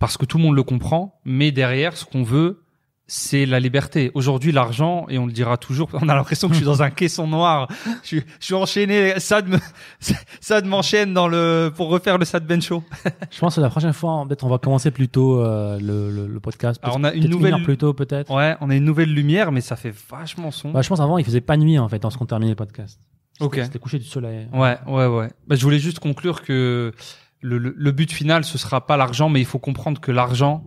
parce 0.00 0.16
que 0.16 0.24
tout 0.24 0.38
le 0.38 0.42
monde 0.44 0.56
le 0.56 0.64
comprend. 0.64 1.20
Mais 1.24 1.52
derrière, 1.52 1.96
ce 1.96 2.04
qu'on 2.04 2.24
veut, 2.24 2.64
c'est 3.08 3.46
la 3.46 3.60
liberté. 3.60 4.10
Aujourd'hui, 4.14 4.50
l'argent, 4.52 5.06
et 5.08 5.18
on 5.18 5.26
le 5.26 5.32
dira 5.32 5.56
toujours, 5.56 5.88
on 5.94 6.08
a 6.08 6.14
l'impression 6.14 6.48
que 6.48 6.54
je 6.54 6.58
suis 6.58 6.66
dans 6.66 6.82
un 6.82 6.90
caisson 7.00 7.26
noir. 7.28 7.68
Je 8.02 8.06
suis, 8.06 8.22
je 8.40 8.44
suis 8.44 8.54
enchaîné. 8.54 9.18
Sad 9.20 9.48
me, 9.48 9.58
Sad 10.40 10.64
m'enchaîne 10.66 11.14
dans 11.14 11.28
le, 11.28 11.72
pour 11.74 11.88
refaire 11.88 12.18
le 12.18 12.24
Sad 12.24 12.46
Ben 12.46 12.60
Show. 12.60 12.82
Je 13.30 13.38
pense 13.38 13.56
que 13.56 13.60
la 13.60 13.70
prochaine 13.70 13.92
fois, 13.92 14.24
peut-être 14.26 14.44
on 14.44 14.48
va 14.48 14.58
commencer 14.58 14.90
plus 14.90 15.08
tôt 15.08 15.40
euh, 15.40 15.78
le, 15.80 16.10
le, 16.10 16.26
le 16.26 16.40
podcast. 16.40 16.80
Alors, 16.82 16.96
on 16.98 17.04
a 17.04 17.12
une 17.12 17.28
nouvelle- 17.28 17.62
plus 17.62 17.76
tôt, 17.78 17.94
peut-être. 17.94 18.34
Ouais, 18.34 18.56
on 18.60 18.70
a 18.70 18.74
une 18.76 18.84
nouvelle 18.84 19.12
lumière, 19.12 19.52
mais 19.52 19.60
ça 19.60 19.76
fait 19.76 19.94
vachement 20.10 20.50
sombre. 20.50 20.74
Bah, 20.74 20.82
je 20.82 20.88
pense 20.88 21.00
avant, 21.00 21.18
il 21.18 21.24
faisait 21.24 21.40
pas 21.40 21.56
nuit 21.56 21.78
en 21.78 21.88
fait, 21.88 22.02
lorsqu'on 22.02 22.26
terminait 22.26 22.50
le 22.52 22.56
podcast. 22.56 22.98
Ok. 23.40 23.54
C'était- 23.54 23.66
C'était 23.66 23.78
couché 23.78 23.98
du 23.98 24.04
soleil. 24.04 24.48
Ouais, 24.52 24.78
ouais, 24.86 25.06
ouais. 25.06 25.30
Bah, 25.46 25.54
je 25.56 25.62
voulais 25.62 25.78
juste 25.78 25.98
conclure 26.00 26.42
que 26.42 26.92
le, 27.40 27.58
le, 27.58 27.74
le 27.76 27.92
but 27.92 28.10
final, 28.10 28.44
ce 28.44 28.58
sera 28.58 28.86
pas 28.86 28.96
l'argent, 28.96 29.28
mais 29.28 29.40
il 29.40 29.46
faut 29.46 29.58
comprendre 29.58 30.00
que 30.00 30.10
l'argent, 30.10 30.64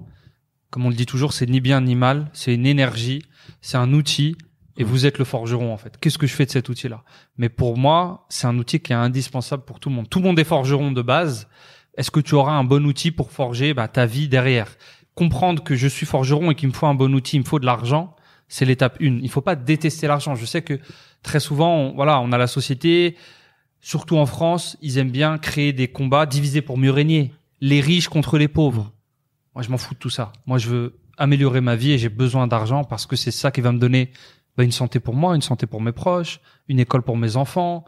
comme 0.70 0.86
on 0.86 0.90
le 0.90 0.96
dit 0.96 1.06
toujours, 1.06 1.34
c'est 1.34 1.48
ni 1.48 1.62
bien 1.62 1.82
ni 1.82 1.96
mal, 1.96 2.30
c'est 2.34 2.54
une 2.54 2.66
énergie, 2.66 3.24
c'est 3.62 3.78
un 3.78 3.94
outil, 3.94 4.36
et 4.78 4.84
vous 4.84 5.06
êtes 5.06 5.18
le 5.18 5.26
forgeron 5.26 5.74
en 5.74 5.78
fait. 5.78 5.98
Qu'est-ce 6.00 6.18
que 6.18 6.28
je 6.28 6.34
fais 6.34 6.46
de 6.46 6.52
cet 6.52 6.70
outil-là? 6.70 7.04
Mais 7.38 7.50
pour 7.50 7.78
moi, 7.78 8.26
c'est 8.30 8.48
un 8.48 8.58
outil 8.58 8.80
qui 8.80 8.94
est 8.94 8.96
indispensable 8.96 9.64
pour 9.64 9.80
tout 9.80 9.90
le 9.90 9.96
monde. 9.96 10.10
Tout 10.10 10.20
le 10.20 10.26
monde 10.26 10.40
est 10.40 10.46
forgeron 10.46 10.92
de 10.92 11.02
base. 11.02 11.48
Est-ce 11.98 12.12
que 12.12 12.22
tu 12.22 12.36
auras 12.36 12.54
un 12.54 12.64
bon 12.64 12.86
outil 12.86 13.12
pour 13.12 13.32
forger 13.32 13.74
bah, 13.74 13.90
ta 13.90 14.06
vie 14.06 14.30
derrière? 14.30 14.78
Comprendre 15.16 15.64
que 15.64 15.76
je 15.76 15.88
suis 15.88 16.06
forgeron 16.06 16.52
et 16.52 16.56
qu'il 16.56 16.70
me 16.70 16.74
faut 16.74 16.88
un 16.88 16.94
bon 16.96 17.14
outil, 17.14 17.36
il 17.36 17.40
me 17.40 17.46
faut 17.46 17.60
de 17.60 17.66
l'argent, 17.66 18.16
c'est 18.48 18.64
l'étape 18.64 18.96
une. 19.02 19.20
Il 19.22 19.30
faut 19.30 19.42
pas 19.42 19.58
détester 19.58 20.08
l'argent. 20.08 20.36
Je 20.36 20.46
sais 20.46 20.62
que 20.62 20.80
très 21.24 21.42
souvent, 21.42 21.76
on, 21.76 21.94
voilà, 21.96 22.22
on 22.22 22.32
a 22.32 22.38
la 22.38 22.48
société, 22.48 23.18
surtout 23.82 24.18
en 24.18 24.26
France, 24.26 24.78
ils 24.82 24.98
aiment 24.98 25.12
bien 25.12 25.38
créer 25.38 25.74
des 25.74 25.90
combats 25.90 26.26
divisés 26.26 26.62
pour 26.62 26.78
mieux 26.78 26.92
régner. 26.92 27.34
Les 27.60 27.82
riches 27.82 28.08
contre 28.08 28.38
les 28.38 28.48
pauvres. 28.48 28.94
Moi, 29.60 29.66
je 29.66 29.72
m'en 29.72 29.78
fous 29.78 29.93
de 29.93 29.99
tout 29.99 30.10
ça. 30.10 30.32
Moi, 30.45 30.57
je 30.57 30.70
veux 30.70 30.99
améliorer 31.18 31.60
ma 31.60 31.76
vie 31.76 31.91
et 31.91 31.97
j'ai 31.97 32.07
besoin 32.07 32.47
d'argent 32.47 32.86
parce 32.86 33.05
que 33.05 33.18
c'est 33.18 33.30
ça 33.30 33.51
qui 33.51 33.60
va 33.60 33.74
me 33.74 33.78
donner 33.78 34.10
bah, 34.55 34.64
une 34.64 34.72
santé 34.72 35.01
pour 35.01 35.16
moi, 35.16 35.36
une 35.36 35.41
santé 35.41 35.68
pour 35.68 35.82
mes 35.82 35.91
proches, 35.91 36.39
une 36.70 36.80
école 36.80 37.01
pour 37.01 37.18
mes 37.18 37.36
enfants, 37.36 37.84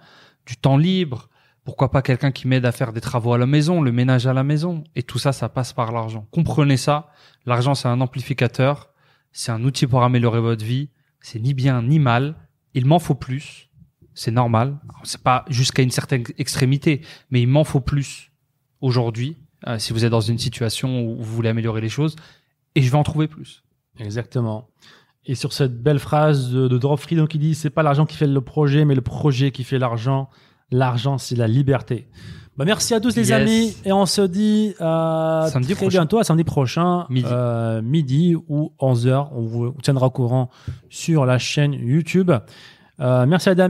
du 0.45 0.57
temps 0.57 0.75
libre. 0.75 1.29
Pourquoi 1.63 1.89
pas 1.89 2.01
quelqu'un 2.01 2.33
qui 2.33 2.49
m'aide 2.49 2.65
à 2.65 2.73
faire 2.73 2.91
des 2.91 2.99
travaux 2.99 3.31
à 3.31 3.37
la 3.37 3.45
maison, 3.45 3.81
le 3.81 3.93
ménage 3.93 4.27
à 4.27 4.33
la 4.33 4.43
maison. 4.43 4.83
Et 4.97 5.03
tout 5.03 5.17
ça, 5.17 5.31
ça 5.31 5.47
passe 5.47 5.71
par 5.71 5.93
l'argent. 5.93 6.27
Comprenez 6.31 6.75
ça. 6.75 7.07
L'argent, 7.45 7.73
c'est 7.73 7.87
un 7.87 8.01
amplificateur. 8.01 8.89
C'est 9.31 9.53
un 9.53 9.63
outil 9.63 9.87
pour 9.87 10.03
améliorer 10.03 10.41
votre 10.41 10.65
vie. 10.65 10.89
C'est 11.21 11.39
ni 11.39 11.53
bien 11.53 11.83
ni 11.83 11.99
mal. 11.99 12.35
Il 12.73 12.85
m'en 12.85 12.99
faut 12.99 13.15
plus. 13.15 13.69
C'est 14.13 14.31
normal. 14.31 14.77
C'est 15.03 15.23
pas 15.23 15.45
jusqu'à 15.47 15.83
une 15.83 15.91
certaine 15.91 16.25
extrémité, 16.37 16.99
mais 17.29 17.41
il 17.41 17.47
m'en 17.47 17.63
faut 17.63 17.79
plus 17.79 18.29
aujourd'hui. 18.81 19.37
Euh, 19.67 19.77
si 19.79 19.93
vous 19.93 20.05
êtes 20.05 20.11
dans 20.11 20.21
une 20.21 20.37
situation 20.37 21.01
où 21.03 21.17
vous 21.17 21.35
voulez 21.35 21.49
améliorer 21.49 21.81
les 21.81 21.89
choses, 21.89 22.15
et 22.75 22.81
je 22.81 22.89
vais 22.91 22.97
en 22.97 23.03
trouver 23.03 23.27
plus. 23.27 23.63
Exactement. 23.99 24.67
Et 25.25 25.35
sur 25.35 25.53
cette 25.53 25.81
belle 25.81 25.99
phrase 25.99 26.51
de, 26.51 26.67
de 26.67 26.77
Drop 26.77 26.99
Free, 26.99 27.15
donc 27.15 27.35
il 27.35 27.39
dit 27.39 27.53
c'est 27.53 27.69
pas 27.69 27.83
l'argent 27.83 28.05
qui 28.05 28.17
fait 28.17 28.27
le 28.27 28.41
projet, 28.41 28.85
mais 28.85 28.95
le 28.95 29.01
projet 29.01 29.51
qui 29.51 29.63
fait 29.63 29.77
l'argent. 29.79 30.29
L'argent, 30.71 31.17
c'est 31.17 31.35
la 31.35 31.47
liberté. 31.47 32.07
Bah, 32.57 32.63
merci 32.65 32.93
à 32.93 32.99
tous 33.01 33.15
les 33.15 33.29
Yes. 33.29 33.31
amis 33.41 33.75
et 33.85 33.91
on 33.91 34.05
se 34.05 34.21
dit 34.21 34.73
euh, 34.81 35.45
Samedi 35.47 35.67
très 35.67 35.75
prochain. 35.75 35.89
bientôt 35.89 36.19
à 36.19 36.23
samedi 36.23 36.43
prochain 36.43 37.05
Midi. 37.09 37.27
euh, 37.31 37.81
midi 37.81 38.35
ou 38.47 38.71
11h. 38.79 39.27
On 39.33 39.41
vous 39.41 39.71
tiendra 39.83 40.07
au 40.07 40.11
courant 40.11 40.49
sur 40.89 41.25
la 41.25 41.37
chaîne 41.37 41.73
YouTube. 41.73 42.31
Euh, 42.99 43.25
merci 43.25 43.49
Adam. 43.49 43.69